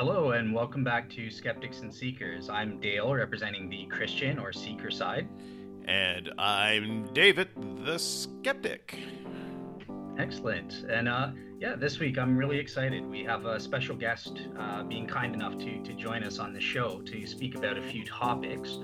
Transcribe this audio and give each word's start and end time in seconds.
Hello, 0.00 0.30
and 0.30 0.54
welcome 0.54 0.82
back 0.82 1.10
to 1.10 1.28
Skeptics 1.30 1.80
and 1.80 1.92
Seekers. 1.94 2.48
I'm 2.48 2.80
Dale, 2.80 3.12
representing 3.12 3.68
the 3.68 3.84
Christian 3.84 4.38
or 4.38 4.50
Seeker 4.50 4.90
side. 4.90 5.28
And 5.84 6.30
I'm 6.38 7.12
David, 7.12 7.48
the 7.84 7.98
Skeptic. 7.98 8.98
Excellent. 10.18 10.86
And 10.88 11.06
uh, 11.06 11.32
yeah, 11.58 11.76
this 11.76 11.98
week 11.98 12.16
I'm 12.16 12.34
really 12.34 12.56
excited. 12.56 13.04
We 13.04 13.22
have 13.24 13.44
a 13.44 13.60
special 13.60 13.94
guest 13.94 14.40
uh, 14.58 14.84
being 14.84 15.06
kind 15.06 15.34
enough 15.34 15.58
to, 15.58 15.82
to 15.82 15.92
join 15.92 16.24
us 16.24 16.38
on 16.38 16.54
the 16.54 16.62
show 16.62 17.02
to 17.02 17.26
speak 17.26 17.54
about 17.56 17.76
a 17.76 17.82
few 17.82 18.02
topics. 18.06 18.78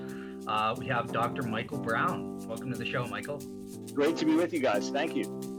Uh, 0.45 0.75
we 0.77 0.85
have 0.85 1.11
Dr. 1.11 1.41
Michael 1.41 1.79
Brown. 1.79 2.37
Welcome 2.47 2.71
to 2.71 2.77
the 2.77 2.85
show, 2.85 3.07
Michael. 3.07 3.41
Great 3.91 4.17
to 4.17 4.25
be 4.25 4.35
with 4.35 4.53
you 4.53 4.59
guys. 4.59 4.91
Thank 4.91 5.15
you. 5.15 5.56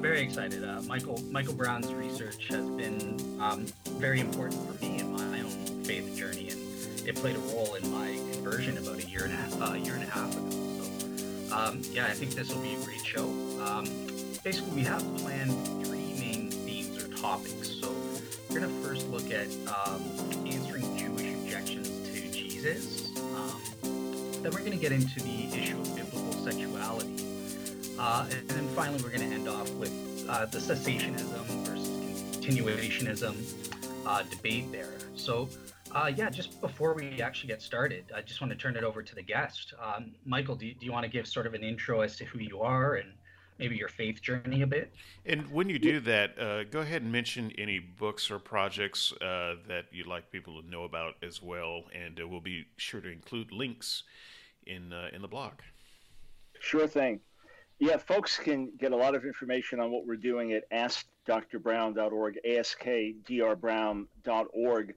I'm, 0.00 0.04
very 0.04 0.22
excited. 0.22 0.64
Uh, 0.64 0.80
Michael 0.86 1.22
Michael 1.30 1.52
Brown's 1.52 1.92
research 1.92 2.48
has 2.48 2.66
been 2.70 3.38
um, 3.38 3.66
very 3.98 4.18
important 4.18 4.58
for 4.66 4.82
me 4.82 4.98
in 4.98 5.12
my 5.12 5.40
own 5.40 5.84
faith 5.84 6.16
journey, 6.16 6.48
and 6.48 7.06
it 7.06 7.16
played 7.16 7.36
a 7.36 7.38
role 7.40 7.74
in 7.74 7.92
my 7.92 8.14
conversion 8.32 8.78
about 8.78 8.96
a 8.96 9.06
year 9.06 9.24
and 9.24 9.34
a 9.34 9.36
half, 9.36 9.60
uh, 9.60 9.74
year 9.74 9.92
and 9.96 10.02
a 10.02 10.06
half 10.06 10.34
ago. 10.34 10.50
So, 10.80 11.54
um, 11.54 11.82
yeah, 11.92 12.06
I 12.06 12.12
think 12.12 12.32
this 12.32 12.50
will 12.50 12.62
be 12.62 12.76
a 12.76 12.78
great 12.78 13.04
show. 13.04 13.24
Um, 13.62 13.84
basically, 14.42 14.70
we 14.70 14.84
have 14.84 15.02
planned 15.18 15.52
three 15.84 16.14
main 16.18 16.50
themes 16.50 16.96
or 17.04 17.14
topics. 17.18 17.68
So, 17.68 17.94
we're 18.48 18.60
going 18.60 18.74
to 18.74 18.88
first 18.88 19.06
look 19.10 19.30
at 19.30 19.48
um, 19.68 20.02
answering 20.46 20.96
Jewish 20.96 21.30
objections 21.34 21.90
to 22.08 22.32
Jesus. 22.32 23.14
Um, 23.34 23.60
then 24.40 24.50
we're 24.50 24.60
going 24.60 24.72
to 24.72 24.78
get 24.78 24.92
into 24.92 25.20
the 25.20 25.44
issue 25.52 25.78
of. 25.78 25.99
Uh, 28.00 28.24
and 28.30 28.48
then 28.48 28.66
finally, 28.68 28.98
we're 29.02 29.10
going 29.10 29.28
to 29.28 29.34
end 29.34 29.46
off 29.46 29.70
with 29.74 29.92
uh, 30.26 30.46
the 30.46 30.56
cessationism 30.56 31.44
versus 31.66 32.22
continuationism 32.38 33.36
uh, 34.06 34.22
debate 34.22 34.72
there. 34.72 34.94
So, 35.14 35.50
uh, 35.94 36.10
yeah, 36.16 36.30
just 36.30 36.62
before 36.62 36.94
we 36.94 37.20
actually 37.20 37.48
get 37.48 37.60
started, 37.60 38.06
I 38.16 38.22
just 38.22 38.40
want 38.40 38.52
to 38.52 38.58
turn 38.58 38.74
it 38.76 38.84
over 38.84 39.02
to 39.02 39.14
the 39.14 39.20
guest. 39.22 39.74
Um, 39.78 40.12
Michael, 40.24 40.56
do 40.56 40.66
you, 40.66 40.74
do 40.74 40.86
you 40.86 40.92
want 40.92 41.04
to 41.04 41.10
give 41.10 41.26
sort 41.26 41.46
of 41.46 41.52
an 41.52 41.62
intro 41.62 42.00
as 42.00 42.16
to 42.16 42.24
who 42.24 42.38
you 42.38 42.62
are 42.62 42.94
and 42.94 43.12
maybe 43.58 43.76
your 43.76 43.88
faith 43.88 44.22
journey 44.22 44.62
a 44.62 44.66
bit? 44.66 44.90
And 45.26 45.50
when 45.52 45.68
you 45.68 45.78
do 45.78 46.00
that, 46.00 46.38
uh, 46.38 46.64
go 46.64 46.80
ahead 46.80 47.02
and 47.02 47.12
mention 47.12 47.52
any 47.58 47.80
books 47.80 48.30
or 48.30 48.38
projects 48.38 49.12
uh, 49.20 49.56
that 49.68 49.84
you'd 49.92 50.06
like 50.06 50.32
people 50.32 50.62
to 50.62 50.66
know 50.66 50.84
about 50.84 51.16
as 51.22 51.42
well, 51.42 51.82
and 51.94 52.18
uh, 52.18 52.26
we'll 52.26 52.40
be 52.40 52.64
sure 52.78 53.02
to 53.02 53.10
include 53.10 53.52
links 53.52 54.04
in 54.66 54.94
uh, 54.94 55.08
in 55.12 55.20
the 55.20 55.28
blog. 55.28 55.52
Sure 56.60 56.86
thing. 56.86 57.20
Yeah, 57.80 57.96
folks 57.96 58.36
can 58.36 58.72
get 58.78 58.92
a 58.92 58.96
lot 58.96 59.14
of 59.14 59.24
information 59.24 59.80
on 59.80 59.90
what 59.90 60.06
we're 60.06 60.16
doing 60.16 60.52
at 60.52 60.70
askdrbrown.org, 60.70 62.38
askdrbrown.org. 62.46 64.94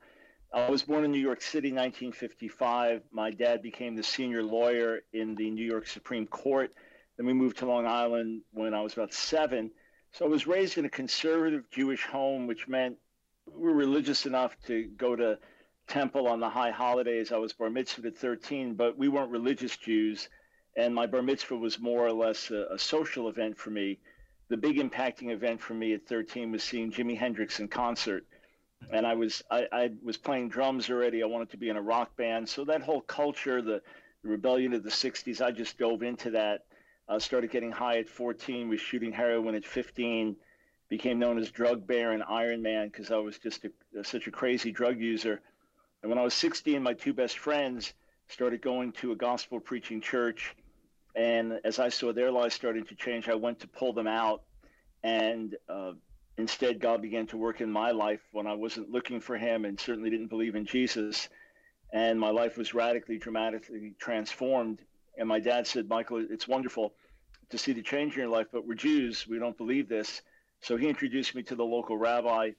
I 0.53 0.70
was 0.70 0.84
born 0.84 1.06
in 1.06 1.12
New 1.12 1.20
York 1.20 1.42
City, 1.42 1.70
1955. 1.70 3.03
My 3.09 3.31
dad 3.31 3.62
became 3.62 3.95
the 3.95 4.03
senior 4.03 4.44
lawyer 4.44 5.00
in 5.14 5.34
the 5.36 5.50
New 5.50 5.66
York 5.66 5.88
Supreme 5.88 6.28
Court. 6.28 6.75
Then 7.16 7.25
we 7.25 7.31
moved 7.31 7.59
to 7.59 7.66
Long 7.66 7.88
Island 7.88 8.42
when 8.52 8.73
I 8.73 8.81
was 8.81 8.92
about 8.92 9.14
seven. 9.14 9.72
So 10.12 10.25
I 10.25 10.28
was 10.28 10.45
raised 10.45 10.78
in 10.78 10.84
a 10.84 10.90
conservative 10.90 11.70
Jewish 11.72 12.03
home, 12.03 12.47
which 12.47 12.68
meant 12.68 12.97
we 13.50 13.62
were 13.62 13.73
religious 13.73 14.25
enough 14.25 14.58
to 14.68 14.90
go 14.97 15.16
to 15.16 15.40
temple 15.88 16.28
on 16.28 16.42
the 16.42 16.50
high 16.50 16.72
holidays. 16.72 17.31
I 17.31 17.38
was 17.38 17.53
bar 17.53 17.70
mitzvah 17.70 18.08
at 18.08 18.18
13, 18.18 18.75
but 18.75 18.97
we 18.97 19.08
weren't 19.08 19.31
religious 19.31 19.78
Jews. 19.78 20.28
And 20.76 20.94
my 20.94 21.06
bar 21.06 21.22
mitzvah 21.22 21.56
was 21.56 21.80
more 21.80 22.06
or 22.06 22.14
less 22.14 22.50
a, 22.52 22.68
a 22.72 22.80
social 22.80 23.30
event 23.30 23.58
for 23.58 23.70
me. 23.70 24.00
The 24.50 24.58
big 24.58 24.78
impacting 24.78 25.32
event 25.32 25.62
for 25.62 25.74
me 25.74 25.94
at 25.94 26.08
13 26.08 26.52
was 26.52 26.64
seeing 26.64 26.92
Jimi 26.92 27.18
Hendrix 27.18 27.60
in 27.60 27.68
concert 27.68 28.26
and 28.92 29.06
I 29.06 29.14
was 29.14 29.44
I, 29.50 29.68
I, 29.72 29.92
was 30.04 30.18
playing 30.18 30.50
drums 30.50 30.90
already. 30.90 31.24
I 31.24 31.26
wanted 31.26 31.52
to 31.52 31.58
be 31.58 31.70
in 31.70 31.78
a 31.78 31.82
rock 31.82 32.16
band, 32.18 32.48
so 32.48 32.66
that 32.66 32.82
whole 32.82 33.02
culture, 33.02 33.62
the, 33.62 33.81
the 34.24 34.30
rebellion 34.30 34.74
of 34.74 34.84
the 34.84 34.90
'60s, 34.90 35.42
I 35.42 35.52
just 35.52 35.78
dove 35.78 36.03
into 36.03 36.31
that. 36.31 36.66
Uh, 37.08 37.20
started 37.20 37.52
getting 37.52 37.72
high 37.72 37.97
at 37.97 38.08
14, 38.08 38.70
was 38.70 38.80
shooting 38.80 39.12
heroin 39.12 39.56
at 39.56 39.66
15, 39.66 40.38
became 40.88 41.20
known 41.20 41.38
as 41.38 41.52
Drug 41.52 41.86
Bear 41.86 42.14
and 42.14 42.24
Iron 42.24 42.62
Man 42.62 42.88
because 42.88 43.12
I 43.12 43.18
was 43.18 43.38
just 43.38 43.66
a, 43.66 44.03
such 44.06 44.28
a 44.28 44.31
crazy 44.31 44.72
drug 44.72 45.00
user. 45.00 45.42
And 46.02 46.09
when 46.09 46.18
I 46.18 46.24
was 46.24 46.34
16, 46.34 46.81
my 46.81 46.94
two 46.94 47.14
best 47.14 47.40
friends 47.40 47.94
started 48.30 48.62
going 48.62 48.94
to 48.94 49.12
a 49.12 49.18
gospel 49.18 49.59
preaching 49.59 50.00
church. 50.00 50.56
And 51.16 51.59
as 51.63 51.79
I 51.79 51.90
saw 51.90 52.12
their 52.12 52.31
lives 52.31 52.56
starting 52.56 52.85
to 52.85 52.96
change, 52.96 53.29
I 53.29 53.35
went 53.35 53.59
to 53.59 53.68
pull 53.68 53.94
them 53.94 54.07
out. 54.07 54.44
And 55.03 55.56
uh, 55.69 55.94
instead, 56.38 56.79
God 56.79 57.01
began 57.01 57.28
to 57.28 57.38
work 57.38 57.62
in 57.62 57.72
my 57.72 57.91
life 57.91 58.22
when 58.31 58.47
I 58.47 58.53
wasn't 58.53 58.90
looking 58.90 59.19
for 59.19 59.38
Him 59.38 59.66
and 59.66 59.79
certainly 59.79 60.09
didn't 60.09 60.28
believe 60.28 60.56
in 60.56 60.66
Jesus. 60.66 61.29
And 61.91 62.19
my 62.19 62.29
life 62.29 62.57
was 62.57 62.73
radically, 62.73 63.19
dramatically 63.19 63.94
transformed. 64.00 64.79
And 65.18 65.28
my 65.28 65.40
dad 65.40 65.68
said, 65.68 65.88
Michael, 65.88 66.25
it's 66.28 66.47
wonderful 66.47 66.94
to 67.52 67.57
see 67.57 67.73
the 67.73 67.84
change 67.84 68.13
in 68.13 68.22
your 68.22 68.29
life, 68.29 68.47
but 68.52 68.66
we're 68.68 68.73
Jews. 68.73 69.28
We 69.28 69.38
don't 69.38 69.57
believe 69.57 69.88
this. 69.88 70.23
So 70.62 70.75
he 70.75 70.88
introduced 70.88 71.35
me 71.35 71.44
to 71.44 71.56
the 71.56 71.63
local 71.63 71.97
rabbi, 71.97 72.52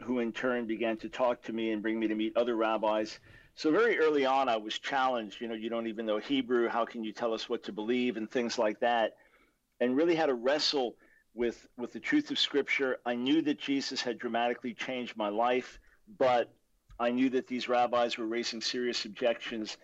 who 0.00 0.18
in 0.18 0.32
turn 0.32 0.66
began 0.66 0.98
to 0.98 1.08
talk 1.08 1.42
to 1.44 1.52
me 1.52 1.70
and 1.70 1.80
bring 1.80 1.98
me 1.98 2.08
to 2.08 2.14
meet 2.14 2.36
other 2.36 2.56
rabbis. 2.56 3.18
So 3.54 3.70
very 3.70 3.98
early 3.98 4.24
on, 4.24 4.48
I 4.48 4.56
was 4.56 4.78
challenged. 4.78 5.40
You 5.40 5.48
know, 5.48 5.54
you 5.54 5.68
don't 5.68 5.86
even 5.86 6.06
know 6.06 6.18
Hebrew. 6.18 6.68
How 6.68 6.84
can 6.84 7.04
you 7.04 7.12
tell 7.12 7.34
us 7.34 7.48
what 7.48 7.64
to 7.64 7.72
believe 7.72 8.16
and 8.16 8.30
things 8.30 8.58
like 8.58 8.80
that? 8.80 9.16
And 9.80 9.96
really 9.96 10.14
had 10.14 10.26
to 10.26 10.34
wrestle 10.34 10.96
with 11.34 11.66
with 11.76 11.92
the 11.92 12.00
truth 12.00 12.30
of 12.30 12.38
Scripture. 12.38 12.98
I 13.04 13.14
knew 13.14 13.42
that 13.42 13.58
Jesus 13.58 14.00
had 14.00 14.18
dramatically 14.18 14.74
changed 14.74 15.16
my 15.16 15.28
life, 15.28 15.78
but 16.18 16.52
I 16.98 17.10
knew 17.10 17.30
that 17.30 17.46
these 17.46 17.68
rabbis 17.68 18.16
were 18.16 18.26
raising 18.26 18.60
serious 18.60 19.04
objections. 19.04 19.76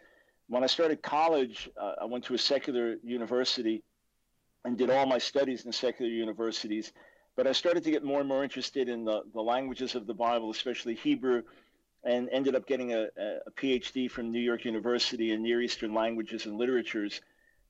When 0.48 0.62
I 0.62 0.66
started 0.66 1.02
college, 1.02 1.68
uh, 1.80 1.94
I 2.02 2.04
went 2.06 2.24
to 2.24 2.34
a 2.34 2.38
secular 2.38 2.96
university 3.02 3.82
and 4.64 4.78
did 4.78 4.90
all 4.90 5.06
my 5.06 5.18
studies 5.18 5.66
in 5.66 5.72
secular 5.72 6.10
universities. 6.10 6.92
But 7.36 7.46
I 7.46 7.52
started 7.52 7.84
to 7.84 7.90
get 7.90 8.02
more 8.02 8.20
and 8.20 8.28
more 8.28 8.42
interested 8.42 8.88
in 8.88 9.04
the, 9.04 9.22
the 9.32 9.40
languages 9.40 9.94
of 9.94 10.06
the 10.06 10.14
Bible, 10.14 10.50
especially 10.50 10.94
Hebrew, 10.94 11.42
and 12.04 12.28
ended 12.30 12.54
up 12.54 12.66
getting 12.66 12.92
a, 12.92 13.08
a 13.46 13.50
PhD 13.52 14.10
from 14.10 14.30
New 14.30 14.40
York 14.40 14.64
University 14.64 15.32
in 15.32 15.42
Near 15.42 15.60
Eastern 15.60 15.92
languages 15.92 16.46
and 16.46 16.56
literatures. 16.56 17.20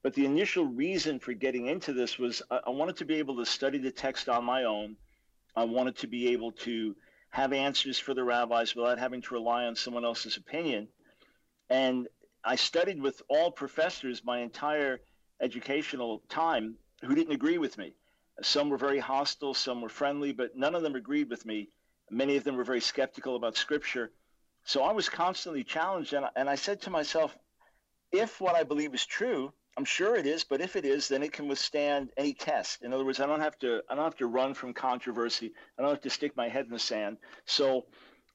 But 0.02 0.14
the 0.14 0.26
initial 0.26 0.64
reason 0.64 1.18
for 1.18 1.32
getting 1.32 1.66
into 1.66 1.92
this 1.92 2.18
was 2.18 2.42
I, 2.50 2.60
I 2.66 2.70
wanted 2.70 2.96
to 2.96 3.04
be 3.04 3.16
able 3.16 3.36
to 3.36 3.46
study 3.46 3.78
the 3.78 3.90
text 3.90 4.28
on 4.28 4.44
my 4.44 4.64
own. 4.64 4.96
I 5.56 5.64
wanted 5.64 5.96
to 5.98 6.06
be 6.06 6.28
able 6.28 6.52
to 6.52 6.94
have 7.30 7.52
answers 7.52 7.98
for 7.98 8.14
the 8.14 8.24
rabbis 8.24 8.74
without 8.74 8.98
having 8.98 9.22
to 9.22 9.34
rely 9.34 9.64
on 9.64 9.76
someone 9.76 10.04
else's 10.04 10.36
opinion. 10.36 10.88
And 11.68 12.08
I 12.44 12.56
studied 12.56 13.02
with 13.02 13.20
all 13.28 13.50
professors 13.50 14.24
my 14.24 14.38
entire 14.38 15.00
educational 15.40 16.22
time 16.28 16.76
who 17.02 17.14
didn't 17.14 17.34
agree 17.34 17.58
with 17.58 17.76
me. 17.76 17.94
Some 18.42 18.70
were 18.70 18.78
very 18.78 18.98
hostile, 18.98 19.52
some 19.52 19.80
were 19.80 19.88
friendly, 19.88 20.32
but 20.32 20.56
none 20.56 20.74
of 20.74 20.82
them 20.82 20.94
agreed 20.94 21.28
with 21.28 21.44
me. 21.44 21.68
Many 22.10 22.36
of 22.36 22.44
them 22.44 22.56
were 22.56 22.64
very 22.64 22.80
skeptical 22.80 23.36
about 23.36 23.56
Scripture. 23.56 24.12
So 24.68 24.82
I 24.82 24.92
was 24.92 25.08
constantly 25.08 25.64
challenged, 25.64 26.12
and 26.12 26.26
I, 26.26 26.30
and 26.36 26.46
I 26.46 26.54
said 26.54 26.82
to 26.82 26.90
myself, 26.90 27.34
if 28.12 28.38
what 28.38 28.54
I 28.54 28.64
believe 28.64 28.92
is 28.92 29.06
true, 29.06 29.50
I'm 29.78 29.86
sure 29.86 30.14
it 30.14 30.26
is, 30.26 30.44
but 30.44 30.60
if 30.60 30.76
it 30.76 30.84
is, 30.84 31.08
then 31.08 31.22
it 31.22 31.32
can 31.32 31.48
withstand 31.48 32.10
any 32.18 32.34
test. 32.34 32.82
In 32.82 32.92
other 32.92 33.02
words, 33.02 33.18
I 33.18 33.24
don't 33.24 33.40
have 33.40 33.58
to 33.60 33.80
I 33.88 33.94
don't 33.94 34.04
have 34.04 34.18
to 34.18 34.26
run 34.26 34.52
from 34.52 34.74
controversy. 34.74 35.54
I 35.78 35.80
don't 35.80 35.90
have 35.90 36.02
to 36.02 36.10
stick 36.10 36.36
my 36.36 36.50
head 36.50 36.66
in 36.66 36.70
the 36.70 36.78
sand. 36.78 37.16
So 37.46 37.86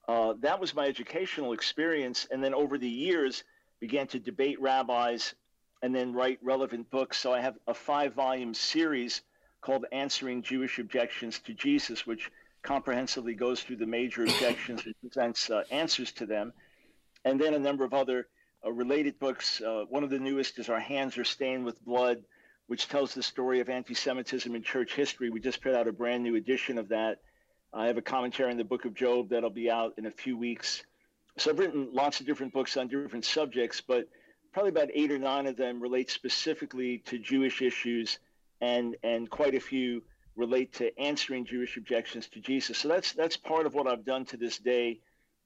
uh, 0.07 0.33
that 0.39 0.59
was 0.59 0.73
my 0.73 0.87
educational 0.87 1.53
experience, 1.53 2.27
and 2.31 2.43
then 2.43 2.55
over 2.55 2.79
the 2.79 2.89
years 2.89 3.43
began 3.79 4.07
to 4.07 4.17
debate 4.17 4.59
rabbis 4.59 5.35
and 5.83 5.93
then 5.93 6.13
write 6.13 6.39
relevant 6.41 6.89
books. 6.89 7.19
So 7.19 7.31
I 7.31 7.41
have 7.41 7.59
a 7.67 7.75
five 7.75 8.15
volume 8.15 8.55
series 8.55 9.21
called 9.61 9.85
Answering 9.91 10.41
Jewish 10.41 10.79
Objections 10.79 11.37
to 11.41 11.53
Jesus, 11.53 12.07
which 12.07 12.31
comprehensively 12.63 13.35
goes 13.35 13.61
through 13.61 13.75
the 13.75 13.85
major 13.85 14.23
objections 14.23 14.85
and 14.85 14.95
presents 15.01 15.49
uh, 15.49 15.63
answers 15.69 16.11
to 16.13 16.25
them. 16.25 16.53
And 17.25 17.39
then 17.39 17.53
a 17.53 17.59
number 17.59 17.83
of 17.83 17.93
other 17.93 18.27
uh, 18.65 18.71
related 18.71 19.19
books. 19.19 19.61
Uh, 19.61 19.83
one 19.89 20.03
of 20.03 20.09
the 20.09 20.19
newest 20.19 20.57
is 20.59 20.69
Our 20.69 20.79
Hands 20.79 21.15
Are 21.17 21.23
Stained 21.23 21.65
with 21.65 21.83
Blood, 21.83 22.23
which 22.67 22.87
tells 22.87 23.13
the 23.13 23.23
story 23.23 23.59
of 23.59 23.69
anti 23.69 23.93
Semitism 23.93 24.53
in 24.55 24.63
church 24.63 24.93
history. 24.93 25.29
We 25.29 25.39
just 25.39 25.61
put 25.61 25.75
out 25.75 25.87
a 25.87 25.91
brand 25.91 26.23
new 26.23 26.35
edition 26.35 26.77
of 26.77 26.89
that. 26.89 27.19
I 27.73 27.87
have 27.87 27.97
a 27.97 28.01
commentary 28.01 28.51
on 28.51 28.57
the 28.57 28.63
book 28.63 28.85
of 28.85 28.93
Job 28.93 29.29
that'll 29.29 29.49
be 29.49 29.69
out 29.69 29.93
in 29.97 30.05
a 30.05 30.11
few 30.11 30.37
weeks. 30.37 30.83
So 31.37 31.49
I've 31.49 31.59
written 31.59 31.89
lots 31.91 32.19
of 32.19 32.27
different 32.27 32.53
books 32.53 32.77
on 32.77 32.87
different 32.87 33.25
subjects, 33.25 33.81
but 33.81 34.07
probably 34.51 34.69
about 34.69 34.89
eight 34.93 35.11
or 35.11 35.17
nine 35.17 35.47
of 35.47 35.57
them 35.57 35.81
relate 35.81 36.11
specifically 36.11 36.99
to 37.07 37.17
Jewish 37.17 37.61
issues, 37.61 38.19
and 38.61 38.95
and 39.03 39.29
quite 39.29 39.55
a 39.55 39.59
few 39.59 40.03
relate 40.35 40.73
to 40.73 40.97
answering 40.99 41.45
Jewish 41.45 41.77
objections 41.77 42.27
to 42.29 42.39
Jesus. 42.39 42.79
So 42.79 42.87
that's 42.87 43.13
that's 43.13 43.37
part 43.37 43.65
of 43.65 43.73
what 43.73 43.87
I've 43.87 44.05
done 44.05 44.25
to 44.25 44.37
this 44.37 44.57
day, 44.57 44.99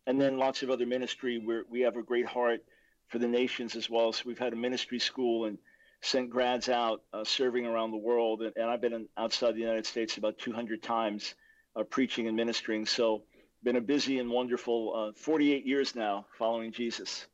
and 0.06 0.20
then 0.20 0.38
lots 0.38 0.64
of 0.64 0.70
other 0.70 0.86
ministry 0.86 1.40
where 1.44 1.64
we 1.70 1.82
have 1.82 1.98
a 1.98 2.04
great 2.04 2.26
heart 2.26 2.64
for 3.08 3.20
the 3.20 3.28
nations 3.28 3.76
as 3.76 3.90
well. 3.90 4.12
So 4.12 4.24
we've 4.26 4.40
had 4.40 4.54
a 4.54 4.58
ministry 4.58 5.00
school 5.00 5.46
and 5.46 5.58
sent 6.02 6.30
grads 6.30 6.70
out 6.70 7.02
uh, 7.14 7.24
serving 7.24 7.66
around 7.66 7.92
the 7.92 7.98
world, 7.98 8.42
and, 8.42 8.54
and 8.56 8.70
I've 8.70 8.82
been 8.82 8.94
in, 8.94 9.08
outside 9.18 9.56
the 9.56 9.62
United 9.62 9.86
States 9.86 10.18
about 10.18 10.38
200 10.38 10.82
times 10.82 11.36
uh, 11.76 11.84
preaching 11.84 12.28
and 12.28 12.36
ministering. 12.36 12.86
So 12.86 13.24
been 13.64 13.78
a 13.78 13.82
busy 13.82 14.20
and 14.20 14.30
wonderful 14.30 15.12
uh, 15.12 15.20
48 15.20 15.66
years 15.66 15.96
now 15.96 16.26
following 16.38 16.72
Jesus. 16.72 17.26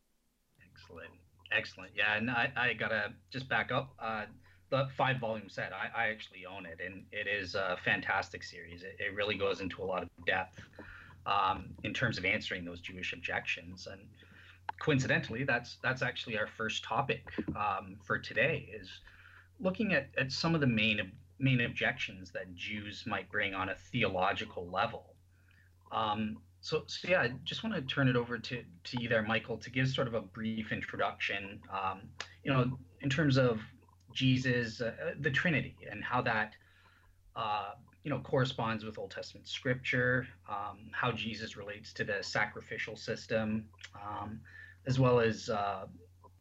Excellent. 0.73 1.11
Excellent. 1.51 1.91
Yeah. 1.95 2.15
And 2.15 2.29
I, 2.29 2.51
I 2.55 2.73
got 2.73 2.89
to 2.89 3.13
just 3.31 3.49
back 3.49 3.71
up. 3.71 3.93
The 4.73 4.89
five 4.97 5.19
volume 5.19 5.49
set, 5.49 5.71
I, 5.71 6.05
I 6.05 6.07
actually 6.07 6.47
own 6.47 6.65
it, 6.65 6.79
and 6.83 7.03
it 7.11 7.27
is 7.27 7.53
a 7.53 7.77
fantastic 7.85 8.41
series. 8.43 8.81
It, 8.81 8.95
it 8.99 9.13
really 9.13 9.35
goes 9.35 9.61
into 9.61 9.83
a 9.83 9.85
lot 9.85 10.01
of 10.01 10.09
depth 10.25 10.59
um, 11.27 11.65
in 11.83 11.93
terms 11.93 12.17
of 12.17 12.25
answering 12.25 12.65
those 12.65 12.81
Jewish 12.81 13.13
objections. 13.13 13.87
And 13.91 14.01
coincidentally, 14.79 15.43
that's 15.43 15.77
that's 15.83 16.01
actually 16.01 16.39
our 16.39 16.47
first 16.47 16.83
topic 16.83 17.23
um, 17.55 17.97
for 18.03 18.17
today 18.17 18.67
is 18.73 18.89
looking 19.59 19.93
at, 19.93 20.09
at 20.17 20.31
some 20.31 20.55
of 20.55 20.61
the 20.61 20.65
main 20.81 21.11
main 21.37 21.61
objections 21.61 22.31
that 22.31 22.55
Jews 22.55 23.03
might 23.05 23.29
bring 23.29 23.53
on 23.53 23.69
a 23.69 23.75
theological 23.75 24.67
level. 24.71 25.13
Um, 25.91 26.37
so, 26.61 26.85
so 26.87 27.09
yeah, 27.09 27.21
I 27.21 27.33
just 27.43 27.63
want 27.63 27.75
to 27.75 27.81
turn 27.83 28.07
it 28.07 28.15
over 28.15 28.39
to, 28.39 28.63
to 28.85 29.01
you 29.01 29.07
there, 29.07 29.21
Michael, 29.21 29.57
to 29.57 29.69
give 29.69 29.87
sort 29.87 30.07
of 30.07 30.15
a 30.15 30.21
brief 30.21 30.71
introduction, 30.71 31.61
um, 31.71 32.01
you 32.43 32.51
know, 32.51 32.79
in 33.01 33.09
terms 33.09 33.37
of 33.37 33.59
Jesus, 34.13 34.81
uh, 34.81 35.13
the 35.19 35.31
Trinity, 35.31 35.75
and 35.89 36.03
how 36.03 36.21
that, 36.21 36.55
uh, 37.35 37.71
you 38.03 38.09
know, 38.09 38.19
corresponds 38.19 38.83
with 38.83 38.97
Old 38.97 39.11
Testament 39.11 39.47
scripture, 39.47 40.27
um, 40.49 40.79
how 40.91 41.11
Jesus 41.11 41.57
relates 41.57 41.93
to 41.93 42.03
the 42.03 42.17
sacrificial 42.21 42.95
system, 42.95 43.65
um, 43.95 44.39
as 44.85 44.99
well 44.99 45.19
as, 45.19 45.49
uh, 45.49 45.85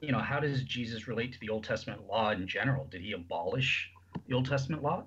you 0.01 0.13
know, 0.13 0.19
how 0.19 0.41
does 0.41 0.63
Jesus 0.65 1.07
relate 1.07 1.33
to 1.33 1.41
the 1.41 1.49
Old 1.49 1.65
Testament 1.65 2.07
law 2.09 2.31
in 2.31 2.47
general? 2.47 2.87
Did 2.87 3.03
he 3.03 3.13
abolish 3.13 3.91
the 4.27 4.35
Old 4.35 4.47
Testament 4.47 4.83
law? 4.83 5.05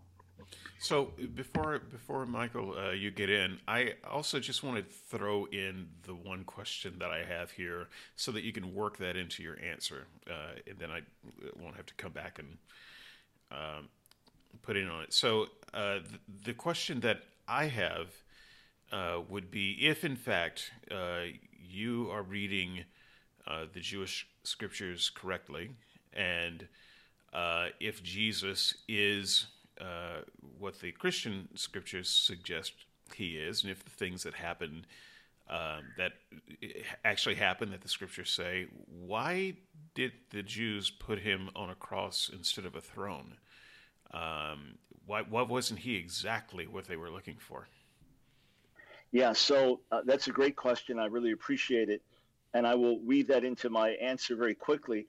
So 0.80 1.14
before 1.34 1.80
before 1.80 2.26
Michael, 2.26 2.76
uh, 2.78 2.92
you 2.92 3.10
get 3.10 3.30
in, 3.30 3.58
I 3.68 3.94
also 4.08 4.40
just 4.40 4.62
want 4.62 4.78
to 4.78 4.84
throw 4.84 5.46
in 5.46 5.88
the 6.04 6.14
one 6.14 6.44
question 6.44 6.98
that 7.00 7.10
I 7.10 7.24
have 7.24 7.50
here, 7.50 7.88
so 8.16 8.32
that 8.34 8.44
you 8.44 8.52
can 8.52 8.76
work 8.76 8.98
that 8.98 9.16
into 9.16 9.42
your 9.42 9.58
answer, 9.60 10.06
uh, 10.30 10.60
and 10.68 10.78
then 10.78 10.92
I 10.92 11.02
won't 11.60 11.76
have 11.76 11.88
to 11.88 11.94
come 11.96 12.12
back 12.12 12.40
and 12.40 12.58
um, 13.52 13.90
put 14.62 14.78
in 14.78 14.88
on 14.88 15.04
it. 15.04 15.14
So 15.14 15.48
uh, 15.74 16.00
the, 16.00 16.20
the, 16.46 16.54
question 16.54 17.00
that 17.00 17.22
I 17.48 17.66
have 17.66 18.10
uh, 18.92 19.22
would 19.28 19.50
be, 19.50 19.88
if 19.88 20.04
in 20.04 20.16
fact 20.16 20.72
uh, 20.92 21.22
you 21.52 22.10
are 22.12 22.22
reading 22.22 22.84
uh, 23.48 23.66
the 23.74 23.80
Jewish 23.80 24.28
scriptures 24.44 25.10
correctly, 25.10 25.72
and 26.14 26.68
if 27.80 28.02
Jesus 28.04 28.76
is 28.88 29.48
uh, 29.80 30.22
what 30.58 30.80
the 30.80 30.92
Christian 30.92 31.50
scriptures 31.56 32.10
suggest 32.10 32.74
he 33.14 33.38
is, 33.38 33.64
and 33.64 33.72
if 33.72 33.84
the 33.84 33.92
things 33.92 34.24
that 34.24 34.34
happen 34.34 34.86
um, 35.50 35.84
that 35.98 36.14
actually 37.04 37.36
happen 37.36 37.72
that 37.72 37.82
the 37.82 37.88
scriptures 37.88 38.32
say, 38.32 38.68
why 38.88 39.54
did 39.94 40.12
the 40.32 40.42
Jews 40.42 40.90
put 40.90 41.20
him 41.20 41.50
on 41.56 41.70
a 41.70 41.76
cross 41.76 42.32
instead 42.34 42.66
of 42.66 42.76
a 42.76 42.82
throne? 42.82 43.38
Um, 44.12 44.80
why, 45.06 45.22
why 45.22 45.44
wasn't 45.44 45.82
he 45.82 45.96
exactly 45.98 46.66
what 46.66 46.88
they 46.88 46.96
were 46.96 47.12
looking 47.12 47.38
for? 47.38 47.68
Yeah, 49.12 49.34
so 49.34 49.82
uh, 49.92 50.02
that's 50.04 50.28
a 50.28 50.32
great 50.32 50.56
question. 50.56 51.00
I 51.00 51.06
really 51.06 51.32
appreciate 51.32 51.90
it. 51.90 52.02
And 52.54 52.66
I 52.66 52.74
will 52.74 53.00
weave 53.00 53.28
that 53.28 53.44
into 53.44 53.70
my 53.70 53.90
answer 53.92 54.36
very 54.36 54.56
quickly. 54.56 55.06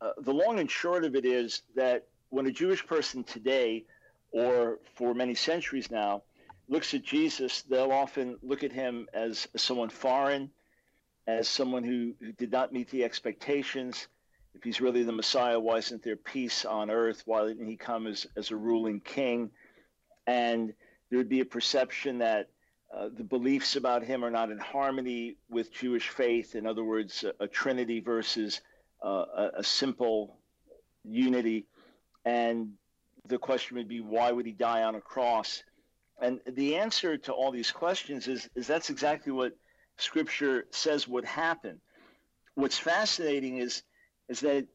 Uh, 0.00 0.12
the 0.20 0.32
long 0.32 0.60
and 0.60 0.70
short 0.70 1.04
of 1.04 1.16
it 1.16 1.24
is 1.24 1.62
that 1.74 2.06
when 2.30 2.46
a 2.46 2.52
Jewish 2.52 2.86
person 2.86 3.24
today, 3.24 3.84
or 4.30 4.78
for 4.94 5.14
many 5.14 5.34
centuries 5.34 5.90
now, 5.90 6.22
looks 6.68 6.92
at 6.94 7.02
Jesus, 7.02 7.62
they'll 7.62 7.92
often 7.92 8.36
look 8.42 8.62
at 8.62 8.72
him 8.72 9.08
as 9.14 9.48
someone 9.56 9.88
foreign, 9.88 10.50
as 11.26 11.48
someone 11.48 11.84
who, 11.84 12.14
who 12.20 12.32
did 12.32 12.52
not 12.52 12.72
meet 12.72 12.90
the 12.90 13.04
expectations. 13.04 14.08
If 14.54 14.62
he's 14.64 14.80
really 14.80 15.02
the 15.02 15.12
Messiah, 15.12 15.58
why 15.58 15.78
isn't 15.78 16.02
there 16.02 16.16
peace 16.16 16.64
on 16.64 16.90
earth? 16.90 17.22
Why 17.26 17.46
didn't 17.46 17.66
he 17.66 17.76
come 17.76 18.06
as, 18.06 18.26
as 18.36 18.50
a 18.50 18.56
ruling 18.56 19.00
king? 19.00 19.50
And 20.26 20.74
there 21.08 21.18
would 21.18 21.28
be 21.28 21.40
a 21.40 21.46
perception 21.46 22.18
that 22.18 22.50
uh, 22.94 23.08
the 23.14 23.24
beliefs 23.24 23.76
about 23.76 24.02
him 24.02 24.24
are 24.24 24.30
not 24.30 24.50
in 24.50 24.58
harmony 24.58 25.36
with 25.50 25.72
Jewish 25.72 26.08
faith. 26.08 26.54
In 26.54 26.66
other 26.66 26.84
words, 26.84 27.24
a, 27.24 27.44
a 27.44 27.48
Trinity 27.48 28.00
versus 28.00 28.60
uh, 29.04 29.24
a, 29.36 29.50
a 29.58 29.64
simple 29.64 30.38
unity 31.04 31.66
and 32.28 32.72
the 33.26 33.38
question 33.38 33.78
would 33.78 33.88
be, 33.88 34.00
why 34.00 34.30
would 34.30 34.44
he 34.44 34.52
die 34.52 34.82
on 34.82 34.94
a 34.94 35.00
cross? 35.00 35.62
And 36.20 36.40
the 36.46 36.76
answer 36.76 37.16
to 37.16 37.32
all 37.32 37.50
these 37.50 37.70
questions 37.70 38.28
is, 38.28 38.48
is 38.54 38.66
that's 38.66 38.90
exactly 38.90 39.32
what 39.32 39.52
Scripture 39.96 40.66
says 40.70 41.08
would 41.08 41.24
happen. 41.24 41.80
What's 42.54 42.78
fascinating 42.78 43.56
is, 43.56 43.82
is 44.28 44.40
that 44.40 44.66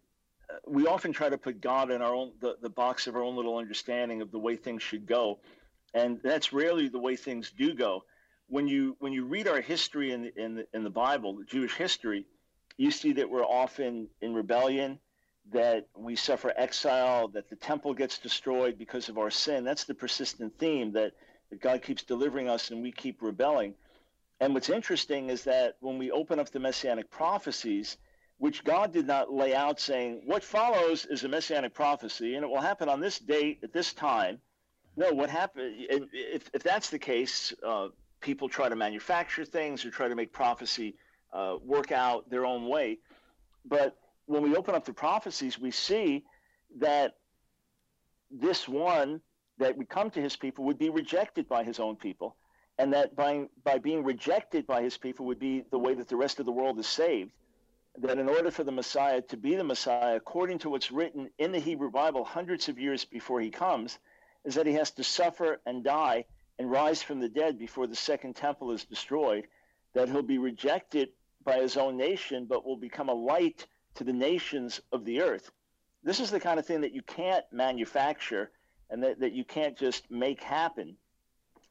uh, 0.49 0.55
we 0.65 0.87
often 0.87 1.13
try 1.13 1.29
to 1.29 1.37
put 1.37 1.61
God 1.61 1.91
in 1.91 2.01
our 2.01 2.15
own 2.15 2.31
the, 2.41 2.55
the 2.61 2.69
box 2.69 3.07
of 3.07 3.15
our 3.15 3.23
own 3.23 3.35
little 3.35 3.57
understanding 3.57 4.21
of 4.21 4.31
the 4.31 4.39
way 4.39 4.55
things 4.55 4.81
should 4.81 5.05
go, 5.05 5.39
and 5.93 6.19
that's 6.23 6.53
rarely 6.53 6.87
the 6.89 6.99
way 6.99 7.15
things 7.15 7.51
do 7.55 7.73
go. 7.73 8.03
When 8.47 8.67
you 8.67 8.95
when 8.99 9.13
you 9.13 9.25
read 9.25 9.47
our 9.47 9.61
history 9.61 10.11
in 10.11 10.23
the, 10.23 10.43
in 10.43 10.55
the, 10.55 10.67
in 10.73 10.83
the 10.83 10.89
Bible, 10.89 11.37
the 11.37 11.45
Jewish 11.45 11.75
history, 11.75 12.25
you 12.77 12.91
see 12.91 13.13
that 13.13 13.29
we're 13.29 13.45
often 13.45 14.09
in 14.21 14.33
rebellion 14.33 14.99
that 15.51 15.87
we 15.95 16.15
suffer 16.15 16.53
exile, 16.55 17.27
that 17.29 17.49
the 17.49 17.55
temple 17.55 17.93
gets 17.93 18.17
destroyed 18.17 18.77
because 18.77 19.09
of 19.09 19.17
our 19.17 19.29
sin. 19.29 19.63
That's 19.63 19.83
the 19.83 19.93
persistent 19.93 20.57
theme 20.57 20.93
that, 20.93 21.13
that 21.49 21.61
God 21.61 21.81
keeps 21.81 22.03
delivering 22.03 22.49
us 22.49 22.71
and 22.71 22.81
we 22.81 22.91
keep 22.91 23.21
rebelling. 23.21 23.75
And 24.39 24.53
what's 24.53 24.69
interesting 24.69 25.29
is 25.29 25.43
that 25.43 25.75
when 25.79 25.97
we 25.97 26.11
open 26.11 26.39
up 26.39 26.49
the 26.49 26.59
messianic 26.59 27.09
prophecies, 27.09 27.97
which 28.37 28.63
God 28.63 28.91
did 28.91 29.05
not 29.05 29.31
lay 29.31 29.53
out 29.53 29.79
saying, 29.79 30.23
what 30.25 30.43
follows 30.43 31.05
is 31.05 31.23
a 31.23 31.27
messianic 31.27 31.73
prophecy 31.73 32.35
and 32.35 32.43
it 32.43 32.49
will 32.49 32.61
happen 32.61 32.89
on 32.89 32.99
this 32.99 33.19
date 33.19 33.59
at 33.63 33.73
this 33.73 33.93
time. 33.93 34.39
No, 34.95 35.11
what 35.11 35.29
happened, 35.29 35.75
if, 35.77 36.49
if 36.53 36.63
that's 36.63 36.89
the 36.89 36.99
case, 36.99 37.53
uh, 37.65 37.89
people 38.21 38.47
try 38.47 38.69
to 38.69 38.75
manufacture 38.75 39.45
things 39.45 39.85
or 39.85 39.91
try 39.91 40.07
to 40.07 40.15
make 40.15 40.31
prophecy 40.31 40.95
uh, 41.33 41.57
work 41.63 41.91
out 41.91 42.29
their 42.29 42.45
own 42.45 42.67
way. 42.67 42.99
But 43.65 43.97
when 44.25 44.41
we 44.41 44.55
open 44.55 44.75
up 44.75 44.85
the 44.85 44.93
prophecies, 44.93 45.59
we 45.59 45.71
see 45.71 46.23
that 46.79 47.15
this 48.31 48.67
one 48.67 49.21
that 49.57 49.77
would 49.77 49.89
come 49.89 50.09
to 50.11 50.21
his 50.21 50.35
people 50.35 50.65
would 50.65 50.79
be 50.79 50.89
rejected 50.89 51.47
by 51.47 51.63
his 51.63 51.79
own 51.79 51.95
people, 51.95 52.35
and 52.77 52.93
that 52.93 53.15
by, 53.15 53.45
by 53.63 53.77
being 53.77 54.03
rejected 54.03 54.65
by 54.65 54.81
his 54.81 54.97
people 54.97 55.25
would 55.27 55.39
be 55.39 55.63
the 55.71 55.77
way 55.77 55.93
that 55.93 56.07
the 56.07 56.15
rest 56.15 56.39
of 56.39 56.45
the 56.45 56.51
world 56.51 56.79
is 56.79 56.87
saved. 56.87 57.31
That 57.99 58.17
in 58.17 58.27
order 58.27 58.49
for 58.49 58.63
the 58.63 58.71
Messiah 58.71 59.21
to 59.21 59.37
be 59.37 59.55
the 59.55 59.63
Messiah, 59.63 60.15
according 60.15 60.59
to 60.59 60.69
what's 60.69 60.91
written 60.91 61.29
in 61.37 61.51
the 61.51 61.59
Hebrew 61.59 61.91
Bible 61.91 62.23
hundreds 62.23 62.67
of 62.67 62.79
years 62.79 63.05
before 63.05 63.39
he 63.39 63.51
comes, 63.51 63.99
is 64.45 64.55
that 64.55 64.65
he 64.65 64.73
has 64.73 64.91
to 64.91 65.03
suffer 65.03 65.61
and 65.65 65.83
die 65.83 66.25
and 66.57 66.71
rise 66.71 67.03
from 67.03 67.19
the 67.19 67.29
dead 67.29 67.59
before 67.59 67.85
the 67.85 67.95
second 67.95 68.35
temple 68.35 68.71
is 68.71 68.85
destroyed, 68.85 69.45
that 69.93 70.09
he'll 70.09 70.23
be 70.23 70.39
rejected 70.39 71.09
by 71.43 71.57
his 71.57 71.77
own 71.77 71.97
nation, 71.97 72.45
but 72.45 72.65
will 72.65 72.77
become 72.77 73.09
a 73.09 73.13
light 73.13 73.67
to 73.95 74.03
the 74.03 74.13
nations 74.13 74.81
of 74.91 75.05
the 75.05 75.21
earth. 75.21 75.51
This 76.03 76.19
is 76.19 76.31
the 76.31 76.39
kind 76.39 76.59
of 76.59 76.65
thing 76.65 76.81
that 76.81 76.93
you 76.93 77.01
can't 77.01 77.45
manufacture 77.51 78.51
and 78.89 79.03
that, 79.03 79.19
that 79.19 79.33
you 79.33 79.43
can't 79.43 79.77
just 79.77 80.09
make 80.11 80.41
happen. 80.41 80.95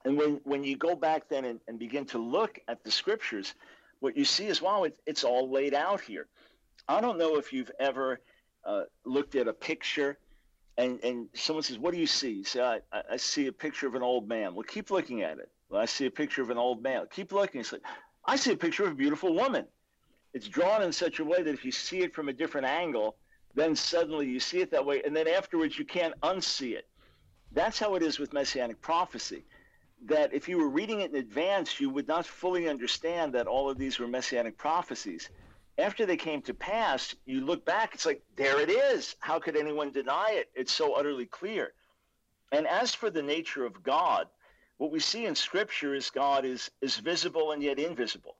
And 0.05 0.17
when, 0.17 0.41
when 0.45 0.65
you 0.65 0.77
go 0.77 0.97
back 0.97 1.29
then 1.29 1.45
and, 1.45 1.61
and 1.69 1.79
begin 1.79 2.07
to 2.07 2.19
look 2.19 2.59
at 2.67 2.83
the 2.83 2.91
scriptures, 2.91 3.55
what 4.01 4.17
you 4.17 4.25
see 4.25 4.47
is, 4.47 4.61
wow, 4.61 4.85
it, 4.85 4.99
it's 5.07 5.23
all 5.23 5.51
laid 5.51 5.75
out 5.75 6.01
here. 6.01 6.27
I 6.89 7.01
don't 7.01 7.19
know 7.19 7.37
if 7.37 7.53
you've 7.53 7.71
ever 7.79 8.21
uh, 8.65 8.83
looked 9.05 9.37
at 9.37 9.47
a 9.47 9.53
picture 9.53 10.19
and, 10.79 10.99
and 11.05 11.29
someone 11.35 11.63
says, 11.63 11.79
What 11.79 11.93
do 11.93 12.01
you 12.01 12.07
see? 12.07 12.31
You 12.31 12.45
say, 12.45 12.63
I, 12.63 12.81
I 13.11 13.17
see 13.19 13.47
a 13.47 13.53
picture 13.53 13.87
of 13.87 13.95
an 13.95 14.03
old 14.03 14.27
man. 14.27 14.55
Well, 14.55 14.65
keep 14.65 14.91
looking 14.91 15.23
at 15.23 15.39
it. 15.39 15.51
Well, 15.69 15.81
I 15.81 15.85
see 15.85 16.07
a 16.07 16.11
picture 16.11 16.43
of 16.43 16.51
an 16.51 16.59
old 16.59 16.83
man. 16.83 17.07
Keep 17.11 17.33
looking. 17.33 17.61
It's 17.61 17.73
like, 17.73 17.83
I 18.25 18.37
see 18.37 18.53
a 18.53 18.57
picture 18.57 18.85
of 18.85 18.93
a 18.93 18.95
beautiful 18.95 19.35
woman 19.35 19.67
it's 20.35 20.49
drawn 20.49 20.83
in 20.83 20.93
such 20.93 21.19
a 21.19 21.25
way 21.25 21.43
that 21.43 21.53
if 21.53 21.65
you 21.65 21.73
see 21.73 22.01
it 22.01 22.15
from 22.15 22.29
a 22.29 22.33
different 22.33 22.67
angle, 22.67 23.17
then 23.55 23.77
suddenly 23.77 24.27
you 24.27 24.41
see 24.41 24.61
it 24.61 24.71
that 24.71 24.87
way, 24.87 25.03
and 25.03 25.15
then 25.15 25.29
afterwards 25.29 25.79
you 25.79 25.85
can't 25.85 26.19
unsee 26.23 26.73
it. 26.73 26.89
That's 27.53 27.79
how 27.79 27.97
it 27.97 28.03
is 28.03 28.19
with 28.19 28.33
messianic 28.33 28.81
prophecy. 28.81 29.45
That 30.07 30.33
if 30.33 30.49
you 30.49 30.57
were 30.57 30.71
reading 30.71 31.01
it 31.01 31.11
in 31.11 31.17
advance, 31.17 31.79
you 31.79 31.91
would 31.91 32.09
not 32.09 32.27
fully 32.27 32.69
understand 32.69 33.35
that 33.35 33.47
all 33.47 33.69
of 33.69 33.77
these 33.77 33.99
were 33.99 34.09
messianic 34.09 34.57
prophecies. 34.57 35.29
After 35.77 36.07
they 36.07 36.17
came 36.17 36.41
to 36.43 36.55
pass, 36.55 37.15
you 37.27 37.45
look 37.45 37.65
back, 37.65 37.95
it's 37.95 38.07
like, 38.07 38.23
there 38.37 38.59
it 38.61 38.71
is. 38.71 39.17
How 39.21 39.39
could 39.39 39.57
anyone 39.57 39.93
deny 39.93 40.31
it? 40.33 40.51
It's 40.55 40.73
so 40.73 40.95
utterly 40.95 41.27
clear. 41.27 41.73
And 42.53 42.67
as 42.67 42.95
for 42.95 43.11
the 43.11 43.23
nature 43.23 43.65
of 43.65 43.83
God, 43.83 44.29
what 44.79 44.91
we 44.91 44.99
see 44.99 45.27
in 45.27 45.35
Scripture 45.35 45.95
is 45.95 46.11
God 46.11 46.45
is, 46.45 46.71
is 46.81 46.97
visible 46.97 47.53
and 47.53 47.63
yet 47.63 47.79
invisible 47.79 48.37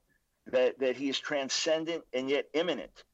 that, 0.47 0.79
that 0.81 0.97
he 0.97 1.09
is 1.09 1.19
transcendent 1.19 2.05
and 2.13 2.29
yet 2.29 2.47
immanent, 2.55 3.05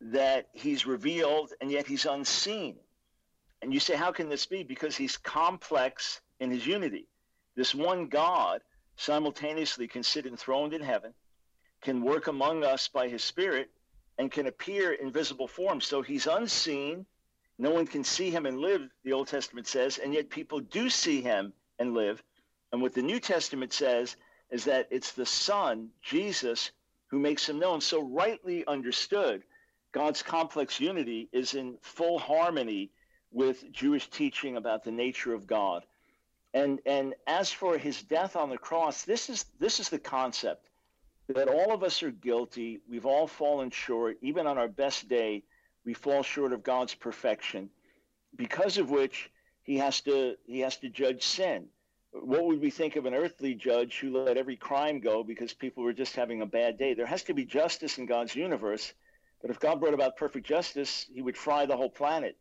that 0.00 0.48
he's 0.52 0.86
revealed 0.86 1.52
and 1.60 1.70
yet 1.70 1.86
he's 1.86 2.06
unseen. 2.06 2.76
And 3.60 3.74
you 3.74 3.80
say, 3.80 3.96
how 3.96 4.12
can 4.12 4.28
this 4.28 4.46
be? 4.46 4.62
Because 4.62 4.96
he's 4.96 5.16
complex 5.16 6.20
in 6.38 6.50
his 6.50 6.66
unity. 6.66 7.08
This 7.56 7.74
one 7.74 8.06
God 8.06 8.60
simultaneously 8.96 9.88
can 9.88 10.02
sit 10.02 10.26
enthroned 10.26 10.74
in 10.74 10.82
heaven, 10.82 11.12
can 11.82 12.02
work 12.02 12.28
among 12.28 12.64
us 12.64 12.88
by 12.88 13.08
his 13.08 13.22
Spirit, 13.22 13.70
and 14.18 14.30
can 14.30 14.46
appear 14.46 14.92
in 14.92 15.10
visible 15.10 15.48
form. 15.48 15.80
So 15.80 16.02
he's 16.02 16.26
unseen. 16.26 17.06
No 17.58 17.70
one 17.70 17.86
can 17.86 18.04
see 18.04 18.30
him 18.30 18.46
and 18.46 18.58
live, 18.58 18.82
the 19.04 19.12
Old 19.12 19.28
Testament 19.28 19.66
says, 19.66 19.98
and 19.98 20.14
yet 20.14 20.30
people 20.30 20.60
do 20.60 20.88
see 20.90 21.22
him 21.22 21.52
and 21.78 21.94
live. 21.94 22.22
And 22.72 22.82
what 22.82 22.94
the 22.94 23.02
New 23.02 23.18
Testament 23.18 23.72
says 23.72 24.16
is 24.50 24.64
that 24.64 24.88
it's 24.90 25.12
the 25.12 25.26
Son, 25.26 25.90
Jesus, 26.02 26.70
who 27.08 27.18
makes 27.18 27.48
him 27.48 27.58
known. 27.58 27.80
So, 27.80 28.02
rightly 28.02 28.66
understood, 28.66 29.42
God's 29.92 30.22
complex 30.22 30.80
unity 30.80 31.28
is 31.32 31.54
in 31.54 31.78
full 31.82 32.18
harmony 32.18 32.90
with 33.30 33.70
Jewish 33.72 34.08
teaching 34.08 34.56
about 34.56 34.84
the 34.84 34.90
nature 34.90 35.34
of 35.34 35.46
God. 35.46 35.84
And, 36.54 36.80
and 36.86 37.14
as 37.26 37.52
for 37.52 37.76
his 37.76 38.02
death 38.02 38.36
on 38.36 38.48
the 38.48 38.58
cross, 38.58 39.04
this 39.04 39.28
is, 39.28 39.44
this 39.58 39.80
is 39.80 39.88
the 39.88 39.98
concept 39.98 40.70
that 41.28 41.48
all 41.48 41.72
of 41.72 41.82
us 41.82 42.02
are 42.02 42.10
guilty. 42.10 42.80
We've 42.88 43.06
all 43.06 43.26
fallen 43.26 43.70
short. 43.70 44.16
Even 44.22 44.46
on 44.46 44.56
our 44.56 44.68
best 44.68 45.08
day, 45.08 45.42
we 45.84 45.94
fall 45.94 46.22
short 46.22 46.52
of 46.52 46.62
God's 46.62 46.94
perfection, 46.94 47.70
because 48.34 48.78
of 48.78 48.90
which 48.90 49.30
he 49.62 49.76
has 49.78 50.00
to, 50.02 50.36
he 50.46 50.60
has 50.60 50.76
to 50.78 50.88
judge 50.88 51.22
sin. 51.22 51.66
What 52.12 52.44
would 52.44 52.60
we 52.60 52.70
think 52.70 52.96
of 52.96 53.06
an 53.06 53.14
earthly 53.14 53.54
judge 53.54 53.98
who 53.98 54.10
let 54.10 54.36
every 54.36 54.56
crime 54.56 55.00
go 55.00 55.22
because 55.22 55.52
people 55.52 55.84
were 55.84 55.92
just 55.92 56.16
having 56.16 56.40
a 56.42 56.46
bad 56.46 56.78
day? 56.78 56.94
There 56.94 57.06
has 57.06 57.22
to 57.24 57.34
be 57.34 57.44
justice 57.44 57.98
in 57.98 58.06
God's 58.06 58.34
universe. 58.34 58.92
But 59.40 59.50
if 59.50 59.60
God 59.60 59.80
brought 59.80 59.94
about 59.94 60.16
perfect 60.16 60.46
justice, 60.46 61.06
he 61.12 61.22
would 61.22 61.36
fry 61.36 61.66
the 61.66 61.76
whole 61.76 61.90
planet. 61.90 62.36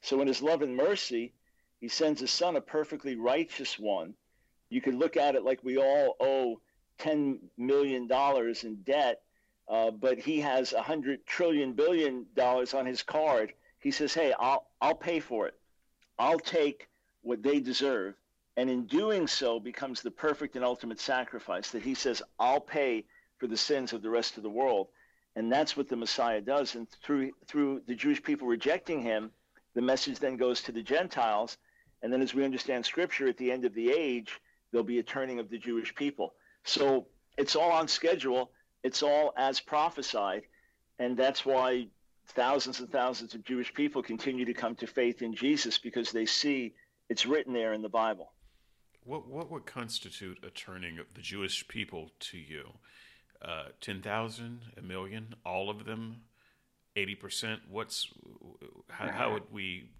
So 0.00 0.20
in 0.20 0.26
his 0.26 0.42
love 0.42 0.62
and 0.62 0.76
mercy, 0.76 1.34
he 1.80 1.88
sends 1.88 2.20
his 2.20 2.30
son, 2.30 2.56
a 2.56 2.60
perfectly 2.60 3.16
righteous 3.16 3.78
one. 3.78 4.14
You 4.68 4.80
could 4.80 4.94
look 4.94 5.16
at 5.16 5.34
it 5.34 5.44
like 5.44 5.62
we 5.62 5.76
all 5.76 6.16
owe 6.18 6.60
$10 6.98 7.38
million 7.56 8.08
in 8.62 8.82
debt, 8.82 9.22
uh, 9.68 9.90
but 9.90 10.18
he 10.18 10.40
has 10.40 10.72
a 10.72 10.82
hundred 10.82 11.24
trillion 11.26 11.72
billion 11.72 12.26
dollars 12.34 12.74
on 12.74 12.86
his 12.86 13.02
card. 13.02 13.52
He 13.78 13.90
says, 13.90 14.14
"Hey, 14.14 14.32
I'll 14.38 14.66
I'll 14.80 14.94
pay 14.94 15.20
for 15.20 15.46
it. 15.46 15.54
I'll 16.18 16.38
take 16.38 16.88
what 17.22 17.42
they 17.42 17.60
deserve." 17.60 18.14
And 18.56 18.68
in 18.68 18.86
doing 18.86 19.26
so, 19.26 19.58
becomes 19.58 20.02
the 20.02 20.10
perfect 20.10 20.56
and 20.56 20.64
ultimate 20.64 21.00
sacrifice 21.00 21.70
that 21.70 21.82
he 21.82 21.94
says, 21.94 22.22
"I'll 22.38 22.60
pay 22.60 23.06
for 23.38 23.46
the 23.46 23.56
sins 23.56 23.92
of 23.92 24.02
the 24.02 24.10
rest 24.10 24.36
of 24.36 24.42
the 24.42 24.50
world." 24.50 24.88
And 25.34 25.50
that's 25.50 25.76
what 25.76 25.88
the 25.88 25.96
Messiah 25.96 26.40
does. 26.42 26.74
And 26.74 26.88
through 27.02 27.32
through 27.46 27.80
the 27.86 27.94
Jewish 27.94 28.22
people 28.22 28.46
rejecting 28.46 29.00
him, 29.00 29.32
the 29.74 29.80
message 29.80 30.18
then 30.18 30.36
goes 30.36 30.62
to 30.62 30.72
the 30.72 30.82
Gentiles. 30.82 31.56
And 32.02 32.12
then, 32.12 32.20
as 32.20 32.34
we 32.34 32.44
understand 32.44 32.84
Scripture, 32.84 33.28
at 33.28 33.38
the 33.38 33.50
end 33.50 33.64
of 33.64 33.74
the 33.74 33.90
age, 33.90 34.40
there'll 34.70 34.84
be 34.84 34.98
a 34.98 35.02
turning 35.02 35.38
of 35.38 35.48
the 35.48 35.58
Jewish 35.58 35.94
people. 35.94 36.34
So 36.64 37.06
it's 37.38 37.56
all 37.56 37.70
on 37.70 37.88
schedule. 37.88 38.52
It's 38.82 39.02
all 39.02 39.32
as 39.36 39.60
prophesied. 39.60 40.42
And 40.98 41.16
that's 41.16 41.46
why 41.46 41.88
thousands 42.26 42.80
and 42.80 42.90
thousands 42.90 43.34
of 43.34 43.44
Jewish 43.44 43.72
people 43.72 44.02
continue 44.02 44.44
to 44.44 44.54
come 44.54 44.74
to 44.76 44.86
faith 44.86 45.22
in 45.22 45.34
Jesus 45.34 45.78
because 45.78 46.12
they 46.12 46.26
see 46.26 46.74
it's 47.08 47.24
written 47.26 47.52
there 47.52 47.72
in 47.72 47.82
the 47.82 47.88
Bible. 47.88 48.32
What, 49.04 49.26
what 49.26 49.50
would 49.50 49.66
constitute 49.66 50.38
a 50.44 50.50
turning 50.50 50.98
of 50.98 51.06
the 51.14 51.20
Jewish 51.20 51.66
people 51.66 52.10
to 52.20 52.38
you? 52.38 52.72
Uh, 53.40 53.64
10,000, 53.80 54.60
a 54.76 54.82
million, 54.82 55.34
all 55.44 55.68
of 55.68 55.84
them, 55.84 56.22
80%? 56.96 57.58
What's, 57.68 58.08
how, 58.88 59.10
how 59.10 59.32
would 59.32 59.50
we 59.50 59.90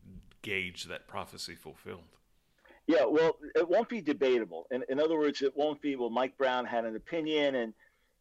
gauge 0.43 0.85
that 0.85 1.09
prophecy 1.09 1.57
fulfilled? 1.57 2.01
Yeah, 2.87 3.05
well, 3.07 3.37
it 3.55 3.69
won't 3.69 3.89
be 3.89 4.01
debatable. 4.01 4.67
In, 4.71 4.85
in 4.89 5.01
other 5.01 5.19
words, 5.19 5.43
it 5.43 5.57
won't 5.57 5.81
be, 5.81 5.97
well, 5.97 6.11
Mike 6.11 6.37
Brown 6.37 6.65
had 6.65 6.85
an 6.85 6.97
opinion. 6.97 7.57
And 7.57 7.75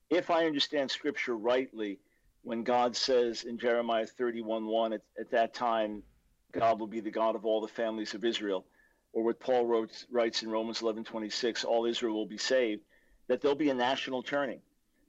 if 0.09 0.29
I 0.29 0.45
understand 0.45 0.89
scripture 0.89 1.35
rightly, 1.35 1.99
when 2.43 2.63
God 2.63 2.95
says 2.95 3.43
in 3.43 3.57
Jeremiah 3.57 4.05
31 4.05 4.65
1, 4.65 4.93
at, 4.93 5.01
at 5.19 5.31
that 5.31 5.53
time, 5.53 6.03
God 6.51 6.79
will 6.79 6.87
be 6.87 6.99
the 6.99 7.11
God 7.11 7.35
of 7.35 7.45
all 7.45 7.61
the 7.61 7.67
families 7.67 8.13
of 8.13 8.25
Israel, 8.25 8.65
or 9.13 9.23
what 9.23 9.39
Paul 9.39 9.65
wrote, 9.65 10.05
writes 10.09 10.43
in 10.43 10.49
Romans 10.49 10.81
11:26, 10.81 11.65
all 11.65 11.85
Israel 11.85 12.15
will 12.15 12.25
be 12.25 12.37
saved, 12.37 12.83
that 13.27 13.41
there'll 13.41 13.55
be 13.55 13.69
a 13.69 13.75
national 13.75 14.23
turning. 14.23 14.61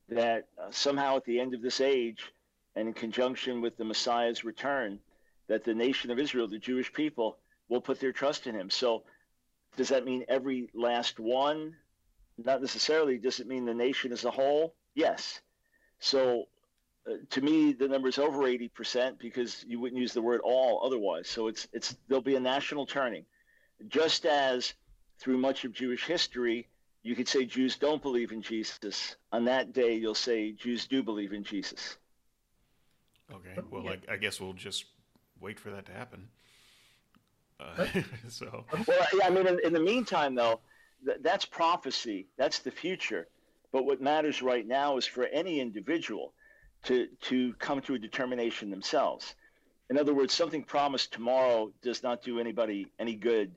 That 0.09 0.49
uh, 0.59 0.71
somehow 0.71 1.17
at 1.17 1.25
the 1.25 1.41
end 1.41 1.55
of 1.55 1.63
this 1.63 1.81
age, 1.81 2.33
and 2.75 2.89
in 2.89 2.95
conjunction 2.95 3.61
with 3.61 3.77
the 3.77 3.85
Messiah's 3.85 4.45
return, 4.45 4.99
that 5.49 5.65
the 5.65 5.75
nation 5.75 6.11
of 6.11 6.19
Israel, 6.19 6.49
the 6.49 6.59
Jewish 6.59 6.93
people, 6.93 7.39
will 7.69 7.81
put 7.81 8.01
their 8.01 8.13
trust 8.13 8.47
in 8.47 8.55
him. 8.55 8.71
So 8.71 9.05
does 9.77 9.89
that 9.89 10.05
mean 10.05 10.25
every 10.29 10.69
last 10.75 11.19
one? 11.19 11.77
Not 12.39 12.61
necessarily. 12.61 13.19
Does 13.19 13.41
it 13.41 13.47
mean 13.47 13.65
the 13.65 13.75
nation 13.75 14.13
as 14.13 14.25
a 14.25 14.31
whole? 14.31 14.75
Yes. 14.95 15.41
So 15.99 16.47
uh, 17.09 17.15
to 17.31 17.41
me, 17.41 17.73
the 17.73 17.89
number 17.89 18.09
is 18.09 18.19
over 18.19 18.39
80% 18.41 19.19
because 19.19 19.65
you 19.67 19.81
wouldn't 19.81 20.01
use 20.01 20.13
the 20.13 20.23
word 20.23 20.41
all 20.43 20.83
otherwise. 20.85 21.29
So 21.29 21.49
it's, 21.49 21.69
it's, 21.73 21.97
there'll 22.09 22.23
be 22.23 22.37
a 22.37 22.41
national 22.41 22.87
turning. 22.87 23.25
Just 23.89 24.27
as 24.27 24.75
through 25.19 25.39
much 25.39 25.65
of 25.65 25.73
Jewish 25.73 26.05
history, 26.05 26.69
you 27.03 27.15
could 27.15 27.29
say 27.29 27.45
Jews 27.45 27.77
don't 27.77 28.03
believe 28.03 28.33
in 28.33 28.43
Jesus. 28.43 29.17
On 29.33 29.45
that 29.47 29.73
day, 29.73 29.95
you'll 29.95 30.15
say 30.15 30.53
Jews 30.53 30.87
do 30.87 31.03
believe 31.03 31.33
in 31.33 31.45
Jesus. 31.45 31.97
Okay. 33.33 33.61
Well, 33.71 33.85
yeah. 33.85 33.95
I, 34.09 34.15
I 34.15 34.17
guess 34.17 34.41
we'll 34.41 34.53
just 34.53 34.85
wait 35.41 35.59
for 35.59 35.71
that 35.71 35.87
to 35.87 35.93
happen. 35.93 36.29
Uh, 37.59 37.87
so 38.29 38.65
well, 38.87 39.07
yeah, 39.15 39.27
I 39.27 39.31
mean, 39.31 39.47
in, 39.47 39.61
in 39.65 39.73
the 39.73 39.81
meantime, 39.81 40.35
though, 40.35 40.61
th- 41.05 41.19
that's 41.23 41.45
prophecy. 41.45 42.27
That's 42.37 42.61
the 42.61 42.71
future. 42.71 43.29
But 43.73 43.85
what 43.87 44.01
matters 44.01 44.43
right 44.43 44.67
now 44.67 44.97
is 44.97 45.07
for 45.07 45.25
any 45.25 45.61
individual 45.61 46.35
to 46.85 47.09
to 47.23 47.55
come 47.55 47.81
to 47.83 47.95
a 47.95 47.99
determination 47.99 48.71
themselves. 48.71 49.35
In 49.91 49.99
other 49.99 50.15
words, 50.15 50.33
something 50.33 50.63
promised 50.63 51.13
tomorrow 51.13 51.73
does 51.83 52.03
not 52.03 52.23
do 52.23 52.39
anybody 52.39 52.91
any 52.99 53.15
good 53.15 53.55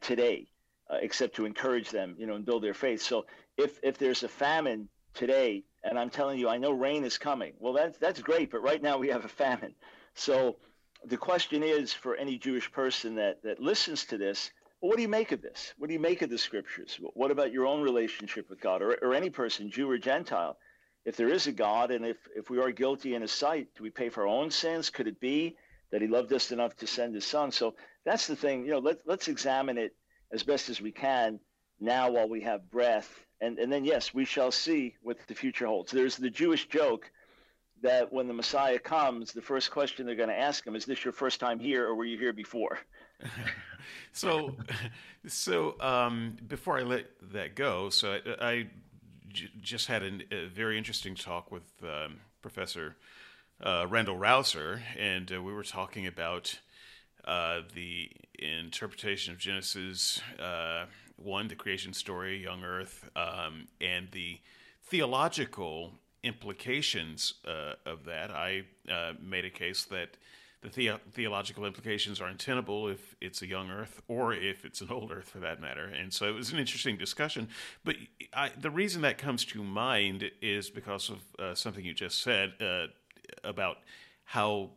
today, 0.00 0.48
uh, 0.90 0.96
except 1.00 1.36
to 1.36 1.46
encourage 1.46 1.90
them, 1.90 2.16
you 2.18 2.26
know, 2.26 2.34
and 2.34 2.44
build 2.44 2.62
their 2.62 2.74
faith. 2.74 3.02
So 3.02 3.26
if 3.56 3.78
if 3.82 3.98
there's 3.98 4.22
a 4.22 4.28
famine 4.28 4.88
today, 5.14 5.64
and 5.82 5.98
I'm 5.98 6.10
telling 6.10 6.38
you, 6.38 6.48
I 6.48 6.58
know 6.58 6.72
rain 6.72 7.04
is 7.04 7.18
coming. 7.18 7.54
Well, 7.58 7.72
that's 7.72 7.98
that's 7.98 8.20
great, 8.20 8.50
but 8.50 8.62
right 8.62 8.82
now 8.82 8.98
we 8.98 9.08
have 9.08 9.24
a 9.24 9.28
famine. 9.28 9.74
So 10.14 10.56
the 11.04 11.16
question 11.16 11.62
is 11.62 11.92
for 11.92 12.16
any 12.16 12.38
Jewish 12.38 12.70
person 12.72 13.16
that, 13.16 13.42
that 13.42 13.60
listens 13.60 14.04
to 14.06 14.18
this, 14.18 14.50
well, 14.80 14.90
what 14.90 14.96
do 14.96 15.02
you 15.02 15.08
make 15.08 15.32
of 15.32 15.42
this? 15.42 15.72
What 15.78 15.88
do 15.88 15.94
you 15.94 16.00
make 16.00 16.22
of 16.22 16.30
the 16.30 16.38
scriptures? 16.38 16.98
What 17.14 17.30
about 17.30 17.52
your 17.52 17.66
own 17.66 17.82
relationship 17.82 18.50
with 18.50 18.60
God 18.60 18.82
or, 18.82 18.96
or 19.02 19.14
any 19.14 19.30
person, 19.30 19.70
Jew 19.70 19.90
or 19.90 19.98
Gentile? 19.98 20.56
If 21.04 21.16
there 21.16 21.28
is 21.28 21.46
a 21.46 21.52
God 21.52 21.90
and 21.90 22.04
if, 22.04 22.16
if 22.34 22.50
we 22.50 22.58
are 22.58 22.72
guilty 22.72 23.14
in 23.14 23.22
his 23.22 23.32
sight, 23.32 23.68
do 23.76 23.82
we 23.82 23.90
pay 23.90 24.08
for 24.08 24.22
our 24.22 24.26
own 24.26 24.50
sins? 24.50 24.90
Could 24.90 25.06
it 25.06 25.20
be 25.20 25.56
that 25.92 26.02
he 26.02 26.08
loved 26.08 26.32
us 26.32 26.50
enough 26.50 26.76
to 26.78 26.86
send 26.86 27.14
his 27.14 27.24
son? 27.24 27.52
So 27.52 27.74
that's 28.06 28.28
the 28.28 28.36
thing, 28.36 28.64
you 28.64 28.70
know, 28.70 28.78
let, 28.78 29.00
let's 29.04 29.28
examine 29.28 29.76
it 29.76 29.94
as 30.32 30.44
best 30.44 30.70
as 30.70 30.80
we 30.80 30.92
can 30.92 31.40
now 31.80 32.10
while 32.10 32.28
we 32.28 32.40
have 32.40 32.70
breath. 32.70 33.26
And, 33.40 33.58
and 33.58 33.70
then, 33.70 33.84
yes, 33.84 34.14
we 34.14 34.24
shall 34.24 34.52
see 34.52 34.94
what 35.02 35.18
the 35.26 35.34
future 35.34 35.66
holds. 35.66 35.92
There's 35.92 36.16
the 36.16 36.30
Jewish 36.30 36.68
joke 36.68 37.10
that 37.82 38.10
when 38.12 38.28
the 38.28 38.32
Messiah 38.32 38.78
comes, 38.78 39.32
the 39.32 39.42
first 39.42 39.70
question 39.70 40.06
they're 40.06 40.14
going 40.14 40.30
to 40.30 40.38
ask 40.38 40.66
him 40.66 40.74
is, 40.76 40.86
"This 40.86 41.04
your 41.04 41.12
first 41.12 41.40
time 41.40 41.58
here, 41.58 41.86
or 41.86 41.94
were 41.94 42.06
you 42.06 42.16
here 42.16 42.32
before?" 42.32 42.78
so, 44.12 44.56
so 45.26 45.78
um, 45.80 46.36
before 46.48 46.78
I 46.78 46.82
let 46.82 47.06
that 47.32 47.54
go, 47.54 47.90
so 47.90 48.14
I, 48.14 48.48
I 48.48 48.66
j- 49.28 49.50
just 49.60 49.88
had 49.88 50.02
a, 50.02 50.34
a, 50.34 50.46
very 50.46 50.78
interesting 50.78 51.14
talk 51.14 51.52
with 51.52 51.70
um, 51.82 52.20
Professor 52.40 52.96
uh, 53.60 53.86
Randall 53.90 54.16
Rauser, 54.16 54.82
and 54.98 55.30
uh, 55.30 55.42
we 55.42 55.52
were 55.52 55.64
talking 55.64 56.06
about 56.06 56.58
uh, 57.26 57.60
the 57.74 58.10
interpretation 58.38 59.32
of 59.32 59.38
Genesis 59.38 60.20
uh, 60.38 60.86
one, 61.16 61.48
the 61.48 61.54
creation 61.54 61.92
story, 61.92 62.42
young 62.42 62.62
Earth, 62.62 63.08
um, 63.16 63.66
and 63.80 64.08
the 64.12 64.38
theological 64.84 65.92
implications 66.22 67.34
uh, 67.46 67.74
of 67.84 68.04
that. 68.04 68.30
I 68.30 68.64
uh, 68.90 69.12
made 69.20 69.44
a 69.44 69.50
case 69.50 69.84
that 69.84 70.16
the, 70.62 70.68
the- 70.68 71.00
theological 71.12 71.64
implications 71.64 72.20
are 72.20 72.28
untenable 72.28 72.88
if 72.88 73.14
it's 73.20 73.42
a 73.42 73.46
young 73.46 73.70
Earth 73.70 74.02
or 74.08 74.34
if 74.34 74.64
it's 74.64 74.80
an 74.80 74.90
old 74.90 75.10
Earth 75.12 75.28
for 75.28 75.38
that 75.38 75.60
matter. 75.60 75.84
And 75.86 76.12
so 76.12 76.26
it 76.28 76.34
was 76.34 76.52
an 76.52 76.58
interesting 76.58 76.96
discussion. 76.96 77.48
But 77.84 77.96
I, 78.34 78.50
the 78.58 78.70
reason 78.70 79.02
that 79.02 79.18
comes 79.18 79.44
to 79.46 79.62
mind 79.62 80.30
is 80.42 80.68
because 80.70 81.10
of 81.10 81.18
uh, 81.38 81.54
something 81.54 81.84
you 81.84 81.94
just 81.94 82.22
said 82.22 82.54
uh, 82.60 82.86
about 83.44 83.78
how 84.24 84.70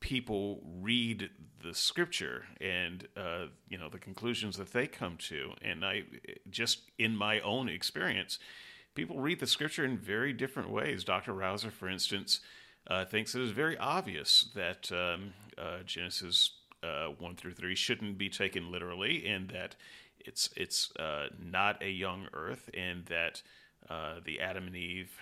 people 0.00 0.60
read 0.80 1.30
the 1.66 1.74
scripture 1.74 2.46
and 2.60 3.08
uh, 3.16 3.46
you 3.68 3.76
know 3.76 3.88
the 3.88 3.98
conclusions 3.98 4.56
that 4.56 4.72
they 4.72 4.86
come 4.86 5.16
to 5.16 5.52
and 5.62 5.84
i 5.84 6.02
just 6.50 6.90
in 6.98 7.16
my 7.16 7.40
own 7.40 7.68
experience 7.68 8.38
people 8.96 9.20
read 9.20 9.38
the 9.38 9.46
scripture 9.46 9.84
in 9.84 9.96
very 9.96 10.32
different 10.32 10.70
ways. 10.70 11.04
Dr. 11.04 11.32
Rauser, 11.32 11.70
for 11.70 11.88
instance, 11.88 12.40
uh, 12.88 13.04
thinks 13.04 13.34
it 13.34 13.42
is 13.42 13.50
very 13.50 13.78
obvious 13.78 14.48
that 14.54 14.90
um, 14.90 15.34
uh, 15.56 15.82
Genesis 15.84 16.50
uh, 16.82 17.08
1 17.18 17.36
through 17.36 17.52
3 17.52 17.76
shouldn't 17.76 18.18
be 18.18 18.28
taken 18.28 18.72
literally, 18.72 19.24
and 19.26 19.48
that 19.50 19.76
it's 20.18 20.50
it's 20.56 20.90
uh, 20.96 21.26
not 21.38 21.80
a 21.82 21.90
young 21.90 22.26
Earth, 22.32 22.68
and 22.74 23.04
that 23.06 23.42
uh, 23.88 24.14
the 24.24 24.40
Adam 24.40 24.66
and 24.66 24.74
Eve 24.76 25.12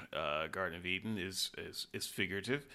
Garden 0.50 0.78
of 0.78 0.86
Eden 0.86 1.18
is 1.18 1.50
is, 1.58 1.88
is 1.92 2.06
figurative. 2.06 2.66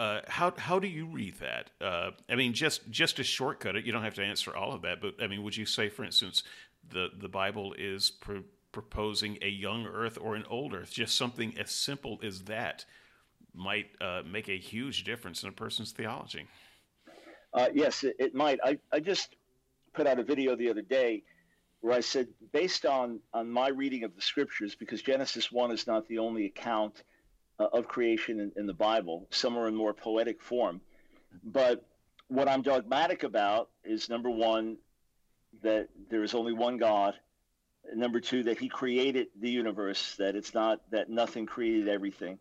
Uh, 0.00 0.22
how 0.28 0.50
how 0.56 0.78
do 0.78 0.88
you 0.88 1.04
read 1.04 1.34
that? 1.40 1.68
Uh, 1.78 2.12
I 2.26 2.34
mean, 2.34 2.54
just 2.54 2.90
just 2.90 3.16
to 3.16 3.22
shortcut 3.22 3.76
it, 3.76 3.84
you 3.84 3.92
don't 3.92 4.02
have 4.02 4.14
to 4.14 4.24
answer 4.24 4.56
all 4.56 4.72
of 4.72 4.80
that. 4.80 5.02
But 5.02 5.22
I 5.22 5.26
mean, 5.26 5.42
would 5.42 5.54
you 5.54 5.66
say, 5.66 5.90
for 5.90 6.04
instance, 6.04 6.42
the 6.88 7.08
the 7.18 7.28
Bible 7.28 7.74
is 7.76 8.10
pro- 8.10 8.44
proposing 8.72 9.36
a 9.42 9.48
young 9.50 9.84
Earth 9.84 10.16
or 10.18 10.36
an 10.36 10.44
old 10.48 10.72
Earth? 10.72 10.90
Just 10.90 11.18
something 11.18 11.54
as 11.58 11.70
simple 11.70 12.18
as 12.22 12.44
that 12.44 12.86
might 13.52 13.88
uh, 14.00 14.22
make 14.24 14.48
a 14.48 14.56
huge 14.56 15.04
difference 15.04 15.42
in 15.42 15.50
a 15.50 15.52
person's 15.52 15.92
theology. 15.92 16.46
yes, 17.74 18.02
it, 18.02 18.16
it 18.18 18.34
might. 18.34 18.58
I, 18.64 18.78
I 18.90 19.00
just 19.00 19.36
put 19.92 20.06
out 20.06 20.18
a 20.18 20.24
video 20.24 20.56
the 20.56 20.70
other 20.70 20.80
day 20.80 21.24
where 21.82 21.92
I 21.92 22.00
said, 22.00 22.28
based 22.52 22.86
on, 22.86 23.20
on 23.34 23.50
my 23.50 23.68
reading 23.68 24.04
of 24.04 24.16
the 24.16 24.22
scriptures, 24.22 24.74
because 24.74 25.02
Genesis 25.02 25.52
1 25.52 25.72
is 25.72 25.86
not 25.86 26.08
the 26.08 26.18
only 26.18 26.46
account 26.46 27.02
uh, 27.60 27.68
of 27.72 27.86
creation 27.86 28.40
in, 28.40 28.52
in, 28.56 28.66
the 28.66 28.74
Bible, 28.74 29.26
some 29.30 29.56
are 29.56 29.68
in 29.68 29.74
more 29.74 29.92
poetic 29.92 30.42
form. 30.42 30.80
But 31.44 31.84
what 32.28 32.48
I'm 32.48 32.62
dogmatic 32.62 33.22
about 33.22 33.68
is 33.84 34.08
number 34.08 34.30
one, 34.30 34.78
that 35.62 35.88
there 36.08 36.24
is 36.24 36.34
only 36.34 36.52
one 36.52 36.78
God. 36.78 37.14
Number 37.94 38.20
two, 38.20 38.44
that 38.44 38.58
he 38.58 38.68
created 38.68 39.28
the 39.38 39.50
universe, 39.50 40.16
that 40.16 40.36
it's 40.36 40.54
not 40.54 40.80
that 40.90 41.10
nothing 41.10 41.46
created 41.46 41.88
everything. 41.88 42.38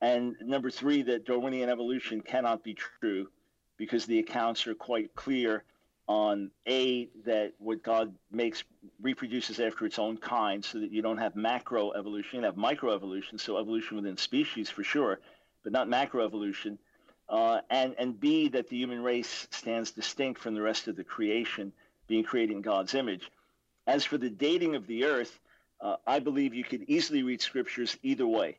And 0.00 0.36
number 0.42 0.70
three, 0.70 1.02
that 1.02 1.24
Darwinian 1.24 1.70
evolution 1.70 2.20
cannot 2.20 2.62
be 2.62 2.74
true 2.74 3.28
because 3.76 4.06
the 4.06 4.18
accounts 4.18 4.66
are 4.66 4.74
quite 4.74 5.14
clear 5.14 5.64
on 6.10 6.50
a 6.66 7.08
that 7.24 7.52
what 7.58 7.84
God 7.84 8.12
makes 8.32 8.64
reproduces 9.00 9.60
after 9.60 9.86
its 9.86 9.96
own 9.96 10.16
kind, 10.16 10.64
so 10.64 10.80
that 10.80 10.90
you 10.90 11.02
don't 11.02 11.18
have 11.18 11.36
macro 11.36 11.92
evolution, 11.92 12.40
you 12.40 12.44
have 12.44 12.56
micro 12.56 12.92
evolution, 12.92 13.38
so 13.38 13.56
evolution 13.56 13.96
within 13.96 14.16
species 14.16 14.68
for 14.68 14.82
sure, 14.82 15.20
but 15.62 15.72
not 15.72 15.88
macro 15.88 16.26
evolution. 16.26 16.80
Uh, 17.28 17.60
and 17.70 17.94
and 17.96 18.18
B 18.18 18.48
that 18.48 18.68
the 18.68 18.76
human 18.76 19.04
race 19.04 19.46
stands 19.52 19.92
distinct 19.92 20.40
from 20.40 20.54
the 20.54 20.60
rest 20.60 20.88
of 20.88 20.96
the 20.96 21.04
creation, 21.04 21.72
being 22.08 22.24
created 22.24 22.56
in 22.56 22.62
God's 22.62 22.94
image. 22.94 23.30
As 23.86 24.04
for 24.04 24.18
the 24.18 24.30
dating 24.30 24.74
of 24.74 24.88
the 24.88 25.04
earth, 25.04 25.38
uh, 25.80 25.94
I 26.08 26.18
believe 26.18 26.54
you 26.54 26.64
could 26.64 26.86
easily 26.88 27.22
read 27.22 27.40
scriptures 27.40 27.96
either 28.02 28.26
way. 28.26 28.58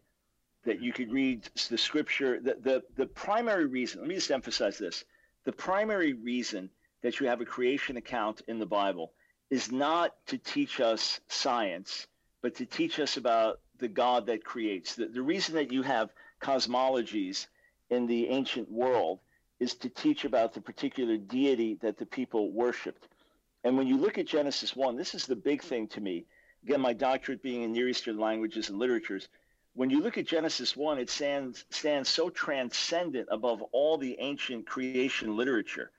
That 0.64 0.82
you 0.82 0.94
could 0.94 1.12
read 1.12 1.50
the 1.70 1.78
scripture. 1.78 2.40
The, 2.40 2.56
the 2.64 2.84
the 2.96 3.08
primary 3.08 3.66
reason. 3.66 4.00
Let 4.00 4.08
me 4.08 4.16
just 4.16 4.32
emphasize 4.32 4.78
this. 4.78 5.04
The 5.44 5.52
primary 5.52 6.14
reason 6.14 6.70
that 7.02 7.20
you 7.20 7.28
have 7.28 7.42
a 7.42 7.46
creation 7.46 7.98
account 7.98 8.42
in 8.48 8.60
the 8.60 8.66
Bible 8.66 9.14
is 9.50 9.72
not 9.72 10.16
to 10.28 10.38
teach 10.38 10.80
us 10.80 11.20
science, 11.28 12.08
but 12.42 12.56
to 12.56 12.66
teach 12.66 13.00
us 13.00 13.18
about 13.18 13.60
the 13.80 13.88
God 13.88 14.28
that 14.28 14.44
creates. 14.44 14.96
The, 14.96 15.08
the 15.08 15.22
reason 15.22 15.56
that 15.56 15.72
you 15.72 15.82
have 15.82 16.14
cosmologies 16.42 17.48
in 17.90 18.08
the 18.08 18.30
ancient 18.30 18.72
world 18.72 19.20
is 19.60 19.76
to 19.76 19.90
teach 19.90 20.26
about 20.26 20.54
the 20.54 20.62
particular 20.62 21.18
deity 21.18 21.78
that 21.82 21.98
the 21.98 22.06
people 22.06 22.52
worshiped. 22.52 23.08
And 23.64 23.78
when 23.78 23.88
you 23.88 23.98
look 23.98 24.18
at 24.18 24.26
Genesis 24.26 24.76
1, 24.76 24.96
this 24.96 25.14
is 25.14 25.26
the 25.26 25.36
big 25.36 25.62
thing 25.62 25.88
to 25.90 26.02
me. 26.02 26.26
Again, 26.64 26.82
my 26.82 26.94
doctorate 26.94 27.44
being 27.44 27.64
in 27.64 27.74
Near 27.74 27.90
Eastern 27.90 28.18
languages 28.18 28.70
and 28.70 28.80
literatures. 28.80 29.28
When 29.74 29.90
you 29.90 30.02
look 30.02 30.18
at 30.18 30.26
Genesis 30.26 30.76
1, 30.76 31.00
it 31.00 31.10
stands, 31.10 31.66
stands 31.70 32.10
so 32.10 32.30
transcendent 32.30 33.28
above 33.32 33.62
all 33.72 33.98
the 33.98 34.18
ancient 34.20 34.66
creation 34.66 35.36
literature 35.36 35.92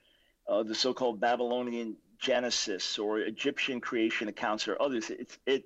uh, 0.48 0.62
the 0.62 0.74
so-called 0.74 1.20
Babylonian 1.20 1.96
Genesis 2.18 2.98
or 2.98 3.18
Egyptian 3.18 3.80
creation 3.80 4.28
accounts 4.28 4.68
or 4.68 4.80
others. 4.80 5.10
It's 5.10 5.38
it. 5.46 5.64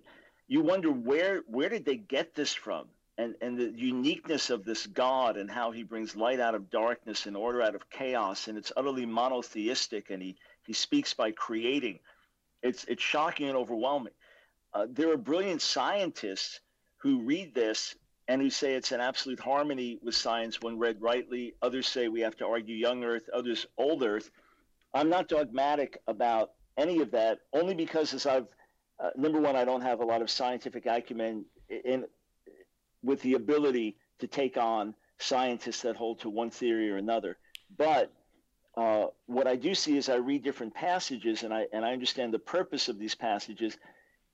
You 0.48 0.62
wonder 0.62 0.90
where 0.90 1.42
where 1.46 1.68
did 1.68 1.84
they 1.84 1.96
get 1.96 2.34
this 2.34 2.54
from, 2.54 2.86
and 3.18 3.34
and 3.40 3.58
the 3.58 3.72
uniqueness 3.76 4.50
of 4.50 4.64
this 4.64 4.86
God 4.86 5.36
and 5.36 5.50
how 5.50 5.70
He 5.70 5.82
brings 5.82 6.16
light 6.16 6.40
out 6.40 6.54
of 6.54 6.70
darkness 6.70 7.26
and 7.26 7.36
order 7.36 7.60
out 7.62 7.74
of 7.74 7.90
chaos, 7.90 8.48
and 8.48 8.56
it's 8.56 8.72
utterly 8.76 9.06
monotheistic, 9.06 10.10
and 10.10 10.22
He 10.22 10.36
He 10.66 10.72
speaks 10.72 11.14
by 11.14 11.30
creating. 11.32 11.98
It's 12.62 12.84
it's 12.84 13.02
shocking 13.02 13.48
and 13.48 13.56
overwhelming. 13.56 14.14
Uh, 14.72 14.86
there 14.90 15.10
are 15.12 15.16
brilliant 15.16 15.62
scientists 15.62 16.60
who 16.98 17.20
read 17.20 17.54
this 17.54 17.94
and 18.28 18.42
who 18.42 18.50
say 18.50 18.74
it's 18.74 18.92
an 18.92 19.00
absolute 19.00 19.40
harmony 19.40 19.98
with 20.02 20.14
science 20.14 20.60
when 20.60 20.78
read 20.78 21.00
rightly. 21.00 21.54
Others 21.62 21.86
say 21.86 22.08
we 22.08 22.20
have 22.20 22.36
to 22.36 22.46
argue 22.46 22.74
young 22.74 23.04
Earth, 23.04 23.28
others 23.32 23.66
old 23.76 24.02
Earth. 24.02 24.30
I'm 24.96 25.10
not 25.10 25.28
dogmatic 25.28 25.98
about 26.06 26.52
any 26.76 27.00
of 27.00 27.10
that, 27.12 27.38
only 27.52 27.74
because 27.74 28.14
as 28.14 28.26
I've 28.26 28.46
uh, 28.98 29.10
number 29.16 29.40
one, 29.40 29.56
I 29.56 29.64
don't 29.64 29.82
have 29.82 30.00
a 30.00 30.04
lot 30.04 30.22
of 30.22 30.30
scientific 30.30 30.86
acumen 30.86 31.44
in 31.68 32.06
with 33.02 33.20
the 33.22 33.34
ability 33.34 33.96
to 34.18 34.26
take 34.26 34.56
on 34.56 34.94
scientists 35.18 35.82
that 35.82 35.96
hold 35.96 36.20
to 36.20 36.30
one 36.30 36.50
theory 36.50 36.90
or 36.90 36.96
another. 36.96 37.36
But 37.76 38.10
uh, 38.76 39.06
what 39.26 39.46
I 39.46 39.56
do 39.56 39.74
see 39.74 39.96
is 39.96 40.08
I 40.08 40.16
read 40.16 40.42
different 40.42 40.74
passages 40.74 41.42
and 41.42 41.52
I 41.52 41.66
and 41.72 41.84
I 41.84 41.92
understand 41.92 42.32
the 42.32 42.38
purpose 42.38 42.88
of 42.88 42.98
these 42.98 43.14
passages. 43.14 43.76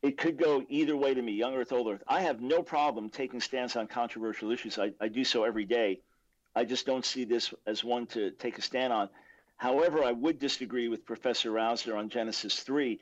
It 0.03 0.19
could 0.19 0.37
go 0.37 0.65
either 0.69 0.97
way 0.97 1.15
to 1.15 1.23
me, 1.23 1.33
young 1.33 1.55
earth, 1.55 1.73
old 1.73 1.89
earth. 1.89 2.03
I 2.09 2.23
have 2.23 2.41
no 2.41 2.63
problem 2.63 3.09
taking 3.09 3.41
stance 3.41 3.77
on 3.77 3.87
controversial 3.87 4.51
issues. 4.51 4.79
I, 4.79 4.93
I 5.01 5.09
do 5.09 5.25
so 5.25 5.45
every 5.45 5.65
day. 5.65 6.01
I 6.57 6.65
just 6.65 6.87
don't 6.87 7.05
see 7.05 7.25
this 7.25 7.55
as 7.67 7.85
one 7.85 8.07
to 8.09 8.33
take 8.33 8.59
a 8.59 8.63
stand 8.63 8.93
on. 8.93 9.09
However, 9.57 10.03
I 10.03 10.13
would 10.13 10.39
disagree 10.39 10.89
with 10.89 11.07
Professor 11.07 11.51
Rausner 11.51 11.97
on 11.97 12.09
Genesis 12.09 12.61
3. 12.61 12.99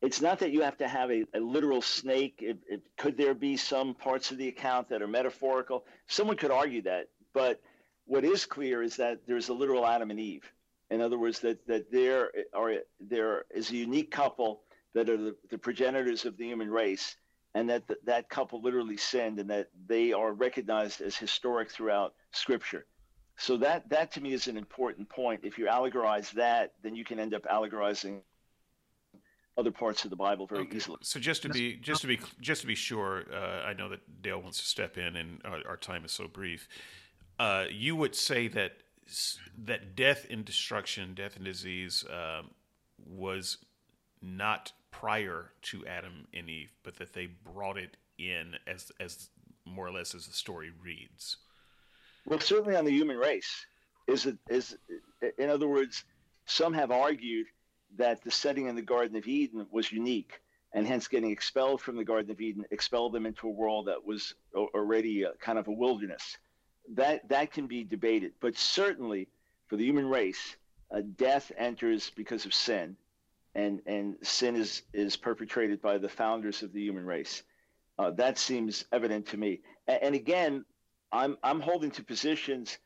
It's 0.00 0.20
not 0.20 0.38
that 0.38 0.52
you 0.52 0.62
have 0.62 0.78
to 0.78 0.88
have 0.88 1.10
a, 1.10 1.24
a 1.34 1.40
literal 1.40 1.82
snake. 1.82 2.38
It, 2.40 2.58
it, 2.68 2.82
could 2.96 3.16
there 3.16 3.34
be 3.34 3.56
some 3.56 3.94
parts 3.94 4.30
of 4.30 4.38
the 4.38 4.48
account 4.48 4.88
that 4.88 5.02
are 5.02 5.08
metaphorical? 5.08 5.84
Someone 6.06 6.36
could 6.36 6.50
argue 6.50 6.82
that. 6.82 7.08
But 7.34 7.60
what 8.06 8.24
is 8.24 8.46
clear 8.46 8.82
is 8.82 8.96
that 8.96 9.20
there's 9.26 9.48
a 9.48 9.54
literal 9.54 9.86
Adam 9.86 10.10
and 10.10 10.20
Eve. 10.20 10.50
In 10.90 11.00
other 11.02 11.18
words, 11.18 11.40
that, 11.40 11.66
that 11.66 11.90
there, 11.92 12.32
are, 12.54 12.76
there 13.00 13.44
is 13.54 13.70
a 13.70 13.76
unique 13.76 14.10
couple 14.10 14.62
that 14.94 15.08
are 15.10 15.16
the, 15.16 15.36
the 15.50 15.58
progenitors 15.58 16.24
of 16.24 16.36
the 16.36 16.44
human 16.46 16.70
race, 16.70 17.16
and 17.54 17.68
that 17.68 17.86
th- 17.86 18.00
that 18.04 18.28
couple 18.30 18.62
literally 18.62 18.96
sinned, 18.96 19.38
and 19.38 19.50
that 19.50 19.68
they 19.86 20.12
are 20.12 20.32
recognized 20.32 21.00
as 21.02 21.16
historic 21.16 21.70
throughout 21.70 22.14
Scripture. 22.32 22.86
So 23.38 23.56
that 23.58 23.88
that 23.88 24.10
to 24.12 24.20
me 24.20 24.32
is 24.32 24.48
an 24.48 24.56
important 24.56 25.08
point. 25.08 25.40
If 25.44 25.58
you 25.58 25.66
allegorize 25.66 26.32
that, 26.32 26.72
then 26.82 26.96
you 26.96 27.04
can 27.04 27.20
end 27.20 27.34
up 27.34 27.46
allegorizing 27.46 28.20
other 29.56 29.70
parts 29.70 30.04
of 30.04 30.10
the 30.10 30.16
Bible 30.16 30.46
very 30.46 30.62
okay. 30.62 30.76
easily. 30.76 30.98
So 31.02 31.20
just 31.20 31.42
to 31.42 31.48
be 31.48 31.76
just 31.76 32.00
to 32.00 32.08
be 32.08 32.18
just 32.40 32.62
to 32.62 32.66
be 32.66 32.74
sure, 32.74 33.24
uh, 33.32 33.62
I 33.64 33.74
know 33.74 33.88
that 33.90 34.00
Dale 34.22 34.42
wants 34.42 34.58
to 34.58 34.66
step 34.66 34.98
in, 34.98 35.16
and 35.16 35.40
our, 35.44 35.60
our 35.68 35.76
time 35.76 36.04
is 36.04 36.10
so 36.10 36.26
brief. 36.26 36.68
Uh, 37.38 37.66
you 37.70 37.94
would 37.94 38.16
say 38.16 38.48
that 38.48 38.72
that 39.64 39.94
death 39.94 40.26
and 40.28 40.44
destruction, 40.44 41.14
death 41.14 41.36
and 41.36 41.44
disease, 41.44 42.04
um, 42.10 42.50
was 43.06 43.58
not 44.20 44.72
prior 44.90 45.52
to 45.62 45.86
Adam 45.86 46.26
and 46.34 46.50
Eve, 46.50 46.72
but 46.82 46.96
that 46.96 47.12
they 47.12 47.26
brought 47.26 47.78
it 47.78 47.96
in 48.18 48.54
as 48.66 48.90
as 48.98 49.30
more 49.64 49.86
or 49.86 49.92
less 49.92 50.12
as 50.12 50.26
the 50.26 50.32
story 50.32 50.72
reads. 50.82 51.36
Well, 52.28 52.40
certainly 52.40 52.76
on 52.76 52.84
the 52.84 52.92
human 52.92 53.16
race. 53.16 53.66
Is 54.06 54.26
it 54.26 54.36
is 54.48 54.76
in 55.38 55.48
other 55.48 55.68
words, 55.68 56.04
some 56.44 56.74
have 56.74 56.90
argued 56.90 57.46
that 57.96 58.22
the 58.22 58.30
setting 58.30 58.66
in 58.66 58.76
the 58.76 58.82
Garden 58.82 59.16
of 59.16 59.26
Eden 59.26 59.66
was 59.70 59.90
unique, 59.90 60.40
and 60.72 60.86
hence 60.86 61.08
getting 61.08 61.30
expelled 61.30 61.80
from 61.80 61.96
the 61.96 62.04
Garden 62.04 62.30
of 62.30 62.40
Eden 62.40 62.64
expelled 62.70 63.14
them 63.14 63.24
into 63.24 63.48
a 63.48 63.50
world 63.50 63.86
that 63.86 64.04
was 64.04 64.34
already 64.54 65.22
a, 65.22 65.32
kind 65.40 65.58
of 65.58 65.68
a 65.68 65.72
wilderness. 65.72 66.36
That 66.94 67.26
that 67.30 67.50
can 67.52 67.66
be 67.66 67.84
debated, 67.84 68.32
but 68.40 68.56
certainly 68.56 69.28
for 69.66 69.76
the 69.76 69.84
human 69.84 70.08
race, 70.08 70.56
uh, 70.90 71.00
death 71.16 71.50
enters 71.56 72.10
because 72.10 72.44
of 72.44 72.52
sin, 72.52 72.96
and 73.54 73.80
and 73.86 74.16
sin 74.22 74.54
is 74.54 74.82
is 74.92 75.16
perpetrated 75.16 75.80
by 75.80 75.96
the 75.96 76.08
founders 76.10 76.62
of 76.62 76.74
the 76.74 76.82
human 76.82 77.06
race. 77.06 77.42
Uh, 77.98 78.10
that 78.12 78.38
seems 78.38 78.84
evident 78.92 79.26
to 79.26 79.36
me. 79.36 79.60
And, 79.86 80.02
and 80.02 80.14
again, 80.14 80.64
I'm 81.12 81.38
I'm 81.42 81.60
holding 81.60 81.90
to 81.92 82.04
positions, 82.04 82.78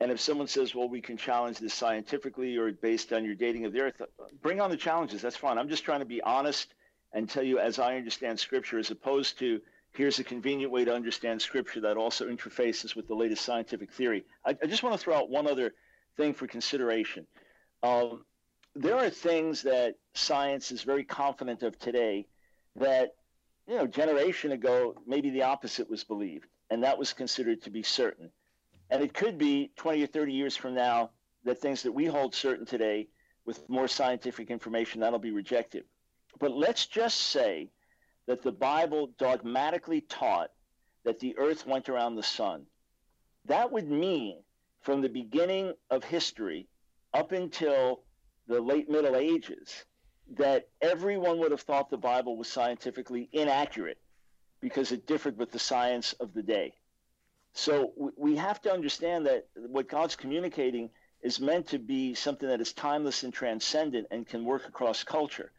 and 0.00 0.10
if 0.10 0.20
someone 0.20 0.48
says, 0.48 0.74
"Well, 0.74 0.88
we 0.88 1.00
can 1.00 1.16
challenge 1.16 1.58
this 1.58 1.74
scientifically 1.74 2.56
or 2.56 2.72
based 2.72 3.12
on 3.12 3.24
your 3.24 3.34
dating 3.34 3.64
of 3.64 3.72
the 3.72 3.80
Earth," 3.80 4.02
bring 4.42 4.60
on 4.60 4.70
the 4.70 4.76
challenges. 4.76 5.22
That's 5.22 5.36
fine. 5.36 5.58
I'm 5.58 5.68
just 5.68 5.84
trying 5.84 6.00
to 6.00 6.06
be 6.06 6.20
honest 6.22 6.74
and 7.12 7.28
tell 7.28 7.42
you 7.42 7.58
as 7.58 7.78
I 7.78 7.96
understand 7.96 8.38
Scripture, 8.38 8.78
as 8.78 8.90
opposed 8.90 9.38
to 9.38 9.60
here's 9.92 10.18
a 10.18 10.24
convenient 10.24 10.72
way 10.72 10.84
to 10.84 10.94
understand 10.94 11.40
Scripture 11.40 11.80
that 11.80 11.96
also 11.96 12.28
interfaces 12.28 12.94
with 12.94 13.08
the 13.08 13.14
latest 13.14 13.44
scientific 13.44 13.92
theory. 13.92 14.24
I, 14.44 14.56
I 14.62 14.66
just 14.66 14.82
want 14.82 14.94
to 14.94 15.02
throw 15.02 15.16
out 15.16 15.30
one 15.30 15.46
other 15.46 15.74
thing 16.16 16.34
for 16.34 16.46
consideration. 16.46 17.26
Um, 17.82 18.24
there 18.74 18.96
are 18.96 19.10
things 19.10 19.62
that 19.62 19.94
science 20.14 20.70
is 20.72 20.82
very 20.82 21.04
confident 21.04 21.62
of 21.62 21.78
today 21.78 22.26
that 22.76 23.14
you 23.66 23.76
know 23.76 23.86
generation 23.86 24.52
ago 24.52 24.94
maybe 25.06 25.30
the 25.30 25.42
opposite 25.42 25.88
was 25.88 26.04
believed 26.04 26.46
and 26.70 26.82
that 26.82 26.98
was 26.98 27.12
considered 27.12 27.62
to 27.62 27.70
be 27.70 27.82
certain. 27.82 28.30
And 28.90 29.02
it 29.02 29.14
could 29.14 29.38
be 29.38 29.70
20 29.76 30.02
or 30.02 30.06
30 30.06 30.32
years 30.32 30.56
from 30.56 30.74
now 30.74 31.10
that 31.44 31.60
things 31.60 31.82
that 31.82 31.92
we 31.92 32.06
hold 32.06 32.34
certain 32.34 32.66
today 32.66 33.08
with 33.44 33.68
more 33.68 33.88
scientific 33.88 34.50
information 34.50 35.00
that'll 35.00 35.18
be 35.18 35.30
rejected. 35.30 35.84
But 36.38 36.52
let's 36.52 36.86
just 36.86 37.18
say 37.18 37.70
that 38.26 38.42
the 38.42 38.52
Bible 38.52 39.10
dogmatically 39.18 40.02
taught 40.02 40.50
that 41.04 41.18
the 41.18 41.36
earth 41.38 41.66
went 41.66 41.88
around 41.88 42.16
the 42.16 42.22
sun. 42.22 42.66
That 43.46 43.72
would 43.72 43.88
mean 43.88 44.42
from 44.82 45.00
the 45.00 45.08
beginning 45.08 45.72
of 45.90 46.04
history 46.04 46.68
up 47.14 47.32
until 47.32 48.02
the 48.46 48.60
late 48.60 48.90
Middle 48.90 49.16
Ages 49.16 49.84
that 50.36 50.68
everyone 50.82 51.38
would 51.38 51.50
have 51.50 51.62
thought 51.62 51.88
the 51.88 51.96
Bible 51.96 52.36
was 52.36 52.48
scientifically 52.48 53.28
inaccurate 53.32 53.98
because 54.60 54.92
it 54.92 55.06
differed 55.06 55.36
with 55.38 55.52
the 55.52 55.58
science 55.58 56.12
of 56.14 56.34
the 56.34 56.42
day. 56.42 56.74
So 57.52 57.92
we 58.16 58.36
have 58.36 58.60
to 58.62 58.72
understand 58.72 59.26
that 59.26 59.48
what 59.54 59.88
God's 59.88 60.16
communicating 60.16 60.90
is 61.22 61.40
meant 61.40 61.68
to 61.68 61.78
be 61.78 62.14
something 62.14 62.48
that 62.48 62.60
is 62.60 62.72
timeless 62.72 63.22
and 63.24 63.32
transcendent 63.32 64.06
and 64.10 64.26
can 64.26 64.44
work 64.44 64.68
across 64.68 65.02
culture. 65.02 65.50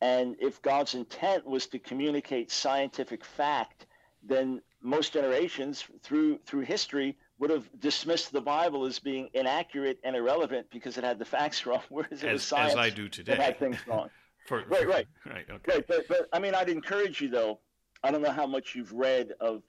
And 0.00 0.36
if 0.40 0.62
God's 0.62 0.94
intent 0.94 1.46
was 1.46 1.66
to 1.68 1.78
communicate 1.78 2.50
scientific 2.50 3.24
fact, 3.24 3.86
then 4.22 4.62
most 4.82 5.12
generations 5.12 5.84
through 6.02 6.38
through 6.44 6.60
history 6.60 7.16
would 7.38 7.50
have 7.50 7.68
dismissed 7.80 8.32
the 8.32 8.40
Bible 8.40 8.84
as 8.84 8.98
being 8.98 9.28
inaccurate 9.34 9.98
and 10.04 10.14
irrelevant 10.14 10.66
because 10.70 10.98
it 10.98 11.04
had 11.04 11.18
the 11.18 11.24
facts 11.24 11.66
wrong, 11.66 11.82
whereas 11.88 12.22
it 12.22 12.28
as, 12.28 12.32
was 12.34 12.42
science 12.42 12.72
as 12.72 12.78
I 12.78 12.90
do 12.90 13.08
today. 13.08 13.32
that 13.32 13.42
had 13.42 13.58
things 13.58 13.78
wrong. 13.86 14.10
For, 14.46 14.62
right, 14.68 14.86
right, 14.86 15.06
right. 15.26 15.46
Okay. 15.48 15.72
Right, 15.72 15.86
but, 15.88 16.06
but 16.06 16.28
I 16.30 16.38
mean, 16.38 16.54
I'd 16.54 16.68
encourage 16.68 17.20
you 17.20 17.28
though. 17.28 17.60
I 18.04 18.10
don't 18.10 18.20
know 18.20 18.30
how 18.30 18.46
much 18.46 18.74
you've 18.74 18.92
read 18.92 19.32
of 19.40 19.62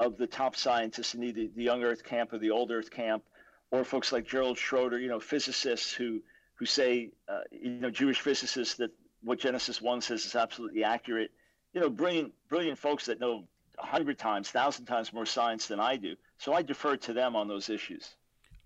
of 0.00 0.16
the 0.16 0.26
top 0.26 0.54
scientists 0.56 1.14
in 1.14 1.22
either 1.22 1.46
the 1.54 1.62
young 1.62 1.82
Earth 1.82 2.04
camp 2.04 2.32
or 2.32 2.38
the 2.38 2.50
old 2.50 2.70
Earth 2.70 2.90
camp, 2.90 3.24
or 3.70 3.84
folks 3.84 4.12
like 4.12 4.26
Gerald 4.26 4.58
Schroeder, 4.58 4.98
you 4.98 5.08
know, 5.08 5.20
physicists 5.20 5.92
who 5.92 6.20
who 6.56 6.66
say, 6.66 7.10
uh, 7.28 7.40
you 7.52 7.70
know, 7.70 7.90
Jewish 7.90 8.20
physicists 8.20 8.74
that 8.76 8.90
what 9.22 9.38
Genesis 9.38 9.80
one 9.80 10.00
says 10.00 10.26
is 10.26 10.34
absolutely 10.34 10.82
accurate. 10.82 11.30
You 11.72 11.80
know, 11.80 11.88
brilliant 11.88 12.32
brilliant 12.48 12.78
folks 12.78 13.06
that 13.06 13.20
know 13.20 13.44
a 13.78 13.86
hundred 13.86 14.18
times, 14.18 14.50
thousand 14.50 14.86
times 14.86 15.12
more 15.12 15.26
science 15.26 15.68
than 15.68 15.78
I 15.78 15.96
do. 15.96 16.16
So 16.38 16.52
I 16.52 16.62
defer 16.62 16.96
to 16.96 17.12
them 17.12 17.36
on 17.36 17.46
those 17.46 17.68
issues. 17.68 18.14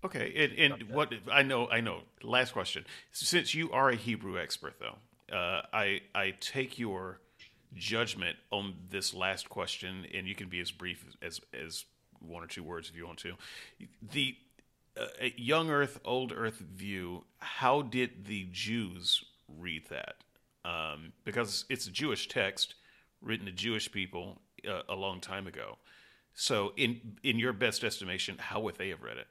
Okay, 0.03 0.33
and, 0.35 0.73
and 0.73 0.89
what 0.89 1.13
I 1.31 1.43
know, 1.43 1.67
I 1.69 1.81
know. 1.81 2.01
Last 2.23 2.51
question: 2.51 2.83
Since 3.11 3.53
you 3.53 3.71
are 3.71 3.89
a 3.89 3.95
Hebrew 3.95 4.39
expert, 4.39 4.75
though, 4.79 5.35
uh, 5.35 5.61
I 5.71 6.01
I 6.15 6.33
take 6.39 6.79
your 6.79 7.19
judgment 7.75 8.37
on 8.51 8.75
this 8.89 9.13
last 9.13 9.49
question, 9.49 10.05
and 10.13 10.27
you 10.27 10.35
can 10.35 10.49
be 10.49 10.59
as 10.59 10.71
brief 10.71 11.05
as 11.21 11.39
as 11.53 11.85
one 12.19 12.43
or 12.43 12.47
two 12.47 12.63
words 12.63 12.89
if 12.89 12.95
you 12.95 13.05
want 13.05 13.19
to. 13.19 13.33
The 14.11 14.35
uh, 14.95 15.05
young 15.35 15.69
Earth, 15.69 15.99
old 16.05 16.31
Earth 16.35 16.59
view. 16.59 17.25
How 17.39 17.81
did 17.81 18.25
the 18.25 18.47
Jews 18.51 19.23
read 19.47 19.87
that? 19.89 20.15
Um, 20.65 21.13
because 21.25 21.65
it's 21.69 21.87
a 21.87 21.91
Jewish 21.91 22.27
text 22.27 22.75
written 23.21 23.45
to 23.45 23.51
Jewish 23.51 23.91
people 23.91 24.41
uh, 24.67 24.81
a 24.87 24.95
long 24.95 25.19
time 25.19 25.47
ago. 25.47 25.77
So, 26.33 26.73
in 26.77 27.17
in 27.23 27.37
your 27.37 27.53
best 27.53 27.83
estimation, 27.83 28.37
how 28.39 28.59
would 28.61 28.75
they 28.75 28.89
have 28.89 29.03
read 29.03 29.17
it? 29.17 29.27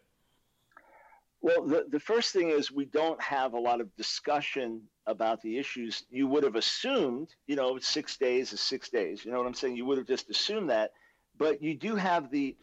Well, 1.41 1.67
the, 1.67 1.87
the 1.89 1.99
first 1.99 2.33
thing 2.33 2.51
is 2.51 2.71
we 2.71 2.85
don't 2.85 3.21
have 3.21 3.55
a 3.55 3.59
lot 3.59 3.81
of 3.81 3.95
discussion 3.97 4.83
about 5.07 5.43
the 5.43 5.59
issues. 5.59 6.05
You 6.11 6.27
would 6.29 6.45
have 6.45 6.57
assumed, 6.57 7.35
you 7.47 7.57
know, 7.57 7.79
six 7.79 8.17
days 8.17 8.53
is 8.53 8.61
six 8.61 8.88
days. 8.88 9.25
You 9.25 9.33
know 9.33 9.38
what 9.38 9.47
I'm 9.47 9.55
saying? 9.55 9.77
You 9.77 9.85
would 9.87 9.99
have 9.99 10.07
just 10.07 10.31
assumed 10.31 10.71
that. 10.71 10.93
But 11.38 11.62
you 11.62 11.75
do 11.75 11.97
have 11.97 12.31
the, 12.31 12.57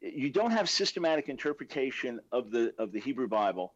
you 0.00 0.30
don't 0.30 0.50
have 0.50 0.68
systematic 0.68 1.28
interpretation 1.28 2.20
of 2.32 2.50
the 2.50 2.72
of 2.78 2.92
the 2.92 3.00
Hebrew 3.00 3.28
Bible 3.28 3.74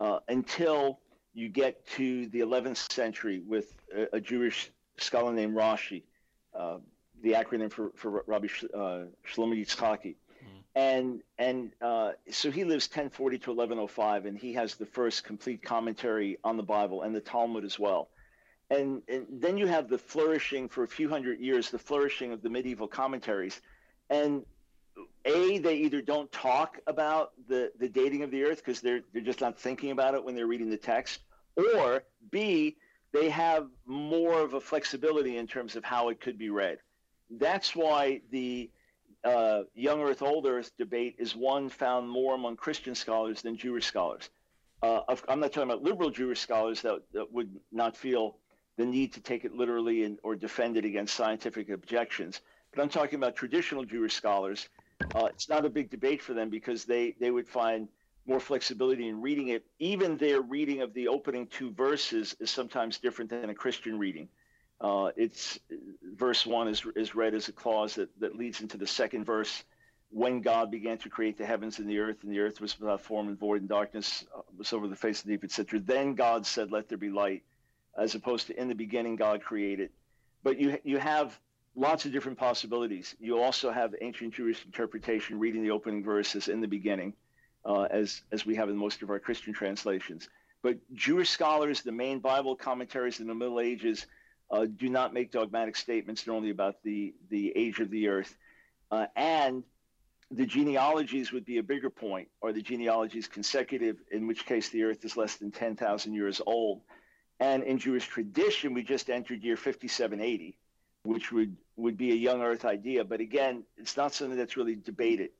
uh, 0.00 0.20
until 0.28 1.00
you 1.34 1.48
get 1.48 1.86
to 1.88 2.26
the 2.28 2.40
11th 2.40 2.90
century 2.92 3.42
with 3.46 3.74
a, 3.94 4.16
a 4.16 4.20
Jewish 4.20 4.70
scholar 4.98 5.32
named 5.32 5.54
Rashi. 5.54 6.02
Uh, 6.54 6.78
the 7.22 7.32
acronym 7.32 7.72
for, 7.72 7.90
for 7.94 8.22
Rabbi 8.26 8.48
uh, 8.74 9.04
Shlomo 9.26 9.54
Yitzchaki. 9.54 10.16
And 10.76 11.22
and 11.38 11.72
uh, 11.80 12.12
so 12.30 12.50
he 12.50 12.64
lives 12.64 12.86
1040 12.86 13.38
to 13.38 13.50
1105, 13.50 14.26
and 14.26 14.38
he 14.38 14.52
has 14.52 14.74
the 14.74 14.84
first 14.84 15.24
complete 15.24 15.62
commentary 15.62 16.36
on 16.44 16.58
the 16.58 16.62
Bible 16.62 17.00
and 17.00 17.14
the 17.14 17.20
Talmud 17.20 17.64
as 17.64 17.78
well. 17.78 18.08
And, 18.68 19.00
and 19.08 19.26
then 19.30 19.56
you 19.56 19.66
have 19.68 19.88
the 19.88 19.96
flourishing 19.96 20.68
for 20.68 20.82
a 20.82 20.88
few 20.88 21.08
hundred 21.08 21.40
years, 21.40 21.70
the 21.70 21.78
flourishing 21.78 22.32
of 22.32 22.42
the 22.42 22.50
medieval 22.50 22.88
commentaries. 22.88 23.60
And 24.10 24.44
a 25.24 25.58
they 25.58 25.76
either 25.76 26.02
don't 26.02 26.30
talk 26.30 26.78
about 26.86 27.32
the, 27.48 27.72
the 27.78 27.88
dating 27.88 28.22
of 28.22 28.30
the 28.30 28.44
earth 28.44 28.58
because 28.58 28.82
they're 28.82 29.00
they're 29.14 29.22
just 29.22 29.40
not 29.40 29.58
thinking 29.58 29.92
about 29.92 30.14
it 30.14 30.22
when 30.22 30.34
they're 30.34 30.46
reading 30.46 30.68
the 30.68 30.76
text, 30.76 31.20
or 31.56 32.02
b 32.30 32.76
they 33.12 33.30
have 33.30 33.68
more 33.86 34.40
of 34.40 34.52
a 34.52 34.60
flexibility 34.60 35.38
in 35.38 35.46
terms 35.46 35.74
of 35.74 35.84
how 35.84 36.10
it 36.10 36.20
could 36.20 36.36
be 36.36 36.50
read 36.50 36.78
that's 37.30 37.74
why 37.74 38.20
the 38.30 38.70
uh, 39.26 39.64
young 39.74 40.00
Earth, 40.00 40.22
old 40.22 40.46
Earth 40.46 40.70
debate 40.78 41.16
is 41.18 41.34
one 41.34 41.68
found 41.68 42.08
more 42.08 42.34
among 42.34 42.56
Christian 42.56 42.94
scholars 42.94 43.42
than 43.42 43.56
Jewish 43.56 43.84
scholars. 43.84 44.30
Uh, 44.82 45.00
I'm 45.28 45.40
not 45.40 45.52
talking 45.52 45.70
about 45.70 45.82
liberal 45.82 46.10
Jewish 46.10 46.40
scholars 46.40 46.82
that, 46.82 47.00
that 47.12 47.32
would 47.32 47.50
not 47.72 47.96
feel 47.96 48.36
the 48.76 48.84
need 48.84 49.14
to 49.14 49.20
take 49.20 49.44
it 49.44 49.52
literally 49.52 50.04
and, 50.04 50.18
or 50.22 50.36
defend 50.36 50.76
it 50.76 50.84
against 50.84 51.14
scientific 51.14 51.70
objections. 51.70 52.40
But 52.72 52.82
I'm 52.82 52.88
talking 52.88 53.16
about 53.16 53.34
traditional 53.34 53.84
Jewish 53.84 54.14
scholars. 54.14 54.68
Uh, 55.14 55.26
it's 55.26 55.48
not 55.48 55.64
a 55.64 55.70
big 55.70 55.90
debate 55.90 56.22
for 56.22 56.34
them 56.34 56.50
because 56.50 56.84
they, 56.84 57.16
they 57.18 57.30
would 57.30 57.48
find 57.48 57.88
more 58.26 58.40
flexibility 58.40 59.08
in 59.08 59.20
reading 59.20 59.48
it. 59.48 59.64
Even 59.78 60.16
their 60.16 60.40
reading 60.42 60.82
of 60.82 60.92
the 60.94 61.08
opening 61.08 61.46
two 61.46 61.70
verses 61.72 62.36
is 62.38 62.50
sometimes 62.50 62.98
different 62.98 63.30
than 63.30 63.50
a 63.50 63.54
Christian 63.54 63.98
reading. 63.98 64.28
Uh, 64.80 65.10
it's 65.16 65.58
verse 66.02 66.44
one 66.44 66.68
is, 66.68 66.84
is 66.96 67.14
read 67.14 67.34
as 67.34 67.48
a 67.48 67.52
clause 67.52 67.94
that, 67.94 68.08
that 68.20 68.36
leads 68.36 68.60
into 68.60 68.76
the 68.76 68.86
second 68.86 69.24
verse. 69.24 69.64
When 70.10 70.40
God 70.40 70.70
began 70.70 70.98
to 70.98 71.08
create 71.08 71.36
the 71.36 71.46
heavens 71.46 71.78
and 71.78 71.88
the 71.88 71.98
earth, 71.98 72.22
and 72.22 72.32
the 72.32 72.38
earth 72.38 72.60
was 72.60 72.78
without 72.78 73.00
form 73.00 73.28
and 73.28 73.38
void, 73.38 73.60
and 73.60 73.68
darkness 73.68 74.24
uh, 74.34 74.42
was 74.56 74.72
over 74.72 74.86
the 74.86 74.96
face 74.96 75.20
of 75.20 75.26
the 75.26 75.32
deep, 75.32 75.44
etc. 75.44 75.80
Then 75.80 76.14
God 76.14 76.46
said, 76.46 76.70
"Let 76.70 76.88
there 76.88 76.98
be 76.98 77.10
light," 77.10 77.42
as 77.98 78.14
opposed 78.14 78.46
to 78.46 78.60
in 78.60 78.68
the 78.68 78.74
beginning 78.74 79.16
God 79.16 79.42
created. 79.42 79.90
But 80.44 80.60
you 80.60 80.78
you 80.84 80.98
have 80.98 81.38
lots 81.74 82.06
of 82.06 82.12
different 82.12 82.38
possibilities. 82.38 83.16
You 83.18 83.40
also 83.40 83.70
have 83.70 83.94
ancient 84.00 84.34
Jewish 84.34 84.64
interpretation, 84.64 85.38
reading 85.38 85.62
the 85.62 85.72
opening 85.72 86.04
verses 86.04 86.48
in 86.48 86.60
the 86.60 86.68
beginning, 86.68 87.14
uh, 87.64 87.82
as 87.82 88.22
as 88.30 88.46
we 88.46 88.54
have 88.54 88.68
in 88.68 88.76
most 88.76 89.02
of 89.02 89.10
our 89.10 89.18
Christian 89.18 89.52
translations. 89.52 90.28
But 90.62 90.78
Jewish 90.94 91.30
scholars, 91.30 91.82
the 91.82 91.92
main 91.92 92.20
Bible 92.20 92.54
commentaries 92.56 93.20
in 93.20 93.26
the 93.26 93.34
Middle 93.34 93.60
Ages, 93.60 94.06
uh, 94.50 94.66
do 94.66 94.88
not 94.88 95.12
make 95.12 95.32
dogmatic 95.32 95.76
statements 95.76 96.26
normally 96.26 96.50
about 96.50 96.82
the, 96.82 97.14
the 97.30 97.52
age 97.56 97.80
of 97.80 97.90
the 97.90 98.08
earth. 98.08 98.36
Uh, 98.90 99.06
and 99.16 99.64
the 100.30 100.46
genealogies 100.46 101.32
would 101.32 101.44
be 101.44 101.58
a 101.58 101.62
bigger 101.62 101.90
point, 101.90 102.28
or 102.40 102.52
the 102.52 102.62
genealogies 102.62 103.28
consecutive, 103.28 103.96
in 104.10 104.26
which 104.26 104.46
case 104.46 104.68
the 104.70 104.82
earth 104.82 105.04
is 105.04 105.16
less 105.16 105.36
than 105.36 105.50
10,000 105.50 106.14
years 106.14 106.40
old. 106.46 106.82
And 107.38 107.62
in 107.62 107.78
Jewish 107.78 108.06
tradition, 108.06 108.74
we 108.74 108.82
just 108.82 109.10
entered 109.10 109.42
year 109.42 109.56
5780, 109.56 110.56
which 111.04 111.32
would, 111.32 111.56
would 111.76 111.96
be 111.96 112.12
a 112.12 112.16
young 112.16 112.42
earth 112.42 112.64
idea. 112.64 113.04
But 113.04 113.20
again, 113.20 113.64
it's 113.76 113.96
not 113.96 114.14
something 114.14 114.38
that's 114.38 114.56
really 114.56 114.74
debated. 114.74 115.30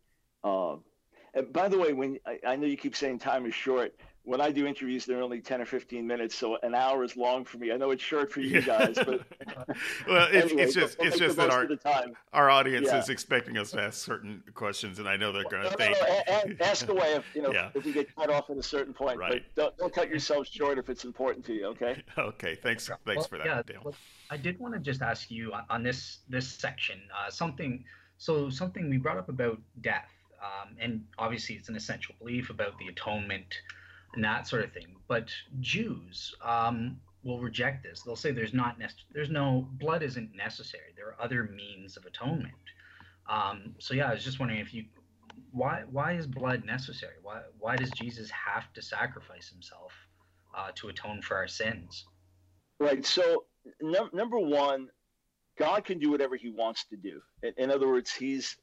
Uh, 0.44 0.76
and 1.34 1.52
by 1.52 1.68
the 1.68 1.78
way, 1.78 1.92
when 1.92 2.18
I, 2.26 2.38
I 2.46 2.56
know 2.56 2.66
you 2.66 2.76
keep 2.76 2.96
saying 2.96 3.18
time 3.18 3.46
is 3.46 3.54
short, 3.54 3.94
when 4.26 4.40
I 4.40 4.50
do 4.50 4.66
interviews, 4.66 5.06
they're 5.06 5.22
only 5.22 5.40
10 5.40 5.60
or 5.60 5.64
15 5.64 6.04
minutes, 6.04 6.34
so 6.34 6.58
an 6.64 6.74
hour 6.74 7.04
is 7.04 7.16
long 7.16 7.44
for 7.44 7.58
me. 7.58 7.70
I 7.70 7.76
know 7.76 7.92
it's 7.92 8.02
short 8.02 8.32
for 8.32 8.40
you 8.40 8.60
guys, 8.60 8.96
but 8.96 9.06
well, 10.08 10.28
it's, 10.32 10.46
anyway, 10.50 10.62
it's 10.64 10.74
just 10.74 10.96
it's 10.98 11.16
just 11.16 11.36
that 11.36 11.50
our 11.50 11.68
our 12.32 12.50
audience 12.50 12.88
yeah. 12.88 12.98
is 12.98 13.08
expecting 13.08 13.56
us 13.56 13.70
to 13.70 13.80
ask 13.80 14.04
certain 14.04 14.42
questions, 14.54 14.98
and 14.98 15.08
I 15.08 15.16
know 15.16 15.30
they're 15.30 15.44
going 15.44 15.62
to 15.62 15.70
no, 15.70 15.76
think. 15.76 15.96
No, 16.00 16.42
no, 16.44 16.66
ask 16.66 16.88
away 16.96 17.14
if 17.14 17.24
you 17.34 17.42
know 17.42 17.52
yeah. 17.52 17.70
if 17.74 17.84
we 17.84 17.92
get 17.92 18.14
cut 18.16 18.28
off 18.28 18.50
at 18.50 18.56
a 18.56 18.62
certain 18.62 18.92
point, 18.92 19.18
right. 19.18 19.44
but 19.54 19.62
don't, 19.62 19.78
don't 19.78 19.94
cut 19.94 20.10
yourself 20.10 20.48
short 20.48 20.76
if 20.78 20.90
it's 20.90 21.04
important 21.04 21.44
to 21.46 21.54
you. 21.54 21.66
Okay. 21.66 22.02
Okay. 22.18 22.56
Thanks. 22.56 22.88
Thanks 22.88 23.00
well, 23.06 23.24
for 23.24 23.38
that, 23.38 23.46
yeah, 23.46 23.62
Dale. 23.62 23.80
Well, 23.84 23.94
I 24.30 24.36
did 24.36 24.58
want 24.58 24.74
to 24.74 24.80
just 24.80 25.02
ask 25.02 25.30
you 25.30 25.52
on, 25.52 25.64
on 25.70 25.82
this 25.82 26.18
this 26.28 26.48
section 26.48 27.00
uh, 27.16 27.30
something. 27.30 27.84
So 28.18 28.50
something 28.50 28.88
we 28.88 28.96
brought 28.96 29.18
up 29.18 29.28
about 29.28 29.60
death, 29.82 30.08
um, 30.42 30.76
and 30.80 31.04
obviously 31.18 31.54
it's 31.54 31.68
an 31.68 31.76
essential 31.76 32.14
belief 32.18 32.50
about 32.50 32.78
the 32.78 32.88
atonement 32.88 33.54
and 34.16 34.24
that 34.24 34.48
sort 34.48 34.64
of 34.64 34.72
thing. 34.72 34.96
But 35.06 35.30
Jews 35.60 36.34
um, 36.42 36.98
will 37.22 37.38
reject 37.40 37.84
this. 37.84 38.02
They'll 38.02 38.16
say 38.16 38.32
there's 38.32 38.54
not 38.54 38.78
nec- 38.78 38.90
there's 39.12 39.30
no 39.30 39.68
blood 39.72 40.02
isn't 40.02 40.34
necessary. 40.34 40.94
There 40.96 41.08
are 41.08 41.22
other 41.22 41.44
means 41.44 41.96
of 41.96 42.04
atonement. 42.04 42.54
Um, 43.30 43.74
so 43.78 43.94
yeah, 43.94 44.08
I 44.08 44.14
was 44.14 44.24
just 44.24 44.40
wondering 44.40 44.60
if 44.60 44.74
you 44.74 44.86
why 45.52 45.84
why 45.90 46.14
is 46.14 46.26
blood 46.26 46.64
necessary? 46.64 47.14
Why 47.22 47.42
why 47.58 47.76
does 47.76 47.90
Jesus 47.90 48.30
have 48.30 48.72
to 48.72 48.82
sacrifice 48.82 49.48
himself 49.48 49.92
uh, 50.56 50.70
to 50.76 50.88
atone 50.88 51.22
for 51.22 51.36
our 51.36 51.48
sins? 51.48 52.06
Right. 52.80 53.04
So 53.04 53.44
num- 53.80 54.10
number 54.12 54.38
one, 54.38 54.88
God 55.58 55.84
can 55.84 55.98
do 55.98 56.10
whatever 56.10 56.36
He 56.36 56.50
wants 56.50 56.84
to 56.86 56.96
do. 56.96 57.20
In, 57.42 57.52
in 57.58 57.70
other 57.70 57.88
words, 57.88 58.12
He's 58.12 58.56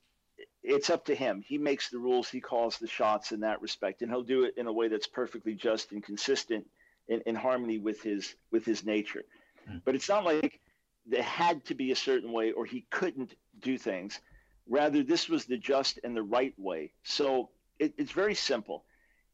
it's 0.63 0.89
up 0.89 1.05
to 1.05 1.15
him. 1.15 1.43
He 1.45 1.57
makes 1.57 1.89
the 1.89 1.99
rules. 1.99 2.29
He 2.29 2.39
calls 2.39 2.77
the 2.77 2.87
shots 2.87 3.31
in 3.31 3.41
that 3.41 3.61
respect, 3.61 4.01
and 4.01 4.09
he'll 4.09 4.23
do 4.23 4.43
it 4.45 4.55
in 4.57 4.67
a 4.67 4.73
way 4.73 4.87
that's 4.87 5.07
perfectly 5.07 5.55
just 5.55 5.91
and 5.91 6.03
consistent 6.03 6.65
in, 7.07 7.21
in 7.25 7.35
harmony 7.35 7.77
with 7.77 8.01
his 8.01 8.35
with 8.51 8.65
his 8.65 8.85
nature. 8.85 9.23
Mm. 9.69 9.81
But 9.83 9.95
it's 9.95 10.09
not 10.09 10.23
like 10.23 10.59
there 11.05 11.23
had 11.23 11.65
to 11.65 11.75
be 11.75 11.91
a 11.91 11.95
certain 11.95 12.31
way 12.31 12.51
or 12.51 12.65
he 12.65 12.85
couldn't 12.89 13.35
do 13.59 13.77
things. 13.77 14.19
Rather, 14.67 15.03
this 15.03 15.27
was 15.27 15.45
the 15.45 15.57
just 15.57 15.99
and 16.03 16.15
the 16.15 16.23
right 16.23 16.53
way. 16.57 16.93
So 17.03 17.49
it, 17.77 17.93
it's 17.97 18.13
very 18.13 18.35
simple. 18.35 18.85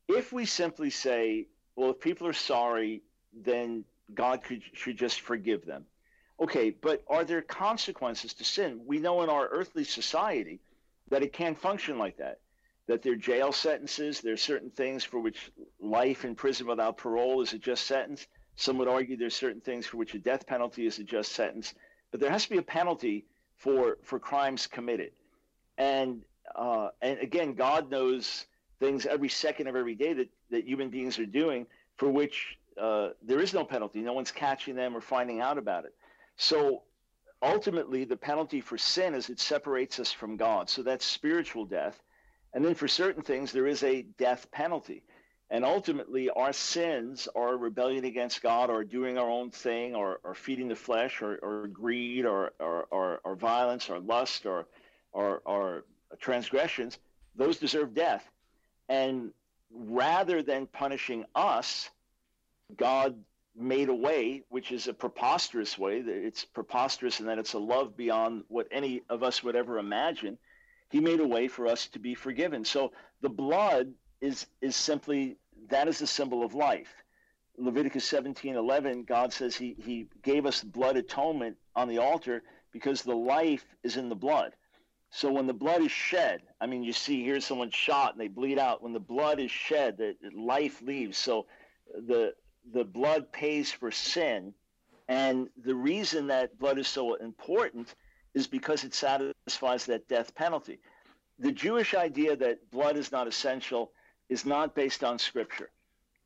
If 0.07 0.33
we 0.33 0.45
simply 0.45 0.89
say, 0.89 1.45
well, 1.75 1.91
if 1.91 1.99
people 1.99 2.25
are 2.25 2.33
sorry, 2.33 3.03
then 3.31 3.85
God 4.15 4.43
could, 4.43 4.63
should 4.73 4.97
just 4.97 5.21
forgive 5.21 5.65
them. 5.65 5.85
Okay, 6.41 6.71
but 6.71 7.03
are 7.07 7.23
there 7.23 7.43
consequences 7.43 8.33
to 8.35 8.43
sin? 8.43 8.81
We 8.87 8.97
know 8.97 9.21
in 9.21 9.29
our 9.29 9.47
earthly 9.47 9.83
society 9.83 10.59
that 11.09 11.23
it 11.23 11.33
can't 11.33 11.59
function 11.59 11.97
like 11.97 12.17
that. 12.17 12.39
That 12.87 13.03
there 13.03 13.13
are 13.13 13.17
jail 13.17 13.51
sentences, 13.51 14.21
there 14.21 14.33
are 14.33 14.37
certain 14.37 14.71
things 14.71 15.03
for 15.03 15.19
which 15.19 15.51
life 15.79 16.25
in 16.25 16.35
prison 16.35 16.67
without 16.67 16.97
parole 16.97 17.41
is 17.41 17.53
a 17.53 17.59
just 17.59 17.85
sentence. 17.85 18.27
Some 18.55 18.77
would 18.79 18.87
argue 18.87 19.15
there's 19.15 19.35
certain 19.35 19.61
things 19.61 19.85
for 19.85 19.97
which 19.97 20.15
a 20.15 20.19
death 20.19 20.47
penalty 20.47 20.85
is 20.85 20.99
a 20.99 21.03
just 21.03 21.31
sentence, 21.31 21.73
but 22.11 22.19
there 22.19 22.31
has 22.31 22.43
to 22.43 22.49
be 22.49 22.57
a 22.57 22.63
penalty 22.63 23.25
for 23.55 23.97
for 24.03 24.19
crimes 24.19 24.67
committed. 24.67 25.11
And 25.77 26.23
uh, 26.55 26.89
and 27.01 27.19
again, 27.19 27.53
God 27.53 27.91
knows 27.91 28.45
things 28.79 29.05
every 29.05 29.29
second 29.29 29.67
of 29.67 29.75
every 29.75 29.95
day 29.95 30.13
that, 30.13 30.29
that 30.49 30.65
human 30.65 30.89
beings 30.89 31.19
are 31.19 31.25
doing 31.25 31.67
for 31.97 32.09
which 32.09 32.57
uh, 32.81 33.09
there 33.21 33.39
is 33.39 33.53
no 33.53 33.63
penalty. 33.63 33.99
No 33.99 34.13
one's 34.13 34.31
catching 34.31 34.75
them 34.75 34.95
or 34.95 35.01
finding 35.01 35.41
out 35.41 35.57
about 35.57 35.85
it. 35.85 35.93
So 36.37 36.83
ultimately, 37.41 38.05
the 38.05 38.17
penalty 38.17 38.61
for 38.61 38.77
sin 38.77 39.13
is 39.13 39.29
it 39.29 39.39
separates 39.39 39.99
us 39.99 40.11
from 40.11 40.37
God. 40.37 40.69
So 40.69 40.83
that's 40.83 41.05
spiritual 41.05 41.65
death. 41.65 42.01
And 42.53 42.65
then 42.65 42.75
for 42.75 42.87
certain 42.87 43.23
things, 43.23 43.51
there 43.51 43.67
is 43.67 43.83
a 43.83 44.01
death 44.17 44.49
penalty. 44.51 45.03
And 45.51 45.65
ultimately, 45.65 46.29
our 46.29 46.53
sins 46.53 47.27
are 47.35 47.57
rebellion 47.57 48.05
against 48.05 48.41
God 48.43 48.69
or 48.69 48.83
doing 48.83 49.17
our 49.17 49.29
own 49.29 49.49
thing 49.49 49.95
or, 49.95 50.19
or 50.23 50.35
feeding 50.35 50.67
the 50.67 50.75
flesh 50.75 51.21
or, 51.21 51.37
or 51.41 51.67
greed 51.67 52.25
or, 52.25 52.51
or, 52.59 52.83
or, 52.91 53.19
or 53.23 53.35
violence 53.35 53.89
or 53.89 53.99
lust 53.99 54.45
or, 54.45 54.67
or, 55.11 55.41
or 55.45 55.85
transgressions. 56.19 56.99
Those 57.35 57.57
deserve 57.57 57.95
death. 57.95 58.29
And 58.89 59.31
rather 59.71 60.43
than 60.43 60.67
punishing 60.67 61.25
us, 61.33 61.89
God 62.77 63.15
made 63.55 63.89
a 63.89 63.93
way, 63.93 64.43
which 64.49 64.71
is 64.71 64.87
a 64.87 64.93
preposterous 64.93 65.77
way. 65.77 66.01
That 66.01 66.15
it's 66.15 66.45
preposterous 66.45 67.19
in 67.19 67.25
that 67.27 67.39
it's 67.39 67.53
a 67.53 67.59
love 67.59 67.95
beyond 67.97 68.43
what 68.47 68.67
any 68.71 69.01
of 69.09 69.23
us 69.23 69.43
would 69.43 69.55
ever 69.55 69.79
imagine. 69.79 70.37
He 70.89 70.99
made 70.99 71.19
a 71.19 71.27
way 71.27 71.47
for 71.47 71.67
us 71.67 71.87
to 71.87 71.99
be 71.99 72.15
forgiven. 72.15 72.65
So 72.65 72.91
the 73.21 73.29
blood 73.29 73.93
is 74.21 74.47
is 74.61 74.75
simply 74.75 75.37
that 75.69 75.87
is 75.87 75.99
the 75.99 76.07
symbol 76.07 76.43
of 76.43 76.53
life. 76.53 76.93
Leviticus 77.57 78.09
17:11, 78.09 79.05
God 79.05 79.33
says 79.33 79.55
he 79.55 79.75
he 79.83 80.07
gave 80.23 80.45
us 80.45 80.63
blood 80.63 80.97
atonement 80.97 81.57
on 81.75 81.87
the 81.87 81.97
altar 81.97 82.43
because 82.71 83.01
the 83.01 83.15
life 83.15 83.65
is 83.83 83.97
in 83.97 84.09
the 84.09 84.15
blood. 84.15 84.53
So 85.11 85.31
when 85.31 85.47
the 85.47 85.53
blood 85.53 85.81
is 85.81 85.91
shed, 85.91 86.41
I 86.61 86.67
mean, 86.67 86.83
you 86.83 86.93
see 86.93 87.23
here 87.23 87.41
someone 87.41 87.71
shot 87.71 88.11
and 88.11 88.21
they 88.21 88.27
bleed 88.27 88.59
out. 88.59 88.83
When 88.83 88.93
the 88.93 88.99
blood 88.99 89.39
is 89.39 89.49
shed, 89.49 89.97
the 89.97 90.15
life 90.33 90.81
leaves. 90.81 91.17
So 91.17 91.47
the 91.87 92.35
the 92.73 92.83
blood 92.83 93.31
pays 93.31 93.71
for 93.71 93.91
sin, 93.91 94.53
and 95.07 95.49
the 95.63 95.75
reason 95.75 96.27
that 96.27 96.57
blood 96.59 96.77
is 96.77 96.87
so 96.87 97.15
important 97.15 97.95
is 98.33 98.47
because 98.47 98.83
it 98.83 98.93
satisfies 98.93 99.85
that 99.85 100.07
death 100.07 100.35
penalty. 100.35 100.79
The 101.39 101.51
Jewish 101.51 101.95
idea 101.95 102.35
that 102.35 102.69
blood 102.69 102.97
is 102.97 103.11
not 103.11 103.27
essential 103.27 103.91
is 104.29 104.45
not 104.45 104.75
based 104.75 105.03
on 105.03 105.17
scripture. 105.17 105.71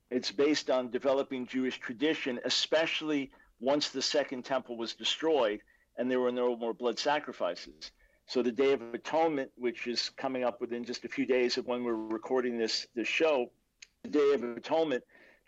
It's 0.09 0.31
based 0.31 0.69
on 0.69 0.91
developing 0.91 1.47
Jewish 1.47 1.79
tradition, 1.79 2.39
especially 2.45 3.31
once 3.59 3.89
the 3.89 4.01
second 4.01 4.43
temple 4.43 4.77
was 4.77 4.93
destroyed 4.93 5.61
and 5.97 6.09
there 6.09 6.19
were 6.19 6.31
no 6.31 6.55
more 6.55 6.73
blood 6.73 6.99
sacrifices. 6.99 7.91
So 8.25 8.41
the 8.41 8.51
Day 8.51 8.73
of 8.73 8.81
Atonement, 8.93 9.51
which 9.55 9.87
is 9.87 10.09
coming 10.09 10.43
up 10.43 10.59
within 10.59 10.83
just 10.83 11.05
a 11.05 11.09
few 11.09 11.25
days 11.25 11.57
of 11.57 11.67
when 11.67 11.83
we're 11.83 11.93
recording 11.93 12.57
this 12.57 12.87
this 12.95 13.07
show, 13.07 13.51
the 14.03 14.09
Day 14.09 14.33
of 14.33 14.43
Atonement, 14.43 15.03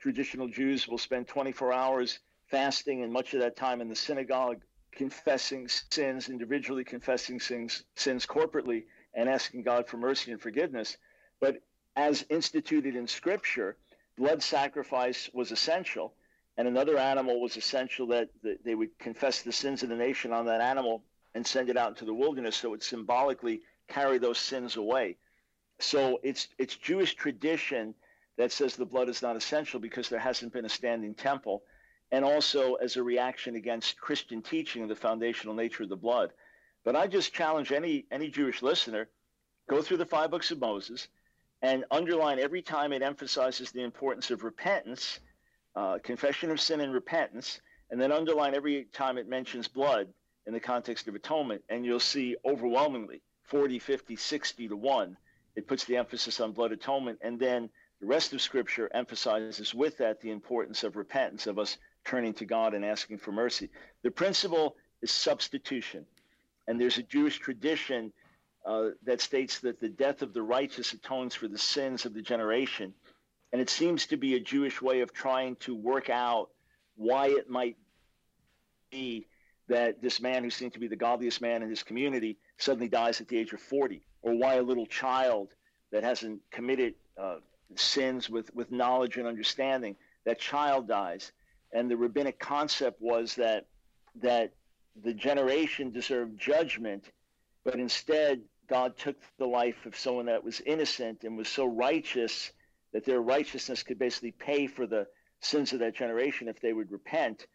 traditional 0.06 0.48
Jews 0.48 0.88
will 0.88 1.00
spend 1.00 1.28
24 1.28 1.74
hours 1.74 2.20
fasting 2.52 3.02
and 3.02 3.12
much 3.12 3.34
of 3.34 3.40
that 3.40 3.56
time 3.56 3.82
in 3.82 3.90
the 3.90 3.96
synagogue 3.96 4.62
confessing 4.92 5.68
sins, 5.68 6.30
individually 6.30 6.84
confessing 6.84 7.40
sins, 7.40 7.86
sins 7.96 8.24
corporately, 8.24 8.84
and 9.16 9.28
asking 9.28 9.64
God 9.64 9.88
for 9.88 9.98
mercy 9.98 10.32
and 10.32 10.40
forgiveness. 10.40 10.98
But 11.42 11.64
as 11.96 12.24
instituted 12.30 12.96
in 12.96 13.08
Scripture, 13.08 13.78
blood 14.16 14.44
sacrifice 14.44 15.28
was 15.34 15.52
essential, 15.52 16.14
and 16.56 16.68
another 16.68 17.00
animal 17.00 17.42
was 17.42 17.58
essential 17.58 18.06
that, 18.10 18.30
that 18.44 18.64
they 18.64 18.76
would 18.76 19.00
confess 19.00 19.42
the 19.42 19.52
sins 19.52 19.82
of 19.82 19.90
the 19.90 19.96
nation 19.96 20.32
on 20.32 20.46
that 20.46 20.62
animal 20.62 21.04
and 21.34 21.48
send 21.48 21.68
it 21.68 21.78
out 21.78 21.90
into 21.90 22.06
the 22.06 22.14
wilderness 22.14 22.58
so 22.58 22.76
it 22.76 22.84
symbolically 22.84 23.62
carry 23.88 24.20
those 24.20 24.38
sins 24.38 24.76
away. 24.76 25.18
So 25.80 26.20
it's 26.22 26.50
it's 26.60 26.76
Jewish 26.76 27.16
tradition 27.16 27.96
that 28.38 28.52
says 28.52 28.76
the 28.76 28.86
blood 28.86 29.10
is 29.10 29.22
not 29.22 29.36
essential 29.36 29.80
because 29.80 30.10
there 30.10 30.20
hasn't 30.20 30.54
been 30.54 30.66
a 30.66 30.70
standing 30.70 31.14
temple, 31.14 31.64
and 32.12 32.24
also 32.24 32.76
as 32.76 32.96
a 32.96 33.04
reaction 33.04 33.56
against 33.56 34.00
Christian 34.00 34.42
teaching 34.42 34.84
of 34.84 34.90
the 34.90 34.96
foundational 34.96 35.56
nature 35.56 35.84
of 35.84 35.90
the 35.90 35.96
blood. 35.96 36.32
But 36.84 36.96
I 36.96 37.08
just 37.08 37.34
challenge 37.34 37.72
any 37.72 38.06
any 38.12 38.30
Jewish 38.30 38.62
listener, 38.62 39.10
go 39.68 39.82
through 39.82 39.98
the 39.98 40.06
five 40.06 40.32
books 40.32 40.52
of 40.52 40.60
Moses, 40.60 41.08
and 41.62 41.86
underline 41.90 42.40
every 42.40 42.62
time 42.62 42.94
it 42.94 43.02
emphasizes 43.02 43.72
the 43.72 43.82
importance 43.82 44.30
of 44.30 44.44
repentance, 44.44 45.20
uh, 45.76 45.98
confession 46.04 46.52
of 46.52 46.62
sin 46.62 46.82
and 46.82 46.94
repentance, 46.94 47.60
and 47.90 48.00
then 48.00 48.12
underline 48.12 48.54
every 48.54 48.86
time 48.94 49.18
it 49.18 49.28
mentions 49.28 49.68
blood 49.68 50.08
in 50.46 50.54
the 50.54 50.60
context 50.60 51.08
of 51.08 51.16
atonement, 51.16 51.64
and 51.70 51.86
you'll 51.86 52.00
see 52.00 52.36
overwhelmingly 52.46 53.22
40, 53.44 53.80
50, 53.80 54.16
60 54.16 54.68
to 54.68 54.76
1. 54.76 55.18
It 55.56 55.68
puts 55.68 55.86
the 55.86 55.98
emphasis 55.98 56.40
on 56.40 56.52
blood 56.52 56.72
atonement, 56.72 57.20
and 57.22 57.40
then 57.40 57.70
the 58.02 58.08
rest 58.08 58.34
of 58.34 58.42
Scripture 58.42 58.90
emphasizes 58.94 59.74
with 59.74 59.98
that 59.98 60.22
the 60.22 60.32
importance 60.32 60.84
of 60.84 60.96
repentance, 60.96 61.48
of 61.48 61.58
us 61.58 61.78
turning 62.04 62.34
to 62.36 62.46
God 62.46 62.74
and 62.74 62.86
asking 62.86 63.18
for 63.18 63.32
mercy. 63.32 63.70
The 64.04 64.12
principle 64.12 64.76
is 65.02 65.12
substitution, 65.12 66.06
and 66.68 66.80
there's 66.80 66.98
a 66.98 67.04
Jewish 67.04 67.40
tradition 67.40 68.12
uh, 68.66 68.90
that 69.04 69.22
states 69.22 69.60
that 69.60 69.80
the 69.80 69.90
death 69.90 70.22
of 70.22 70.34
the 70.34 70.42
righteous 70.42 70.94
atones 70.94 71.36
for 71.36 71.48
the 71.48 71.58
sins 71.58 72.06
of 72.06 72.14
the 72.14 72.22
generation. 72.22 72.94
And 73.54 73.62
it 73.62 73.70
seems 73.70 74.08
to 74.08 74.18
be 74.18 74.36
a 74.36 74.40
Jewish 74.40 74.82
way 74.82 75.02
of 75.02 75.14
trying 75.14 75.56
to 75.58 75.76
work 75.76 76.10
out 76.10 76.50
why 76.96 77.28
it 77.28 77.50
might 77.50 77.78
be 78.92 79.28
that 79.68 80.02
this 80.02 80.20
man 80.20 80.44
who 80.44 80.50
seemed 80.50 80.74
to 80.74 80.80
be 80.80 80.88
the 80.88 80.96
godliest 80.96 81.42
man 81.42 81.64
in 81.64 81.70
his 81.70 81.84
community 81.84 82.38
suddenly 82.58 82.88
dies 82.88 83.22
at 83.22 83.28
the 83.28 83.38
age 83.38 83.54
of 83.54 83.62
40, 83.62 84.02
or 84.22 84.36
why 84.36 84.56
a 84.56 84.62
little 84.62 84.86
child 84.86 85.50
that 85.92 86.04
hasn't 86.04 86.42
committed 86.52 86.96
uh, 87.20 87.38
sins 87.76 88.30
with, 88.30 88.54
with 88.54 88.72
knowledge 88.72 89.18
and 89.18 89.28
understanding, 89.28 89.96
that 90.26 90.40
child 90.40 90.88
dies. 90.88 91.32
And 91.74 91.90
the 91.90 91.98
rabbinic 91.98 92.40
concept 92.40 93.02
was 93.02 93.36
that 93.36 93.66
that 94.22 94.54
the 95.04 95.14
generation 95.14 95.92
deserved 95.92 96.40
judgment, 96.40 97.12
but 97.66 97.76
instead 97.76 98.42
God 98.68 98.98
took 98.98 99.18
the 99.38 99.46
life 99.46 99.86
of 99.86 99.96
someone 99.96 100.28
that 100.28 100.44
was 100.44 100.62
innocent 100.62 101.24
and 101.24 101.38
was 101.38 101.50
so 101.50 101.66
righteous 101.66 102.52
that 102.94 103.06
their 103.06 103.22
righteousness 103.22 103.84
could 103.84 104.00
basically 104.00 104.32
pay 104.32 104.68
for 104.68 104.88
the 104.88 105.06
sins 105.42 105.74
of 105.74 105.80
that 105.80 105.96
generation 105.96 106.48
if 106.48 106.62
they 106.62 106.74
would 106.74 106.92
repent. 106.92 107.46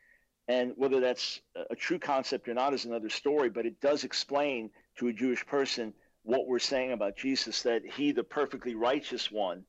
And 0.49 0.73
whether 0.77 1.01
that's 1.01 1.41
a 1.71 1.77
true 1.77 1.99
concept 1.99 2.49
or 2.49 2.55
not 2.55 2.75
is 2.75 2.85
another 2.85 3.09
story, 3.09 3.49
but 3.49 3.67
it 3.67 3.81
does 3.81 4.05
explain 4.05 4.71
to 4.99 5.09
a 5.09 5.13
Jewish 5.13 5.47
person 5.47 5.95
what 6.23 6.47
we're 6.47 6.59
saying 6.59 6.93
about 6.93 7.17
Jesus 7.17 7.63
that 7.63 7.83
he, 7.85 8.13
the 8.13 8.25
perfectly 8.25 8.75
righteous 8.75 9.31
one, 9.31 9.65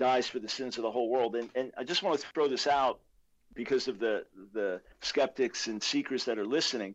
dies 0.00 0.26
for 0.26 0.38
the 0.40 0.48
sins 0.48 0.78
of 0.78 0.82
the 0.82 0.90
whole 0.90 1.10
world. 1.10 1.36
And, 1.36 1.50
and 1.54 1.72
I 1.78 1.84
just 1.84 2.02
want 2.02 2.18
to 2.18 2.26
throw 2.34 2.48
this 2.48 2.66
out 2.66 2.98
because 3.54 3.86
of 3.86 3.98
the, 3.98 4.24
the 4.54 4.80
skeptics 5.02 5.66
and 5.66 5.80
seekers 5.80 6.24
that 6.24 6.38
are 6.38 6.46
listening. 6.46 6.94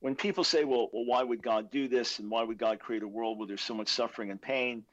When 0.00 0.16
people 0.16 0.42
say, 0.42 0.64
well, 0.64 0.88
well, 0.92 1.04
why 1.04 1.22
would 1.22 1.42
God 1.42 1.70
do 1.70 1.86
this? 1.86 2.18
And 2.18 2.30
why 2.30 2.42
would 2.42 2.56
God 2.56 2.80
create 2.80 3.02
a 3.02 3.08
world 3.08 3.38
where 3.38 3.46
there's 3.46 3.60
so 3.60 3.74
much 3.74 3.88
suffering 3.88 4.30
and 4.30 4.40
pain? 4.40 4.84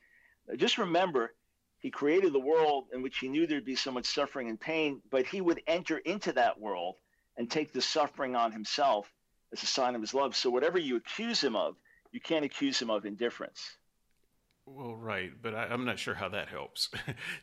Just 0.57 0.77
remember, 0.77 1.33
he 1.79 1.89
created 1.89 2.33
the 2.33 2.39
world 2.39 2.87
in 2.93 3.01
which 3.01 3.17
he 3.19 3.29
knew 3.29 3.47
there'd 3.47 3.63
be 3.63 3.75
so 3.75 3.91
much 3.91 4.07
suffering 4.07 4.49
and 4.49 4.59
pain, 4.59 5.01
but 5.09 5.25
he 5.25 5.39
would 5.39 5.61
enter 5.67 5.97
into 5.97 6.33
that 6.33 6.59
world 6.59 6.95
and 7.37 7.49
take 7.49 7.71
the 7.71 7.81
suffering 7.81 8.35
on 8.35 8.51
himself 8.51 9.09
as 9.53 9.63
a 9.63 9.67
sign 9.67 9.95
of 9.95 10.01
his 10.01 10.13
love. 10.13 10.35
So 10.35 10.49
whatever 10.49 10.77
you 10.77 10.97
accuse 10.97 11.41
him 11.41 11.55
of, 11.55 11.77
you 12.11 12.19
can't 12.19 12.43
accuse 12.43 12.81
him 12.81 12.89
of 12.89 13.05
indifference. 13.05 13.76
Well, 14.69 14.95
right, 14.95 15.31
but 15.41 15.55
I, 15.55 15.73
am 15.73 15.85
not 15.85 15.97
sure 15.97 16.13
how 16.15 16.27
that 16.29 16.49
helps. 16.49 16.89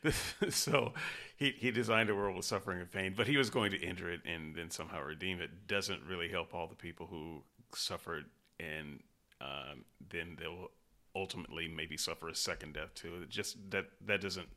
so, 0.51 0.93
he 1.37 1.55
he 1.57 1.71
designed 1.71 2.11
a 2.11 2.15
world 2.15 2.37
with 2.37 2.45
suffering 2.45 2.81
and 2.81 2.93
pain, 2.93 3.15
but 3.17 3.27
he 3.27 3.39
was 3.39 3.49
going 3.49 3.71
to 3.71 3.83
enter 3.83 4.11
it 4.11 4.21
and 4.27 4.55
then 4.55 4.71
somehow 4.71 5.03
redeem 5.03 5.41
it. 5.41 5.67
Doesn't 5.67 6.03
really 6.05 6.29
help 6.29 6.53
all 6.53 6.67
the 6.67 6.75
people 6.75 7.07
who 7.07 7.43
suffered, 7.75 8.27
and 8.61 9.01
um, 9.41 9.85
then 10.11 10.37
they'll 10.39 10.71
ultimately 11.17 11.67
maybe 11.67 11.97
suffer 11.97 12.29
a 12.29 12.35
second 12.35 12.75
death 12.75 12.95
too. 12.95 13.23
It 13.23 13.31
just 13.31 13.57
that 13.71 13.87
that 14.05 14.21
doesn't 14.21 14.49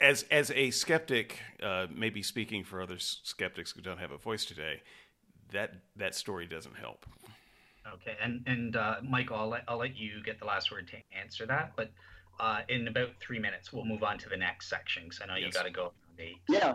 as 0.00 0.24
as 0.30 0.50
a 0.52 0.70
skeptic, 0.70 1.40
uh, 1.62 1.86
maybe 1.92 2.22
speaking 2.22 2.62
for 2.62 2.80
other 2.80 2.98
skeptics 2.98 3.72
who 3.72 3.80
don't 3.80 3.98
have 3.98 4.12
a 4.12 4.18
voice 4.18 4.44
today, 4.44 4.82
that 5.52 5.74
that 5.96 6.14
story 6.14 6.46
doesn't 6.46 6.76
help. 6.76 7.06
Okay, 7.94 8.16
and 8.22 8.42
and 8.46 8.76
uh, 8.76 8.96
Michael, 9.02 9.36
I'll 9.36 9.48
let 9.48 9.64
I'll 9.66 9.78
let 9.78 9.96
you 9.96 10.22
get 10.22 10.38
the 10.38 10.44
last 10.44 10.70
word 10.70 10.88
to 10.88 10.96
answer 11.18 11.46
that, 11.46 11.72
but 11.76 11.90
uh, 12.38 12.60
in 12.68 12.88
about 12.88 13.10
three 13.20 13.38
minutes 13.38 13.72
we'll 13.72 13.84
move 13.84 14.02
on 14.02 14.18
to 14.18 14.28
the 14.28 14.36
next 14.36 14.68
section 14.68 15.04
because 15.04 15.20
I 15.22 15.26
know 15.26 15.36
yes. 15.36 15.46
you 15.46 15.52
got 15.52 15.64
to 15.64 15.70
go. 15.70 15.92
Yeah. 16.48 16.74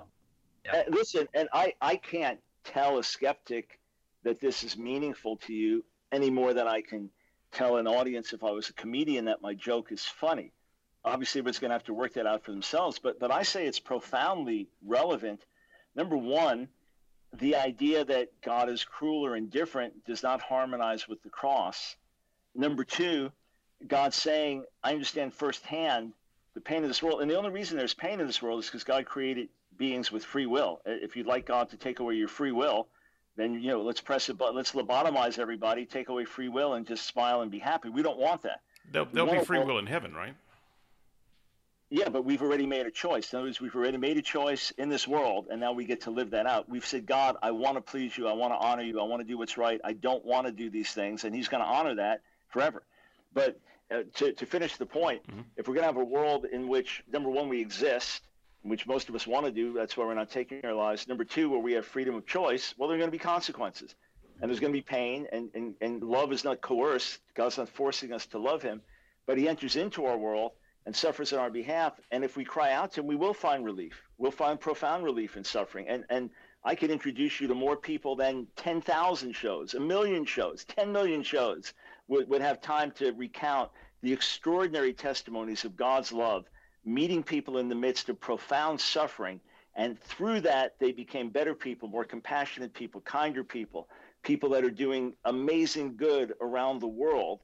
yeah. 0.66 0.72
Uh, 0.72 0.84
listen, 0.90 1.28
and 1.34 1.48
I 1.54 1.74
I 1.82 1.96
can't 1.96 2.40
tell 2.64 2.98
a 2.98 3.04
skeptic 3.04 3.80
that 4.24 4.40
this 4.40 4.64
is 4.64 4.78
meaningful 4.78 5.38
to 5.38 5.54
you 5.54 5.86
any 6.12 6.32
more 6.32 6.54
than 6.54 6.68
I 6.68 6.82
can 6.82 7.10
tell 7.52 7.78
an 7.78 7.88
audience 7.88 8.34
if 8.34 8.44
I 8.44 8.52
was 8.52 8.70
a 8.70 8.74
comedian 8.74 9.26
that 9.26 9.42
my 9.42 9.54
joke 9.54 9.92
is 9.92 10.04
funny. 10.04 10.52
Obviously, 11.04 11.40
everyone's 11.40 11.60
going 11.60 11.70
to 11.70 11.76
have 11.76 11.84
to 11.84 11.94
work 11.94 12.14
that 12.14 12.26
out 12.26 12.44
for 12.44 12.52
themselves, 12.52 12.98
but 12.98 13.20
but 13.20 13.32
I 13.32 13.44
say 13.44 13.68
it's 13.68 13.80
profoundly 13.80 14.70
relevant. 14.84 15.46
Number 15.96 16.18
one, 16.18 16.68
the 17.40 17.56
idea 17.56 18.06
that 18.06 18.30
God 18.42 18.70
is 18.70 18.84
cruel 18.84 19.26
or 19.26 19.36
indifferent 19.36 20.06
does 20.06 20.24
not 20.24 20.42
harmonize 20.42 21.08
with 21.08 21.22
the 21.24 21.30
cross. 21.30 21.96
Number 22.54 22.84
two, 22.84 23.32
God 23.88 24.14
saying, 24.14 24.66
I 24.84 24.94
understand 24.94 25.34
firsthand 25.34 26.14
the 26.54 26.62
pain 26.62 26.84
of 26.84 26.88
this 26.88 27.04
world. 27.04 27.22
And 27.22 27.30
the 27.30 27.36
only 27.36 27.50
reason 27.50 27.78
there's 27.78 27.94
pain 27.94 28.20
in 28.20 28.28
this 28.28 28.42
world 28.42 28.60
is 28.60 28.66
because 28.66 28.84
God 28.84 29.06
created 29.06 29.50
beings 29.78 30.12
with 30.12 30.24
free 30.24 30.46
will. 30.46 30.82
If 30.86 31.16
you'd 31.16 31.28
like 31.28 31.46
God 31.46 31.70
to 31.70 31.78
take 31.78 32.00
away 32.00 32.16
your 32.16 32.30
free 32.30 32.52
will, 32.52 32.88
then 33.36 33.54
you 33.62 33.70
know 33.70 33.82
let's 33.82 34.02
press 34.02 34.30
a 34.30 34.34
button, 34.34 34.56
let's 34.56 34.72
lobotomize 34.72 35.40
everybody 35.40 35.86
take 35.86 36.10
away 36.10 36.26
free 36.26 36.50
will 36.50 36.74
and 36.74 36.88
just 36.88 37.06
smile 37.06 37.42
and 37.42 37.52
be 37.52 37.60
happy 37.60 37.90
we 37.90 38.02
don't 38.02 38.18
want 38.18 38.42
that 38.42 38.62
there'll, 38.92 39.08
there'll 39.12 39.32
be 39.32 39.44
free 39.44 39.60
will 39.60 39.78
in 39.78 39.86
heaven 39.86 40.14
right 40.14 40.36
yeah 41.90 42.10
but 42.10 42.26
we've 42.26 42.42
already 42.42 42.66
made 42.66 42.86
a 42.86 42.92
choice 42.92 43.32
in 43.32 43.38
other 43.38 43.48
words 43.48 43.62
we've 43.62 43.76
already 43.76 43.98
made 43.98 44.18
a 44.18 44.22
choice 44.22 44.72
in 44.78 44.90
this 44.90 45.08
world 45.08 45.48
and 45.50 45.60
now 45.60 45.72
we 45.72 45.86
get 45.86 46.02
to 46.02 46.12
live 46.12 46.32
that 46.32 46.46
out 46.46 46.70
we've 46.70 46.86
said 46.86 47.06
god 47.06 47.36
i 47.42 47.52
want 47.52 47.76
to 47.76 47.82
please 47.82 48.18
you 48.18 48.28
i 48.28 48.34
want 48.34 48.52
to 48.54 48.58
honor 48.58 48.84
you 48.84 49.00
i 49.00 49.04
want 49.04 49.22
to 49.22 49.28
do 49.28 49.38
what's 49.38 49.58
right 49.58 49.80
i 49.84 49.94
don't 49.94 50.26
want 50.26 50.46
to 50.46 50.52
do 50.52 50.70
these 50.70 50.92
things 50.92 51.24
and 51.24 51.36
he's 51.36 51.48
going 51.48 51.64
to 51.64 51.70
honor 51.70 51.96
that 51.96 52.22
forever 52.50 52.84
but 53.34 53.60
uh, 53.92 54.02
to, 54.16 54.34
to 54.34 54.46
finish 54.46 54.78
the 54.78 54.86
point 54.86 55.22
mm-hmm. 55.28 55.42
if 55.58 55.68
we're 55.68 55.76
going 55.76 55.84
to 55.84 55.94
have 55.94 55.98
a 55.98 56.04
world 56.04 56.46
in 56.46 56.68
which 56.68 57.04
number 57.12 57.30
one 57.30 57.50
we 57.50 57.62
exist 57.62 58.24
which 58.66 58.88
most 58.88 59.10
of 59.10 59.16
us 59.16 59.28
want 59.28 59.46
to 59.46 59.52
do. 59.52 59.74
That's 59.74 59.96
why 59.96 60.06
we're 60.06 60.16
not 60.16 60.32
taking 60.32 60.66
our 60.66 60.74
lives. 60.74 61.08
Number 61.08 61.24
two, 61.24 61.50
where 61.50 61.60
we 61.60 61.74
have 61.74 61.86
freedom 61.86 62.16
of 62.16 62.26
choice, 62.26 62.74
well, 62.78 62.90
there 62.90 62.98
are 62.98 63.00
going 63.00 63.12
to 63.12 63.18
be 63.18 63.20
consequences. 63.20 63.94
And 64.42 64.50
there's 64.50 64.60
going 64.60 64.74
to 64.74 64.78
be 64.78 64.82
pain, 64.82 65.28
and, 65.32 65.50
and, 65.54 65.76
and 65.80 66.04
love 66.04 66.34
is 66.34 66.44
not 66.44 66.62
coerced. 66.62 67.20
God's 67.36 67.58
not 67.58 67.70
forcing 67.70 68.12
us 68.12 68.26
to 68.28 68.40
love 68.40 68.62
Him, 68.62 68.82
but 69.28 69.38
He 69.38 69.48
enters 69.48 69.76
into 69.76 70.06
our 70.06 70.18
world 70.18 70.52
and 70.86 70.96
suffers 70.96 71.34
on 71.34 71.40
our 71.40 71.50
behalf. 71.50 72.00
And 72.12 72.24
if 72.24 72.38
we 72.38 72.46
cry 72.46 72.74
out 72.74 72.94
to 72.94 73.02
Him, 73.02 73.08
we 73.08 73.16
will 73.16 73.34
find 73.34 73.66
relief. 73.66 74.02
We'll 74.18 74.32
find 74.32 74.60
profound 74.60 75.04
relief 75.04 75.38
in 75.38 75.44
suffering. 75.44 75.88
And, 75.88 76.06
and 76.10 76.30
I 76.64 76.76
could 76.76 76.92
introduce 76.92 77.40
you 77.40 77.48
to 77.48 77.56
more 77.56 77.76
people 77.76 78.16
than 78.16 78.48
10,000 78.56 79.34
shows, 79.34 79.74
a 79.74 79.80
million 79.80 80.26
shows, 80.26 80.66
10 80.66 80.92
million 80.92 81.24
shows 81.24 81.74
would, 82.08 82.30
would 82.30 82.42
have 82.42 82.62
time 82.62 82.92
to 82.92 83.12
recount 83.14 83.72
the 84.02 84.14
extraordinary 84.14 84.94
testimonies 84.94 85.66
of 85.66 85.76
God's 85.76 86.12
love 86.12 86.46
meeting 86.86 87.24
people 87.24 87.58
in 87.58 87.68
the 87.68 87.76
midst 87.76 88.10
of 88.10 88.20
profound 88.20 88.80
suffering. 88.80 89.42
And 89.76 90.00
through 90.00 90.42
that, 90.42 90.76
they 90.80 90.92
became 90.92 91.30
better 91.30 91.54
people, 91.54 91.90
more 91.90 92.06
compassionate 92.06 92.74
people, 92.74 93.02
kinder 93.02 93.44
people, 93.44 93.90
people 94.24 94.50
that 94.50 94.64
are 94.64 94.70
doing 94.70 95.14
amazing 95.26 95.98
good 95.98 96.34
around 96.40 96.80
the 96.80 96.88
world. 96.88 97.42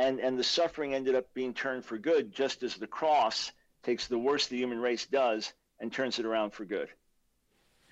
And, 0.00 0.18
and 0.18 0.38
the 0.38 0.44
suffering 0.44 0.94
ended 0.94 1.14
up 1.14 1.26
being 1.34 1.52
turned 1.52 1.84
for 1.84 1.98
good, 1.98 2.32
just 2.32 2.62
as 2.62 2.74
the 2.76 2.86
cross 2.86 3.52
takes 3.82 4.06
the 4.06 4.18
worst 4.18 4.48
the 4.48 4.56
human 4.56 4.80
race 4.80 5.06
does 5.06 5.52
and 5.78 5.92
turns 5.92 6.18
it 6.18 6.24
around 6.24 6.52
for 6.52 6.64
good. 6.64 6.88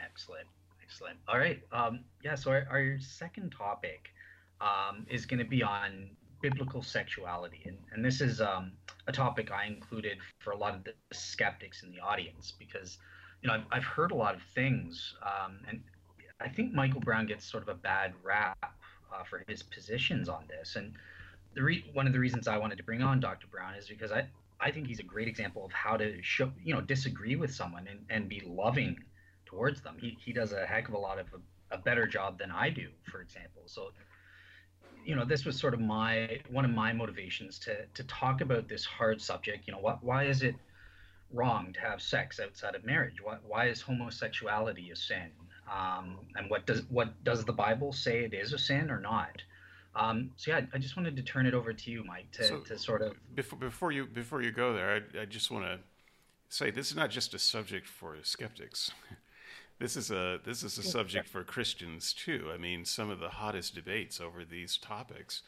Excellent. 0.00 0.46
Excellent. 0.82 1.18
All 1.28 1.38
right. 1.38 1.60
Um, 1.70 2.00
yeah. 2.24 2.34
So 2.34 2.50
our, 2.50 2.66
our 2.70 2.98
second 2.98 3.54
topic 3.56 4.08
um, 4.60 5.06
is 5.10 5.26
going 5.26 5.38
to 5.38 5.50
be 5.58 5.62
on 5.62 6.10
biblical 6.40 6.82
sexuality, 6.82 7.62
and, 7.66 7.76
and 7.92 8.04
this 8.04 8.20
is 8.20 8.40
um, 8.40 8.72
a 9.06 9.12
topic 9.12 9.50
I 9.50 9.66
included 9.66 10.18
for 10.38 10.52
a 10.52 10.56
lot 10.56 10.74
of 10.74 10.84
the 10.84 10.94
skeptics 11.12 11.82
in 11.82 11.90
the 11.90 12.00
audience 12.00 12.54
because, 12.58 12.98
you 13.42 13.48
know, 13.48 13.54
I've, 13.54 13.64
I've 13.72 13.84
heard 13.84 14.12
a 14.12 14.14
lot 14.14 14.34
of 14.34 14.42
things, 14.54 15.14
um, 15.22 15.58
and 15.68 15.82
I 16.40 16.48
think 16.48 16.72
Michael 16.72 17.00
Brown 17.00 17.26
gets 17.26 17.44
sort 17.44 17.64
of 17.64 17.68
a 17.68 17.74
bad 17.74 18.14
rap 18.22 18.72
uh, 19.12 19.24
for 19.28 19.44
his 19.48 19.62
positions 19.62 20.28
on 20.28 20.44
this. 20.48 20.76
And 20.76 20.94
the 21.54 21.62
re- 21.62 21.84
one 21.92 22.06
of 22.06 22.12
the 22.12 22.18
reasons 22.18 22.48
I 22.48 22.58
wanted 22.58 22.78
to 22.78 22.84
bring 22.84 23.02
on 23.02 23.20
Dr. 23.20 23.46
Brown 23.46 23.74
is 23.74 23.88
because 23.88 24.12
I, 24.12 24.26
I 24.60 24.70
think 24.70 24.86
he's 24.86 25.00
a 25.00 25.04
great 25.04 25.28
example 25.28 25.64
of 25.64 25.72
how 25.72 25.96
to 25.96 26.22
show, 26.22 26.52
you 26.62 26.74
know, 26.74 26.80
disagree 26.80 27.36
with 27.36 27.54
someone 27.54 27.86
and, 27.88 28.00
and 28.10 28.28
be 28.28 28.42
loving 28.46 28.98
towards 29.46 29.80
them. 29.80 29.96
He, 30.00 30.16
he 30.24 30.32
does 30.32 30.52
a 30.52 30.66
heck 30.66 30.88
of 30.88 30.94
a 30.94 30.98
lot 30.98 31.18
of 31.18 31.26
a, 31.32 31.76
a 31.76 31.78
better 31.78 32.06
job 32.06 32.38
than 32.38 32.50
I 32.50 32.70
do, 32.70 32.88
for 33.10 33.20
example. 33.20 33.62
So 33.66 33.90
you 35.04 35.16
know, 35.16 35.24
this 35.24 35.46
was 35.46 35.58
sort 35.58 35.72
of 35.72 35.80
my 35.80 36.38
one 36.50 36.66
of 36.66 36.70
my 36.70 36.92
motivations 36.92 37.58
to 37.60 37.86
to 37.94 38.04
talk 38.04 38.42
about 38.42 38.68
this 38.68 38.84
hard 38.84 39.22
subject. 39.22 39.66
You 39.66 39.72
know, 39.72 39.80
what 39.80 40.04
why 40.04 40.24
is 40.24 40.42
it 40.42 40.54
wrong 41.32 41.72
to 41.72 41.80
have 41.80 42.02
sex 42.02 42.38
outside 42.38 42.74
of 42.74 42.84
marriage? 42.84 43.16
Why 43.22 43.36
why 43.46 43.68
is 43.68 43.80
homosexuality 43.80 44.90
a 44.90 44.96
sin? 44.96 45.30
Um, 45.72 46.18
and 46.36 46.50
what 46.50 46.66
does 46.66 46.82
what 46.90 47.24
does 47.24 47.44
the 47.44 47.54
Bible 47.54 47.92
say 47.92 48.24
it 48.24 48.34
is 48.34 48.52
a 48.52 48.58
sin 48.58 48.90
or 48.90 49.00
not? 49.00 49.42
Um, 49.98 50.30
so 50.36 50.52
yeah, 50.52 50.60
I 50.72 50.78
just 50.78 50.96
wanted 50.96 51.16
to 51.16 51.22
turn 51.22 51.46
it 51.46 51.54
over 51.54 51.72
to 51.72 51.90
you, 51.90 52.04
Mike, 52.04 52.30
to, 52.32 52.44
so 52.44 52.58
to 52.60 52.78
sort 52.78 53.02
of 53.02 53.14
before 53.34 53.58
before 53.58 53.92
you 53.92 54.06
before 54.06 54.42
you 54.42 54.52
go 54.52 54.72
there, 54.72 55.02
I, 55.16 55.22
I 55.22 55.24
just 55.24 55.50
want 55.50 55.64
to 55.64 55.78
say 56.48 56.70
this 56.70 56.90
is 56.90 56.96
not 56.96 57.10
just 57.10 57.34
a 57.34 57.38
subject 57.38 57.86
for 57.86 58.16
skeptics. 58.22 58.92
This 59.78 59.96
is 59.96 60.10
a 60.10 60.40
this 60.44 60.64
is 60.64 60.76
a 60.76 60.82
subject 60.82 61.28
for 61.28 61.44
Christians 61.44 62.12
too. 62.12 62.50
I 62.52 62.56
mean, 62.56 62.84
some 62.84 63.10
of 63.10 63.20
the 63.20 63.28
hottest 63.28 63.76
debates 63.76 64.20
over 64.20 64.44
these 64.44 64.76
topics 64.76 65.42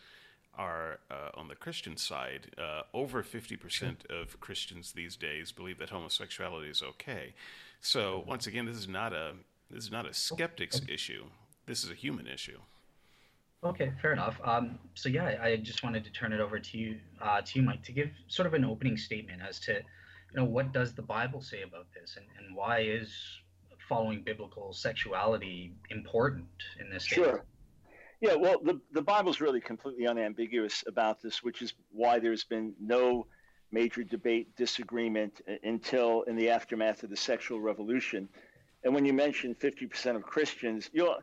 are 0.57 1.01
uh, 1.11 1.31
on 1.35 1.49
the 1.49 1.57
Christian 1.57 1.97
side. 1.97 2.55
Uh, 2.57 2.83
over 2.95 3.25
fifty 3.25 3.57
percent 3.57 4.07
of 4.09 4.39
Christians 4.39 4.93
these 4.93 5.17
days 5.17 5.51
believe 5.51 5.79
that 5.79 5.91
homosexuality 5.91 6.71
is 6.71 6.81
okay. 6.81 7.35
So 7.81 8.23
once 8.25 8.47
again, 8.47 8.67
this 8.67 8.77
is 8.77 8.87
not 8.87 9.13
a 9.13 9.33
this 9.69 9.83
is 9.83 9.91
not 9.91 10.09
a 10.09 10.15
skeptic's 10.15 10.81
issue. 10.89 11.25
This 11.67 11.83
is 11.83 11.91
a 11.91 11.95
human 11.95 12.29
issue. 12.29 12.61
Okay, 13.63 13.93
fair 14.01 14.13
enough. 14.13 14.41
Um, 14.43 14.79
so 14.95 15.09
yeah, 15.09 15.37
I 15.43 15.57
just 15.57 15.83
wanted 15.83 16.05
to 16.05 16.11
turn 16.13 16.33
it 16.33 16.41
over 16.41 16.59
to 16.59 16.79
you, 16.79 16.99
uh, 17.21 17.43
to 17.43 17.59
you, 17.59 17.63
Mike, 17.63 17.83
to 17.85 17.93
give 17.93 18.11
sort 18.29 18.47
of 18.47 18.55
an 18.55 18.65
opening 18.65 18.97
statement 18.97 19.43
as 19.47 19.61
to, 19.61 19.75
you 19.75 20.37
know, 20.37 20.45
what 20.45 20.73
does 20.73 20.95
the 20.95 21.03
Bible 21.03 21.43
say 21.43 21.63
about 21.63 21.87
this, 21.95 22.17
and, 22.17 22.27
and 22.39 22.57
why 22.57 22.81
is 22.81 23.13
following 23.91 24.23
biblical 24.23 24.73
sexuality 24.73 25.75
important 25.91 26.47
in 26.79 26.89
this 26.89 27.05
case? 27.09 27.17
sure 27.17 27.45
yeah 28.21 28.35
well 28.35 28.57
the, 28.63 28.81
the 28.93 29.03
bible's 29.03 29.41
really 29.41 29.61
completely 29.61 30.07
unambiguous 30.07 30.85
about 30.87 31.21
this 31.21 31.43
which 31.43 31.61
is 31.61 31.75
why 31.91 32.21
there's 32.21 32.45
been 32.45 32.73
no 32.81 33.27
major 33.73 34.05
debate 34.05 34.55
disagreement 34.57 35.41
until 35.65 36.23
in 36.23 36.37
the 36.37 36.49
aftermath 36.49 37.03
of 37.03 37.11
the 37.11 37.17
sexual 37.17 37.61
revolution 37.61 38.29
and 38.85 38.95
when 38.95 39.05
you 39.05 39.13
mention 39.13 39.57
50% 39.57 40.15
of 40.15 40.23
christians 40.23 40.89
you'll 40.93 41.19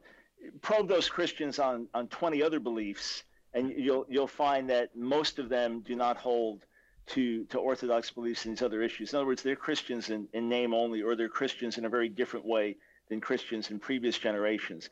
probe 0.62 0.88
those 0.88 1.10
christians 1.10 1.60
on, 1.60 1.88
on 1.93 2.08
20 2.08 2.43
other 2.43 2.60
beliefs 2.60 3.23
and 3.54 3.71
you'll 3.71 4.06
you'll 4.10 4.28
find 4.28 4.69
that 4.69 4.95
most 4.95 5.39
of 5.39 5.50
them 5.50 5.82
do 5.82 5.95
not 5.95 6.17
hold 6.17 6.65
to, 7.08 7.45
to 7.45 7.58
Orthodox 7.58 8.12
beliefs 8.12 8.45
and 8.45 8.56
these 8.56 8.62
other 8.62 8.82
issues. 8.82 9.13
In 9.13 9.17
other 9.17 9.26
words, 9.26 9.41
they're 9.41 9.56
Christians 9.56 10.10
in, 10.10 10.28
in 10.34 10.50
name 10.50 10.73
only, 10.73 11.02
or 11.02 11.15
they're 11.15 11.30
Christians 11.30 11.78
in 11.78 11.86
a 11.86 11.89
very 11.89 12.10
different 12.10 12.45
way 12.45 12.78
than 13.10 13.21
Christians 13.21 13.71
in 13.71 13.80
previous 13.80 14.17
generations. 14.17 14.89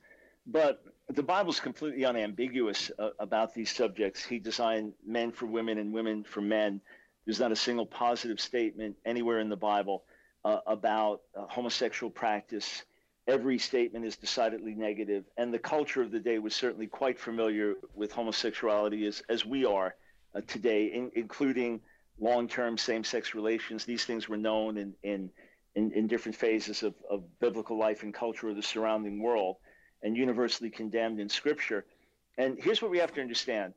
But 0.48 0.84
the 1.10 1.24
Bible's 1.24 1.60
completely 1.60 2.06
unambiguous 2.06 2.92
uh, 2.98 3.10
about 3.20 3.54
these 3.54 3.70
subjects. 3.70 4.24
He 4.24 4.40
designed 4.40 4.94
men 5.06 5.32
for 5.32 5.46
women 5.46 5.78
and 5.78 5.94
women 5.94 6.24
for 6.24 6.42
men. 6.42 6.82
There's 7.26 7.40
not 7.40 7.52
a 7.52 7.56
single 7.56 7.86
positive 7.86 8.40
statement 8.40 8.96
anywhere 9.06 9.40
in 9.40 9.50
the 9.50 9.58
Bible 9.58 10.04
uh, 10.46 10.60
about 10.68 11.22
uh, 11.36 11.46
homosexual 11.48 12.12
practice. 12.12 12.84
Every 13.28 13.58
statement 13.58 14.06
is 14.06 14.18
decidedly 14.18 14.76
negative, 14.76 15.26
and 15.36 15.52
the 15.52 15.60
culture 15.60 16.04
of 16.04 16.12
the 16.12 16.20
day 16.20 16.38
was 16.38 16.56
certainly 16.56 16.86
quite 16.86 17.18
familiar 17.18 17.74
with 17.96 18.12
homosexuality 18.12 19.08
as, 19.08 19.24
as 19.30 19.44
we 19.44 19.66
are 19.66 19.96
uh, 20.36 20.42
today, 20.46 20.86
in, 20.86 21.12
including 21.16 21.82
long-term 22.20 22.78
same-sex 22.78 23.34
relations. 23.34 23.84
These 23.84 24.06
things 24.06 24.30
were 24.30 24.38
known 24.38 24.78
in 24.78 24.94
in, 25.02 25.32
in, 25.74 25.92
in 25.94 26.08
different 26.08 26.38
phases 26.38 26.84
of, 26.84 26.94
of 27.10 27.24
biblical 27.40 27.78
life 27.78 28.04
and 28.04 28.14
culture 28.14 28.48
of 28.50 28.56
the 28.56 28.62
surrounding 28.62 29.22
world, 29.22 29.56
and 30.04 30.16
universally 30.16 30.70
condemned 30.70 31.20
in 31.20 31.28
Scripture. 31.28 31.84
And 32.38 32.58
here's 32.60 32.82
what 32.82 32.92
we 32.92 33.00
have 33.00 33.14
to 33.14 33.22
understand: 33.22 33.74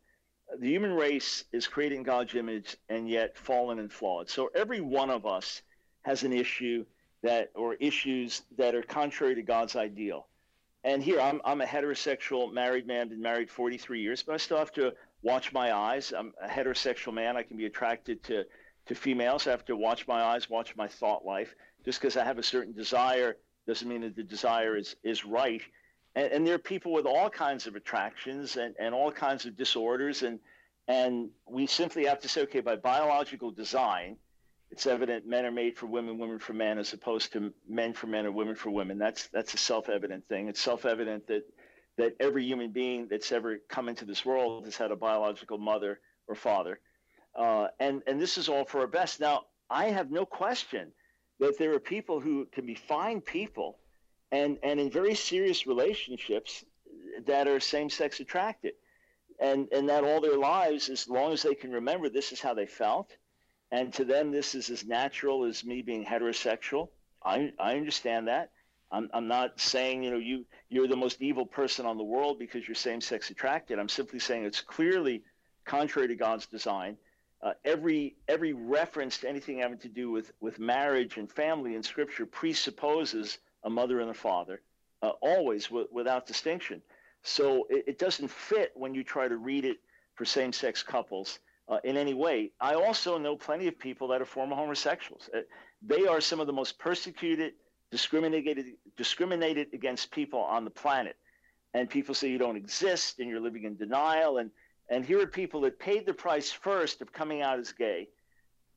the 0.58 0.68
human 0.68 0.92
race 0.92 1.44
is 1.52 1.66
created 1.66 1.96
in 1.96 2.02
God's 2.02 2.34
image 2.34 2.76
and 2.90 3.08
yet 3.08 3.36
fallen 3.38 3.78
and 3.78 3.90
flawed. 3.90 4.28
So 4.28 4.50
every 4.54 4.82
one 4.82 5.08
of 5.08 5.24
us 5.24 5.62
has 6.02 6.22
an 6.22 6.34
issue 6.34 6.84
that 7.22 7.50
or 7.54 7.74
issues 7.74 8.42
that 8.56 8.74
are 8.74 8.82
contrary 8.82 9.34
to 9.34 9.42
God's 9.42 9.76
ideal. 9.76 10.26
And 10.84 11.02
here 11.02 11.20
I'm 11.20 11.40
I'm 11.44 11.60
a 11.60 11.66
heterosexual 11.66 12.52
married 12.52 12.86
man, 12.86 13.08
been 13.08 13.20
married 13.20 13.50
43 13.50 14.00
years, 14.00 14.22
but 14.22 14.34
I 14.34 14.36
still 14.36 14.58
have 14.58 14.72
to 14.74 14.92
watch 15.22 15.52
my 15.52 15.74
eyes. 15.74 16.12
I'm 16.16 16.32
a 16.40 16.48
heterosexual 16.48 17.12
man. 17.12 17.36
I 17.36 17.42
can 17.42 17.56
be 17.56 17.66
attracted 17.66 18.22
to 18.24 18.44
to 18.86 18.94
females. 18.94 19.46
I 19.46 19.50
have 19.50 19.64
to 19.66 19.76
watch 19.76 20.06
my 20.08 20.22
eyes, 20.22 20.50
watch 20.50 20.74
my 20.76 20.88
thought 20.88 21.24
life. 21.24 21.54
Just 21.84 22.00
because 22.00 22.16
I 22.16 22.24
have 22.24 22.38
a 22.38 22.42
certain 22.42 22.72
desire 22.72 23.36
doesn't 23.66 23.88
mean 23.88 24.00
that 24.00 24.16
the 24.16 24.22
desire 24.22 24.76
is, 24.76 24.96
is 25.04 25.24
right. 25.24 25.62
And, 26.16 26.32
and 26.32 26.46
there 26.46 26.54
are 26.54 26.58
people 26.58 26.92
with 26.92 27.06
all 27.06 27.30
kinds 27.30 27.66
of 27.66 27.76
attractions 27.76 28.56
and, 28.56 28.74
and 28.80 28.94
all 28.94 29.12
kinds 29.12 29.44
of 29.44 29.56
disorders. 29.56 30.22
And, 30.22 30.40
and 30.88 31.28
we 31.46 31.66
simply 31.66 32.06
have 32.06 32.20
to 32.20 32.28
say, 32.28 32.42
okay, 32.42 32.60
by 32.60 32.76
biological 32.76 33.50
design, 33.50 34.16
it's 34.70 34.86
evident 34.86 35.26
men 35.26 35.46
are 35.46 35.50
made 35.50 35.76
for 35.76 35.86
women, 35.86 36.18
women 36.18 36.38
for 36.38 36.52
men, 36.52 36.78
as 36.78 36.92
opposed 36.92 37.32
to 37.32 37.52
men 37.68 37.94
for 37.94 38.06
men 38.06 38.26
or 38.26 38.32
women 38.32 38.54
for 38.54 38.70
women. 38.70 38.98
That's 38.98 39.28
that's 39.28 39.54
a 39.54 39.58
self-evident 39.58 40.28
thing. 40.28 40.48
It's 40.48 40.60
self-evident 40.60 41.26
that 41.28 41.42
that 41.96 42.14
every 42.20 42.44
human 42.44 42.70
being 42.70 43.08
that's 43.08 43.32
ever 43.32 43.58
come 43.68 43.88
into 43.88 44.04
this 44.04 44.24
world 44.24 44.64
has 44.66 44.76
had 44.76 44.92
a 44.92 44.96
biological 44.96 45.58
mother 45.58 46.00
or 46.26 46.34
father, 46.34 46.80
uh, 47.34 47.68
and 47.80 48.02
and 48.06 48.20
this 48.20 48.36
is 48.38 48.48
all 48.48 48.64
for 48.64 48.80
our 48.80 48.86
best. 48.86 49.20
Now, 49.20 49.44
I 49.70 49.86
have 49.86 50.10
no 50.10 50.26
question 50.26 50.92
that 51.40 51.58
there 51.58 51.72
are 51.74 51.80
people 51.80 52.20
who 52.20 52.46
can 52.52 52.66
be 52.66 52.74
fine 52.74 53.20
people, 53.20 53.78
and 54.30 54.58
and 54.62 54.78
in 54.78 54.90
very 54.90 55.14
serious 55.14 55.66
relationships 55.66 56.64
that 57.26 57.48
are 57.48 57.58
same-sex 57.58 58.20
attracted, 58.20 58.74
and 59.40 59.68
and 59.72 59.88
that 59.88 60.04
all 60.04 60.20
their 60.20 60.36
lives, 60.38 60.90
as 60.90 61.08
long 61.08 61.32
as 61.32 61.42
they 61.42 61.54
can 61.54 61.72
remember, 61.72 62.10
this 62.10 62.32
is 62.32 62.40
how 62.40 62.52
they 62.52 62.66
felt 62.66 63.16
and 63.70 63.92
to 63.94 64.04
them 64.04 64.30
this 64.30 64.54
is 64.54 64.70
as 64.70 64.84
natural 64.84 65.44
as 65.44 65.64
me 65.64 65.82
being 65.82 66.04
heterosexual. 66.04 66.88
I, 67.24 67.52
I 67.58 67.76
understand 67.76 68.28
that. 68.28 68.50
I'm, 68.90 69.10
I'm 69.12 69.28
not 69.28 69.60
saying 69.60 70.02
you 70.02 70.10
know 70.10 70.18
you 70.18 70.46
you're 70.68 70.88
the 70.88 70.96
most 70.96 71.20
evil 71.20 71.44
person 71.44 71.84
on 71.84 71.98
the 71.98 72.04
world 72.04 72.38
because 72.38 72.66
you're 72.66 72.74
same-sex 72.74 73.30
attracted. 73.30 73.78
I'm 73.78 73.88
simply 73.88 74.18
saying 74.18 74.44
it's 74.44 74.60
clearly 74.60 75.22
contrary 75.64 76.08
to 76.08 76.14
God's 76.14 76.46
design. 76.46 76.96
Uh, 77.42 77.52
every 77.64 78.16
every 78.26 78.52
reference 78.52 79.18
to 79.18 79.28
anything 79.28 79.58
having 79.58 79.78
to 79.78 79.88
do 79.88 80.10
with 80.10 80.32
with 80.40 80.58
marriage 80.58 81.18
and 81.18 81.30
family 81.30 81.74
in 81.74 81.82
Scripture 81.82 82.26
presupposes 82.26 83.38
a 83.64 83.70
mother 83.70 84.00
and 84.00 84.10
a 84.10 84.14
father, 84.14 84.62
uh, 85.02 85.10
always 85.20 85.66
w- 85.66 85.88
without 85.92 86.26
distinction. 86.26 86.80
So 87.22 87.66
it, 87.68 87.84
it 87.88 87.98
doesn't 87.98 88.30
fit 88.30 88.72
when 88.74 88.94
you 88.94 89.04
try 89.04 89.28
to 89.28 89.36
read 89.36 89.64
it 89.64 89.78
for 90.14 90.24
same-sex 90.24 90.82
couples 90.82 91.40
uh, 91.68 91.78
in 91.84 91.96
any 91.96 92.14
way. 92.14 92.50
I 92.60 92.74
also 92.74 93.18
know 93.18 93.36
plenty 93.36 93.68
of 93.68 93.78
people 93.78 94.08
that 94.08 94.20
are 94.20 94.26
former 94.26 94.56
homosexuals. 94.56 95.28
Uh, 95.34 95.40
they 95.82 96.06
are 96.06 96.20
some 96.20 96.40
of 96.40 96.46
the 96.46 96.52
most 96.52 96.78
persecuted, 96.78 97.54
discriminated, 97.90 98.74
discriminated 98.96 99.68
against 99.72 100.10
people 100.10 100.40
on 100.40 100.64
the 100.64 100.70
planet. 100.70 101.16
And 101.74 101.88
people 101.88 102.14
say 102.14 102.28
you 102.28 102.38
don't 102.38 102.56
exist 102.56 103.18
and 103.18 103.28
you're 103.28 103.40
living 103.40 103.64
in 103.64 103.76
denial. 103.76 104.38
And, 104.38 104.50
and 104.88 105.04
here 105.04 105.20
are 105.20 105.26
people 105.26 105.60
that 105.62 105.78
paid 105.78 106.06
the 106.06 106.14
price 106.14 106.50
first 106.50 107.02
of 107.02 107.12
coming 107.12 107.42
out 107.42 107.58
as 107.58 107.72
gay 107.72 108.08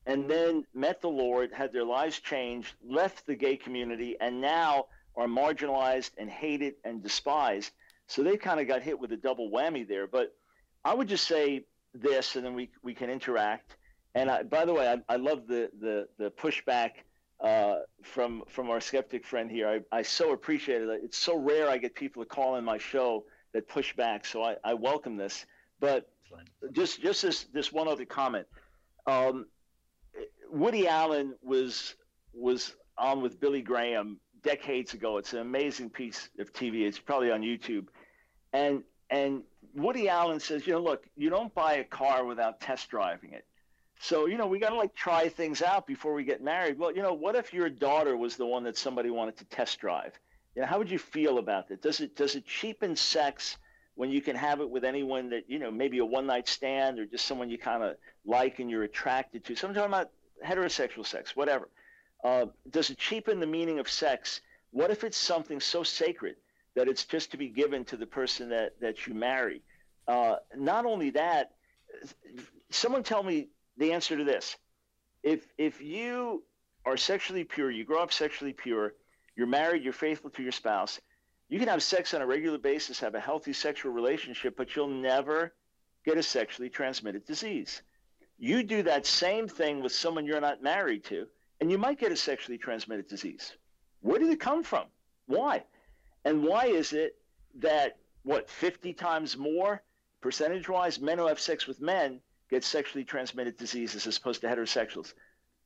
and 0.05 0.29
then 0.29 0.65
met 0.73 1.01
the 1.01 1.09
Lord, 1.09 1.51
had 1.53 1.71
their 1.71 1.83
lives 1.83 2.19
changed, 2.19 2.73
left 2.83 3.25
the 3.25 3.35
gay 3.35 3.55
community, 3.55 4.17
and 4.19 4.41
now 4.41 4.85
are 5.15 5.27
marginalized 5.27 6.11
and 6.17 6.29
hated 6.29 6.75
and 6.83 7.03
despised. 7.03 7.71
So 8.07 8.23
they 8.23 8.37
kind 8.37 8.59
of 8.59 8.67
got 8.67 8.81
hit 8.81 8.99
with 8.99 9.11
a 9.11 9.17
double 9.17 9.51
whammy 9.51 9.87
there. 9.87 10.07
But 10.07 10.33
I 10.83 10.93
would 10.93 11.07
just 11.07 11.27
say 11.27 11.65
this, 11.93 12.35
and 12.35 12.45
then 12.45 12.53
we 12.53 12.69
we 12.83 12.93
can 12.93 13.09
interact. 13.09 13.77
And 14.13 14.29
I, 14.29 14.43
by 14.43 14.65
the 14.65 14.73
way, 14.73 14.87
I, 14.87 15.13
I 15.13 15.17
love 15.17 15.47
the 15.47 15.69
the 15.79 16.07
the 16.17 16.31
pushback 16.31 16.91
uh, 17.41 17.77
from 18.03 18.43
from 18.47 18.69
our 18.69 18.79
skeptic 18.79 19.25
friend 19.25 19.49
here. 19.49 19.67
I, 19.67 19.97
I 19.97 20.01
so 20.01 20.33
appreciate 20.33 20.81
it. 20.81 20.89
It's 21.03 21.17
so 21.17 21.37
rare 21.37 21.69
I 21.69 21.77
get 21.77 21.95
people 21.95 22.23
to 22.23 22.29
call 22.29 22.55
in 22.57 22.63
my 22.63 22.77
show 22.77 23.25
that 23.53 23.67
push 23.67 23.95
back, 23.95 24.25
so 24.25 24.43
I, 24.43 24.55
I 24.63 24.73
welcome 24.73 25.17
this. 25.17 25.45
But 25.79 26.09
just 26.71 27.01
just 27.01 27.21
this 27.21 27.45
this 27.53 27.71
one 27.71 27.87
other 27.87 28.05
comment. 28.05 28.47
Um, 29.07 29.47
Woody 30.49 30.87
Allen 30.87 31.35
was 31.41 31.95
was 32.33 32.75
on 32.97 33.21
with 33.21 33.39
Billy 33.39 33.61
Graham 33.61 34.19
decades 34.43 34.93
ago. 34.93 35.17
It's 35.17 35.33
an 35.33 35.39
amazing 35.39 35.89
piece 35.89 36.29
of 36.39 36.53
TV. 36.53 36.81
It's 36.81 36.99
probably 36.99 37.31
on 37.31 37.41
YouTube, 37.41 37.87
and 38.53 38.83
and 39.09 39.43
Woody 39.75 40.09
Allen 40.09 40.39
says, 40.39 40.65
you 40.67 40.73
know, 40.73 40.81
look, 40.81 41.07
you 41.15 41.29
don't 41.29 41.53
buy 41.53 41.75
a 41.75 41.83
car 41.83 42.25
without 42.25 42.59
test 42.59 42.89
driving 42.89 43.33
it. 43.33 43.45
So, 43.99 44.25
you 44.25 44.37
know, 44.37 44.47
we 44.47 44.59
got 44.59 44.69
to 44.69 44.75
like 44.75 44.95
try 44.95 45.29
things 45.29 45.61
out 45.61 45.85
before 45.85 46.13
we 46.13 46.23
get 46.23 46.41
married. 46.41 46.79
Well, 46.79 46.91
you 46.91 47.03
know, 47.03 47.13
what 47.13 47.35
if 47.35 47.53
your 47.53 47.69
daughter 47.69 48.17
was 48.17 48.35
the 48.35 48.45
one 48.45 48.63
that 48.63 48.77
somebody 48.77 49.11
wanted 49.11 49.37
to 49.37 49.45
test 49.45 49.79
drive? 49.79 50.13
You 50.55 50.61
know, 50.61 50.67
how 50.67 50.79
would 50.79 50.89
you 50.89 50.97
feel 50.97 51.37
about 51.37 51.69
that? 51.69 51.81
Does 51.81 52.01
it 52.01 52.15
does 52.15 52.35
it 52.35 52.45
cheapen 52.45 52.95
sex 52.95 53.57
when 53.95 54.09
you 54.09 54.21
can 54.21 54.35
have 54.35 54.59
it 54.59 54.69
with 54.69 54.83
anyone 54.83 55.29
that, 55.29 55.43
you 55.47 55.59
know, 55.59 55.69
maybe 55.69 55.99
a 55.99 56.05
one 56.05 56.25
night 56.25 56.47
stand 56.47 56.97
or 56.97 57.05
just 57.05 57.25
someone 57.25 57.49
you 57.49 57.59
kind 57.59 57.83
of 57.83 57.95
like 58.25 58.59
and 58.59 58.69
you're 58.69 58.83
attracted 58.83 59.45
to? 59.45 59.55
So 59.55 59.67
I'm 59.67 59.73
talking 59.73 59.93
about 59.93 60.09
heterosexual 60.45 61.05
sex, 61.05 61.35
whatever. 61.35 61.69
Uh, 62.23 62.47
does 62.69 62.89
it 62.89 62.97
cheapen 62.97 63.39
the 63.39 63.47
meaning 63.47 63.79
of 63.79 63.87
sex? 63.87 64.41
What 64.71 64.89
if 64.89 65.03
it's 65.03 65.17
something 65.17 65.59
so 65.59 65.83
sacred 65.83 66.37
that 66.75 66.87
it's 66.87 67.05
just 67.05 67.31
to 67.31 67.37
be 67.37 67.49
given 67.49 67.85
to 67.85 67.97
the 67.97 68.05
person 68.05 68.49
that, 68.49 68.79
that 68.79 69.07
you 69.07 69.13
marry. 69.13 69.61
Uh, 70.07 70.35
not 70.55 70.85
only 70.85 71.11
that, 71.11 71.51
someone 72.69 73.03
tell 73.03 73.23
me 73.23 73.49
the 73.77 73.93
answer 73.93 74.17
to 74.17 74.23
this. 74.23 74.55
If, 75.23 75.45
if 75.57 75.81
you 75.81 76.43
are 76.85 76.97
sexually 76.97 77.43
pure, 77.43 77.69
you 77.69 77.85
grow 77.85 78.01
up 78.01 78.11
sexually 78.11 78.53
pure, 78.53 78.93
you're 79.35 79.47
married, 79.47 79.83
you're 79.83 79.93
faithful 79.93 80.29
to 80.31 80.43
your 80.43 80.51
spouse, 80.51 80.99
you 81.49 81.59
can 81.59 81.67
have 81.67 81.83
sex 81.83 82.13
on 82.13 82.21
a 82.21 82.25
regular 82.25 82.57
basis, 82.57 82.99
have 83.01 83.13
a 83.13 83.19
healthy 83.19 83.53
sexual 83.53 83.91
relationship, 83.91 84.55
but 84.55 84.75
you'll 84.75 84.87
never 84.87 85.53
get 86.05 86.17
a 86.17 86.23
sexually 86.23 86.69
transmitted 86.69 87.25
disease. 87.25 87.81
You 88.39 88.63
do 88.63 88.83
that 88.83 89.05
same 89.05 89.47
thing 89.47 89.83
with 89.83 89.91
someone 89.91 90.25
you're 90.25 90.41
not 90.41 90.63
married 90.63 91.03
to, 91.05 91.27
and 91.59 91.69
you 91.69 91.77
might 91.77 91.99
get 91.99 92.11
a 92.11 92.15
sexually 92.15 92.57
transmitted 92.57 93.07
disease. 93.07 93.53
Where 93.99 94.17
did 94.17 94.29
it 94.29 94.39
come 94.39 94.63
from? 94.63 94.85
Why? 95.27 95.63
And 96.25 96.43
why 96.43 96.65
is 96.65 96.93
it 96.93 97.15
that, 97.55 97.97
what, 98.23 98.49
50 98.49 98.93
times 98.93 99.37
more 99.37 99.81
percentage 100.21 100.69
wise, 100.69 100.99
men 100.99 101.17
who 101.17 101.27
have 101.27 101.39
sex 101.39 101.67
with 101.67 101.81
men 101.81 102.21
get 102.49 102.63
sexually 102.63 103.03
transmitted 103.03 103.57
diseases 103.57 104.05
as 104.07 104.17
opposed 104.17 104.41
to 104.41 104.47
heterosexuals? 104.47 105.13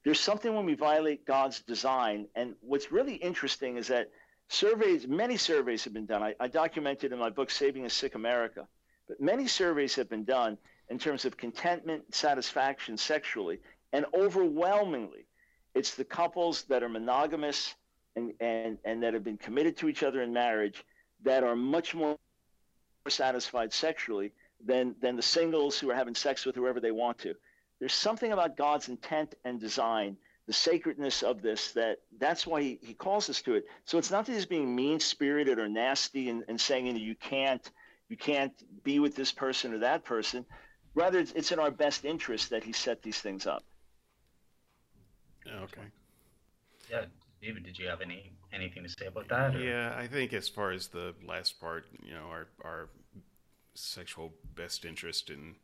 There's 0.04 0.20
something 0.20 0.54
when 0.56 0.66
we 0.66 0.76
violate 0.76 1.26
God's 1.26 1.60
design. 1.62 2.28
And 2.36 2.56
what's 2.62 2.92
really 2.92 3.16
interesting 3.16 3.78
is 3.78 3.88
that 3.88 4.12
surveys, 4.50 5.08
many 5.08 5.36
surveys 5.36 5.84
have 5.84 5.94
been 5.94 6.06
done. 6.06 6.22
I, 6.22 6.36
I 6.40 6.48
documented 6.48 7.12
in 7.12 7.20
my 7.20 7.32
book, 7.32 7.50
Saving 7.50 7.86
a 7.86 7.90
Sick 7.90 8.16
America. 8.16 8.68
But 9.08 9.20
many 9.20 9.48
surveys 9.48 9.96
have 9.96 10.10
been 10.10 10.24
done 10.24 10.58
in 10.90 11.00
terms 11.00 11.26
of 11.26 11.38
contentment, 11.38 12.14
satisfaction 12.14 12.98
sexually. 12.98 13.60
And 13.92 14.06
overwhelmingly, 14.14 15.26
it's 15.74 15.96
the 15.96 16.06
couples 16.06 16.64
that 16.64 16.84
are 16.84 16.90
monogamous 16.90 17.76
and, 18.16 18.34
and, 18.40 18.78
and 18.86 19.04
that 19.04 19.14
have 19.14 19.24
been 19.24 19.38
committed 19.38 19.78
to 19.78 19.90
each 19.90 20.04
other 20.04 20.22
in 20.22 20.34
marriage 20.34 20.84
that 21.24 21.44
are 21.44 21.56
much 21.56 21.96
more 21.96 22.18
satisfied 23.08 23.74
sexually 23.74 24.32
than, 24.66 24.96
than 25.02 25.16
the 25.16 25.22
singles 25.22 25.78
who 25.78 25.90
are 25.92 25.96
having 25.96 26.16
sex 26.16 26.46
with 26.46 26.56
whoever 26.56 26.80
they 26.80 26.92
want 26.92 27.18
to. 27.20 27.36
There's 27.80 27.94
something 27.94 28.32
about 28.32 28.58
God's 28.58 28.90
intent 28.90 29.36
and 29.44 29.60
design, 29.60 30.18
the 30.48 30.54
sacredness 30.54 31.24
of 31.24 31.42
this, 31.42 31.72
that 31.74 32.00
that's 32.20 32.48
why 32.48 32.62
he, 32.62 32.80
he 32.82 32.94
calls 32.94 33.30
us 33.30 33.42
to 33.44 33.56
it. 33.56 33.66
So 33.84 33.98
it's 33.98 34.12
not 34.12 34.26
that 34.26 34.34
he's 34.34 34.46
being 34.46 34.76
mean 34.76 35.00
spirited 35.00 35.60
or 35.60 35.68
nasty 35.68 36.30
and, 36.30 36.44
and 36.48 36.60
saying 36.60 36.88
you, 36.88 36.94
know, 36.94 37.00
you 37.00 37.16
can't 37.16 37.70
you 38.08 38.18
can't 38.18 38.54
be 38.84 39.00
with 39.00 39.16
this 39.16 39.32
person 39.32 39.74
or 39.74 39.80
that 39.80 40.04
person. 40.04 40.46
Rather, 40.94 41.20
it's, 41.20 41.32
it's 41.32 41.52
in 41.52 41.60
our 41.60 41.72
best 41.72 42.06
interest 42.06 42.52
that 42.52 42.64
he 42.64 42.72
set 42.72 43.02
these 43.02 43.20
things 43.20 43.48
up. 43.48 43.64
Okay. 45.48 45.82
Yeah, 46.90 47.06
David, 47.42 47.64
did 47.64 47.78
you 47.78 47.88
have 47.88 48.02
any 48.02 48.32
anything 48.54 48.84
to 48.84 48.90
say 48.90 49.08
about 49.08 49.28
that? 49.30 49.56
Or? 49.56 49.60
Yeah, 49.60 49.96
I 49.98 50.08
think 50.08 50.34
as 50.34 50.48
far 50.50 50.72
as 50.72 50.88
the 50.88 51.14
last 51.28 51.60
part, 51.60 51.86
you 52.04 52.14
know, 52.14 52.28
our 52.30 52.48
our 52.64 52.90
sexual 53.76 54.34
best 54.56 54.86
interest 54.86 55.30
in 55.30 55.56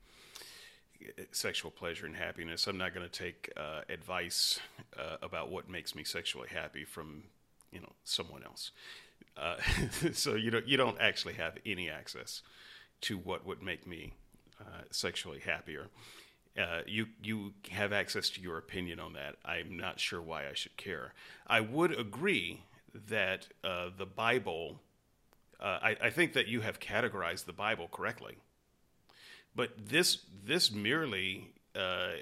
eh, 1.01 1.23
sexual 1.31 1.71
pleasure 1.71 2.05
and 2.05 2.15
happiness. 2.15 2.67
I'm 2.67 2.77
not 2.77 2.93
going 2.93 3.07
to 3.07 3.11
take 3.11 3.51
uh, 3.57 3.81
advice 3.89 4.59
uh, 4.97 5.17
about 5.21 5.49
what 5.49 5.69
makes 5.69 5.95
me 5.95 6.03
sexually 6.03 6.49
happy 6.49 6.83
from 6.83 7.23
you 7.71 7.79
know 7.79 7.91
someone 8.03 8.43
else. 8.43 8.71
Uh, 9.37 9.55
so 10.13 10.35
you 10.35 10.51
don't 10.51 10.67
you 10.67 10.77
don't 10.77 10.99
actually 10.99 11.33
have 11.35 11.57
any 11.65 11.89
access 11.89 12.41
to 13.01 13.17
what 13.17 13.45
would 13.45 13.63
make 13.63 13.87
me 13.87 14.13
uh, 14.59 14.83
sexually 14.91 15.39
happier. 15.39 15.87
Uh, 16.59 16.81
you 16.85 17.07
you 17.23 17.53
have 17.69 17.93
access 17.93 18.29
to 18.29 18.41
your 18.41 18.57
opinion 18.57 18.99
on 18.99 19.13
that. 19.13 19.35
I'm 19.45 19.77
not 19.77 19.99
sure 19.99 20.21
why 20.21 20.47
I 20.49 20.53
should 20.53 20.75
care. 20.75 21.13
I 21.47 21.61
would 21.61 21.97
agree 21.97 22.63
that 23.07 23.47
uh, 23.63 23.89
the 23.97 24.05
Bible. 24.05 24.81
Uh, 25.61 25.79
I, 25.81 25.97
I, 26.01 26.09
think 26.09 26.33
that 26.33 26.47
you 26.47 26.61
have 26.61 26.79
categorized 26.79 27.45
the 27.45 27.53
Bible 27.53 27.87
correctly, 27.89 28.37
but 29.55 29.69
this 29.77 30.25
this 30.43 30.71
merely 30.71 31.53
uh, 31.75 32.13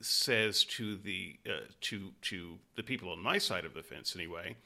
says 0.00 0.64
to 0.64 0.96
the 0.96 1.36
uh, 1.46 1.66
to 1.82 2.10
to 2.22 2.58
the 2.74 2.82
people 2.82 3.10
on 3.10 3.20
my 3.22 3.38
side 3.38 3.64
of 3.64 3.74
the 3.74 3.82
fence 3.82 4.16
anyway. 4.16 4.56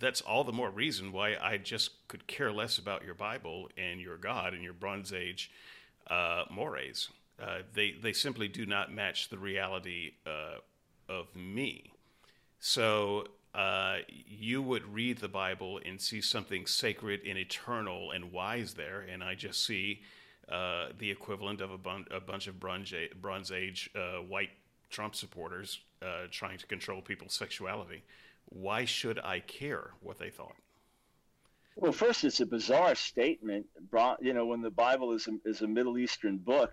that's 0.00 0.20
all 0.20 0.42
the 0.42 0.52
more 0.52 0.70
reason 0.70 1.12
why 1.12 1.36
I 1.40 1.58
just 1.58 2.08
could 2.08 2.26
care 2.26 2.50
less 2.50 2.78
about 2.78 3.04
your 3.04 3.14
Bible 3.14 3.68
and 3.78 4.00
your 4.00 4.16
God 4.16 4.52
and 4.52 4.64
your 4.64 4.72
Bronze 4.72 5.12
Age 5.12 5.52
mores 6.50 7.10
Uh, 7.40 7.58
they 7.72 7.92
they 7.92 8.12
simply 8.12 8.48
do 8.48 8.64
not 8.64 8.92
match 8.92 9.28
the 9.28 9.38
reality 9.38 10.12
uh, 10.26 10.58
of 11.08 11.34
me. 11.34 11.92
So 12.60 13.26
uh, 13.54 13.98
you 14.08 14.62
would 14.62 14.84
read 14.92 15.18
the 15.18 15.28
Bible 15.28 15.80
and 15.84 16.00
see 16.00 16.20
something 16.20 16.66
sacred 16.66 17.20
and 17.26 17.36
eternal 17.36 18.12
and 18.12 18.32
wise 18.32 18.74
there, 18.74 19.00
and 19.00 19.22
I 19.22 19.34
just 19.34 19.64
see 19.64 20.02
uh, 20.48 20.88
the 20.98 21.10
equivalent 21.10 21.60
of 21.60 21.70
a, 21.70 21.78
bun- 21.78 22.06
a 22.10 22.20
bunch 22.20 22.46
of 22.46 22.60
Bronze 22.60 22.94
Bronze 23.20 23.50
Age 23.50 23.90
uh, 23.94 24.18
white 24.22 24.50
Trump 24.90 25.14
supporters 25.14 25.80
trying 26.30 26.58
to 26.58 26.66
control 26.66 27.00
people's 27.00 27.32
sexuality. 27.32 28.02
Why 28.50 28.84
should 28.84 29.18
I 29.18 29.40
care 29.40 29.92
what 30.00 30.18
they 30.18 30.28
thought? 30.28 30.56
Well, 31.76 31.92
first, 31.92 32.24
it's 32.24 32.40
a 32.40 32.46
bizarre 32.46 32.94
statement. 32.94 33.66
You 34.20 34.32
know, 34.32 34.46
when 34.46 34.60
the 34.60 34.70
Bible 34.70 35.12
is 35.12 35.26
a, 35.26 35.48
is 35.48 35.62
a 35.62 35.66
Middle 35.66 35.98
Eastern 35.98 36.36
book, 36.36 36.72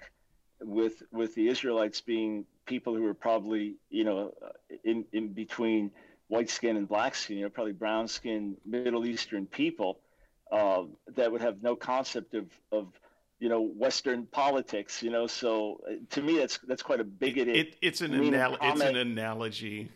with 0.61 1.03
with 1.11 1.35
the 1.35 1.47
Israelites 1.47 2.01
being 2.01 2.45
people 2.65 2.95
who 2.95 3.05
are 3.05 3.13
probably 3.13 3.75
you 3.89 4.03
know 4.03 4.33
in 4.83 5.05
in 5.11 5.29
between 5.29 5.91
white 6.27 6.49
skin 6.49 6.77
and 6.77 6.87
black 6.87 7.13
skin, 7.13 7.37
you 7.37 7.43
know, 7.43 7.49
probably 7.49 7.73
brown 7.73 8.07
skin 8.07 8.55
Middle 8.65 9.05
Eastern 9.05 9.45
people 9.45 9.99
uh, 10.51 10.83
that 11.15 11.31
would 11.31 11.41
have 11.41 11.61
no 11.61 11.75
concept 11.75 12.33
of 12.33 12.47
of 12.71 12.87
you 13.39 13.49
know 13.49 13.61
Western 13.61 14.25
politics. 14.27 15.01
You 15.03 15.09
know, 15.09 15.27
so 15.27 15.81
uh, 15.87 15.93
to 16.11 16.21
me 16.21 16.37
that's 16.37 16.59
that's 16.67 16.83
quite 16.83 16.99
a 16.99 17.03
bigoted. 17.03 17.55
It, 17.55 17.75
it's 17.81 18.01
an 18.01 18.13
anal- 18.13 18.57
it's 18.61 18.81
an 18.81 18.95
analogy 18.95 19.89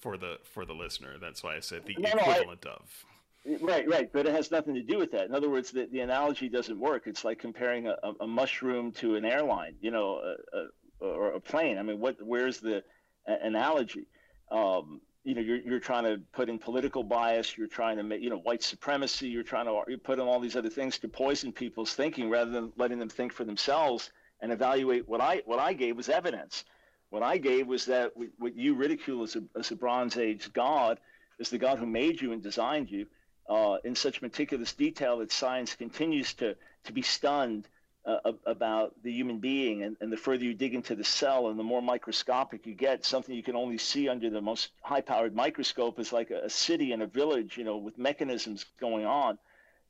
for 0.00 0.16
the 0.16 0.38
for 0.44 0.64
the 0.64 0.74
listener. 0.74 1.16
That's 1.20 1.42
why 1.42 1.56
I 1.56 1.60
said 1.60 1.84
the 1.86 1.96
no, 1.98 2.08
equivalent 2.08 2.64
no, 2.64 2.70
I, 2.70 2.74
of. 2.74 3.04
Right, 3.44 3.88
right, 3.88 4.12
but 4.12 4.26
it 4.26 4.34
has 4.34 4.50
nothing 4.50 4.74
to 4.74 4.82
do 4.82 4.98
with 4.98 5.12
that. 5.12 5.26
In 5.26 5.34
other 5.34 5.48
words, 5.48 5.70
the, 5.70 5.86
the 5.90 6.00
analogy 6.00 6.48
doesn't 6.48 6.78
work. 6.78 7.06
It's 7.06 7.24
like 7.24 7.38
comparing 7.38 7.86
a, 7.86 7.96
a 8.20 8.26
mushroom 8.26 8.92
to 8.92 9.16
an 9.16 9.24
airline, 9.24 9.76
you 9.80 9.90
know, 9.90 10.20
a, 10.52 10.56
a, 10.56 11.08
or 11.08 11.32
a 11.32 11.40
plane. 11.40 11.78
I 11.78 11.82
mean, 11.82 11.98
what? 11.98 12.16
Where's 12.20 12.58
the 12.58 12.82
analogy? 13.26 14.06
Um, 14.50 15.00
you 15.24 15.34
know, 15.34 15.40
you're, 15.40 15.60
you're 15.60 15.80
trying 15.80 16.04
to 16.04 16.20
put 16.32 16.48
in 16.48 16.58
political 16.58 17.02
bias. 17.02 17.56
You're 17.56 17.68
trying 17.68 17.96
to 17.96 18.02
make, 18.02 18.20
you 18.22 18.30
know, 18.30 18.38
white 18.38 18.62
supremacy. 18.62 19.28
You're 19.28 19.42
trying 19.42 19.66
to 19.66 19.82
you 19.88 19.98
put 19.98 20.18
in 20.18 20.26
all 20.26 20.40
these 20.40 20.56
other 20.56 20.70
things 20.70 20.98
to 20.98 21.08
poison 21.08 21.52
people's 21.52 21.94
thinking 21.94 22.28
rather 22.28 22.50
than 22.50 22.72
letting 22.76 22.98
them 22.98 23.08
think 23.08 23.32
for 23.32 23.44
themselves 23.44 24.10
and 24.40 24.52
evaluate. 24.52 25.08
What 25.08 25.20
I 25.20 25.42
what 25.46 25.58
I 25.58 25.72
gave 25.72 25.96
was 25.96 26.08
evidence. 26.08 26.64
What 27.10 27.22
I 27.22 27.38
gave 27.38 27.66
was 27.66 27.86
that 27.86 28.12
what 28.38 28.56
you 28.56 28.74
ridicule 28.74 29.22
as 29.22 29.36
a, 29.36 29.42
as 29.58 29.70
a 29.70 29.76
Bronze 29.76 30.18
Age 30.18 30.52
God 30.52 30.98
is 31.38 31.48
the 31.48 31.58
God 31.58 31.78
who 31.78 31.86
made 31.86 32.20
you 32.20 32.32
and 32.32 32.42
designed 32.42 32.90
you 32.90 33.06
uh, 33.48 33.78
in 33.84 33.94
such 33.94 34.22
meticulous 34.22 34.72
detail 34.72 35.18
that 35.18 35.32
science 35.32 35.74
continues 35.74 36.34
to, 36.34 36.56
to 36.84 36.92
be 36.92 37.02
stunned 37.02 37.66
uh, 38.04 38.32
about 38.46 38.94
the 39.02 39.12
human 39.12 39.38
being. 39.38 39.82
And, 39.82 39.96
and 40.00 40.12
the 40.12 40.16
further 40.16 40.44
you 40.44 40.54
dig 40.54 40.74
into 40.74 40.94
the 40.94 41.04
cell 41.04 41.48
and 41.48 41.58
the 41.58 41.64
more 41.64 41.82
microscopic 41.82 42.66
you 42.66 42.74
get, 42.74 43.04
something 43.04 43.34
you 43.34 43.42
can 43.42 43.56
only 43.56 43.78
see 43.78 44.08
under 44.08 44.30
the 44.30 44.40
most 44.40 44.70
high 44.82 45.00
powered 45.00 45.34
microscope 45.34 45.98
is 45.98 46.12
like 46.12 46.30
a, 46.30 46.44
a 46.44 46.50
city 46.50 46.92
and 46.92 47.02
a 47.02 47.06
village, 47.06 47.56
you 47.56 47.64
know, 47.64 47.76
with 47.76 47.98
mechanisms 47.98 48.64
going 48.80 49.04
on. 49.04 49.38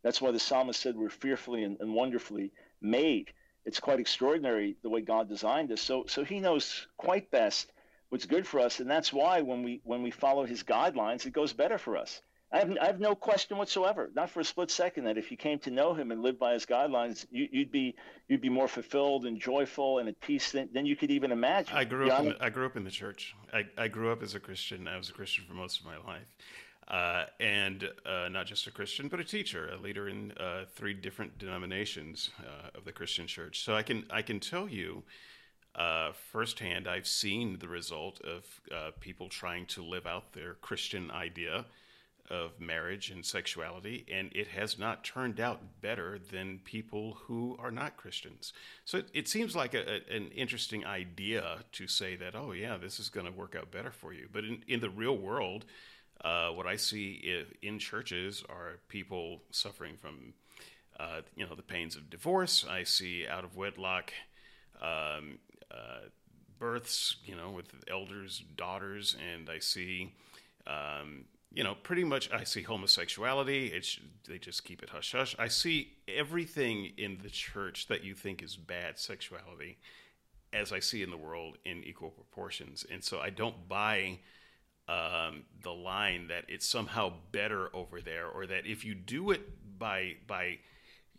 That's 0.02 0.20
why 0.20 0.30
the 0.30 0.38
psalmist 0.38 0.80
said 0.80 0.96
we're 0.96 1.10
fearfully 1.10 1.64
and, 1.64 1.78
and 1.80 1.94
wonderfully 1.94 2.52
made. 2.80 3.32
It's 3.64 3.80
quite 3.80 4.00
extraordinary 4.00 4.76
the 4.82 4.88
way 4.88 5.00
God 5.00 5.28
designed 5.28 5.72
us. 5.72 5.80
So, 5.80 6.04
so 6.06 6.24
he 6.24 6.40
knows 6.40 6.86
quite 6.96 7.30
best 7.30 7.70
what's 8.08 8.26
good 8.26 8.46
for 8.46 8.60
us, 8.60 8.80
and 8.80 8.90
that's 8.90 9.12
why 9.12 9.42
when 9.42 9.62
we 9.62 9.80
when 9.84 10.02
we 10.02 10.10
follow 10.10 10.46
his 10.46 10.62
guidelines, 10.62 11.26
it 11.26 11.32
goes 11.32 11.52
better 11.52 11.76
for 11.76 11.96
us. 11.96 12.22
I 12.50 12.58
have, 12.60 12.78
I 12.80 12.86
have 12.86 13.00
no 13.00 13.14
question 13.14 13.58
whatsoever, 13.58 14.10
not 14.14 14.30
for 14.30 14.40
a 14.40 14.44
split 14.44 14.70
second, 14.70 15.04
that 15.04 15.18
if 15.18 15.30
you 15.30 15.36
came 15.36 15.58
to 15.60 15.70
know 15.70 15.92
him 15.92 16.10
and 16.10 16.22
lived 16.22 16.38
by 16.38 16.54
his 16.54 16.64
guidelines, 16.64 17.26
you, 17.30 17.46
would 17.52 17.70
be 17.70 17.94
you'd 18.26 18.40
be 18.40 18.48
more 18.48 18.68
fulfilled 18.68 19.26
and 19.26 19.38
joyful 19.38 19.98
and 19.98 20.08
at 20.08 20.18
peace 20.20 20.52
than, 20.52 20.68
than 20.72 20.86
you 20.86 20.96
could 20.96 21.10
even 21.10 21.30
imagine. 21.30 21.76
I 21.76 21.84
grew 21.84 22.10
up. 22.10 22.20
In 22.20 22.28
the, 22.30 22.36
I 22.42 22.48
grew 22.48 22.64
up 22.64 22.76
in 22.76 22.84
the 22.84 22.90
church. 22.90 23.34
I, 23.52 23.66
I 23.76 23.88
grew 23.88 24.10
up 24.10 24.22
as 24.22 24.34
a 24.34 24.40
Christian. 24.40 24.88
I 24.88 24.96
was 24.96 25.10
a 25.10 25.12
Christian 25.12 25.44
for 25.46 25.52
most 25.52 25.80
of 25.80 25.84
my 25.84 25.98
life, 25.98 26.26
uh, 26.88 27.24
and 27.38 27.86
uh, 28.06 28.28
not 28.30 28.46
just 28.46 28.66
a 28.66 28.70
Christian, 28.70 29.08
but 29.08 29.20
a 29.20 29.24
teacher, 29.24 29.68
a 29.68 29.76
leader 29.76 30.08
in 30.08 30.32
uh, 30.32 30.64
three 30.74 30.94
different 30.94 31.36
denominations 31.36 32.30
uh, 32.40 32.78
of 32.78 32.86
the 32.86 32.92
Christian 32.92 33.26
church. 33.26 33.62
So 33.62 33.76
I 33.76 33.82
can 33.82 34.04
I 34.10 34.22
can 34.22 34.40
tell 34.40 34.68
you. 34.68 35.02
Uh, 35.74 36.10
firsthand, 36.32 36.88
I've 36.88 37.06
seen 37.06 37.58
the 37.60 37.68
result 37.68 38.20
of 38.22 38.44
uh, 38.74 38.90
people 38.98 39.28
trying 39.28 39.64
to 39.66 39.82
live 39.84 40.06
out 40.08 40.32
their 40.32 40.54
Christian 40.54 41.08
idea 41.12 41.66
of 42.30 42.60
marriage 42.60 43.10
and 43.10 43.24
sexuality, 43.24 44.04
and 44.12 44.30
it 44.34 44.48
has 44.48 44.78
not 44.78 45.04
turned 45.04 45.40
out 45.40 45.60
better 45.80 46.18
than 46.18 46.60
people 46.64 47.16
who 47.22 47.56
are 47.58 47.70
not 47.70 47.96
Christians. 47.96 48.52
So 48.84 48.98
it, 48.98 49.08
it 49.14 49.28
seems 49.28 49.56
like 49.56 49.74
a, 49.74 49.80
a, 49.80 50.16
an 50.16 50.28
interesting 50.28 50.84
idea 50.84 51.58
to 51.72 51.86
say 51.86 52.16
that, 52.16 52.34
oh, 52.34 52.52
yeah, 52.52 52.76
this 52.76 53.00
is 53.00 53.08
going 53.08 53.26
to 53.26 53.32
work 53.32 53.56
out 53.56 53.70
better 53.70 53.90
for 53.90 54.12
you. 54.12 54.28
But 54.32 54.44
in, 54.44 54.62
in 54.68 54.80
the 54.80 54.90
real 54.90 55.16
world, 55.16 55.64
uh, 56.22 56.50
what 56.50 56.66
I 56.66 56.76
see 56.76 57.44
in 57.62 57.78
churches 57.78 58.44
are 58.48 58.80
people 58.88 59.42
suffering 59.50 59.96
from, 59.96 60.34
uh, 60.98 61.22
you 61.36 61.46
know, 61.46 61.54
the 61.54 61.62
pains 61.62 61.96
of 61.96 62.10
divorce. 62.10 62.66
I 62.68 62.82
see 62.84 63.26
out 63.26 63.44
of 63.44 63.56
wedlock 63.56 64.12
um, 64.82 65.38
uh, 65.70 66.08
births, 66.58 67.16
you 67.24 67.36
know, 67.36 67.50
with 67.50 67.72
elders' 67.88 68.42
daughters, 68.56 69.16
and 69.32 69.48
I 69.48 69.60
see 69.60 70.12
um, 70.66 71.24
you 71.52 71.64
know, 71.64 71.74
pretty 71.74 72.04
much 72.04 72.30
I 72.30 72.44
see 72.44 72.62
homosexuality. 72.62 73.68
It's 73.68 73.98
they 74.28 74.38
just 74.38 74.64
keep 74.64 74.82
it 74.82 74.90
hush 74.90 75.12
hush. 75.12 75.34
I 75.38 75.48
see 75.48 75.92
everything 76.06 76.92
in 76.96 77.18
the 77.22 77.30
church 77.30 77.86
that 77.88 78.04
you 78.04 78.14
think 78.14 78.42
is 78.42 78.56
bad 78.56 78.98
sexuality, 78.98 79.78
as 80.52 80.72
I 80.72 80.80
see 80.80 81.02
in 81.02 81.10
the 81.10 81.16
world 81.16 81.56
in 81.64 81.84
equal 81.84 82.10
proportions. 82.10 82.84
And 82.90 83.02
so 83.02 83.20
I 83.20 83.30
don't 83.30 83.68
buy 83.68 84.18
um, 84.88 85.44
the 85.62 85.72
line 85.72 86.28
that 86.28 86.44
it's 86.48 86.66
somehow 86.66 87.12
better 87.32 87.74
over 87.74 88.00
there, 88.00 88.26
or 88.26 88.46
that 88.46 88.66
if 88.66 88.84
you 88.84 88.94
do 88.94 89.30
it 89.30 89.40
by 89.78 90.16
by 90.26 90.58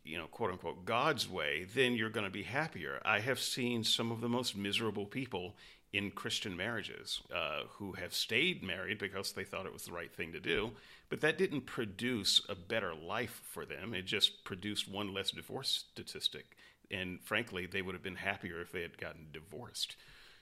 you 0.03 0.17
know 0.17 0.27
quote 0.27 0.51
unquote 0.51 0.85
God's 0.85 1.27
way, 1.27 1.65
then 1.73 1.93
you're 1.93 2.09
going 2.11 2.25
to 2.25 2.31
be 2.31 2.43
happier. 2.43 3.01
I 3.03 3.19
have 3.19 3.39
seen 3.39 3.83
some 3.83 4.11
of 4.11 4.21
the 4.21 4.29
most 4.29 4.55
miserable 4.55 5.05
people 5.07 5.55
in 5.91 6.11
Christian 6.11 6.55
marriages 6.55 7.21
uh, 7.35 7.61
who 7.77 7.93
have 7.93 8.13
stayed 8.13 8.63
married 8.63 8.99
because 8.99 9.31
they 9.31 9.43
thought 9.43 9.65
it 9.65 9.73
was 9.73 9.85
the 9.85 9.91
right 9.91 10.13
thing 10.13 10.31
to 10.33 10.39
do, 10.39 10.71
but 11.09 11.21
that 11.21 11.37
didn't 11.37 11.61
produce 11.61 12.41
a 12.47 12.55
better 12.55 12.93
life 12.93 13.41
for 13.43 13.65
them. 13.65 13.93
It 13.93 14.03
just 14.03 14.43
produced 14.43 14.89
one 14.89 15.13
less 15.13 15.31
divorce 15.31 15.85
statistic. 15.91 16.55
And 16.91 17.19
frankly, 17.23 17.65
they 17.65 17.81
would 17.81 17.95
have 17.95 18.03
been 18.03 18.15
happier 18.15 18.61
if 18.61 18.71
they 18.71 18.81
had 18.81 18.97
gotten 18.97 19.27
divorced. 19.33 19.95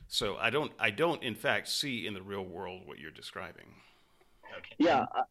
So 0.10 0.38
I 0.38 0.50
don't, 0.50 0.72
I 0.80 0.90
don't, 0.90 1.24
in 1.24 1.36
fact, 1.36 1.70
see 1.70 2.08
in 2.08 2.14
the 2.14 2.22
real 2.22 2.44
world 2.44 2.82
what 2.86 3.00
you're 3.00 3.12
describing. 3.12 3.66
Okay. 4.58 4.76
Yeah, 4.78 5.06
uh, 5.16 5.24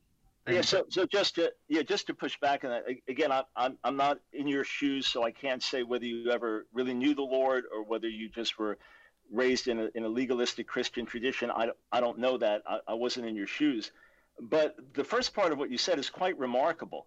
yeah. 0.49 0.61
So, 0.61 0.85
so 0.91 1.07
just 1.07 1.35
to, 1.37 1.53
yeah, 1.69 1.83
just 1.83 2.07
to 2.09 2.14
push 2.14 2.39
back 2.41 2.64
on 2.64 2.71
that 2.71 2.85
again, 3.09 3.33
I, 3.33 3.43
I'm, 3.55 3.79
I'm 3.85 3.97
not 3.97 4.19
in 4.33 4.47
your 4.47 4.64
shoes, 4.64 5.07
so 5.07 5.25
I 5.25 5.31
can't 5.31 5.62
say 5.62 5.83
whether 5.83 6.05
you 6.05 6.31
ever 6.31 6.67
really 6.73 6.95
knew 6.95 7.14
the 7.14 7.23
Lord 7.23 7.64
or 7.75 7.83
whether 7.85 8.09
you 8.09 8.29
just 8.29 8.59
were 8.59 8.79
raised 9.33 9.68
in 9.68 9.79
a, 9.79 9.89
in 9.95 10.05
a 10.05 10.09
legalistic 10.09 10.66
Christian 10.66 11.07
tradition. 11.07 11.51
I, 11.51 11.70
I 11.93 12.01
don't 12.01 12.18
know 12.18 12.39
that. 12.39 12.62
I, 12.66 12.79
I 12.89 12.95
wasn't 12.95 13.27
in 13.27 13.37
your 13.37 13.47
shoes. 13.47 13.91
But 14.41 14.77
the 14.95 15.05
first 15.05 15.35
part 15.35 15.53
of 15.53 15.59
what 15.59 15.70
you 15.70 15.79
said 15.79 15.99
is 15.99 16.11
quite 16.11 16.39
remarkable. 16.39 17.07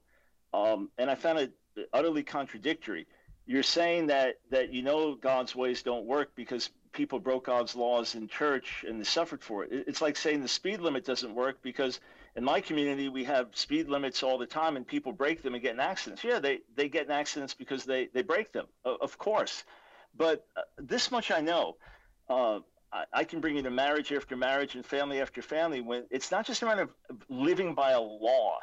Um, 0.53 0.89
and 0.97 1.09
I 1.09 1.15
found 1.15 1.39
it 1.39 1.53
utterly 1.93 2.23
contradictory. 2.23 3.07
You're 3.45 3.63
saying 3.63 4.07
that, 4.07 4.35
that 4.51 4.73
you 4.73 4.81
know 4.81 5.15
God's 5.15 5.55
ways 5.55 5.83
don't 5.83 6.05
work 6.05 6.31
because 6.35 6.69
people 6.91 7.19
broke 7.19 7.45
God's 7.45 7.75
laws 7.75 8.15
in 8.15 8.27
church 8.27 8.83
and 8.87 8.99
they 8.99 9.03
suffered 9.03 9.43
for 9.43 9.63
it. 9.63 9.69
It's 9.71 10.01
like 10.01 10.17
saying 10.17 10.41
the 10.41 10.47
speed 10.47 10.81
limit 10.81 11.05
doesn't 11.05 11.33
work 11.33 11.61
because 11.61 11.99
in 12.35 12.43
my 12.43 12.61
community 12.61 13.09
we 13.09 13.23
have 13.25 13.47
speed 13.53 13.89
limits 13.89 14.23
all 14.23 14.37
the 14.37 14.45
time 14.45 14.75
and 14.75 14.85
people 14.85 15.11
break 15.11 15.41
them 15.41 15.53
and 15.53 15.63
get 15.63 15.73
in 15.73 15.79
accidents. 15.79 16.23
Yeah, 16.23 16.39
they, 16.39 16.59
they 16.75 16.89
get 16.89 17.05
in 17.05 17.11
accidents 17.11 17.53
because 17.53 17.85
they, 17.85 18.09
they 18.13 18.21
break 18.21 18.51
them, 18.51 18.65
of 18.83 19.17
course. 19.17 19.63
But 20.15 20.45
uh, 20.57 20.61
this 20.77 21.11
much 21.11 21.31
I 21.31 21.41
know 21.41 21.77
uh, 22.29 22.59
I, 22.91 23.05
I, 23.13 23.23
can 23.23 23.39
bring 23.39 23.55
you 23.57 23.63
to 23.63 23.71
marriage 23.71 24.11
after 24.11 24.35
marriage 24.35 24.75
and 24.75 24.85
family 24.85 25.21
after 25.21 25.41
family 25.41 25.81
when 25.81 26.05
it's 26.09 26.31
not 26.31 26.45
just 26.45 26.61
a 26.61 26.65
matter 26.65 26.83
of 26.83 26.89
living 27.29 27.73
by 27.73 27.91
a 27.91 28.01
law. 28.01 28.59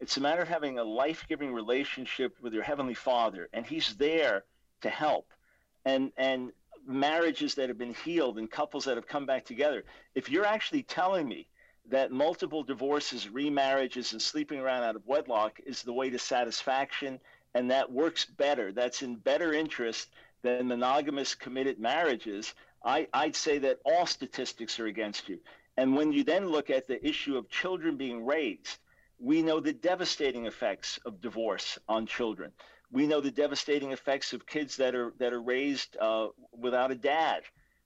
It's 0.00 0.16
a 0.16 0.20
matter 0.20 0.42
of 0.42 0.48
having 0.48 0.78
a 0.78 0.84
life-giving 0.84 1.52
relationship 1.52 2.36
with 2.40 2.52
your 2.52 2.62
heavenly 2.62 2.94
Father, 2.94 3.48
and 3.52 3.66
He's 3.66 3.96
there 3.96 4.44
to 4.82 4.88
help. 4.88 5.26
And 5.84 6.12
and 6.16 6.52
marriages 6.86 7.54
that 7.54 7.68
have 7.68 7.78
been 7.78 7.94
healed 7.94 8.38
and 8.38 8.50
couples 8.50 8.84
that 8.84 8.96
have 8.96 9.06
come 9.06 9.26
back 9.26 9.44
together. 9.44 9.84
If 10.14 10.30
you're 10.30 10.46
actually 10.46 10.82
telling 10.84 11.28
me 11.28 11.48
that 11.90 12.12
multiple 12.12 12.62
divorces, 12.62 13.26
remarriages, 13.26 14.12
and 14.12 14.22
sleeping 14.22 14.60
around 14.60 14.84
out 14.84 14.96
of 14.96 15.06
wedlock 15.06 15.60
is 15.66 15.82
the 15.82 15.92
way 15.92 16.10
to 16.10 16.18
satisfaction, 16.18 17.20
and 17.54 17.70
that 17.70 17.90
works 17.90 18.24
better, 18.24 18.72
that's 18.72 19.02
in 19.02 19.16
better 19.16 19.52
interest 19.52 20.08
than 20.42 20.68
monogamous 20.68 21.34
committed 21.34 21.78
marriages, 21.78 22.54
I, 22.84 23.08
I'd 23.12 23.36
say 23.36 23.58
that 23.58 23.78
all 23.84 24.06
statistics 24.06 24.78
are 24.78 24.86
against 24.86 25.28
you. 25.28 25.40
And 25.76 25.96
when 25.96 26.12
you 26.12 26.24
then 26.24 26.48
look 26.48 26.70
at 26.70 26.88
the 26.88 27.04
issue 27.06 27.36
of 27.36 27.48
children 27.48 27.96
being 27.96 28.24
raised, 28.26 28.78
we 29.18 29.42
know 29.42 29.60
the 29.60 29.72
devastating 29.72 30.46
effects 30.46 30.98
of 31.04 31.20
divorce 31.20 31.78
on 31.88 32.06
children. 32.06 32.52
We 32.90 33.06
know 33.06 33.20
the 33.20 33.30
devastating 33.30 33.92
effects 33.92 34.32
of 34.32 34.46
kids 34.46 34.76
that 34.76 34.94
are 34.94 35.12
that 35.18 35.32
are 35.32 35.42
raised 35.42 35.96
uh, 36.00 36.28
without 36.52 36.90
a 36.90 36.94
dad. 36.94 37.42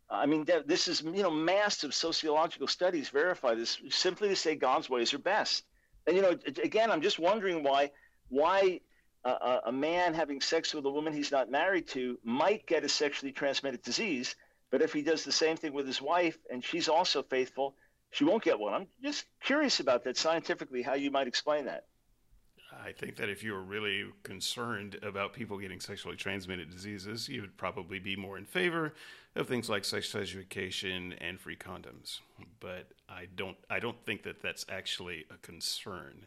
I 0.08 0.26
mean, 0.26 0.46
this 0.66 0.88
is 0.88 1.02
you 1.02 1.22
know 1.22 1.30
massive 1.30 1.94
sociological 1.94 2.68
studies 2.68 3.08
verify 3.08 3.54
this. 3.54 3.78
Simply 3.88 4.28
to 4.28 4.36
say 4.36 4.54
God's 4.54 4.88
ways 4.90 5.12
are 5.14 5.18
best. 5.18 5.64
And 6.06 6.16
you 6.16 6.22
know, 6.22 6.38
again, 6.62 6.90
I'm 6.90 7.02
just 7.02 7.18
wondering 7.18 7.62
why 7.62 7.90
why 8.28 8.80
a, 9.24 9.60
a 9.66 9.72
man 9.72 10.14
having 10.14 10.40
sex 10.40 10.74
with 10.74 10.84
a 10.84 10.90
woman 10.90 11.12
he's 11.12 11.30
not 11.32 11.50
married 11.50 11.88
to 11.88 12.18
might 12.24 12.66
get 12.66 12.84
a 12.84 12.88
sexually 12.88 13.32
transmitted 13.32 13.82
disease, 13.82 14.36
but 14.72 14.80
if 14.80 14.92
he 14.92 15.02
does 15.02 15.22
the 15.22 15.30
same 15.30 15.56
thing 15.56 15.74
with 15.74 15.86
his 15.86 16.00
wife 16.02 16.38
and 16.50 16.64
she's 16.64 16.88
also 16.88 17.22
faithful, 17.22 17.76
she 18.10 18.24
won't 18.24 18.42
get 18.42 18.58
one. 18.58 18.72
I'm 18.72 18.86
just 19.04 19.26
curious 19.44 19.78
about 19.80 20.02
that 20.04 20.16
scientifically, 20.16 20.82
how 20.82 20.94
you 20.94 21.10
might 21.10 21.28
explain 21.28 21.66
that. 21.66 21.84
I 22.82 22.92
think 22.92 23.16
that 23.16 23.28
if 23.28 23.44
you 23.44 23.52
were 23.52 23.62
really 23.62 24.06
concerned 24.22 24.98
about 25.02 25.34
people 25.34 25.58
getting 25.58 25.78
sexually 25.78 26.16
transmitted 26.16 26.70
diseases, 26.70 27.28
you 27.28 27.42
would 27.42 27.56
probably 27.58 27.98
be 27.98 28.16
more 28.16 28.38
in 28.38 28.46
favor 28.46 28.94
of 29.36 29.46
things 29.46 29.68
like 29.68 29.84
sex 29.84 30.14
education 30.14 31.14
and 31.20 31.38
free 31.38 31.56
condoms. 31.56 32.20
But 32.58 32.88
I 33.10 33.26
don't, 33.36 33.58
I 33.68 33.78
don't 33.78 34.02
think 34.06 34.22
that 34.22 34.42
that's 34.42 34.64
actually 34.70 35.26
a 35.30 35.36
concern. 35.36 36.26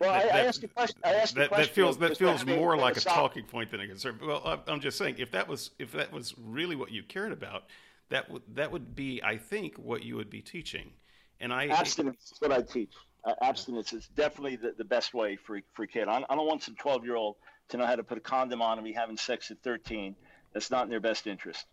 Well, 0.00 0.12
that, 0.12 0.34
I, 0.34 0.38
I 0.38 0.40
asked 0.42 0.62
a 0.62 0.68
question. 0.68 1.00
I 1.04 1.14
asked 1.14 1.34
that, 1.34 1.48
question 1.48 1.68
that 1.68 1.74
feels 1.74 1.98
that 1.98 2.16
feels 2.16 2.44
more 2.44 2.76
like 2.76 2.96
a 2.96 3.00
talking 3.00 3.44
point 3.44 3.70
than 3.70 3.80
a 3.80 3.86
concern. 3.86 4.18
Well, 4.24 4.62
I'm 4.66 4.80
just 4.80 4.98
saying 4.98 5.16
if 5.18 5.30
that 5.32 5.48
was 5.48 5.70
if 5.78 5.92
that 5.92 6.12
was 6.12 6.34
really 6.38 6.76
what 6.76 6.90
you 6.90 7.02
cared 7.02 7.32
about, 7.32 7.64
that 8.10 8.30
would 8.30 8.42
that 8.54 8.72
would 8.72 8.94
be, 8.94 9.22
I 9.22 9.36
think, 9.36 9.76
what 9.76 10.02
you 10.02 10.16
would 10.16 10.30
be 10.30 10.40
teaching. 10.40 10.92
And 11.40 11.52
I 11.52 11.68
abstinence 11.68 12.32
is 12.32 12.40
what 12.40 12.52
I 12.52 12.62
teach. 12.62 12.92
Uh, 13.24 13.34
abstinence 13.40 13.92
is 13.92 14.08
definitely 14.14 14.56
the, 14.56 14.74
the 14.76 14.84
best 14.84 15.14
way 15.14 15.36
for 15.36 15.60
for 15.72 15.84
a 15.84 15.88
kid. 15.88 16.08
I, 16.08 16.24
I 16.28 16.36
don't 16.36 16.46
want 16.46 16.62
some 16.62 16.74
12 16.76 17.04
year 17.04 17.16
old 17.16 17.36
to 17.68 17.76
know 17.76 17.86
how 17.86 17.96
to 17.96 18.04
put 18.04 18.18
a 18.18 18.20
condom 18.20 18.62
on 18.62 18.78
and 18.78 18.84
be 18.84 18.92
having 18.92 19.16
sex 19.16 19.50
at 19.50 19.62
13. 19.62 20.14
That's 20.52 20.70
not 20.70 20.84
in 20.84 20.90
their 20.90 21.00
best 21.00 21.26
interest. 21.26 21.66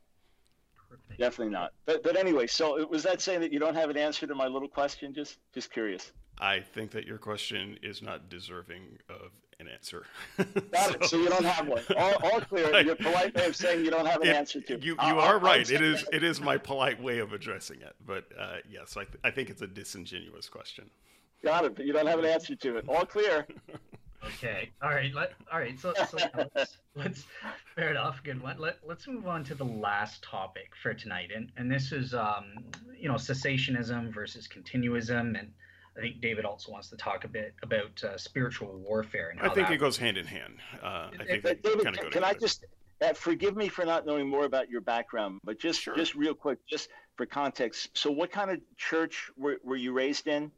Definitely 1.18 1.54
not. 1.54 1.72
But 1.86 2.04
but 2.04 2.18
anyway, 2.18 2.48
so 2.48 2.86
was 2.88 3.04
that 3.04 3.22
saying 3.22 3.42
that 3.42 3.54
you 3.54 3.60
don't 3.60 3.76
have 3.76 3.90
an 3.90 3.98
answer 3.98 4.28
to 4.28 4.36
my 4.36 4.48
little 4.48 4.68
question? 4.68 5.14
Just 5.14 5.38
just 5.54 5.72
curious. 5.72 6.12
I 6.42 6.60
think 6.60 6.92
that 6.92 7.06
your 7.06 7.20
question 7.20 7.78
is 7.84 8.02
not 8.02 8.30
deserving 8.30 8.98
of 9.10 9.32
an 9.60 9.68
answer. 9.68 10.06
Got 10.38 10.48
so, 10.74 10.94
it. 10.96 11.06
So 11.06 11.18
you 11.18 11.30
don't 11.30 11.46
have 11.46 11.68
one. 11.68 11.84
All, 11.96 12.14
all 12.24 12.42
clear. 12.42 12.82
Your 12.84 12.96
polite 12.96 13.36
way 13.36 13.46
of 13.46 13.56
saying 13.56 13.86
you 13.86 13.92
don't 13.92 14.08
have 14.08 14.22
an 14.22 14.28
it, 14.28 14.36
answer 14.36 14.60
to. 14.60 14.74
You, 14.80 14.94
you 14.94 14.98
uh, 14.98 15.22
are 15.22 15.38
right. 15.38 15.70
It 15.70 15.82
is 15.82 16.04
it 16.12 16.24
is 16.24 16.42
my 16.42 16.58
polite 16.58 17.02
way 17.02 17.20
of 17.20 17.32
addressing 17.32 17.82
it. 17.82 17.96
But 18.06 18.26
uh, 18.38 18.58
yes, 18.70 18.98
I, 18.98 19.04
th- 19.04 19.20
I 19.24 19.30
think 19.30 19.52
it's 19.52 19.62
a 19.62 19.68
disingenuous 19.68 20.50
question. 20.50 20.90
Got 21.44 21.66
it. 21.66 21.76
But 21.76 21.86
you 21.86 21.94
don't 21.94 22.08
have 22.08 22.20
an 22.20 22.26
answer 22.26 22.56
to 22.56 22.78
it. 22.78 22.86
All 22.90 23.06
clear. 23.06 23.48
Okay. 24.24 24.70
All 24.84 24.92
right. 24.92 25.12
Let. 25.16 25.34
All 25.52 25.58
right. 25.58 25.80
So, 25.80 25.96
so 26.08 26.18
let's, 26.56 26.78
let's. 26.96 27.26
Fair 27.76 27.90
enough. 27.90 28.22
Good 28.24 28.40
one. 28.40 28.60
Let 28.60 28.78
Let's 28.88 29.08
move 29.08 29.28
on 29.28 29.44
to 29.46 29.56
the 29.56 29.66
last 29.66 30.22
topic 30.22 30.74
for 30.84 30.94
tonight, 30.94 31.30
and 31.36 31.52
and 31.58 31.72
this 31.72 31.92
is 31.92 32.14
um 32.14 32.54
you 32.96 33.08
know 33.08 33.16
cessationism 33.16 34.14
versus 34.14 34.48
continuism, 34.48 35.40
and 35.40 35.52
I 35.98 36.02
think 36.02 36.22
David 36.22 36.46
also 36.46 36.72
wants 36.72 36.90
to 36.90 36.98
talk 36.98 37.26
a 37.26 37.28
bit 37.28 37.54
about 37.64 38.04
uh, 38.04 38.18
spiritual 38.18 38.78
warfare. 38.78 39.30
And 39.30 39.42
I 39.42 39.54
think 39.54 39.70
it 39.70 39.78
goes 39.78 39.98
hand 39.98 40.18
in 40.18 40.26
hand. 40.26 40.56
Uh, 40.82 41.10
I 41.20 41.26
think 41.26 41.44
David, 41.44 41.84
kind 41.84 42.00
of 42.00 42.12
can 42.12 42.24
I 42.24 42.34
just 42.34 42.66
uh, 43.02 43.14
forgive 43.14 43.56
me 43.58 43.68
for 43.68 43.84
not 43.84 44.06
knowing 44.06 44.28
more 44.28 44.46
about 44.46 44.70
your 44.70 44.82
background, 44.82 45.40
but 45.44 45.60
just 45.60 45.82
sure. 45.82 45.96
just 45.96 46.16
real 46.16 46.34
quick, 46.34 46.60
just 46.68 46.90
for 47.18 47.26
context. 47.26 47.90
So, 47.94 48.10
what 48.10 48.32
kind 48.32 48.52
of 48.52 48.60
church 48.78 49.30
were, 49.38 49.58
were 49.64 49.76
you 49.76 49.92
raised 49.92 50.28
in? 50.28 50.52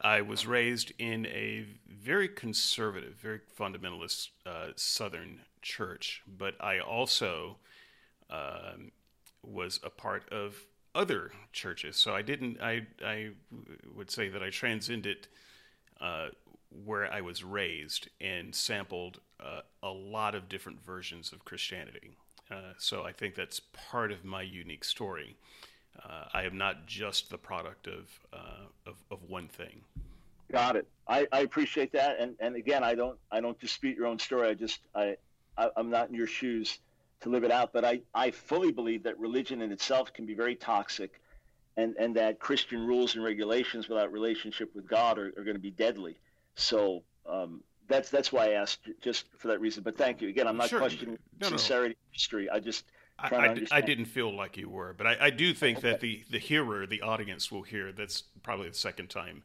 I 0.00 0.20
was 0.20 0.46
raised 0.46 0.92
in 0.98 1.26
a 1.26 1.66
very 1.88 2.28
conservative, 2.28 3.14
very 3.14 3.40
fundamentalist 3.58 4.28
uh, 4.44 4.68
Southern 4.76 5.40
church, 5.62 6.22
but 6.26 6.54
I 6.60 6.78
also 6.80 7.58
um, 8.30 8.92
was 9.42 9.80
a 9.82 9.90
part 9.90 10.28
of 10.30 10.56
other 10.94 11.32
churches. 11.52 11.96
So 11.96 12.14
I 12.14 12.22
didn't. 12.22 12.60
I 12.60 12.86
I 13.04 13.30
would 13.94 14.10
say 14.10 14.28
that 14.28 14.42
I 14.42 14.50
transcended 14.50 15.28
uh, 16.00 16.28
where 16.84 17.12
I 17.12 17.20
was 17.20 17.44
raised 17.44 18.08
and 18.20 18.54
sampled 18.54 19.20
uh, 19.40 19.60
a 19.82 19.90
lot 19.90 20.34
of 20.34 20.48
different 20.48 20.84
versions 20.84 21.32
of 21.32 21.44
Christianity. 21.44 22.16
Uh, 22.50 22.72
so 22.78 23.04
I 23.04 23.12
think 23.12 23.34
that's 23.34 23.60
part 23.90 24.12
of 24.12 24.24
my 24.24 24.42
unique 24.42 24.84
story. 24.84 25.36
Uh, 26.02 26.24
I 26.32 26.42
am 26.42 26.58
not 26.58 26.86
just 26.86 27.30
the 27.30 27.38
product 27.38 27.86
of, 27.86 28.10
uh, 28.32 28.66
of, 28.86 28.96
of 29.10 29.22
one 29.28 29.48
thing. 29.48 29.80
Got 30.50 30.76
it. 30.76 30.86
I, 31.08 31.26
I 31.32 31.40
appreciate 31.40 31.92
that, 31.92 32.20
and 32.20 32.36
and 32.40 32.54
again, 32.54 32.84
I 32.84 32.94
don't 32.94 33.18
I 33.30 33.40
don't 33.40 33.58
dispute 33.58 33.96
your 33.96 34.06
own 34.06 34.18
story. 34.18 34.48
I 34.48 34.54
just 34.54 34.80
I, 34.94 35.16
I 35.56 35.70
am 35.76 35.90
not 35.90 36.08
in 36.08 36.14
your 36.14 36.26
shoes 36.26 36.78
to 37.24 37.30
live 37.30 37.44
it 37.44 37.50
out. 37.50 37.72
But 37.72 37.84
I 37.84 38.00
I 38.14 38.30
fully 38.30 38.72
believe 38.72 39.02
that 39.02 39.18
religion 39.18 39.60
in 39.60 39.72
itself 39.72 40.12
can 40.12 40.24
be 40.24 40.34
very 40.34 40.54
toxic, 40.54 41.20
and 41.76 41.96
and 41.96 42.14
that 42.16 42.38
Christian 42.38 42.86
rules 42.86 43.16
and 43.16 43.24
regulations 43.24 43.88
without 43.88 44.12
relationship 44.12 44.74
with 44.74 44.86
God 44.86 45.18
are, 45.18 45.28
are 45.36 45.44
going 45.44 45.56
to 45.56 45.62
be 45.62 45.72
deadly. 45.72 46.16
So 46.54 47.02
um, 47.28 47.62
that's 47.88 48.10
that's 48.10 48.32
why 48.32 48.50
I 48.50 48.52
asked 48.52 48.88
just 49.00 49.26
for 49.36 49.48
that 49.48 49.60
reason. 49.60 49.82
But 49.82 49.98
thank 49.98 50.22
you 50.22 50.28
again. 50.28 50.46
I'm 50.46 50.56
not 50.56 50.68
sure. 50.68 50.78
questioning 50.78 51.18
no, 51.40 51.48
sincerity 51.48 51.96
no. 51.98 52.12
history. 52.12 52.48
I 52.48 52.60
just 52.60 52.84
I, 53.18 53.28
I, 53.28 53.66
I, 53.70 53.80
didn't 53.80 54.06
feel 54.06 54.34
like 54.34 54.56
you 54.56 54.68
were, 54.68 54.92
but 54.92 55.06
I, 55.06 55.16
I 55.20 55.30
do 55.30 55.54
think 55.54 55.78
okay. 55.78 55.90
that 55.90 56.00
the, 56.00 56.24
the 56.30 56.38
hearer, 56.38 56.84
the 56.84 57.02
audience 57.02 57.50
will 57.50 57.62
hear. 57.62 57.92
That's 57.92 58.22
probably 58.42 58.68
the 58.68 58.74
second 58.74 59.08
time. 59.08 59.44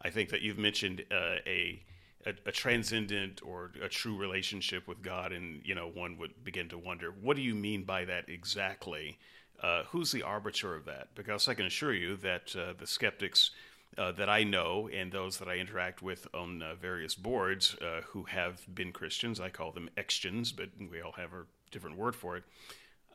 I 0.00 0.10
think 0.10 0.28
that 0.28 0.40
you've 0.40 0.58
mentioned 0.58 1.04
uh, 1.10 1.36
a, 1.44 1.82
a, 2.28 2.48
a 2.48 2.52
transcendent 2.52 3.40
or 3.44 3.72
a 3.82 3.88
true 3.88 4.16
relationship 4.16 4.86
with 4.86 5.02
God, 5.02 5.32
and 5.32 5.60
you 5.64 5.74
know 5.74 5.88
one 5.88 6.18
would 6.18 6.44
begin 6.44 6.68
to 6.70 6.78
wonder, 6.78 7.10
what 7.10 7.36
do 7.36 7.42
you 7.42 7.54
mean 7.54 7.84
by 7.84 8.04
that 8.04 8.28
exactly? 8.28 9.18
Uh, 9.62 9.82
who's 9.88 10.12
the 10.12 10.22
arbiter 10.22 10.74
of 10.76 10.84
that? 10.84 11.08
Because 11.16 11.48
I 11.48 11.54
can 11.54 11.66
assure 11.66 11.92
you 11.92 12.16
that 12.18 12.54
uh, 12.56 12.74
the 12.78 12.86
skeptics 12.86 13.50
uh, 13.96 14.12
that 14.12 14.28
I 14.28 14.44
know 14.44 14.88
and 14.92 15.10
those 15.10 15.38
that 15.38 15.48
I 15.48 15.56
interact 15.56 16.00
with 16.00 16.28
on 16.32 16.62
uh, 16.62 16.76
various 16.76 17.16
boards 17.16 17.74
uh, 17.82 18.02
who 18.06 18.22
have 18.24 18.62
been 18.72 18.92
Christians, 18.92 19.40
I 19.40 19.48
call 19.48 19.72
them 19.72 19.90
Xtians, 19.96 20.54
but 20.54 20.68
we 20.90 21.00
all 21.00 21.12
have 21.12 21.32
a 21.32 21.46
different 21.72 21.96
word 21.96 22.14
for 22.14 22.36
it 22.36 22.44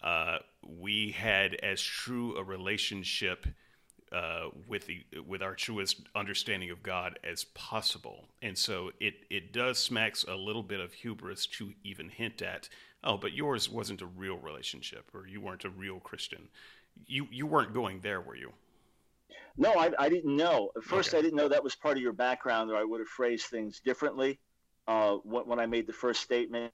uh, 0.03 0.39
we 0.61 1.11
had 1.11 1.55
as 1.55 1.82
true 1.82 2.36
a 2.38 2.43
relationship 2.43 3.47
uh, 4.14 4.49
with 4.68 4.86
the 4.86 5.03
with 5.28 5.41
our 5.41 5.55
truest 5.55 6.01
understanding 6.16 6.70
of 6.70 6.84
God 6.84 7.18
as 7.24 7.45
possible. 7.55 8.26
And 8.41 8.57
so 8.57 8.91
it 8.99 9.16
it 9.30 9.51
does 9.51 9.80
smacks 9.80 10.24
a 10.24 10.36
little 10.36 10.64
bit 10.64 10.80
of 10.80 10.93
hubris 10.93 11.47
to 11.47 11.74
even 11.84 12.09
hint 12.09 12.41
at, 12.41 12.70
oh, 13.03 13.18
but 13.18 13.34
yours 13.34 13.70
wasn't 13.70 14.01
a 14.01 14.05
real 14.05 14.38
relationship, 14.38 15.09
or 15.14 15.28
you 15.28 15.41
weren't 15.41 15.66
a 15.66 15.70
real 15.70 15.99
Christian. 15.99 16.47
You 17.07 17.28
you 17.32 17.47
weren't 17.47 17.74
going 17.74 18.01
there, 18.01 18.22
were 18.22 18.36
you? 18.36 18.53
No, 19.57 19.74
I, 19.74 19.91
I 19.99 20.09
didn't 20.09 20.36
know. 20.36 20.72
At 20.76 20.84
first, 20.84 21.09
okay. 21.09 21.20
I 21.20 21.22
didn't 21.22 21.38
know 21.38 21.47
that 21.49 21.64
was 21.64 21.76
part 21.76 21.97
of 21.97 22.03
your 22.03 22.14
background, 22.14 22.72
or 22.72 22.78
I 22.78 22.84
would 22.84 22.99
have 22.99 23.07
phrased 23.07 23.47
things 23.47 23.80
differently 23.80 24.39
uh, 24.88 25.16
when, 25.24 25.47
when 25.47 25.59
I 25.59 25.66
made 25.66 25.86
the 25.88 25.93
first 25.93 26.22
statement 26.22 26.74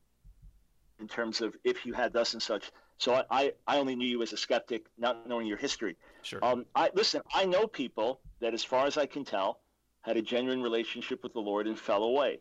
in 0.99 1.07
terms 1.07 1.41
of 1.41 1.55
if 1.63 1.85
you 1.85 1.93
had 1.93 2.13
thus 2.13 2.33
and 2.33 2.41
such. 2.41 2.71
So 2.99 3.23
I, 3.31 3.53
I 3.65 3.77
only 3.77 3.95
knew 3.95 4.07
you 4.07 4.21
as 4.21 4.33
a 4.33 4.37
skeptic, 4.37 4.85
not 4.97 5.27
knowing 5.27 5.47
your 5.47 5.57
history. 5.57 5.95
Sure. 6.21 6.43
Um, 6.43 6.65
I 6.75 6.89
listen. 6.93 7.21
I 7.33 7.45
know 7.45 7.65
people 7.65 8.19
that, 8.41 8.53
as 8.53 8.63
far 8.63 8.85
as 8.85 8.97
I 8.97 9.05
can 9.05 9.23
tell, 9.23 9.61
had 10.01 10.17
a 10.17 10.21
genuine 10.21 10.61
relationship 10.61 11.23
with 11.23 11.33
the 11.33 11.39
Lord 11.39 11.65
and 11.65 11.79
fell 11.79 12.03
away. 12.03 12.39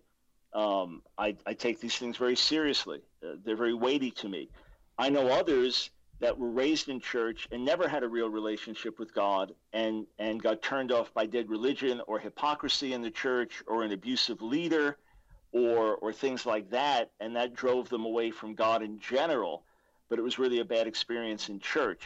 Um, 0.52 1.02
I, 1.16 1.36
I 1.46 1.54
take 1.54 1.80
these 1.80 1.96
things 1.96 2.16
very 2.16 2.34
seriously. 2.34 3.02
Uh, 3.22 3.36
they're 3.44 3.56
very 3.56 3.74
weighty 3.74 4.10
to 4.12 4.28
me. 4.28 4.48
I 4.98 5.10
know 5.10 5.28
others 5.28 5.90
that 6.20 6.36
were 6.36 6.50
raised 6.50 6.88
in 6.88 6.98
church 6.98 7.46
and 7.52 7.64
never 7.64 7.86
had 7.86 8.02
a 8.02 8.08
real 8.08 8.28
relationship 8.28 8.98
with 8.98 9.14
God 9.14 9.54
and, 9.72 10.06
and 10.18 10.42
got 10.42 10.60
turned 10.60 10.90
off 10.90 11.14
by 11.14 11.26
dead 11.26 11.48
religion 11.48 12.00
or 12.08 12.18
hypocrisy 12.18 12.92
in 12.94 13.02
the 13.02 13.10
church 13.10 13.62
or 13.68 13.84
an 13.84 13.92
abusive 13.92 14.42
leader 14.42 14.96
or, 15.52 15.94
or 15.96 16.12
things 16.12 16.44
like 16.44 16.70
that. 16.70 17.12
And 17.20 17.36
that 17.36 17.54
drove 17.54 17.88
them 17.88 18.04
away 18.04 18.32
from 18.32 18.54
God 18.54 18.82
in 18.82 18.98
general 18.98 19.62
but 20.08 20.18
it 20.18 20.22
was 20.22 20.38
really 20.38 20.60
a 20.60 20.64
bad 20.64 20.86
experience 20.86 21.48
in 21.48 21.60
church. 21.60 22.02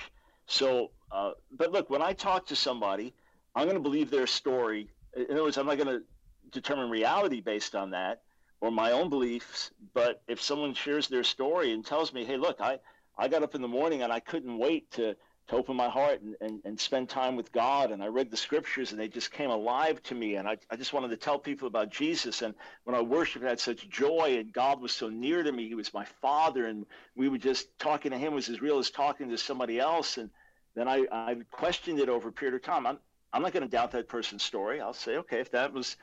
So, 0.46 0.90
uh, 1.10 1.32
but 1.52 1.72
look, 1.72 1.90
when 1.90 2.02
I 2.02 2.12
talk 2.12 2.46
to 2.46 2.56
somebody, 2.56 3.14
I'm 3.54 3.64
going 3.64 3.76
to 3.76 3.82
believe 3.82 4.10
their 4.10 4.26
story. 4.26 4.88
In 5.16 5.26
other 5.30 5.42
words, 5.42 5.58
I'm 5.58 5.66
not 5.66 5.76
going 5.76 5.88
to 5.88 6.02
determine 6.50 6.90
reality 6.90 7.40
based 7.40 7.74
on 7.74 7.90
that 7.90 8.22
or 8.60 8.70
my 8.70 8.92
own 8.92 9.10
beliefs. 9.10 9.70
But 9.94 10.22
if 10.28 10.40
someone 10.40 10.74
shares 10.74 11.08
their 11.08 11.24
story 11.24 11.72
and 11.72 11.84
tells 11.84 12.12
me, 12.12 12.24
hey, 12.24 12.36
look, 12.36 12.60
I, 12.60 12.78
I 13.18 13.28
got 13.28 13.42
up 13.42 13.54
in 13.54 13.62
the 13.62 13.68
morning 13.68 14.02
and 14.02 14.12
I 14.12 14.20
couldn't 14.20 14.56
wait 14.56 14.90
to 14.92 15.16
to 15.52 15.58
open 15.58 15.76
my 15.76 15.88
heart 15.88 16.22
and, 16.22 16.34
and, 16.40 16.60
and 16.64 16.80
spend 16.80 17.08
time 17.08 17.36
with 17.36 17.52
God. 17.52 17.90
And 17.90 18.02
I 18.02 18.06
read 18.06 18.30
the 18.30 18.36
scriptures 18.36 18.90
and 18.90 19.00
they 19.00 19.08
just 19.08 19.30
came 19.30 19.50
alive 19.50 20.02
to 20.04 20.14
me. 20.14 20.36
And 20.36 20.48
I, 20.48 20.56
I 20.70 20.76
just 20.76 20.92
wanted 20.92 21.08
to 21.08 21.16
tell 21.16 21.38
people 21.38 21.68
about 21.68 21.90
Jesus. 21.90 22.40
And 22.42 22.54
when 22.84 22.96
I 22.96 23.02
worshiped, 23.02 23.44
I 23.44 23.50
had 23.50 23.60
such 23.60 23.88
joy 23.88 24.38
and 24.38 24.52
God 24.52 24.80
was 24.80 24.92
so 24.92 25.08
near 25.08 25.42
to 25.42 25.52
me. 25.52 25.68
He 25.68 25.74
was 25.74 25.92
my 25.92 26.06
father. 26.22 26.66
And 26.66 26.86
we 27.14 27.28
were 27.28 27.38
just 27.38 27.78
talking 27.78 28.10
to 28.12 28.18
him 28.18 28.32
was 28.34 28.48
as 28.48 28.62
real 28.62 28.78
as 28.78 28.90
talking 28.90 29.28
to 29.28 29.38
somebody 29.38 29.78
else. 29.78 30.16
And 30.16 30.30
then 30.74 30.88
I, 30.88 31.04
I 31.12 31.36
questioned 31.50 32.00
it 32.00 32.08
over 32.08 32.30
a 32.30 32.32
period 32.32 32.54
of 32.54 32.62
time. 32.62 32.86
I'm, 32.86 32.98
I'm 33.32 33.42
not 33.42 33.52
going 33.52 33.62
to 33.62 33.68
doubt 33.68 33.92
that 33.92 34.08
person's 34.08 34.42
story. 34.42 34.80
I'll 34.80 34.94
say, 34.94 35.18
okay, 35.18 35.40
if 35.40 35.50
that 35.52 35.72
was 35.72 35.96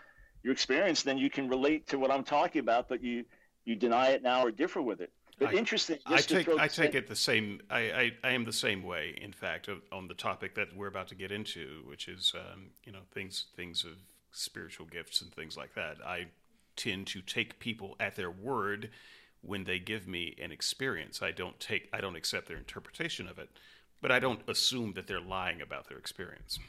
your 0.43 0.53
experience, 0.53 1.01
then 1.01 1.17
you 1.17 1.29
can 1.29 1.49
relate 1.49 1.87
to 1.87 1.97
what 1.97 2.11
I'm 2.11 2.23
talking 2.23 2.59
about. 2.59 2.87
But 2.87 3.03
you, 3.03 3.25
you 3.65 3.75
deny 3.75 4.09
it 4.09 4.21
now 4.21 4.45
or 4.45 4.51
differ 4.51 4.81
with 4.81 5.01
it. 5.01 5.11
But 5.39 5.49
I, 5.49 5.53
interesting. 5.53 5.97
I 6.05 6.17
take 6.17 6.49
I 6.49 6.67
take 6.67 6.95
it 6.95 7.07
the 7.07 7.15
same. 7.15 7.61
I, 7.69 7.79
I, 7.79 8.11
I, 8.25 8.31
am 8.31 8.43
the 8.43 8.53
same 8.53 8.83
way. 8.83 9.17
In 9.21 9.31
fact, 9.31 9.69
on 9.91 10.07
the 10.09 10.13
topic 10.13 10.53
that 10.55 10.75
we're 10.75 10.87
about 10.87 11.07
to 11.09 11.15
get 11.15 11.31
into, 11.31 11.81
which 11.87 12.09
is 12.09 12.33
um, 12.35 12.71
you 12.85 12.91
know 12.91 12.99
things 13.13 13.45
things 13.55 13.85
of 13.85 13.93
spiritual 14.31 14.85
gifts 14.85 15.21
and 15.21 15.33
things 15.33 15.55
like 15.55 15.73
that. 15.75 15.97
I 16.05 16.27
tend 16.75 17.07
to 17.07 17.21
take 17.21 17.59
people 17.59 17.95
at 17.99 18.15
their 18.15 18.31
word 18.31 18.89
when 19.41 19.63
they 19.63 19.79
give 19.79 20.07
me 20.07 20.35
an 20.41 20.51
experience. 20.51 21.21
I 21.21 21.31
don't 21.31 21.57
take 21.59 21.87
I 21.93 22.01
don't 22.01 22.17
accept 22.17 22.47
their 22.47 22.57
interpretation 22.57 23.27
of 23.27 23.39
it, 23.39 23.49
but 24.01 24.11
I 24.11 24.19
don't 24.19 24.41
assume 24.49 24.93
that 24.93 25.07
they're 25.07 25.21
lying 25.21 25.61
about 25.61 25.87
their 25.87 25.97
experience. 25.97 26.59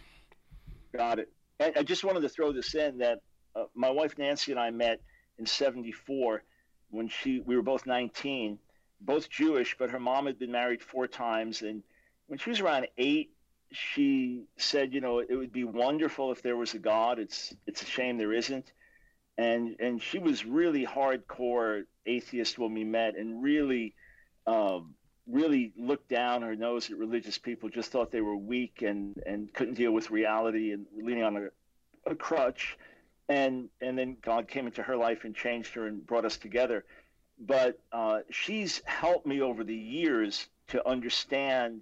Got 0.92 1.18
it. 1.18 1.32
I 1.60 1.82
just 1.82 2.04
wanted 2.04 2.20
to 2.20 2.28
throw 2.28 2.52
this 2.52 2.74
in 2.74 2.98
that 2.98 3.18
uh, 3.54 3.64
my 3.74 3.90
wife 3.90 4.16
Nancy 4.16 4.52
and 4.52 4.60
I 4.60 4.70
met 4.70 5.00
in 5.38 5.46
'74 5.46 6.42
when 6.90 7.08
she 7.08 7.40
we 7.40 7.56
were 7.56 7.62
both 7.62 7.86
19, 7.86 8.58
both 9.00 9.30
Jewish, 9.30 9.76
but 9.78 9.90
her 9.90 10.00
mom 10.00 10.26
had 10.26 10.38
been 10.38 10.52
married 10.52 10.82
four 10.82 11.06
times, 11.06 11.62
and 11.62 11.82
when 12.26 12.38
she 12.38 12.50
was 12.50 12.60
around 12.60 12.86
eight, 12.98 13.32
she 13.72 14.44
said, 14.56 14.92
you 14.92 15.00
know, 15.00 15.20
it 15.20 15.34
would 15.34 15.52
be 15.52 15.64
wonderful 15.64 16.32
if 16.32 16.42
there 16.42 16.56
was 16.56 16.74
a 16.74 16.78
God. 16.78 17.18
It's 17.18 17.54
it's 17.66 17.82
a 17.82 17.86
shame 17.86 18.18
there 18.18 18.32
isn't. 18.32 18.72
And 19.38 19.76
and 19.80 20.02
she 20.02 20.18
was 20.18 20.44
really 20.44 20.84
hardcore 20.84 21.84
atheist 22.04 22.58
when 22.58 22.74
we 22.74 22.84
met, 22.84 23.16
and 23.16 23.42
really, 23.42 23.94
um, 24.46 24.94
really 25.26 25.72
looked 25.78 26.08
down 26.08 26.42
her 26.42 26.56
nose 26.56 26.90
at 26.90 26.98
religious 26.98 27.38
people. 27.38 27.68
Just 27.68 27.92
thought 27.92 28.10
they 28.10 28.20
were 28.20 28.36
weak 28.36 28.82
and 28.82 29.16
and 29.24 29.52
couldn't 29.54 29.74
deal 29.74 29.92
with 29.92 30.10
reality 30.10 30.72
and 30.72 30.86
leaning 30.96 31.22
on 31.22 31.36
a, 31.36 32.10
a 32.10 32.14
crutch 32.14 32.76
and 33.30 33.68
and 33.80 33.96
then 33.96 34.16
God 34.20 34.48
came 34.48 34.66
into 34.66 34.82
her 34.82 34.96
life 34.96 35.24
and 35.24 35.34
changed 35.34 35.74
her 35.74 35.86
and 35.86 36.04
brought 36.04 36.24
us 36.24 36.36
together. 36.36 36.84
But 37.38 37.78
uh, 37.92 38.18
she's 38.30 38.82
helped 38.84 39.24
me 39.24 39.40
over 39.40 39.64
the 39.64 39.74
years 39.74 40.48
to 40.68 40.86
understand 40.86 41.80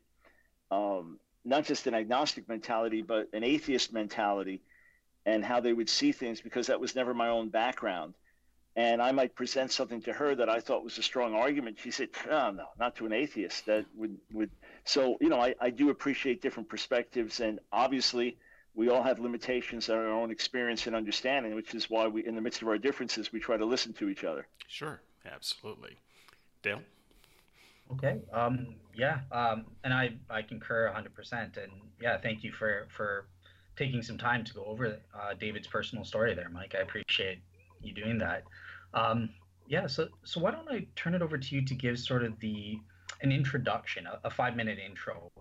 um, 0.71 1.19
not 1.45 1.65
just 1.65 1.87
an 1.87 1.95
agnostic 1.95 2.49
mentality, 2.49 3.03
but 3.03 3.29
an 3.33 3.43
atheist 3.43 3.93
mentality, 3.93 4.61
and 5.25 5.43
how 5.43 5.61
they 5.61 5.73
would 5.73 5.89
see 5.89 6.13
things 6.13 6.41
because 6.41 6.67
that 6.67 6.79
was 6.79 6.95
never 6.95 7.15
my 7.15 7.29
own 7.29 7.49
background. 7.49 8.15
And 8.77 9.03
I 9.03 9.11
might 9.11 9.35
present 9.35 9.73
something 9.73 10.03
to 10.03 10.13
her 10.13 10.35
that 10.37 10.49
I 10.49 10.61
thought 10.61 10.85
was 10.85 10.99
a 10.99 11.03
strong 11.03 11.35
argument. 11.35 11.79
She 11.83 11.91
said, 11.91 12.11
"No, 12.29 12.51
no, 12.51 12.67
not 12.79 12.95
to 12.97 13.07
an 13.07 13.15
atheist." 13.15 13.65
That 13.67 13.87
would 13.97 14.19
would 14.35 14.51
so 14.85 15.17
you 15.23 15.31
know 15.31 15.41
I, 15.41 15.55
I 15.59 15.71
do 15.71 15.89
appreciate 15.89 16.43
different 16.43 16.69
perspectives, 16.69 17.41
and 17.41 17.59
obviously 17.73 18.37
we 18.79 18.89
all 18.89 19.03
have 19.03 19.19
limitations 19.19 19.89
in 19.89 19.97
our 19.97 20.07
own 20.07 20.31
experience 20.31 20.87
and 20.87 20.95
understanding, 20.95 21.57
which 21.57 21.75
is 21.75 21.91
why 21.91 22.07
we, 22.07 22.25
in 22.25 22.37
the 22.37 22.41
midst 22.41 22.63
of 22.63 22.69
our 22.69 22.79
differences, 22.79 23.33
we 23.33 23.41
try 23.41 23.57
to 23.57 23.65
listen 23.65 23.93
to 23.93 24.09
each 24.09 24.23
other. 24.23 24.47
Sure, 24.69 25.01
absolutely. 25.27 25.99
Dale? 26.63 26.81
Okay. 27.91 28.21
Um, 28.33 28.77
yeah. 28.95 29.19
Um, 29.33 29.65
and 29.83 29.93
I, 29.93 30.13
I 30.31 30.43
concur 30.43 30.95
100%. 30.95 31.57
And 31.57 31.73
yeah, 32.01 32.19
thank 32.19 32.45
you 32.45 32.53
for, 32.53 32.87
for 32.97 33.27
taking 33.75 34.01
some 34.01 34.17
time 34.17 34.45
to 34.45 34.55
go 34.55 34.65
over 34.65 35.01
uh, 35.13 35.35
David's 35.35 35.67
personal 35.67 36.05
story 36.05 36.33
there, 36.37 36.49
Mike. 36.49 36.77
I 36.79 36.83
appreciate 36.83 37.41
you 37.83 37.93
doing 37.93 38.17
that. 38.19 38.45
Um, 38.95 39.31
yeah. 39.67 39.89
So, 39.89 40.07
so 40.23 40.41
why 40.41 40.53
don't 40.53 40.71
I 40.71 40.87
turn 40.95 41.17
it 41.17 41.23
over 41.23 41.37
to 41.37 41.55
you 41.57 41.65
to 41.65 41.75
give 41.75 41.99
sort 41.99 42.23
of 42.23 42.39
the, 42.39 42.79
an 43.23 43.33
introduction, 43.33 44.07
a, 44.07 44.21
a 44.23 44.31
five 44.31 44.55
minute 44.55 44.79
intro 44.79 45.33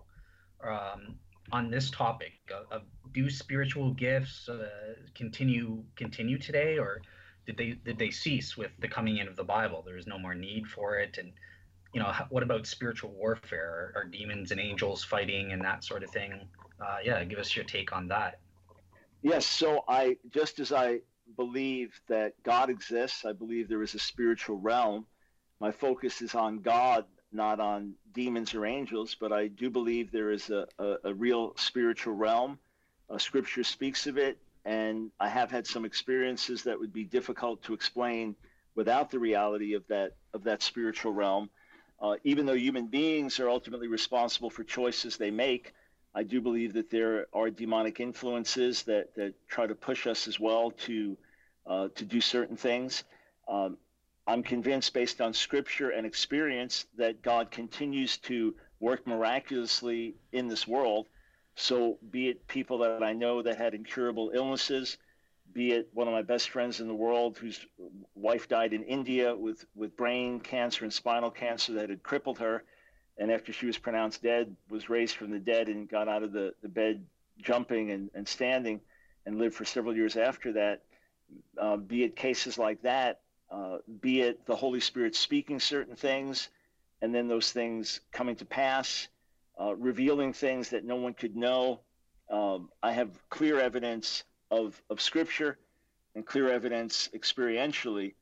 um, 0.64 1.14
on 1.52 1.70
this 1.70 1.90
topic 1.90 2.32
of, 2.70 2.82
do 3.12 3.30
spiritual 3.30 3.92
gifts 3.92 4.48
uh, 4.48 4.68
continue 5.14 5.82
continue 5.96 6.38
today 6.38 6.78
or 6.78 7.00
did 7.46 7.56
they 7.56 7.70
did 7.84 7.98
they 7.98 8.10
cease 8.10 8.56
with 8.56 8.70
the 8.80 8.88
coming 8.88 9.16
in 9.16 9.28
of 9.28 9.36
the 9.36 9.44
bible? 9.44 9.82
There 9.86 9.96
is 9.96 10.06
no 10.06 10.18
more 10.18 10.34
need 10.34 10.66
for 10.66 10.98
it 10.98 11.16
and 11.18 11.32
you 11.94 12.00
know 12.00 12.12
what 12.28 12.42
about 12.42 12.66
spiritual 12.66 13.10
warfare? 13.12 13.92
Are, 13.96 14.02
are 14.02 14.04
demons 14.04 14.50
and 14.50 14.60
angels 14.60 15.02
fighting 15.04 15.52
and 15.52 15.62
that 15.62 15.84
sort 15.84 16.02
of 16.02 16.10
thing? 16.10 16.48
Uh, 16.80 16.98
yeah 17.02 17.24
give 17.24 17.38
us 17.38 17.56
your 17.56 17.64
take 17.64 17.92
on 17.96 18.08
that. 18.08 18.40
Yes 19.22 19.46
so 19.46 19.84
i 19.88 20.16
just 20.30 20.60
as 20.60 20.72
i 20.72 20.98
believe 21.36 21.98
that 22.08 22.32
god 22.42 22.70
exists 22.70 23.24
i 23.24 23.32
believe 23.32 23.68
there 23.68 23.82
is 23.82 23.94
a 23.94 23.98
spiritual 23.98 24.56
realm 24.58 25.06
my 25.60 25.70
focus 25.70 26.22
is 26.22 26.34
on 26.34 26.58
god 26.58 27.04
not 27.32 27.60
on 27.60 27.94
demons 28.12 28.54
or 28.54 28.64
angels, 28.66 29.16
but 29.18 29.32
I 29.32 29.48
do 29.48 29.70
believe 29.70 30.10
there 30.10 30.30
is 30.30 30.50
a, 30.50 30.66
a, 30.78 30.96
a 31.04 31.14
real 31.14 31.54
spiritual 31.56 32.14
realm. 32.14 32.58
Uh, 33.10 33.18
scripture 33.18 33.64
speaks 33.64 34.06
of 34.06 34.18
it, 34.18 34.38
and 34.64 35.10
I 35.20 35.28
have 35.28 35.50
had 35.50 35.66
some 35.66 35.84
experiences 35.84 36.62
that 36.64 36.78
would 36.78 36.92
be 36.92 37.04
difficult 37.04 37.62
to 37.64 37.74
explain 37.74 38.34
without 38.74 39.10
the 39.10 39.18
reality 39.18 39.74
of 39.74 39.86
that 39.88 40.12
of 40.34 40.44
that 40.44 40.62
spiritual 40.62 41.12
realm. 41.12 41.50
Uh, 42.00 42.16
even 42.22 42.46
though 42.46 42.54
human 42.54 42.86
beings 42.86 43.40
are 43.40 43.48
ultimately 43.48 43.88
responsible 43.88 44.50
for 44.50 44.62
choices 44.62 45.16
they 45.16 45.30
make, 45.32 45.72
I 46.14 46.22
do 46.22 46.40
believe 46.40 46.74
that 46.74 46.90
there 46.90 47.26
are 47.32 47.50
demonic 47.50 48.00
influences 48.00 48.84
that, 48.84 49.14
that 49.16 49.34
try 49.48 49.66
to 49.66 49.74
push 49.74 50.06
us 50.06 50.28
as 50.28 50.38
well 50.38 50.70
to 50.86 51.16
uh, 51.66 51.88
to 51.96 52.04
do 52.04 52.20
certain 52.20 52.56
things. 52.56 53.04
Um, 53.46 53.76
I'm 54.28 54.42
convinced, 54.42 54.92
based 54.92 55.22
on 55.22 55.32
scripture 55.32 55.88
and 55.88 56.06
experience, 56.06 56.84
that 56.98 57.22
God 57.22 57.50
continues 57.50 58.18
to 58.18 58.54
work 58.78 59.06
miraculously 59.06 60.16
in 60.32 60.48
this 60.48 60.68
world. 60.68 61.06
So, 61.54 61.98
be 62.10 62.28
it 62.28 62.46
people 62.46 62.76
that 62.78 63.02
I 63.02 63.14
know 63.14 63.40
that 63.40 63.56
had 63.56 63.72
incurable 63.72 64.30
illnesses, 64.34 64.98
be 65.54 65.72
it 65.72 65.88
one 65.94 66.08
of 66.08 66.12
my 66.12 66.20
best 66.20 66.50
friends 66.50 66.80
in 66.80 66.88
the 66.88 66.94
world 66.94 67.38
whose 67.38 67.64
wife 68.14 68.48
died 68.48 68.74
in 68.74 68.84
India 68.84 69.34
with, 69.34 69.64
with 69.74 69.96
brain 69.96 70.40
cancer 70.40 70.84
and 70.84 70.92
spinal 70.92 71.30
cancer 71.30 71.72
that 71.72 71.88
had 71.88 72.02
crippled 72.02 72.38
her, 72.38 72.64
and 73.16 73.32
after 73.32 73.50
she 73.50 73.64
was 73.64 73.78
pronounced 73.78 74.22
dead, 74.22 74.54
was 74.68 74.90
raised 74.90 75.16
from 75.16 75.30
the 75.30 75.38
dead 75.38 75.68
and 75.68 75.88
got 75.88 76.06
out 76.06 76.22
of 76.22 76.32
the, 76.32 76.52
the 76.60 76.68
bed 76.68 77.02
jumping 77.40 77.92
and, 77.92 78.10
and 78.14 78.28
standing 78.28 78.82
and 79.24 79.38
lived 79.38 79.54
for 79.54 79.64
several 79.64 79.96
years 79.96 80.16
after 80.16 80.52
that. 80.52 80.82
Uh, 81.58 81.78
be 81.78 82.04
it 82.04 82.14
cases 82.14 82.58
like 82.58 82.82
that, 82.82 83.20
uh, 83.50 83.78
be 84.00 84.20
it 84.20 84.44
the 84.46 84.56
Holy 84.56 84.80
Spirit 84.80 85.16
speaking 85.16 85.60
certain 85.60 85.96
things 85.96 86.48
and 87.00 87.14
then 87.14 87.28
those 87.28 87.52
things 87.52 88.00
coming 88.12 88.36
to 88.36 88.44
pass, 88.44 89.08
uh, 89.60 89.74
revealing 89.76 90.32
things 90.32 90.70
that 90.70 90.84
no 90.84 90.96
one 90.96 91.14
could 91.14 91.36
know. 91.36 91.80
Um, 92.30 92.68
I 92.82 92.92
have 92.92 93.10
clear 93.30 93.60
evidence 93.60 94.24
of, 94.50 94.80
of 94.90 95.00
Scripture 95.00 95.58
and 96.14 96.26
clear 96.26 96.50
evidence 96.50 97.08
experientially 97.14 98.14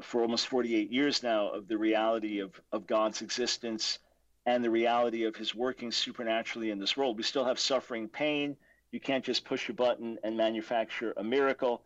for 0.00 0.22
almost 0.22 0.46
48 0.46 0.90
years 0.90 1.22
now 1.22 1.48
of 1.48 1.68
the 1.68 1.76
reality 1.76 2.38
of, 2.40 2.58
of 2.70 2.86
God's 2.86 3.20
existence 3.20 3.98
and 4.46 4.64
the 4.64 4.70
reality 4.70 5.24
of 5.24 5.36
His 5.36 5.54
working 5.54 5.92
supernaturally 5.92 6.70
in 6.70 6.78
this 6.78 6.96
world. 6.96 7.16
We 7.16 7.22
still 7.22 7.44
have 7.44 7.58
suffering, 7.58 8.08
pain. 8.08 8.56
You 8.90 9.00
can't 9.00 9.24
just 9.24 9.44
push 9.44 9.68
a 9.68 9.72
button 9.72 10.18
and 10.24 10.36
manufacture 10.36 11.12
a 11.16 11.24
miracle. 11.24 11.82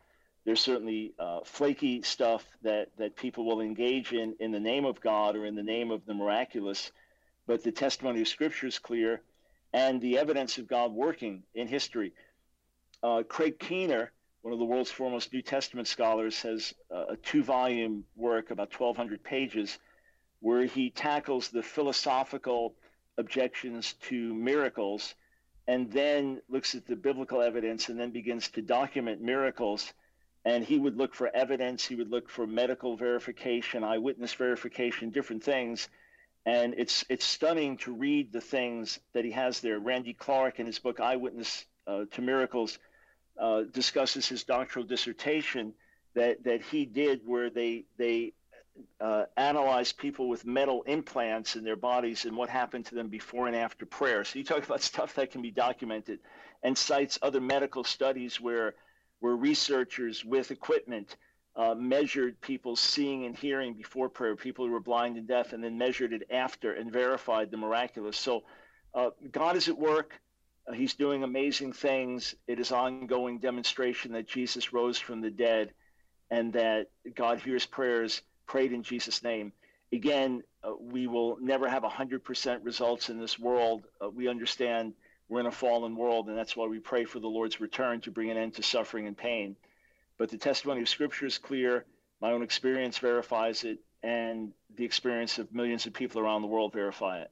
There's 0.46 0.60
certainly 0.60 1.12
uh, 1.18 1.40
flaky 1.44 2.02
stuff 2.02 2.46
that, 2.62 2.90
that 2.98 3.16
people 3.16 3.44
will 3.44 3.60
engage 3.60 4.12
in 4.12 4.36
in 4.38 4.52
the 4.52 4.60
name 4.60 4.84
of 4.84 5.00
God 5.00 5.34
or 5.34 5.44
in 5.44 5.56
the 5.56 5.62
name 5.64 5.90
of 5.90 6.06
the 6.06 6.14
miraculous, 6.14 6.92
but 7.48 7.64
the 7.64 7.72
testimony 7.72 8.20
of 8.20 8.28
Scripture 8.28 8.68
is 8.68 8.78
clear 8.78 9.22
and 9.72 10.00
the 10.00 10.18
evidence 10.18 10.56
of 10.58 10.68
God 10.68 10.92
working 10.92 11.42
in 11.56 11.66
history. 11.66 12.12
Uh, 13.02 13.24
Craig 13.28 13.58
Keener, 13.58 14.12
one 14.42 14.52
of 14.52 14.60
the 14.60 14.64
world's 14.64 14.90
foremost 14.90 15.32
New 15.32 15.42
Testament 15.42 15.88
scholars, 15.88 16.40
has 16.42 16.72
uh, 16.94 17.06
a 17.08 17.16
two 17.16 17.42
volume 17.42 18.04
work, 18.14 18.52
about 18.52 18.72
1,200 18.72 19.24
pages, 19.24 19.80
where 20.38 20.64
he 20.64 20.90
tackles 20.90 21.48
the 21.48 21.62
philosophical 21.62 22.76
objections 23.18 23.94
to 24.02 24.32
miracles 24.32 25.16
and 25.66 25.90
then 25.90 26.40
looks 26.48 26.76
at 26.76 26.86
the 26.86 26.94
biblical 26.94 27.42
evidence 27.42 27.88
and 27.88 27.98
then 27.98 28.12
begins 28.12 28.46
to 28.50 28.62
document 28.62 29.20
miracles 29.20 29.92
and 30.46 30.64
he 30.64 30.78
would 30.78 30.96
look 30.96 31.14
for 31.14 31.28
evidence 31.34 31.84
he 31.84 31.96
would 31.96 32.10
look 32.10 32.30
for 32.30 32.46
medical 32.46 32.96
verification 32.96 33.84
eyewitness 33.84 34.32
verification 34.32 35.10
different 35.10 35.42
things 35.42 35.88
and 36.46 36.74
it's 36.78 37.04
it's 37.10 37.24
stunning 37.24 37.76
to 37.76 37.92
read 37.92 38.32
the 38.32 38.40
things 38.40 38.98
that 39.12 39.24
he 39.24 39.32
has 39.32 39.60
there 39.60 39.78
randy 39.78 40.14
clark 40.14 40.58
in 40.58 40.64
his 40.64 40.78
book 40.78 41.00
eyewitness 41.00 41.66
uh, 41.86 42.04
to 42.12 42.22
miracles 42.22 42.78
uh, 43.38 43.62
discusses 43.72 44.26
his 44.26 44.44
doctoral 44.44 44.84
dissertation 44.84 45.74
that 46.14 46.42
that 46.44 46.62
he 46.62 46.86
did 46.86 47.20
where 47.26 47.50
they 47.50 47.84
they 47.98 48.32
uh, 49.00 49.24
analyzed 49.36 49.96
people 49.96 50.28
with 50.28 50.44
metal 50.44 50.82
implants 50.82 51.56
in 51.56 51.64
their 51.64 51.76
bodies 51.76 52.24
and 52.24 52.36
what 52.36 52.48
happened 52.50 52.84
to 52.86 52.94
them 52.94 53.08
before 53.08 53.46
and 53.46 53.56
after 53.56 53.86
prayer. 53.86 54.22
So 54.22 54.38
you 54.38 54.44
talk 54.44 54.64
about 54.64 54.82
stuff 54.92 55.14
that 55.14 55.30
can 55.30 55.40
be 55.42 55.50
documented, 55.50 56.18
and 56.62 56.76
cites 56.76 57.18
other 57.22 57.40
medical 57.40 57.84
studies 57.84 58.40
where 58.40 58.74
where 59.20 59.34
researchers 59.34 60.24
with 60.24 60.50
equipment 60.50 61.16
uh, 61.56 61.74
measured 61.74 62.40
people's 62.40 62.80
seeing 62.80 63.24
and 63.24 63.36
hearing 63.36 63.74
before 63.74 64.08
prayer, 64.08 64.36
people 64.36 64.66
who 64.66 64.72
were 64.72 64.80
blind 64.80 65.16
and 65.16 65.26
deaf, 65.26 65.52
and 65.52 65.64
then 65.64 65.78
measured 65.78 66.12
it 66.12 66.28
after 66.30 66.72
and 66.74 66.92
verified 66.92 67.50
the 67.50 67.56
miraculous. 67.56 68.16
So 68.16 68.44
uh, 68.94 69.10
God 69.32 69.56
is 69.56 69.68
at 69.68 69.78
work. 69.78 70.20
Uh, 70.68 70.72
he's 70.72 70.94
doing 70.94 71.22
amazing 71.22 71.72
things. 71.72 72.34
It 72.46 72.60
is 72.60 72.72
ongoing 72.72 73.38
demonstration 73.38 74.12
that 74.12 74.28
Jesus 74.28 74.72
rose 74.72 74.98
from 74.98 75.22
the 75.22 75.30
dead 75.30 75.72
and 76.30 76.52
that 76.52 76.88
God 77.14 77.40
hears 77.40 77.64
prayers 77.64 78.20
prayed 78.46 78.72
in 78.72 78.82
Jesus' 78.82 79.22
name. 79.22 79.52
Again, 79.92 80.42
uh, 80.64 80.72
we 80.78 81.06
will 81.06 81.38
never 81.40 81.68
have 81.68 81.84
100% 81.84 82.64
results 82.64 83.08
in 83.08 83.20
this 83.20 83.38
world. 83.38 83.84
Uh, 84.02 84.10
we 84.10 84.28
understand 84.28 84.94
we're 85.28 85.40
in 85.40 85.46
a 85.46 85.52
fallen 85.52 85.96
world, 85.96 86.28
and 86.28 86.38
that's 86.38 86.56
why 86.56 86.66
we 86.66 86.78
pray 86.78 87.04
for 87.04 87.18
the 87.18 87.28
Lord's 87.28 87.60
return 87.60 88.00
to 88.02 88.10
bring 88.10 88.30
an 88.30 88.36
end 88.36 88.54
to 88.54 88.62
suffering 88.62 89.06
and 89.06 89.16
pain. 89.16 89.56
But 90.18 90.30
the 90.30 90.38
testimony 90.38 90.82
of 90.82 90.88
Scripture 90.88 91.26
is 91.26 91.38
clear. 91.38 91.84
My 92.20 92.32
own 92.32 92.42
experience 92.42 92.98
verifies 92.98 93.64
it, 93.64 93.78
and 94.02 94.52
the 94.76 94.84
experience 94.84 95.38
of 95.38 95.52
millions 95.52 95.86
of 95.86 95.92
people 95.92 96.20
around 96.20 96.42
the 96.42 96.48
world 96.48 96.72
verify 96.72 97.20
it. 97.20 97.30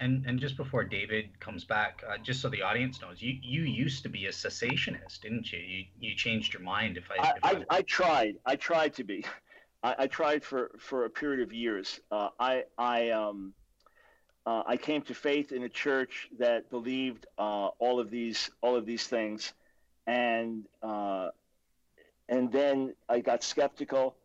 And 0.00 0.24
and 0.26 0.38
just 0.38 0.56
before 0.56 0.84
David 0.84 1.38
comes 1.40 1.64
back, 1.64 2.04
uh, 2.08 2.18
just 2.18 2.40
so 2.40 2.48
the 2.48 2.62
audience 2.62 3.00
knows, 3.00 3.20
you 3.20 3.36
you 3.42 3.62
used 3.62 4.04
to 4.04 4.08
be 4.08 4.26
a 4.26 4.30
cessationist, 4.30 5.20
didn't 5.20 5.52
you? 5.52 5.58
You 5.58 5.84
you 5.98 6.14
changed 6.14 6.54
your 6.54 6.62
mind. 6.62 6.96
If 6.96 7.10
I 7.10 7.22
I, 7.22 7.30
if 7.30 7.44
I, 7.44 7.50
I, 7.50 7.78
I 7.78 7.82
tried. 7.82 8.36
I 8.46 8.56
tried 8.56 8.94
to 8.94 9.04
be. 9.04 9.24
I, 9.82 9.94
I 9.98 10.06
tried 10.06 10.44
for 10.44 10.70
for 10.78 11.04
a 11.04 11.10
period 11.10 11.40
of 11.40 11.52
years. 11.52 12.00
Uh, 12.10 12.28
I 12.38 12.64
I 12.76 13.10
um 13.10 13.54
uh, 14.48 14.62
I 14.66 14.76
came 14.78 15.02
to 15.02 15.14
faith 15.14 15.52
in 15.52 15.62
a 15.62 15.68
church 15.68 16.28
that 16.38 16.70
believed 16.70 17.26
uh, 17.38 17.68
all 17.78 18.00
of 18.00 18.08
these 18.10 18.50
all 18.62 18.76
of 18.76 18.86
these 18.86 19.06
things, 19.06 19.52
and 20.06 20.64
uh, 20.82 21.28
and 22.28 22.50
then 22.50 22.94
I 23.08 23.20
got 23.20 23.42
skeptical 23.42 24.16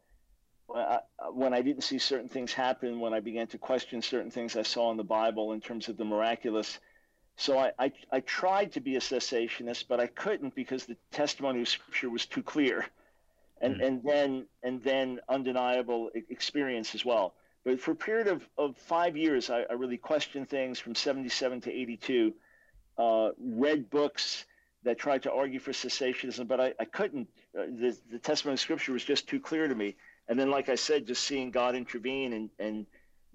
when 1.31 1.53
I 1.53 1.61
didn't 1.61 1.83
see 1.83 1.99
certain 1.99 2.29
things 2.29 2.53
happen, 2.53 2.99
when 2.99 3.13
I 3.13 3.19
began 3.19 3.47
to 3.47 3.57
question 3.57 4.01
certain 4.01 4.31
things 4.31 4.55
I 4.55 4.63
saw 4.63 4.91
in 4.91 4.97
the 4.97 5.03
Bible 5.03 5.51
in 5.51 5.61
terms 5.61 5.89
of 5.89 5.97
the 5.97 6.05
miraculous. 6.05 6.79
So 7.35 7.57
I, 7.57 7.71
I, 7.77 7.91
I 8.11 8.19
tried 8.21 8.71
to 8.73 8.79
be 8.79 8.95
a 8.95 8.99
cessationist, 8.99 9.85
but 9.89 9.99
I 9.99 10.07
couldn't 10.07 10.55
because 10.55 10.85
the 10.85 10.97
testimony 11.11 11.61
of 11.61 11.67
Scripture 11.67 12.09
was 12.09 12.25
too 12.25 12.43
clear, 12.43 12.85
and 13.61 13.75
mm. 13.75 13.87
and 13.87 14.03
then 14.03 14.45
and 14.63 14.81
then 14.83 15.19
undeniable 15.27 16.11
experience 16.29 16.95
as 16.95 17.03
well. 17.03 17.33
But 17.65 17.79
for 17.79 17.91
a 17.91 17.95
period 17.95 18.27
of, 18.27 18.47
of 18.57 18.77
five 18.77 19.15
years, 19.15 19.49
I, 19.49 19.61
I 19.69 19.73
really 19.73 19.97
questioned 19.97 20.49
things 20.49 20.79
from 20.79 20.95
77 20.95 21.61
to 21.61 21.71
82, 21.71 22.33
uh, 22.97 23.29
read 23.39 23.89
books 23.89 24.45
that 24.83 24.97
tried 24.97 25.23
to 25.23 25.31
argue 25.31 25.59
for 25.59 25.71
cessationism, 25.71 26.47
but 26.47 26.59
I, 26.59 26.73
I 26.79 26.85
couldn't. 26.85 27.29
Uh, 27.57 27.63
the, 27.67 27.97
the 28.11 28.19
testimony 28.19 28.55
of 28.55 28.59
Scripture 28.59 28.91
was 28.91 29.03
just 29.03 29.27
too 29.27 29.39
clear 29.39 29.67
to 29.67 29.75
me. 29.75 29.95
And 30.27 30.37
then, 30.37 30.51
like 30.51 30.69
I 30.69 30.75
said, 30.75 31.07
just 31.07 31.23
seeing 31.23 31.51
God 31.51 31.75
intervene 31.75 32.33
and, 32.33 32.49
and 32.59 32.85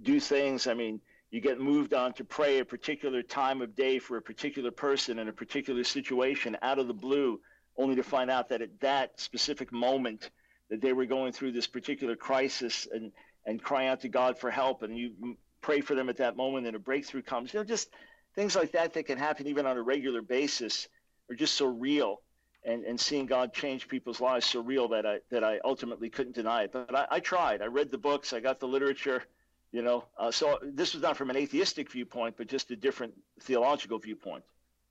do 0.03 0.21
things. 0.21 0.67
I 0.67 0.75
mean, 0.75 1.01
you 1.31 1.41
get 1.41 1.61
moved 1.61 1.95
on 1.95 2.13
to 2.15 2.25
pray 2.25 2.59
a 2.59 2.65
particular 2.65 3.23
time 3.23 3.63
of 3.63 3.75
day 3.75 3.99
for 3.99 4.17
a 4.17 4.23
particular 4.23 4.71
person 4.71 5.19
in 5.19 5.29
a 5.29 5.33
particular 5.33 5.85
situation 5.85 6.57
out 6.63 6.79
of 6.79 6.87
the 6.87 6.95
blue, 6.95 7.41
only 7.77 7.97
to 7.97 8.03
find 8.03 8.31
out 8.31 8.49
that 8.51 8.63
at 8.63 8.81
that 8.81 9.19
specific 9.21 9.73
moment 9.73 10.31
that 10.71 10.81
they 10.81 10.93
were 10.93 11.07
going 11.07 11.33
through 11.33 11.53
this 11.53 11.67
particular 11.67 12.17
crisis 12.17 12.87
and, 12.93 13.13
and 13.49 13.63
cry 13.63 13.89
out 13.89 14.03
to 14.03 14.09
God 14.09 14.39
for 14.39 14.51
help. 14.51 14.83
And 14.83 14.97
you 14.97 15.37
pray 15.63 15.81
for 15.81 15.95
them 15.95 16.09
at 16.09 16.19
that 16.19 16.37
moment 16.37 16.67
and 16.67 16.77
a 16.77 16.79
breakthrough 16.79 17.23
comes. 17.23 17.53
You 17.53 17.61
know, 17.61 17.65
just 17.65 17.89
things 18.35 18.55
like 18.55 18.73
that 18.73 18.93
that 18.93 19.07
can 19.07 19.17
happen 19.17 19.47
even 19.47 19.67
on 19.67 19.77
a 19.77 19.83
regular 19.83 20.21
basis 20.21 20.87
are 21.31 21.35
just 21.35 21.55
so 21.55 21.67
real 21.67 22.21
and, 22.65 22.85
and 22.85 23.01
seeing 23.01 23.25
God 23.25 23.55
change 23.55 23.89
people's 23.89 24.21
lives 24.21 24.45
so 24.45 24.61
real 24.61 24.89
that 24.89 25.07
I 25.07 25.21
that 25.31 25.43
I 25.43 25.61
ultimately 25.65 26.11
couldn't 26.11 26.35
deny 26.35 26.65
it. 26.65 26.73
But 26.73 26.95
I, 26.95 27.07
I 27.11 27.21
tried. 27.21 27.63
I 27.63 27.67
read 27.67 27.91
the 27.91 27.99
books. 27.99 28.35
I 28.35 28.41
got 28.41 28.61
the 28.61 28.69
literature. 28.69 29.25
You 29.73 29.83
know, 29.83 30.05
uh, 30.19 30.31
so 30.31 30.59
this 30.63 30.95
was 30.95 31.03
not 31.03 31.17
from 31.17 31.29
an 31.29 31.37
atheistic 31.37 31.91
viewpoint, 31.91 32.37
but 32.39 32.49
just 32.49 32.71
a 32.71 32.77
different 32.77 33.15
theological 33.41 33.99
viewpoint. 33.99 34.43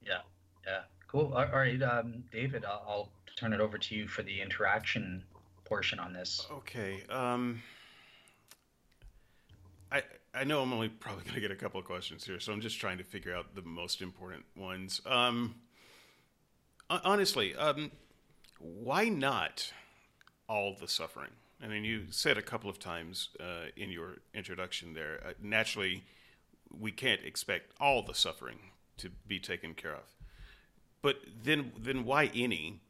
Yeah, 0.05 0.19
yeah, 0.67 0.81
cool. 1.07 1.33
All 1.33 1.47
right, 1.47 1.81
um, 1.81 2.23
David, 2.31 2.63
I'll, 2.63 2.83
I'll, 2.87 3.09
turn 3.35 3.53
it 3.53 3.59
over 3.59 3.77
to 3.77 3.93
you 3.93 4.07
for 4.07 4.23
the 4.23 4.41
interaction 4.41 5.23
portion 5.63 5.99
on 5.99 6.11
this. 6.11 6.47
Okay. 6.51 7.03
Um, 7.07 7.61
I 9.91 10.03
I 10.33 10.43
know 10.43 10.61
I'm 10.61 10.73
only 10.73 10.89
probably 10.89 11.23
going 11.23 11.35
to 11.35 11.41
get 11.41 11.51
a 11.51 11.55
couple 11.55 11.79
of 11.79 11.85
questions 11.85 12.25
here, 12.25 12.39
so 12.39 12.53
I'm 12.53 12.61
just 12.61 12.79
trying 12.79 12.97
to 12.99 13.03
figure 13.03 13.35
out 13.35 13.55
the 13.55 13.61
most 13.63 14.01
important 14.01 14.45
ones. 14.55 15.01
Um, 15.05 15.55
honestly, 16.89 17.55
um, 17.55 17.91
why 18.59 19.09
not 19.09 19.71
all 20.47 20.75
the 20.79 20.87
suffering? 20.87 21.31
I 21.63 21.67
mean, 21.67 21.83
you 21.83 22.05
said 22.11 22.37
a 22.37 22.43
couple 22.43 22.69
of 22.69 22.77
times 22.79 23.29
uh, 23.39 23.69
in 23.75 23.89
your 23.89 24.17
introduction 24.33 24.93
there. 24.93 25.21
Uh, 25.25 25.31
naturally, 25.41 26.03
we 26.69 26.91
can't 26.91 27.21
expect 27.23 27.71
all 27.79 28.03
the 28.03 28.13
suffering 28.13 28.59
to 28.97 29.09
be 29.27 29.39
taken 29.39 29.73
care 29.73 29.95
of, 29.95 30.15
but 31.01 31.17
then, 31.43 31.71
then 31.79 32.03
why 32.03 32.29
any? 32.35 32.81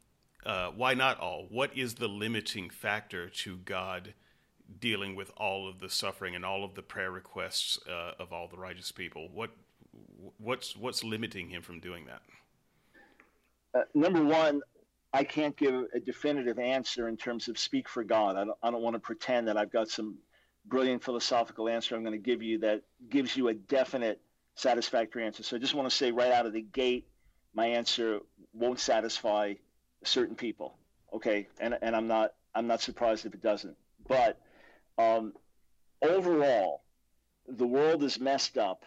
Uh, 0.46 0.70
why 0.70 0.94
not 0.94 1.20
all? 1.20 1.46
What 1.50 1.78
is 1.78 1.96
the 1.96 2.08
limiting 2.08 2.70
factor 2.70 3.30
to 3.30 3.58
God 3.58 4.14
dealing 4.80 5.16
with 5.16 5.32
all 5.38 5.68
of 5.68 5.80
the 5.80 5.90
suffering 5.90 6.36
and 6.36 6.46
all 6.46 6.64
of 6.64 6.76
the 6.76 6.82
prayer 6.82 7.12
requests 7.12 7.80
uh, 7.88 8.12
of 8.20 8.34
all 8.34 8.48
the 8.48 8.58
righteous 8.58 8.92
people? 8.92 9.30
What, 9.34 9.52
what's 10.38 10.76
what's 10.76 11.04
limiting 11.04 11.50
Him 11.50 11.62
from 11.62 11.80
doing 11.80 12.06
that? 12.06 12.22
uh, 13.74 13.82
number 13.94 14.24
one, 14.24 14.62
I 15.14 15.24
can't 15.24 15.56
give 15.56 15.86
a 15.94 16.00
definitive 16.00 16.60
answer 16.60 17.08
in 17.08 17.18
terms 17.18 17.48
of 17.48 17.58
speak 17.58 17.88
for 17.88 18.04
God. 18.04 18.36
I 18.36 18.46
don't, 18.46 18.58
I 18.64 18.72
don't 18.72 18.82
want 18.82 18.96
to 18.96 19.00
pretend 19.00 19.48
that 19.48 19.58
I've 19.58 19.72
got 19.72 19.90
some 19.90 20.18
brilliant 20.66 21.04
philosophical 21.04 21.70
answer 21.70 21.96
I'm 21.96 22.04
going 22.04 22.12
to 22.12 22.18
give 22.18 22.44
you 22.44 22.60
that 22.60 22.82
gives 23.10 23.38
you 23.38 23.48
a 23.48 23.54
definite 23.54 24.20
satisfactory 24.56 25.26
answer. 25.26 25.44
So 25.44 25.56
I 25.56 25.60
just 25.60 25.74
want 25.74 25.90
to 25.90 25.96
say 25.96 26.12
right 26.12 26.32
out 26.32 26.46
of 26.46 26.54
the 26.54 26.62
gate, 26.62 27.08
my 27.54 27.68
answer 27.68 28.20
won't 28.54 28.80
satisfy 28.80 29.54
certain 30.04 30.36
people. 30.36 30.78
Okay, 31.14 31.48
and 31.60 31.78
and 31.82 31.96
I'm 31.96 32.08
not 32.08 32.34
I'm 32.54 32.68
not 32.68 32.82
surprised 32.82 33.26
if 33.26 33.34
it 33.34 33.42
doesn't. 33.42 33.76
But 34.08 34.40
um, 34.98 35.34
overall, 36.02 36.84
the 37.48 37.68
world 37.68 38.04
is 38.04 38.20
messed 38.20 38.58
up 38.58 38.84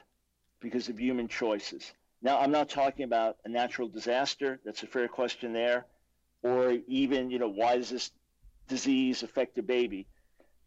because 0.61 0.89
of 0.89 1.01
human 1.01 1.29
choices. 1.29 1.93
Now, 2.23 2.39
I'm 2.41 2.51
not 2.51 2.69
talking 2.69 3.05
about 3.05 3.37
a 3.45 3.49
natural 3.49 3.89
disaster. 3.89 4.61
That's 4.65 4.83
a 4.83 4.87
fair 4.87 5.09
question 5.09 5.53
there. 5.53 5.87
Or 6.43 6.73
even, 6.87 7.31
you 7.31 7.39
know, 7.39 7.49
why 7.49 7.77
does 7.77 7.91
this 7.91 8.11
disease 8.69 9.23
affect 9.23 9.59
a 9.59 9.63
baby? 9.63 10.07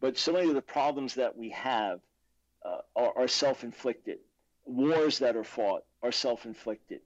But 0.00 0.18
so 0.18 0.32
many 0.32 0.48
of 0.48 0.54
the 0.54 0.62
problems 0.62 1.14
that 1.14 1.36
we 1.36 1.50
have 1.50 2.00
uh, 2.64 2.78
are, 2.96 3.18
are 3.18 3.28
self 3.28 3.64
inflicted. 3.64 4.18
Wars 4.66 5.18
that 5.20 5.36
are 5.36 5.44
fought 5.44 5.84
are 6.02 6.12
self 6.12 6.44
inflicted. 6.46 7.00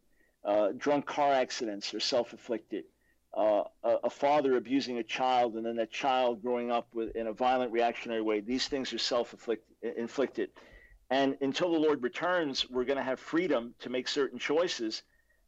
Uh, 0.45 0.70
drunk 0.76 1.07
car 1.07 1.32
accidents 1.32 1.93
are 1.93 2.01
self 2.01 2.32
inflicted. 2.32 2.84
Uh, 3.37 3.62
a, 3.85 4.11
father 4.11 4.57
abusing 4.57 4.99
a 4.99 5.03
child 5.03 5.55
and 5.55 5.64
then 5.64 5.76
that 5.76 5.91
child 5.91 6.43
growing 6.43 6.70
up 6.72 6.89
with, 6.95 7.14
in 7.14 7.26
a 7.26 7.33
violent 7.33 7.70
reactionary 7.70 8.22
way, 8.22 8.41
these 8.41 8.66
things 8.66 8.93
are 8.93 8.99
self 8.99 9.35
inflicted. 9.83 10.51
And 11.11 11.37
until 11.41 11.72
the 11.72 11.79
Lord 11.79 12.03
returns, 12.03 12.68
we're 12.68 12.85
going 12.85 12.97
to 12.97 13.03
have 13.03 13.20
freedom 13.20 13.74
to 13.81 13.91
make 13.91 14.09
certain 14.09 14.39
choices. 14.39 15.03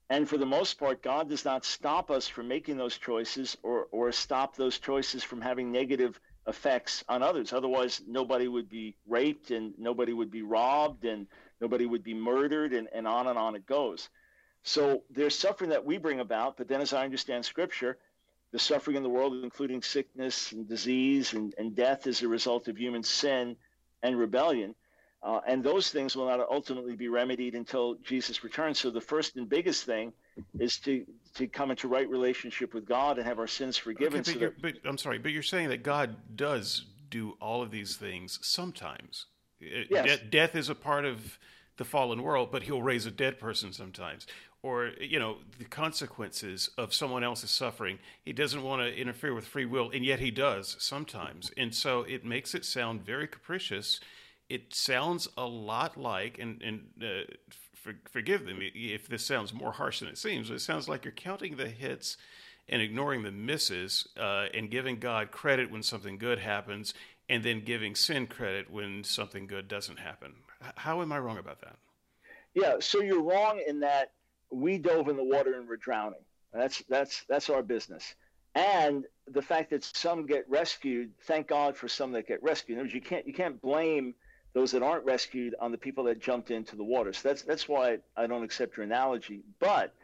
And 0.08 0.28
for 0.28 0.38
the 0.38 0.46
most 0.46 0.78
part, 0.78 1.02
God 1.02 1.28
does 1.28 1.44
not 1.44 1.64
stop 1.64 2.10
us 2.10 2.26
from 2.26 2.48
making 2.48 2.76
those 2.76 2.96
choices 2.98 3.56
or, 3.62 3.86
or 3.92 4.10
stop 4.12 4.56
those 4.56 4.78
choices 4.78 5.22
from 5.22 5.40
having 5.40 5.70
negative 5.70 6.18
effects 6.46 7.04
on 7.08 7.22
others. 7.22 7.52
Otherwise, 7.52 8.02
nobody 8.06 8.48
would 8.48 8.68
be 8.68 8.96
raped 9.06 9.50
and 9.50 9.74
nobody 9.78 10.12
would 10.12 10.30
be 10.30 10.42
robbed 10.42 11.04
and 11.04 11.26
nobody 11.60 11.86
would 11.86 12.02
be 12.02 12.14
murdered 12.14 12.72
and, 12.72 12.88
and 12.92 13.06
on 13.06 13.26
and 13.26 13.38
on 13.38 13.54
it 13.54 13.66
goes. 13.66 14.08
So 14.62 15.02
there's 15.10 15.38
suffering 15.38 15.70
that 15.70 15.84
we 15.84 15.98
bring 15.98 16.20
about, 16.20 16.56
but 16.56 16.68
then 16.68 16.80
as 16.80 16.92
I 16.92 17.04
understand 17.04 17.44
scripture, 17.44 17.98
the 18.52 18.58
suffering 18.58 18.96
in 18.96 19.02
the 19.02 19.08
world, 19.08 19.42
including 19.42 19.82
sickness 19.82 20.52
and 20.52 20.68
disease 20.68 21.32
and, 21.32 21.54
and 21.56 21.74
death 21.74 22.06
is 22.06 22.22
a 22.22 22.28
result 22.28 22.68
of 22.68 22.76
human 22.76 23.02
sin 23.02 23.56
and 24.02 24.18
rebellion, 24.18 24.74
uh, 25.22 25.40
and 25.46 25.62
those 25.62 25.90
things 25.90 26.16
will 26.16 26.26
not 26.26 26.40
ultimately 26.50 26.96
be 26.96 27.08
remedied 27.08 27.54
until 27.54 27.96
Jesus 27.96 28.42
returns. 28.42 28.78
So 28.78 28.90
the 28.90 29.00
first 29.00 29.36
and 29.36 29.48
biggest 29.48 29.84
thing 29.84 30.12
is 30.58 30.78
to 30.78 31.04
to 31.34 31.46
come 31.46 31.70
into 31.70 31.86
right 31.86 32.08
relationship 32.08 32.74
with 32.74 32.86
God 32.86 33.18
and 33.18 33.26
have 33.26 33.38
our 33.38 33.46
sins 33.46 33.76
forgiven. 33.76 34.20
Okay, 34.20 34.32
but, 34.32 34.40
so 34.40 34.46
that... 34.46 34.62
but 34.62 34.88
I'm 34.88 34.98
sorry, 34.98 35.18
but 35.18 35.32
you're 35.32 35.42
saying 35.42 35.68
that 35.68 35.82
God 35.82 36.16
does 36.34 36.86
do 37.10 37.36
all 37.40 37.62
of 37.62 37.70
these 37.70 37.96
things 37.96 38.38
sometimes. 38.42 39.26
Yes. 39.60 40.18
De- 40.20 40.24
death 40.24 40.56
is 40.56 40.70
a 40.70 40.74
part 40.74 41.04
of 41.04 41.38
the 41.76 41.84
fallen 41.84 42.22
world, 42.22 42.50
but 42.50 42.62
He'll 42.62 42.82
raise 42.82 43.04
a 43.04 43.10
dead 43.10 43.38
person 43.38 43.72
sometimes. 43.72 44.26
Or 44.62 44.90
you 45.00 45.18
know 45.18 45.38
the 45.58 45.64
consequences 45.64 46.68
of 46.76 46.92
someone 46.92 47.24
else's 47.24 47.50
suffering. 47.50 47.98
He 48.22 48.32
doesn't 48.32 48.62
want 48.62 48.82
to 48.82 48.94
interfere 48.94 49.34
with 49.34 49.46
free 49.46 49.64
will, 49.64 49.90
and 49.90 50.04
yet 50.04 50.20
he 50.20 50.30
does 50.30 50.76
sometimes. 50.78 51.50
And 51.56 51.74
so 51.74 52.02
it 52.02 52.24
makes 52.26 52.54
it 52.54 52.64
sound 52.64 53.04
very 53.04 53.26
capricious 53.26 54.00
it 54.50 54.74
sounds 54.74 55.28
a 55.38 55.46
lot 55.46 55.96
like, 55.96 56.38
and, 56.38 56.60
and 56.60 56.80
uh, 57.00 57.32
for, 57.72 57.94
forgive 58.10 58.44
them 58.44 58.58
if 58.60 59.08
this 59.08 59.24
sounds 59.24 59.54
more 59.54 59.72
harsh 59.72 60.00
than 60.00 60.08
it 60.08 60.18
seems, 60.18 60.48
but 60.48 60.56
it 60.56 60.60
sounds 60.60 60.88
like 60.88 61.04
you're 61.04 61.12
counting 61.12 61.56
the 61.56 61.68
hits 61.68 62.16
and 62.68 62.82
ignoring 62.82 63.22
the 63.22 63.30
misses 63.30 64.08
uh, 64.18 64.46
and 64.52 64.70
giving 64.70 64.98
God 64.98 65.30
credit 65.30 65.70
when 65.70 65.84
something 65.84 66.18
good 66.18 66.40
happens 66.40 66.92
and 67.28 67.44
then 67.44 67.64
giving 67.64 67.94
sin 67.94 68.26
credit 68.26 68.68
when 68.70 69.04
something 69.04 69.46
good 69.46 69.68
doesn't 69.68 70.00
happen. 70.00 70.34
How 70.76 71.00
am 71.00 71.12
I 71.12 71.20
wrong 71.20 71.38
about 71.38 71.60
that? 71.60 71.76
Yeah, 72.52 72.76
so 72.80 73.00
you're 73.00 73.22
wrong 73.22 73.62
in 73.64 73.78
that 73.80 74.10
we 74.50 74.78
dove 74.78 75.08
in 75.08 75.16
the 75.16 75.24
water 75.24 75.54
and 75.54 75.68
we're 75.68 75.76
drowning. 75.76 76.20
That's 76.52 76.82
that's 76.88 77.24
that's 77.28 77.50
our 77.50 77.62
business. 77.62 78.14
and 78.54 79.04
the 79.28 79.42
fact 79.42 79.70
that 79.70 79.84
some 79.84 80.26
get 80.26 80.44
rescued. 80.50 81.12
Thank 81.26 81.48
God 81.48 81.76
for 81.76 81.88
some 81.88 82.12
that 82.12 82.26
get 82.26 82.42
rescued. 82.42 82.78
In 82.78 82.84
words, 82.84 82.94
you 82.94 83.00
can't 83.00 83.26
you 83.26 83.32
can't 83.34 83.60
blame 83.62 84.14
those 84.54 84.72
that 84.72 84.82
aren't 84.82 85.04
rescued 85.04 85.54
on 85.60 85.72
the 85.72 85.78
people 85.78 86.04
that 86.04 86.20
jumped 86.20 86.50
into 86.50 86.76
the 86.76 86.84
water. 86.84 87.12
So 87.12 87.28
that's 87.28 87.42
that's 87.42 87.68
why 87.68 87.98
I 88.16 88.26
don't 88.26 88.42
accept 88.44 88.76
your 88.76 88.84
analogy. 88.84 89.42
But 89.60 89.94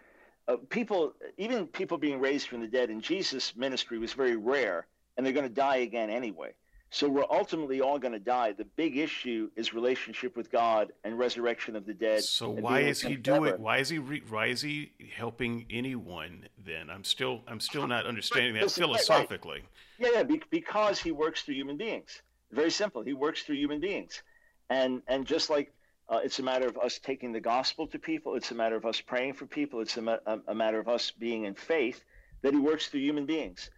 uh, 0.48 0.56
people, 0.70 1.14
even 1.38 1.66
people 1.66 1.98
being 1.98 2.20
raised 2.20 2.48
from 2.48 2.60
the 2.60 2.68
dead 2.68 2.90
in 2.90 3.00
Jesus' 3.00 3.56
ministry 3.56 3.98
was 3.98 4.12
very 4.12 4.36
rare, 4.36 4.86
and 5.16 5.26
they're 5.26 5.32
going 5.32 5.48
to 5.48 5.54
die 5.54 5.78
again 5.78 6.10
anyway. 6.10 6.54
So 6.90 7.08
we're 7.08 7.24
ultimately 7.30 7.80
all 7.80 7.98
going 7.98 8.12
to 8.12 8.18
die. 8.18 8.52
The 8.52 8.64
big 8.64 8.96
issue 8.96 9.50
is 9.56 9.74
relationship 9.74 10.36
with 10.36 10.50
God 10.50 10.92
and 11.04 11.18
resurrection 11.18 11.74
of 11.74 11.84
the 11.84 11.92
dead. 11.92 12.22
So 12.22 12.48
why 12.50 12.80
is 12.80 13.02
he 13.02 13.16
doing? 13.16 13.54
Why 13.60 13.78
is 13.78 13.88
he? 13.88 13.98
Re, 13.98 14.22
why 14.28 14.46
is 14.46 14.62
he 14.62 14.92
helping 15.14 15.66
anyone? 15.68 16.48
Then 16.64 16.88
I'm 16.88 17.04
still 17.04 17.42
I'm 17.48 17.60
still 17.60 17.86
not 17.94 18.06
understanding 18.06 18.54
that 18.54 18.62
Listen, 18.62 18.84
philosophically. 18.84 19.62
Right. 19.98 20.12
Yeah, 20.14 20.22
yeah, 20.28 20.36
because 20.50 21.00
he 21.00 21.12
works 21.12 21.42
through 21.42 21.54
human 21.54 21.76
beings. 21.76 22.22
Very 22.52 22.70
simple. 22.70 23.02
He 23.02 23.14
works 23.14 23.42
through 23.42 23.56
human 23.56 23.80
beings, 23.80 24.22
and 24.70 25.02
and 25.08 25.26
just 25.26 25.50
like 25.50 25.72
uh, 26.08 26.20
it's 26.22 26.38
a 26.38 26.42
matter 26.42 26.68
of 26.68 26.78
us 26.78 27.00
taking 27.00 27.32
the 27.32 27.40
gospel 27.40 27.86
to 27.88 27.98
people. 27.98 28.36
It's 28.36 28.52
a 28.52 28.54
matter 28.54 28.76
of 28.76 28.86
us 28.86 29.00
praying 29.00 29.34
for 29.34 29.46
people. 29.46 29.80
It's 29.80 29.96
a, 29.96 30.02
ma- 30.02 30.18
a 30.46 30.54
matter 30.54 30.78
of 30.78 30.88
us 30.88 31.10
being 31.10 31.44
in 31.44 31.54
faith 31.54 32.04
that 32.42 32.54
he 32.54 32.60
works 32.60 32.88
through 32.88 33.00
human 33.00 33.26
beings, 33.26 33.70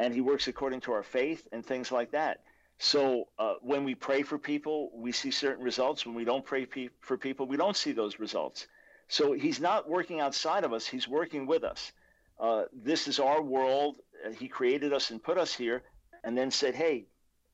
and 0.00 0.12
he 0.12 0.20
works 0.20 0.48
according 0.48 0.80
to 0.80 0.92
our 0.92 1.04
faith 1.04 1.46
and 1.52 1.64
things 1.64 1.92
like 1.92 2.10
that. 2.10 2.40
So 2.78 3.28
uh, 3.38 3.54
when 3.62 3.84
we 3.84 3.94
pray 3.94 4.22
for 4.22 4.38
people, 4.38 4.90
we 4.94 5.12
see 5.12 5.30
certain 5.30 5.64
results. 5.64 6.04
When 6.04 6.14
we 6.14 6.24
don't 6.24 6.44
pray 6.44 6.66
pe- 6.66 6.90
for 7.00 7.16
people, 7.16 7.46
we 7.46 7.56
don't 7.56 7.76
see 7.76 7.92
those 7.92 8.18
results. 8.18 8.66
So 9.08 9.32
he's 9.32 9.60
not 9.60 9.88
working 9.88 10.20
outside 10.20 10.64
of 10.64 10.72
us, 10.72 10.86
he's 10.86 11.08
working 11.08 11.46
with 11.46 11.64
us. 11.64 11.92
Uh, 12.38 12.64
this 12.72 13.08
is 13.08 13.18
our 13.18 13.40
world. 13.40 13.96
He 14.38 14.48
created 14.48 14.92
us 14.92 15.10
and 15.10 15.22
put 15.22 15.38
us 15.38 15.54
here, 15.54 15.82
and 16.24 16.36
then 16.36 16.50
said, 16.50 16.74
hey, 16.74 17.06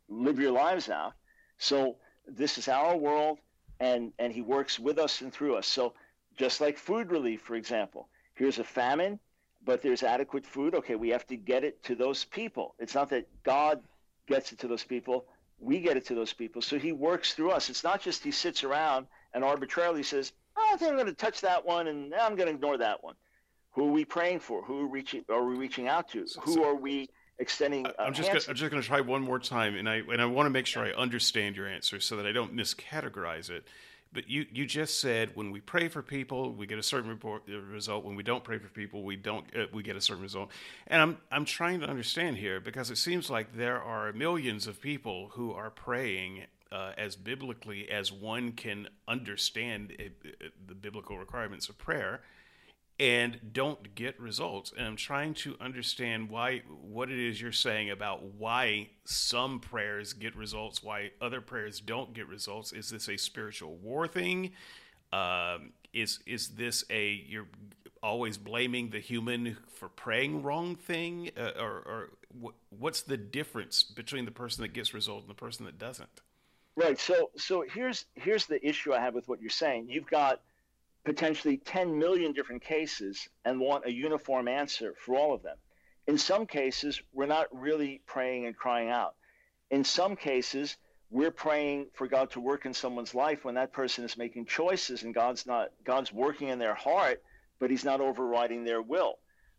live 0.08 0.40
your 0.40 0.52
lives 0.52 0.88
out. 0.90 1.12
So 1.58 1.96
this 2.26 2.58
is 2.58 2.68
our 2.68 2.96
world, 2.96 3.38
and, 3.78 4.12
and 4.18 4.32
he 4.32 4.42
works 4.42 4.78
with 4.78 4.98
us 4.98 5.20
and 5.20 5.32
through 5.32 5.56
us. 5.56 5.66
So 5.66 5.94
just 6.36 6.60
like 6.60 6.78
food 6.78 7.10
relief, 7.10 7.42
for 7.42 7.54
example, 7.54 8.08
here's 8.34 8.58
a 8.58 8.64
famine, 8.64 9.20
but 9.64 9.82
there's 9.82 10.02
adequate 10.02 10.46
food. 10.46 10.74
Okay, 10.74 10.96
we 10.96 11.10
have 11.10 11.26
to 11.28 11.36
get 11.36 11.62
it 11.62 11.82
to 11.84 11.94
those 11.94 12.24
people. 12.24 12.74
It's 12.78 12.94
not 12.94 13.10
that 13.10 13.28
God 13.44 13.82
gets 14.26 14.52
it 14.52 14.58
to 14.60 14.68
those 14.68 14.84
people. 14.84 15.26
We 15.58 15.80
get 15.80 15.96
it 15.96 16.06
to 16.06 16.14
those 16.14 16.32
people. 16.32 16.62
So 16.62 16.78
he 16.78 16.92
works 16.92 17.34
through 17.34 17.50
us. 17.50 17.70
It's 17.70 17.84
not 17.84 18.00
just 18.00 18.24
he 18.24 18.30
sits 18.30 18.64
around 18.64 19.06
and 19.34 19.44
arbitrarily 19.44 20.02
says, 20.02 20.32
oh, 20.56 20.70
I 20.72 20.76
think 20.76 20.90
I'm 20.90 20.96
going 20.96 21.06
to 21.06 21.14
touch 21.14 21.40
that 21.42 21.64
one 21.64 21.86
and 21.86 22.14
I'm 22.14 22.34
going 22.34 22.48
to 22.48 22.54
ignore 22.54 22.78
that 22.78 23.02
one. 23.02 23.14
Who 23.72 23.88
are 23.88 23.92
we 23.92 24.04
praying 24.04 24.40
for? 24.40 24.62
Who 24.62 24.80
are, 24.80 24.86
reaching, 24.86 25.24
are 25.30 25.44
we 25.44 25.56
reaching 25.56 25.88
out 25.88 26.10
to? 26.10 26.26
So, 26.26 26.40
Who 26.42 26.62
are 26.64 26.74
we 26.74 27.08
extending? 27.38 27.86
Uh, 27.86 27.92
I'm 27.98 28.12
just 28.12 28.28
gonna, 28.28 28.40
I'm 28.48 28.54
just 28.54 28.70
going 28.70 28.82
to 28.82 28.86
try 28.86 29.00
one 29.00 29.22
more 29.22 29.38
time, 29.38 29.76
and 29.76 29.88
I 29.88 29.96
and 29.96 30.20
I 30.20 30.26
want 30.26 30.46
to 30.46 30.50
make 30.50 30.66
sure 30.66 30.84
I 30.84 30.92
understand 30.92 31.56
your 31.56 31.66
answer 31.66 31.98
so 31.98 32.16
that 32.16 32.26
I 32.26 32.32
don't 32.32 32.54
miscategorize 32.54 33.48
it. 33.48 33.66
But 34.12 34.28
you, 34.28 34.46
you 34.52 34.66
just 34.66 35.00
said 35.00 35.30
when 35.34 35.50
we 35.50 35.60
pray 35.60 35.88
for 35.88 36.02
people, 36.02 36.52
we 36.52 36.66
get 36.66 36.78
a 36.78 36.82
certain 36.82 37.08
report, 37.08 37.44
uh, 37.50 37.58
result. 37.60 38.04
When 38.04 38.14
we 38.14 38.22
don't 38.22 38.44
pray 38.44 38.58
for 38.58 38.68
people, 38.68 39.02
we 39.02 39.16
don't 39.16 39.46
uh, 39.56 39.66
we 39.72 39.82
get 39.82 39.96
a 39.96 40.00
certain 40.00 40.22
result. 40.22 40.50
And 40.86 41.00
I'm 41.00 41.18
I'm 41.30 41.44
trying 41.44 41.80
to 41.80 41.86
understand 41.86 42.36
here 42.36 42.60
because 42.60 42.90
it 42.90 42.98
seems 42.98 43.30
like 43.30 43.56
there 43.56 43.82
are 43.82 44.12
millions 44.12 44.66
of 44.66 44.80
people 44.80 45.30
who 45.32 45.52
are 45.52 45.70
praying 45.70 46.44
uh, 46.70 46.92
as 46.96 47.16
biblically 47.16 47.90
as 47.90 48.10
one 48.12 48.52
can 48.52 48.88
understand 49.06 49.92
it, 49.92 50.12
it, 50.24 50.52
the 50.66 50.74
biblical 50.74 51.18
requirements 51.18 51.68
of 51.68 51.78
prayer 51.78 52.20
and 53.02 53.52
don't 53.52 53.96
get 53.96 54.18
results. 54.20 54.72
And 54.78 54.86
I'm 54.86 54.96
trying 54.96 55.34
to 55.34 55.56
understand 55.60 56.30
why 56.30 56.62
what 56.82 57.10
it 57.10 57.18
is 57.18 57.40
you're 57.40 57.50
saying 57.50 57.90
about 57.90 58.22
why 58.22 58.90
some 59.04 59.58
prayers 59.58 60.12
get 60.12 60.36
results, 60.36 60.84
why 60.84 61.10
other 61.20 61.40
prayers 61.40 61.80
don't 61.80 62.14
get 62.14 62.28
results. 62.28 62.72
Is 62.72 62.90
this 62.90 63.08
a 63.08 63.16
spiritual 63.16 63.74
war 63.74 64.06
thing? 64.06 64.52
Um, 65.12 65.72
is 65.92 66.20
is 66.26 66.50
this 66.50 66.84
a 66.90 67.24
you're 67.26 67.48
always 68.04 68.38
blaming 68.38 68.90
the 68.90 69.00
human 69.00 69.56
for 69.66 69.88
praying 69.88 70.44
wrong 70.44 70.76
thing, 70.76 71.32
uh, 71.36 71.50
or, 71.58 71.82
or 71.84 72.10
what's 72.70 73.02
the 73.02 73.16
difference 73.16 73.82
between 73.82 74.26
the 74.26 74.30
person 74.30 74.62
that 74.62 74.72
gets 74.74 74.94
results 74.94 75.22
and 75.22 75.30
the 75.30 75.34
person 75.34 75.66
that 75.66 75.76
doesn't? 75.76 76.20
Right. 76.76 77.00
So 77.00 77.30
so 77.36 77.64
here's 77.68 78.04
here's 78.14 78.46
the 78.46 78.64
issue 78.64 78.94
I 78.94 79.00
have 79.00 79.14
with 79.14 79.26
what 79.26 79.40
you're 79.40 79.50
saying. 79.50 79.88
You've 79.88 80.06
got 80.06 80.40
potentially 81.04 81.56
10 81.56 81.98
million 81.98 82.32
different 82.32 82.62
cases 82.62 83.28
and 83.44 83.58
want 83.58 83.86
a 83.86 83.92
uniform 83.92 84.48
answer 84.48 84.94
for 84.98 85.16
all 85.16 85.34
of 85.34 85.42
them. 85.42 85.56
In 86.06 86.18
some 86.18 86.46
cases, 86.46 87.00
we're 87.12 87.26
not 87.26 87.46
really 87.52 88.02
praying 88.06 88.46
and 88.46 88.56
crying 88.56 88.88
out. 88.88 89.14
In 89.70 89.84
some 89.84 90.16
cases, 90.16 90.76
we're 91.10 91.30
praying 91.30 91.86
for 91.92 92.06
God 92.06 92.30
to 92.30 92.40
work 92.40 92.66
in 92.66 92.74
someone's 92.74 93.14
life 93.14 93.44
when 93.44 93.54
that 93.54 93.72
person 93.72 94.04
is 94.04 94.16
making 94.16 94.46
choices 94.46 95.02
and 95.02 95.14
God's 95.14 95.46
not 95.46 95.70
God's 95.84 96.12
working 96.12 96.48
in 96.48 96.58
their 96.58 96.74
heart, 96.74 97.22
but 97.58 97.70
He's 97.70 97.84
not 97.84 98.00
overriding 98.00 98.64
their 98.64 98.82
will. 98.82 99.18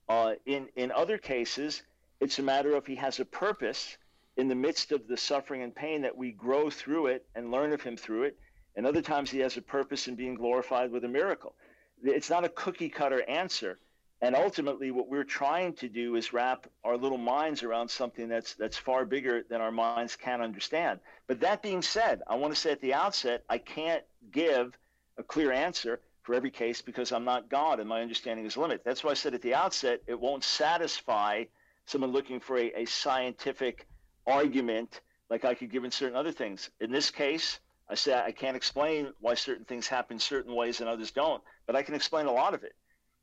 Uh, 0.10 0.34
in 0.46 0.68
in 0.76 0.92
other 0.92 1.18
cases, 1.18 1.84
it's 2.20 2.40
a 2.40 2.44
matter 2.44 2.76
of 2.76 2.86
He 2.86 2.96
has 2.96 3.20
a 3.20 3.26
purpose 3.26 3.98
in 4.36 4.48
the 4.48 4.56
midst 4.56 4.92
of 4.92 5.08
the 5.08 5.16
suffering 5.16 5.62
and 5.62 5.76
pain 5.76 6.02
that 6.02 6.18
we 6.18 6.32
grow 6.32 6.70
through 6.70 7.08
it 7.08 7.26
and 7.36 7.52
learn 7.52 7.72
of 7.72 7.84
Him 7.84 7.96
through 7.96 8.24
it, 8.24 8.38
and 8.76 8.86
other 8.86 9.02
times 9.02 9.30
he 9.30 9.40
has 9.40 9.58
a 9.58 9.62
purpose 9.62 10.08
in 10.08 10.16
being 10.16 10.36
glorified 10.36 10.92
with 10.92 11.04
a 11.06 11.08
miracle. 11.08 11.54
It's 12.04 12.30
not 12.30 12.44
a 12.44 12.50
cookie 12.50 12.90
cutter 12.90 13.22
answer. 13.28 13.80
And 14.22 14.36
ultimately, 14.36 14.90
what 14.90 15.10
we're 15.10 15.26
trying 15.26 15.74
to 15.74 15.90
do 15.90 16.16
is 16.16 16.32
wrap 16.32 16.68
our 16.86 16.96
little 16.96 17.18
minds 17.18 17.62
around 17.62 17.90
something 17.90 18.30
that's 18.30 18.54
that's 18.54 18.78
far 18.78 19.04
bigger 19.04 19.44
than 19.50 19.60
our 19.60 19.72
minds 19.72 20.16
can 20.16 20.40
understand. 20.42 21.02
But 21.28 21.42
that 21.42 21.62
being 21.62 21.82
said, 21.82 22.22
I 22.26 22.36
want 22.36 22.54
to 22.54 22.60
say 22.60 22.72
at 22.72 22.80
the 22.80 22.94
outset, 22.94 23.44
I 23.50 23.58
can't 23.58 24.04
give 24.32 24.78
a 25.18 25.24
clear 25.24 25.52
answer 25.52 26.00
for 26.22 26.36
every 26.36 26.52
case 26.52 26.82
because 26.82 27.12
I'm 27.12 27.26
not 27.26 27.50
God 27.50 27.82
and 27.82 27.90
my 27.90 28.02
understanding 28.02 28.46
is 28.46 28.56
limited. 28.56 28.82
That's 28.86 29.04
why 29.04 29.12
I 29.12 29.16
said 29.16 29.34
at 29.34 29.42
the 29.42 29.56
outset, 29.56 30.02
it 30.08 30.18
won't 30.18 30.46
satisfy 30.46 31.44
someone 31.86 32.14
looking 32.14 32.40
for 32.40 32.58
a, 32.58 32.84
a 32.84 32.86
scientific 32.86 33.88
argument 34.26 35.02
like 35.30 35.44
I 35.44 35.54
could 35.54 35.70
give 35.70 35.84
in 35.84 35.92
certain 35.92 36.16
other 36.16 36.32
things. 36.32 36.70
In 36.80 36.92
this 36.92 37.12
case, 37.12 37.60
I 37.90 37.96
say 37.96 38.14
I 38.14 38.32
can't 38.32 38.56
explain 38.56 39.14
why 39.20 39.36
certain 39.36 39.66
things 39.66 39.88
happen 39.88 40.18
certain 40.18 40.56
ways 40.56 40.80
and 40.80 40.90
others 40.90 41.12
don't, 41.12 41.44
but 41.68 41.76
I 41.76 41.84
can 41.84 41.96
explain 41.96 42.26
a 42.26 42.32
lot 42.32 42.54
of 42.54 42.64
it. 42.64 42.76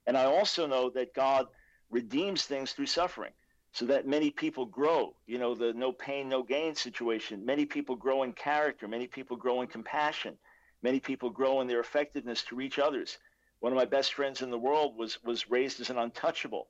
And 0.06 0.16
I 0.16 0.24
also 0.24 0.66
know 0.66 0.90
that 0.90 1.14
God 1.14 1.48
redeems 1.90 2.44
things 2.44 2.72
through 2.72 2.86
suffering 2.86 3.32
so 3.72 3.86
that 3.86 4.06
many 4.06 4.30
people 4.30 4.66
grow. 4.66 5.14
You 5.26 5.38
know, 5.38 5.54
the 5.54 5.72
no 5.72 5.92
pain, 5.92 6.28
no 6.28 6.42
gain 6.42 6.74
situation. 6.74 7.44
Many 7.44 7.66
people 7.66 7.96
grow 7.96 8.22
in 8.22 8.32
character. 8.32 8.86
Many 8.86 9.06
people 9.06 9.36
grow 9.36 9.62
in 9.62 9.66
compassion. 9.66 10.36
Many 10.82 11.00
people 11.00 11.30
grow 11.30 11.60
in 11.60 11.66
their 11.66 11.80
effectiveness 11.80 12.42
to 12.44 12.56
reach 12.56 12.78
others. 12.78 13.18
One 13.60 13.72
of 13.72 13.76
my 13.76 13.84
best 13.84 14.14
friends 14.14 14.42
in 14.42 14.50
the 14.50 14.58
world 14.58 14.96
was 14.96 15.22
was 15.22 15.50
raised 15.50 15.80
as 15.80 15.90
an 15.90 15.98
untouchable 15.98 16.68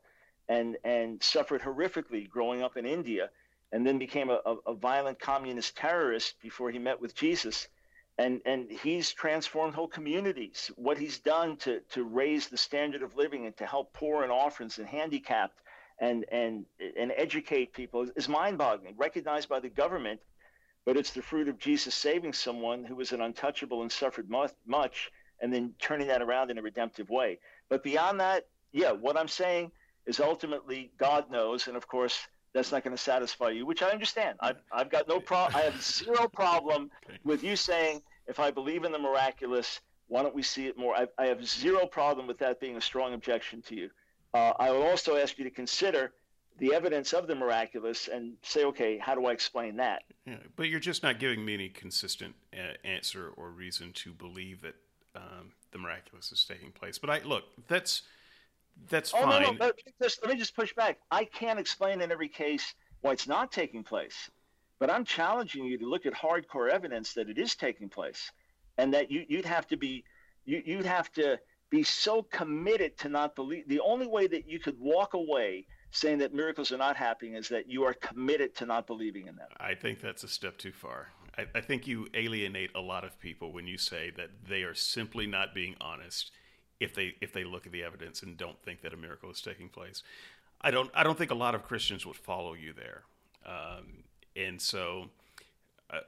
and 0.49 0.77
and 0.85 1.23
suffered 1.23 1.63
horrifically 1.63 2.29
growing 2.29 2.63
up 2.63 2.77
in 2.77 2.87
India 2.87 3.31
and 3.73 3.87
then 3.87 3.99
became 3.99 4.31
a, 4.31 4.41
a, 4.45 4.57
a 4.67 4.75
violent 4.75 5.21
communist 5.21 5.77
terrorist 5.77 6.41
before 6.41 6.71
he 6.71 6.79
met 6.79 7.01
with 7.01 7.15
Jesus 7.15 7.69
and 8.21 8.43
and 8.45 8.71
he's 8.71 9.13
transformed 9.13 9.75
whole 9.75 9.89
communities. 9.89 10.71
What 10.77 10.99
he's 10.99 11.19
done 11.19 11.57
to 11.59 11.81
to 11.93 12.05
raise 12.05 12.49
the 12.49 12.59
standard 12.59 13.03
of 13.03 13.17
living 13.17 13.47
and 13.47 13.57
to 13.57 13.67
help 13.67 13.95
poor 13.95 14.23
and 14.23 14.31
orphans 14.31 14.79
and 14.79 14.87
handicapped 14.87 15.59
and 15.99 16.27
and 16.31 16.67
and 16.99 17.13
educate 17.17 17.73
people 17.73 18.07
is 18.15 18.29
mind-boggling. 18.29 18.95
Recognized 18.99 19.49
by 19.49 19.59
the 19.61 19.71
government, 19.71 20.21
but 20.85 20.99
it's 20.99 21.13
the 21.13 21.23
fruit 21.23 21.49
of 21.49 21.59
Jesus 21.59 21.95
saving 21.95 22.35
someone 22.35 22.85
who 22.85 22.95
was 22.95 23.13
an 23.13 23.23
untouchable 23.23 23.81
and 23.81 23.91
suffered 23.91 24.29
much, 24.29 24.53
much 24.67 25.11
and 25.41 25.51
then 25.51 25.73
turning 25.81 26.09
that 26.09 26.21
around 26.21 26.51
in 26.51 26.59
a 26.59 26.63
redemptive 26.63 27.09
way. 27.09 27.39
But 27.71 27.83
beyond 27.83 28.21
that, 28.21 28.47
yeah, 28.73 28.93
what 28.93 29.17
I'm 29.17 29.29
saying 29.29 29.73
is 30.05 30.21
ultimately 30.21 30.93
God 30.99 31.31
knows, 31.31 31.69
and 31.69 31.77
of 31.77 31.89
course 31.89 32.19
that's 32.53 32.73
not 32.73 32.85
going 32.85 32.97
to 32.97 33.03
satisfy 33.03 33.51
you, 33.51 33.65
which 33.65 33.83
I 33.83 33.91
understand. 33.91 34.37
I've, 34.41 34.61
I've 34.73 34.91
got 34.91 35.09
no 35.09 35.21
problem. 35.21 35.57
I 35.57 35.63
have 35.63 35.81
zero 35.83 36.29
problem 36.29 36.91
with 37.25 37.43
you 37.45 37.57
saying 37.57 38.03
if 38.31 38.39
I 38.39 38.51
believe 38.51 38.85
in 38.85 38.93
the 38.93 38.99
miraculous, 38.99 39.81
why 40.07 40.23
don't 40.23 40.35
we 40.35 40.43
see 40.43 40.67
it 40.67 40.79
more? 40.79 40.95
I, 40.97 41.09
I 41.19 41.27
have 41.27 41.47
zero 41.47 41.85
problem 41.85 42.27
with 42.27 42.39
that 42.39 42.61
being 42.61 42.77
a 42.77 42.81
strong 42.81 43.13
objection 43.13 43.61
to 43.63 43.75
you. 43.75 43.91
Uh, 44.33 44.53
I 44.59 44.71
will 44.71 44.85
also 44.85 45.17
ask 45.17 45.37
you 45.37 45.45
to 45.45 45.51
consider 45.51 46.13
the 46.59 46.73
evidence 46.73 47.13
of 47.13 47.27
the 47.27 47.35
miraculous 47.35 48.09
and 48.09 48.35
say, 48.43 48.65
okay, 48.65 48.99
how 48.99 49.15
do 49.15 49.27
I 49.27 49.33
explain 49.33 49.77
that? 49.77 50.03
Yeah, 50.27 50.37
but 50.57 50.69
you're 50.69 50.79
just 50.79 51.03
not 51.03 51.19
giving 51.19 51.45
me 51.45 51.55
any 51.55 51.69
consistent 51.69 52.37
uh, 52.55 52.75
answer 52.87 53.33
or 53.37 53.51
reason 53.51 53.93
to 53.95 54.13
believe 54.13 54.61
that 54.63 54.75
um, 55.17 55.53
the 55.73 55.79
miraculous 55.79 56.31
is 56.31 56.45
taking 56.45 56.71
place. 56.71 56.99
But 56.99 57.11
I 57.11 57.21
look, 57.25 57.45
that's 57.67 58.03
that's 58.89 59.13
oh, 59.13 59.23
fine. 59.23 59.43
No, 59.43 59.51
no, 59.51 59.57
let, 59.59 59.77
me 59.77 59.93
just, 60.01 60.23
let 60.23 60.33
me 60.33 60.39
just 60.39 60.55
push 60.55 60.73
back. 60.75 60.99
I 61.11 61.25
can't 61.25 61.59
explain 61.59 62.01
in 62.01 62.13
every 62.13 62.29
case 62.29 62.75
why 63.01 63.13
it's 63.13 63.27
not 63.27 63.51
taking 63.51 63.83
place. 63.83 64.31
But 64.81 64.91
I'm 64.91 65.05
challenging 65.05 65.65
you 65.65 65.79
to 65.79 65.87
look 65.89 66.07
at 66.07 66.15
hardcore 66.15 66.71
evidence 66.71 67.13
that 67.15 67.29
it 67.29 67.39
is 67.39 67.55
taking 67.55 67.89
place, 67.89 68.33
and 68.79 68.93
that 68.95 69.11
you, 69.11 69.25
you'd 69.29 69.45
have 69.45 69.69
to 69.69 69.77
be 69.77 70.03
you, 70.45 70.63
you'd 70.65 70.87
have 70.87 71.13
to 71.13 71.39
be 71.71 71.85
so 71.85 72.23
committed 72.23 72.99
to 72.99 73.09
not 73.09 73.37
believe. 73.37 73.69
The 73.69 73.81
only 73.81 74.09
way 74.09 74.27
that 74.27 74.49
you 74.49 74.59
could 74.59 74.81
walk 74.81 75.15
away 75.15 75.67
saying 75.93 76.19
that 76.19 76.35
miracles 76.35 76.73
are 76.73 76.79
not 76.79 76.97
happening 76.97 77.35
is 77.35 77.49
that 77.49 77.69
you 77.69 77.85
are 77.85 77.95
committed 77.95 78.55
to 78.57 78.67
not 78.67 78.87
believing 78.87 79.27
in 79.27 79.37
them. 79.37 79.49
I 79.59 79.75
think 79.75 80.01
that's 80.01 80.25
a 80.25 80.29
step 80.29 80.57
too 80.57 80.73
far. 80.73 81.09
I, 81.37 81.47
I 81.55 81.61
think 81.61 81.87
you 81.87 82.09
alienate 82.15 82.71
a 82.75 82.81
lot 82.81 83.05
of 83.05 83.19
people 83.21 83.53
when 83.53 83.67
you 83.67 83.79
say 83.79 84.11
that 84.17 84.31
they 84.49 84.63
are 84.63 84.75
simply 84.75 85.27
not 85.27 85.55
being 85.55 85.77
honest 85.81 86.33
if 86.79 86.95
they 86.95 87.15
if 87.21 87.33
they 87.33 87.45
look 87.45 87.67
at 87.67 87.73
the 87.73 87.83
evidence 87.83 88.23
and 88.23 88.37
don't 88.37 88.61
think 88.63 88.81
that 88.83 88.95
a 88.95 88.97
miracle 88.97 89.31
is 89.31 89.41
taking 89.41 89.69
place. 89.69 90.03
I 90.61 90.71
don't 90.71 90.91
I 90.95 91.03
don't 91.03 91.19
think 91.19 91.31
a 91.31 91.35
lot 91.37 91.55
of 91.55 91.63
Christians 91.63 92.07
would 92.07 92.17
follow 92.17 92.55
you 92.55 92.73
there, 92.73 93.03
um, 93.47 94.05
and 94.45 94.61
so. 94.61 95.11
Uh, 95.93 95.99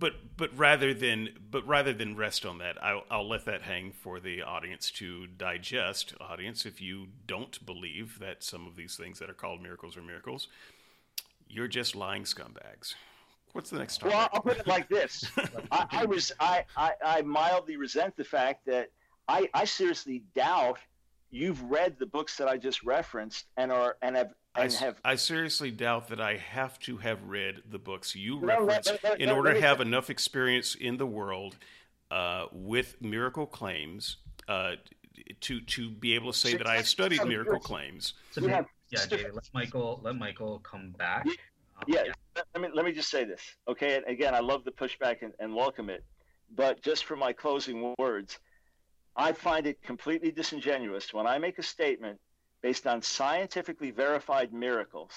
but 0.00 0.14
but 0.36 0.50
rather 0.58 0.92
than 0.92 1.28
but 1.50 1.66
rather 1.66 1.92
than 1.92 2.16
rest 2.16 2.44
on 2.44 2.58
that, 2.58 2.82
I'll, 2.82 3.04
I'll 3.08 3.28
let 3.28 3.44
that 3.44 3.62
hang 3.62 3.92
for 3.92 4.18
the 4.18 4.42
audience 4.42 4.90
to 4.92 5.28
digest. 5.28 6.12
Audience, 6.20 6.66
if 6.66 6.80
you 6.80 7.06
don't 7.26 7.64
believe 7.64 8.18
that 8.18 8.42
some 8.42 8.66
of 8.66 8.74
these 8.74 8.96
things 8.96 9.20
that 9.20 9.30
are 9.30 9.34
called 9.34 9.62
miracles 9.62 9.96
are 9.96 10.02
miracles, 10.02 10.48
you're 11.48 11.68
just 11.68 11.94
lying 11.94 12.24
scumbags. 12.24 12.94
What's 13.52 13.70
the 13.70 13.78
next 13.78 13.98
topic? 13.98 14.14
Well, 14.14 14.28
I'll 14.32 14.42
put 14.42 14.58
it 14.58 14.66
like 14.66 14.88
this: 14.88 15.30
I, 15.70 15.86
I, 15.90 16.04
was 16.04 16.32
I, 16.40 16.64
I, 16.76 16.92
I 17.04 17.22
mildly 17.22 17.76
resent 17.76 18.16
the 18.16 18.24
fact 18.24 18.66
that 18.66 18.90
I, 19.28 19.48
I 19.54 19.64
seriously 19.64 20.24
doubt 20.34 20.78
you've 21.30 21.62
read 21.62 21.98
the 21.98 22.06
books 22.06 22.36
that 22.36 22.48
I 22.48 22.56
just 22.56 22.82
referenced 22.82 23.46
and 23.56 23.70
are 23.72 23.96
and 24.02 24.16
have 24.16 24.32
and 24.54 24.72
I, 24.72 24.76
have. 24.84 25.00
I 25.04 25.14
seriously 25.14 25.70
doubt 25.70 26.08
that 26.08 26.20
I 26.20 26.36
have 26.36 26.78
to 26.80 26.96
have 26.98 27.22
read 27.24 27.62
the 27.70 27.78
books 27.78 28.14
you 28.16 28.40
No, 28.40 28.46
reference 28.46 28.86
let- 28.86 29.04
let- 29.04 29.20
in 29.20 29.28
let- 29.28 29.36
order 29.36 29.48
let 29.50 29.54
to 29.54 29.60
me- 29.60 29.66
have 29.66 29.80
enough 29.80 30.10
experience 30.10 30.74
in 30.74 30.96
the 30.96 31.06
world 31.06 31.56
uh, 32.10 32.46
with 32.52 33.00
miracle 33.02 33.46
claims 33.46 34.16
uh, 34.48 34.72
to 35.40 35.60
to 35.60 35.90
be 35.90 36.14
able 36.14 36.32
to 36.32 36.38
say 36.38 36.56
that 36.56 36.66
I 36.66 36.76
have 36.76 36.88
studied 36.88 37.24
miracle 37.24 37.58
claims. 37.60 38.14
So, 38.32 38.40
We 38.40 38.48
yeah, 38.48 38.62
different- 38.90 39.10
David, 39.10 39.34
let 39.34 39.48
Michael 39.52 40.00
let 40.02 40.16
Michael 40.16 40.58
come 40.60 40.90
back. 40.92 41.26
Yeah, 41.86 42.00
Um, 42.00 42.06
yeah, 42.06 42.12
let- 42.34 42.46
let 42.54 42.62
me 42.62 42.68
let 42.74 42.84
me 42.84 42.92
just 42.92 43.10
say 43.10 43.24
this, 43.24 43.42
okay? 43.68 43.96
And 43.96 44.04
again, 44.06 44.34
I 44.34 44.40
love 44.40 44.64
the 44.64 44.72
pushback 44.72 45.22
and, 45.22 45.32
and 45.38 45.54
welcome 45.54 45.90
it, 45.90 46.02
but 46.56 46.80
just 46.82 47.04
for 47.04 47.14
my 47.16 47.32
closing 47.32 47.94
words, 47.98 48.38
I 49.18 49.32
find 49.32 49.66
it 49.66 49.82
completely 49.82 50.30
disingenuous 50.30 51.12
when 51.12 51.26
I 51.26 51.38
make 51.38 51.58
a 51.58 51.62
statement 51.62 52.20
based 52.62 52.86
on 52.86 53.02
scientifically 53.02 53.90
verified 53.90 54.52
miracles 54.52 55.10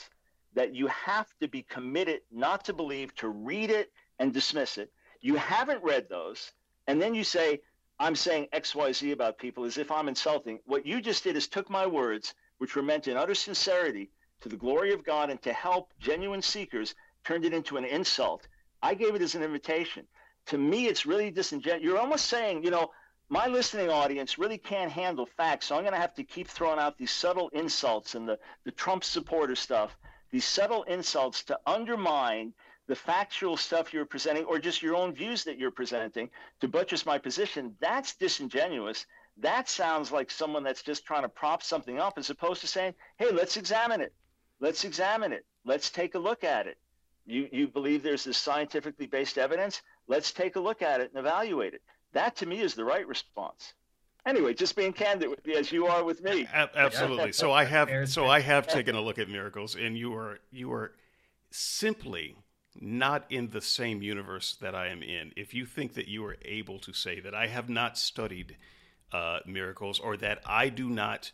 that 0.56 0.74
you 0.74 0.88
have 0.88 1.28
to 1.39 1.47
be 1.47 1.62
committed 1.62 2.22
not 2.32 2.66
to 2.66 2.74
believe, 2.74 3.14
to 3.16 3.30
read 3.30 3.70
it 3.70 3.91
and 4.18 4.34
dismiss 4.34 4.80
it. 4.80 4.91
You 5.22 5.36
haven't 5.36 5.84
read 5.84 6.10
those, 6.10 6.52
and 6.88 6.99
then 6.99 7.14
you 7.14 7.24
say, 7.24 7.62
I'm 7.99 8.16
saying 8.16 8.47
XYZ 8.54 9.12
about 9.14 9.38
people 9.38 9.66
as 9.66 9.78
if 9.78 9.91
I'm 9.91 10.08
insulting. 10.08 10.60
What 10.66 10.84
you 10.84 10.99
just 10.99 11.24
did 11.24 11.36
is 11.36 11.47
took 11.47 11.70
my 11.70 11.86
words, 11.86 12.34
which 12.58 12.76
were 12.76 12.82
meant 12.82 13.08
in 13.08 13.18
utter 13.18 13.36
sincerity 13.36 14.10
to 14.41 14.49
the 14.49 14.58
glory 14.58 14.93
of 14.93 15.06
God 15.06 15.30
and 15.30 15.39
to 15.43 15.54
help 15.54 15.93
genuine 15.99 16.41
seekers, 16.41 16.95
turned 17.24 17.45
it 17.45 17.54
into 17.54 17.78
an 17.78 17.86
insult. 17.86 18.47
I 18.82 18.95
gave 18.95 19.14
it 19.14 19.22
as 19.22 19.36
an 19.36 19.43
invitation. 19.43 20.08
To 20.47 20.58
me, 20.58 20.88
it's 20.88 21.06
really 21.06 21.30
disingenuous. 21.30 21.84
You're 21.84 21.99
almost 21.99 22.26
saying, 22.26 22.64
you 22.64 22.72
know, 22.72 22.89
my 23.32 23.48
listening 23.48 23.90
audience 23.90 24.38
really 24.38 24.58
can't 24.58 24.92
handle 24.92 25.26
facts, 25.26 25.68
so 25.68 25.76
I'm 25.76 25.84
going 25.84 25.94
to 25.94 26.00
have 26.00 26.14
to 26.16 26.24
keep 26.24 26.50
throwing 26.50 26.80
out 26.80 26.98
these 26.98 27.12
subtle 27.12 27.48
insults 27.54 28.14
and 28.14 28.28
the, 28.28 28.38
the 28.66 28.72
Trump 28.72 29.06
supporter 29.06 29.56
stuff, 29.56 29.96
these 30.32 30.44
subtle 30.44 30.84
insults 30.84 31.42
to 31.44 31.58
undermine 31.66 32.52
the 32.88 32.96
factual 32.96 33.56
stuff 33.56 33.94
you're 33.94 34.04
presenting 34.04 34.44
or 34.44 34.60
just 34.60 34.82
your 34.82 34.98
own 34.98 35.14
views 35.14 35.46
that 35.46 35.58
you're 35.58 35.72
presenting 35.72 36.30
to 36.60 36.68
buttress 36.68 37.06
my 37.06 37.18
position. 37.18 37.74
That's 37.80 38.16
disingenuous. 38.16 39.06
That 39.38 39.70
sounds 39.70 40.12
like 40.12 40.30
someone 40.30 40.64
that's 40.64 40.84
just 40.84 41.06
trying 41.06 41.22
to 41.22 41.30
prop 41.30 41.64
something 41.64 42.00
up 42.00 42.18
as 42.18 42.30
opposed 42.30 42.60
to 42.62 42.68
saying, 42.68 42.96
hey, 43.16 43.32
let's 43.32 43.56
examine 43.56 44.02
it. 44.02 44.14
Let's 44.60 44.84
examine 44.84 45.32
it. 45.32 45.46
Let's 45.64 45.90
take 45.90 46.16
a 46.16 46.20
look 46.20 46.44
at 46.44 46.68
it. 46.68 46.78
You, 47.26 47.48
you 47.50 47.68
believe 47.70 48.04
there's 48.04 48.26
this 48.26 48.38
scientifically 48.38 49.08
based 49.08 49.38
evidence? 49.38 49.82
Let's 50.10 50.34
take 50.34 50.58
a 50.58 50.60
look 50.60 50.82
at 50.82 51.00
it 51.00 51.12
and 51.16 51.20
evaluate 51.26 51.74
it. 51.74 51.82
That 52.14 52.36
to 52.38 52.45
me 52.45 52.59
is 52.59 52.74
the 52.74 52.84
right 52.84 53.07
response. 53.07 53.74
Anyway, 54.26 54.53
just 54.53 54.76
being 54.76 54.93
candid 54.93 55.30
with 55.30 55.45
you 55.45 55.55
as 55.55 55.72
you 55.72 55.88
are 55.88 56.03
with 56.03 56.22
me. 56.22 56.47
A- 56.53 56.70
absolutely. 56.76 57.32
So 57.32 57.51
I 57.51 57.64
have 57.66 58.09
so 58.09 58.28
I 58.28 58.39
have 58.39 58.68
taken 58.68 58.95
a 58.95 59.01
look 59.01 59.18
at 59.18 59.30
miracles, 59.30 59.76
and 59.76 59.97
you 59.97 60.14
are 60.16 60.39
you 60.51 60.72
are 60.72 60.93
simply 61.49 62.36
not 62.80 63.26
in 63.30 63.49
the 63.49 63.62
same 63.62 64.01
universe 64.01 64.55
that 64.62 64.76
I 64.76 64.88
am 64.88 65.01
in. 65.01 65.32
If 65.36 65.53
you 65.53 65.66
think 65.66 65.95
that 65.95 66.07
you 66.07 66.24
are 66.26 66.38
able 66.45 66.80
to 66.80 66.93
say 66.93 67.20
that 67.20 67.34
I 67.34 67.47
have 67.47 67.68
not 67.68 67.97
studied 67.97 68.57
uh, 69.12 69.39
miracles 69.45 69.99
or 69.99 70.16
that 70.18 70.39
I 70.45 70.70
do 70.70 70.89
not 70.89 71.32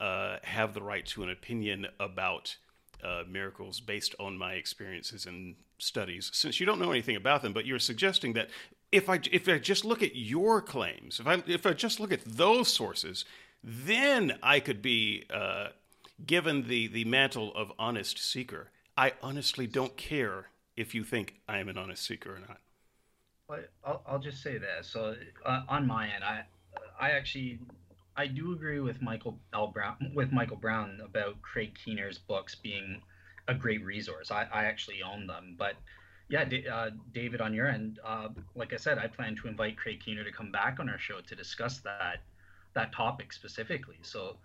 uh, 0.00 0.38
have 0.42 0.74
the 0.74 0.82
right 0.82 1.06
to 1.06 1.22
an 1.22 1.30
opinion 1.30 1.86
about 2.00 2.56
uh, 3.04 3.22
miracles 3.28 3.80
based 3.80 4.14
on 4.18 4.36
my 4.36 4.54
experiences 4.54 5.26
and 5.26 5.56
studies, 5.78 6.30
since 6.34 6.58
you 6.58 6.66
don't 6.66 6.78
know 6.78 6.90
anything 6.90 7.16
about 7.16 7.42
them, 7.42 7.52
but 7.52 7.66
you're 7.66 7.78
suggesting 7.78 8.32
that 8.32 8.50
if 8.92 9.08
I 9.08 9.20
if 9.30 9.48
I 9.48 9.58
just 9.58 9.84
look 9.84 10.02
at 10.02 10.16
your 10.16 10.60
claims, 10.60 11.20
if 11.20 11.26
I 11.26 11.42
if 11.46 11.66
I 11.66 11.72
just 11.72 12.00
look 12.00 12.12
at 12.12 12.24
those 12.24 12.72
sources, 12.72 13.24
then 13.62 14.38
I 14.42 14.60
could 14.60 14.82
be 14.82 15.24
uh, 15.32 15.68
given 16.26 16.66
the 16.66 16.88
the 16.88 17.04
mantle 17.04 17.54
of 17.54 17.72
honest 17.78 18.18
seeker. 18.18 18.70
I 18.96 19.12
honestly 19.22 19.66
don't 19.66 19.96
care 19.96 20.48
if 20.76 20.94
you 20.94 21.04
think 21.04 21.36
I 21.48 21.58
am 21.58 21.68
an 21.68 21.78
honest 21.78 22.04
seeker 22.04 22.34
or 22.34 22.40
not. 22.40 22.58
I'll, 23.84 24.02
I'll 24.06 24.18
just 24.18 24.42
say 24.42 24.58
this. 24.58 24.88
So 24.88 25.16
uh, 25.44 25.62
on 25.68 25.86
my 25.86 26.08
end, 26.12 26.24
I 26.24 26.44
I 26.98 27.10
actually 27.10 27.60
I 28.16 28.26
do 28.26 28.52
agree 28.52 28.80
with 28.80 29.00
Michael 29.00 29.38
L. 29.52 29.68
Brown 29.68 30.12
with 30.14 30.32
Michael 30.32 30.56
Brown 30.56 31.00
about 31.04 31.40
Craig 31.42 31.76
Keener's 31.84 32.18
books 32.18 32.54
being 32.54 33.02
a 33.48 33.54
great 33.54 33.84
resource. 33.84 34.30
I, 34.30 34.46
I 34.52 34.64
actually 34.64 35.02
own 35.02 35.26
them, 35.26 35.56
but 35.58 35.74
yeah, 36.30 36.44
D- 36.44 36.66
uh, 36.66 36.90
David, 37.12 37.40
on 37.40 37.52
your 37.52 37.68
end, 37.68 37.98
uh, 38.04 38.28
like 38.54 38.72
I 38.72 38.76
said, 38.76 38.98
I 38.98 39.06
plan 39.06 39.36
to 39.42 39.48
invite 39.48 39.76
Craig 39.76 40.00
Keener 40.04 40.24
to 40.24 40.32
come 40.32 40.50
back 40.50 40.78
on 40.80 40.88
our 40.88 40.98
show 40.98 41.20
to 41.20 41.34
discuss 41.34 41.78
that 41.80 42.22
that 42.74 42.92
topic 42.92 43.32
specifically. 43.32 43.98
So 44.02 44.38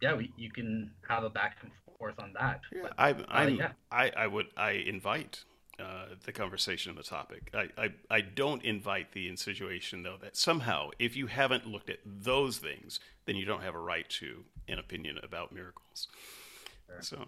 yeah, 0.00 0.14
we, 0.14 0.32
you 0.36 0.50
can 0.50 0.90
have 1.06 1.24
a 1.24 1.30
back 1.30 1.58
and 1.62 1.70
forth 1.98 2.18
on 2.18 2.32
that. 2.32 2.62
But, 2.82 2.94
I, 2.98 3.14
I'm, 3.28 3.56
yeah. 3.56 3.72
I, 3.92 4.10
I 4.16 4.26
would, 4.26 4.46
I 4.56 4.70
invite 4.70 5.44
uh, 5.78 6.06
the 6.24 6.32
conversation 6.32 6.90
on 6.90 6.96
the 6.96 7.02
topic. 7.02 7.50
I, 7.54 7.68
I, 7.76 7.88
I 8.10 8.20
don't 8.22 8.64
invite 8.64 9.12
the 9.12 9.28
insinuation, 9.28 10.02
though, 10.02 10.16
that 10.22 10.36
somehow, 10.36 10.90
if 10.98 11.16
you 11.16 11.26
haven't 11.26 11.66
looked 11.66 11.90
at 11.90 11.98
those 12.04 12.56
things, 12.56 12.98
then 13.26 13.36
you 13.36 13.44
don't 13.44 13.62
have 13.62 13.74
a 13.74 13.78
right 13.78 14.08
to 14.08 14.44
an 14.68 14.78
opinion 14.78 15.18
about 15.22 15.52
miracles. 15.52 16.08
So, 17.00 17.26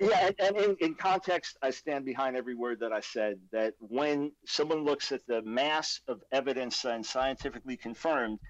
Yeah, 0.00 0.26
and, 0.26 0.34
and 0.40 0.56
in, 0.56 0.76
in 0.80 0.94
context, 0.94 1.56
I 1.62 1.70
stand 1.70 2.04
behind 2.04 2.36
every 2.36 2.54
word 2.54 2.80
that 2.80 2.92
I 2.92 3.00
said. 3.00 3.38
That 3.52 3.74
when 3.78 4.32
someone 4.44 4.84
looks 4.84 5.12
at 5.12 5.26
the 5.26 5.40
mass 5.42 6.00
of 6.08 6.22
evidence 6.32 6.84
and 6.84 7.04
scientifically 7.06 7.76
confirmed, 7.76 8.40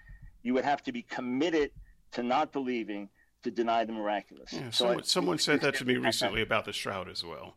you 0.42 0.54
would 0.54 0.64
have 0.64 0.82
to 0.84 0.92
be 0.92 1.02
committed 1.02 1.70
to 2.12 2.22
not 2.22 2.52
believing 2.52 3.08
to 3.42 3.50
deny 3.50 3.84
the 3.84 3.92
miraculous. 3.92 4.52
yeah, 4.52 4.70
So 4.70 4.84
someone, 4.86 4.98
I- 5.00 5.02
someone 5.02 5.38
said 5.38 5.60
that 5.60 5.74
to 5.76 5.84
me 5.84 5.96
recently 6.10 6.40
about 6.42 6.64
the 6.64 6.72
shroud 6.72 7.10
as 7.10 7.22
well. 7.24 7.56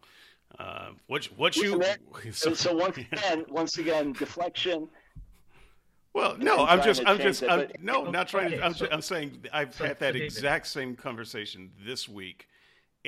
Uh, 0.60 0.90
what, 1.08 1.26
what 1.38 1.56
you? 1.56 1.82
So, 2.32 2.54
so 2.54 2.74
once 2.76 2.98
again, 2.98 3.46
once 3.50 3.78
again, 3.78 4.14
deflection. 4.14 4.90
Well, 6.14 6.36
no, 6.38 6.66
I'm 6.66 6.82
just, 6.82 7.04
I'm 7.06 7.20
just, 7.20 7.44
I'm, 7.44 7.60
but- 7.68 7.82
no, 7.82 8.06
not 8.10 8.28
trying. 8.28 8.54
Okay, 8.54 8.62
I'm, 8.62 8.74
so- 8.74 8.88
I'm 8.92 9.02
saying 9.02 9.46
I've 9.54 9.74
so- 9.76 9.86
had 9.86 10.00
that 10.00 10.16
exact 10.16 10.68
same 10.68 10.96
conversation 10.96 11.72
this 11.86 12.10
week, 12.10 12.48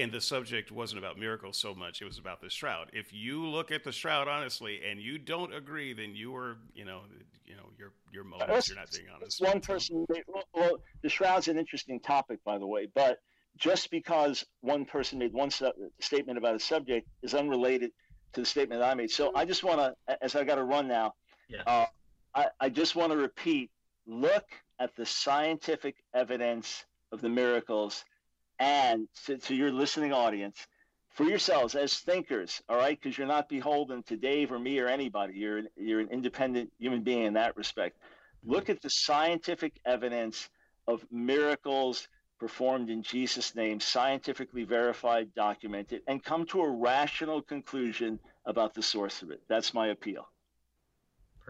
and 0.02 0.12
the 0.12 0.22
subject 0.22 0.72
wasn't 0.72 1.00
about 1.00 1.18
miracles 1.18 1.58
so 1.58 1.74
much; 1.76 2.02
it 2.02 2.06
was 2.06 2.18
about 2.18 2.42
the 2.42 2.50
shroud. 2.50 2.90
If 2.94 3.14
you 3.14 3.46
look 3.46 3.72
at 3.72 3.84
the 3.84 3.92
shroud 3.92 4.28
honestly 4.28 4.82
and 4.90 5.00
you 5.02 5.18
don't 5.18 5.54
agree, 5.54 5.94
then 5.94 6.16
you 6.16 6.36
are, 6.36 6.58
you 6.74 6.86
know, 6.86 7.02
you 7.46 7.56
know, 7.56 7.70
your 7.78 7.92
your 8.12 8.24
motives. 8.24 8.70
You're 8.70 8.78
not 8.78 8.92
being 8.92 9.08
honest. 9.14 9.42
One 9.42 9.60
person. 9.62 10.06
Made, 10.10 10.24
well, 10.28 10.44
well, 10.54 10.78
the 11.02 11.10
shroud's 11.10 11.48
an 11.48 11.58
interesting 11.58 12.00
topic, 12.00 12.40
by 12.46 12.58
the 12.58 12.68
way, 12.68 12.88
but 12.94 13.20
just 13.58 13.92
because 13.92 14.46
one 14.62 14.86
person 14.86 15.20
made 15.20 15.34
one 15.34 15.50
su- 15.50 15.72
statement 16.00 16.38
about 16.38 16.56
a 16.56 16.60
subject 16.60 17.08
is 17.24 17.34
unrelated 17.34 17.92
to 18.34 18.42
the 18.42 18.46
statement 18.46 18.80
that 18.82 18.90
I 18.90 18.94
made. 18.94 19.12
So 19.12 19.32
I 19.36 19.44
just 19.46 19.64
want 19.64 19.80
to, 19.80 20.18
as 20.24 20.36
I 20.36 20.44
got 20.44 20.56
to 20.56 20.64
run 20.64 20.88
now, 20.88 21.14
Yeah. 21.50 21.64
uh, 21.66 21.86
I, 22.36 22.48
I 22.60 22.70
just 22.70 22.96
want 22.96 23.12
to 23.12 23.18
repeat: 23.18 23.72
look 24.06 24.46
at 24.80 24.96
the 24.96 25.06
scientific 25.06 25.96
evidence 26.14 26.86
of 27.12 27.22
the 27.22 27.30
miracles, 27.30 28.06
and 28.60 29.08
to, 29.26 29.38
to 29.38 29.56
your 29.56 29.72
listening 29.72 30.14
audience, 30.14 30.68
for 31.12 31.24
yourselves 31.24 31.76
as 31.76 31.98
thinkers, 31.98 32.62
all 32.70 32.78
right, 32.78 33.00
because 33.02 33.18
you're 33.18 33.28
not 33.28 33.50
beholden 33.50 34.04
to 34.04 34.16
Dave 34.16 34.52
or 34.52 34.60
me 34.60 34.80
or 34.80 34.88
anybody. 34.88 35.34
You're 35.36 35.58
an, 35.58 35.68
you're 35.76 36.00
an 36.00 36.10
independent 36.12 36.72
human 36.78 37.02
being 37.04 37.24
in 37.24 37.34
that 37.34 37.58
respect. 37.58 37.98
Mm-hmm. 37.98 38.52
Look 38.54 38.70
at 38.70 38.82
the 38.82 38.90
scientific 38.90 39.80
evidence 39.86 40.50
of 40.88 41.06
miracles 41.12 42.08
performed 42.40 42.90
in 42.90 43.04
Jesus' 43.04 43.54
name, 43.54 43.80
scientifically 43.80 44.64
verified, 44.64 45.34
documented, 45.36 46.02
and 46.08 46.24
come 46.24 46.46
to 46.48 46.62
a 46.62 46.70
rational 46.70 47.42
conclusion 47.42 48.20
about 48.46 48.74
the 48.74 48.82
source 48.82 49.22
of 49.22 49.30
it. 49.30 49.42
That's 49.50 49.74
my 49.74 49.88
appeal. 49.88 50.26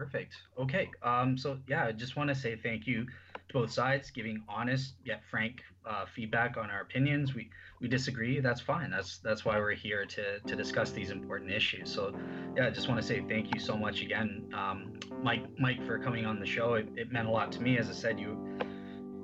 Perfect. 0.00 0.32
Okay. 0.58 0.90
Um, 1.02 1.36
so 1.36 1.58
yeah, 1.68 1.84
I 1.84 1.92
just 1.92 2.16
want 2.16 2.30
to 2.30 2.34
say 2.34 2.56
thank 2.56 2.86
you 2.86 3.04
to 3.04 3.52
both 3.52 3.70
sides, 3.70 4.10
giving 4.10 4.42
honest 4.48 4.94
yet 5.04 5.20
frank 5.30 5.62
uh, 5.84 6.06
feedback 6.06 6.56
on 6.56 6.70
our 6.70 6.80
opinions. 6.80 7.34
We 7.34 7.50
we 7.82 7.86
disagree. 7.86 8.40
That's 8.40 8.62
fine. 8.62 8.90
That's 8.90 9.18
that's 9.18 9.44
why 9.44 9.58
we're 9.58 9.74
here 9.74 10.06
to 10.06 10.40
to 10.40 10.56
discuss 10.56 10.90
these 10.92 11.10
important 11.10 11.50
issues. 11.50 11.92
So, 11.92 12.14
yeah, 12.56 12.68
I 12.68 12.70
just 12.70 12.88
want 12.88 12.98
to 12.98 13.06
say 13.06 13.22
thank 13.28 13.52
you 13.52 13.60
so 13.60 13.76
much 13.76 14.00
again, 14.00 14.50
um, 14.54 14.98
Mike 15.22 15.44
Mike, 15.58 15.84
for 15.84 15.98
coming 15.98 16.24
on 16.24 16.40
the 16.40 16.46
show. 16.46 16.74
It, 16.74 16.88
it 16.96 17.12
meant 17.12 17.28
a 17.28 17.30
lot 17.30 17.52
to 17.52 17.60
me. 17.60 17.76
As 17.76 17.90
I 17.90 17.92
said, 17.92 18.18
you 18.18 18.58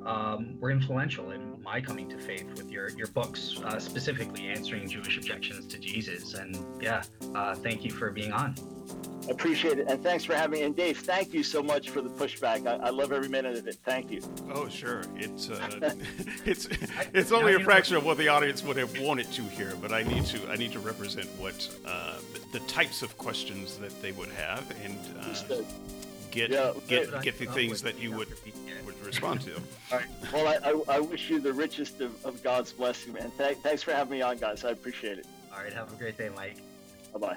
um, 0.05 0.61
were 0.61 0.71
influential 0.71 1.31
in 1.31 1.63
my 1.63 1.81
coming 1.81 2.07
to 2.11 2.19
faith 2.19 2.49
with 2.55 2.71
your 2.71 2.91
your 2.91 3.07
books, 3.07 3.59
uh, 3.65 3.79
specifically 3.79 4.49
answering 4.49 4.87
Jewish 4.91 5.17
objections 5.17 5.67
to 5.69 5.79
Jesus. 5.79 6.35
And 6.35 6.83
yeah, 6.83 7.03
uh, 7.35 7.55
thank 7.55 7.83
you 7.83 7.91
for 7.91 8.11
being 8.11 8.33
on. 8.33 8.76
Appreciate 9.29 9.81
it, 9.81 9.89
and 9.89 10.01
thanks 10.03 10.25
for 10.25 10.35
having 10.35 10.61
me. 10.61 10.65
And 10.65 10.77
Dave, 10.77 10.99
thank 10.99 11.35
you 11.35 11.43
so 11.43 11.61
much 11.61 11.91
for 11.91 12.01
the 12.01 12.09
pushback. 12.09 12.67
I, 12.67 12.87
I 12.87 12.91
love 12.91 13.13
every 13.13 13.29
minute 13.29 13.57
of 13.57 13.67
it. 13.67 13.77
Thank 13.85 14.11
you. 14.13 14.23
Oh, 14.53 14.69
sure. 14.69 15.03
It's 15.17 15.51
uh, 15.51 15.91
it's 16.45 16.69
it's 17.13 17.33
only 17.33 17.55
a 17.55 17.61
fraction 17.61 17.97
of 17.97 18.05
what 18.05 18.19
the 18.19 18.29
audience 18.29 18.63
would 18.63 18.77
have 18.77 18.97
wanted 19.01 19.33
to 19.33 19.43
hear, 19.43 19.75
but 19.83 19.93
I 19.93 20.05
need 20.05 20.27
to 20.27 20.49
I 20.49 20.55
need 20.57 20.71
to 20.73 20.79
represent 20.79 21.27
what 21.41 21.69
uh, 21.85 22.19
the 22.53 22.61
types 22.61 23.03
of 23.03 23.19
questions 23.19 23.79
that 23.79 24.01
they 24.01 24.13
would 24.13 24.31
have 24.31 24.71
and 24.85 24.99
uh, 25.21 25.57
get 26.31 26.51
yeah, 26.51 26.73
get 26.87 27.23
get 27.23 27.39
the 27.39 27.47
things 27.47 27.83
that 27.83 27.99
you 27.99 28.13
would 28.13 28.29
would 28.85 29.05
respond 29.05 29.41
to. 29.41 29.55
All 29.93 29.99
right. 29.99 30.07
Well, 30.33 30.47
I, 30.47 30.71
I, 30.71 30.97
I 30.97 31.01
wish 31.01 31.31
you 31.31 31.41
the 31.41 31.53
richest 31.53 32.01
of, 32.01 32.25
of 32.25 32.43
God's 32.45 32.73
blessing, 32.73 33.15
man. 33.15 33.33
Th- 33.39 33.57
thanks 33.59 33.83
for 33.83 33.93
having 33.93 34.13
me 34.13 34.23
on, 34.23 34.39
guys. 34.39 34.65
I 34.65 34.71
appreciate 34.71 35.19
it. 35.19 35.27
All 35.53 35.63
right. 35.63 35.73
Have 35.73 35.93
a 35.93 35.97
great 35.97 36.17
day, 36.17 36.31
Mike. 36.35 36.59
Bye 37.13 37.19
bye. 37.19 37.37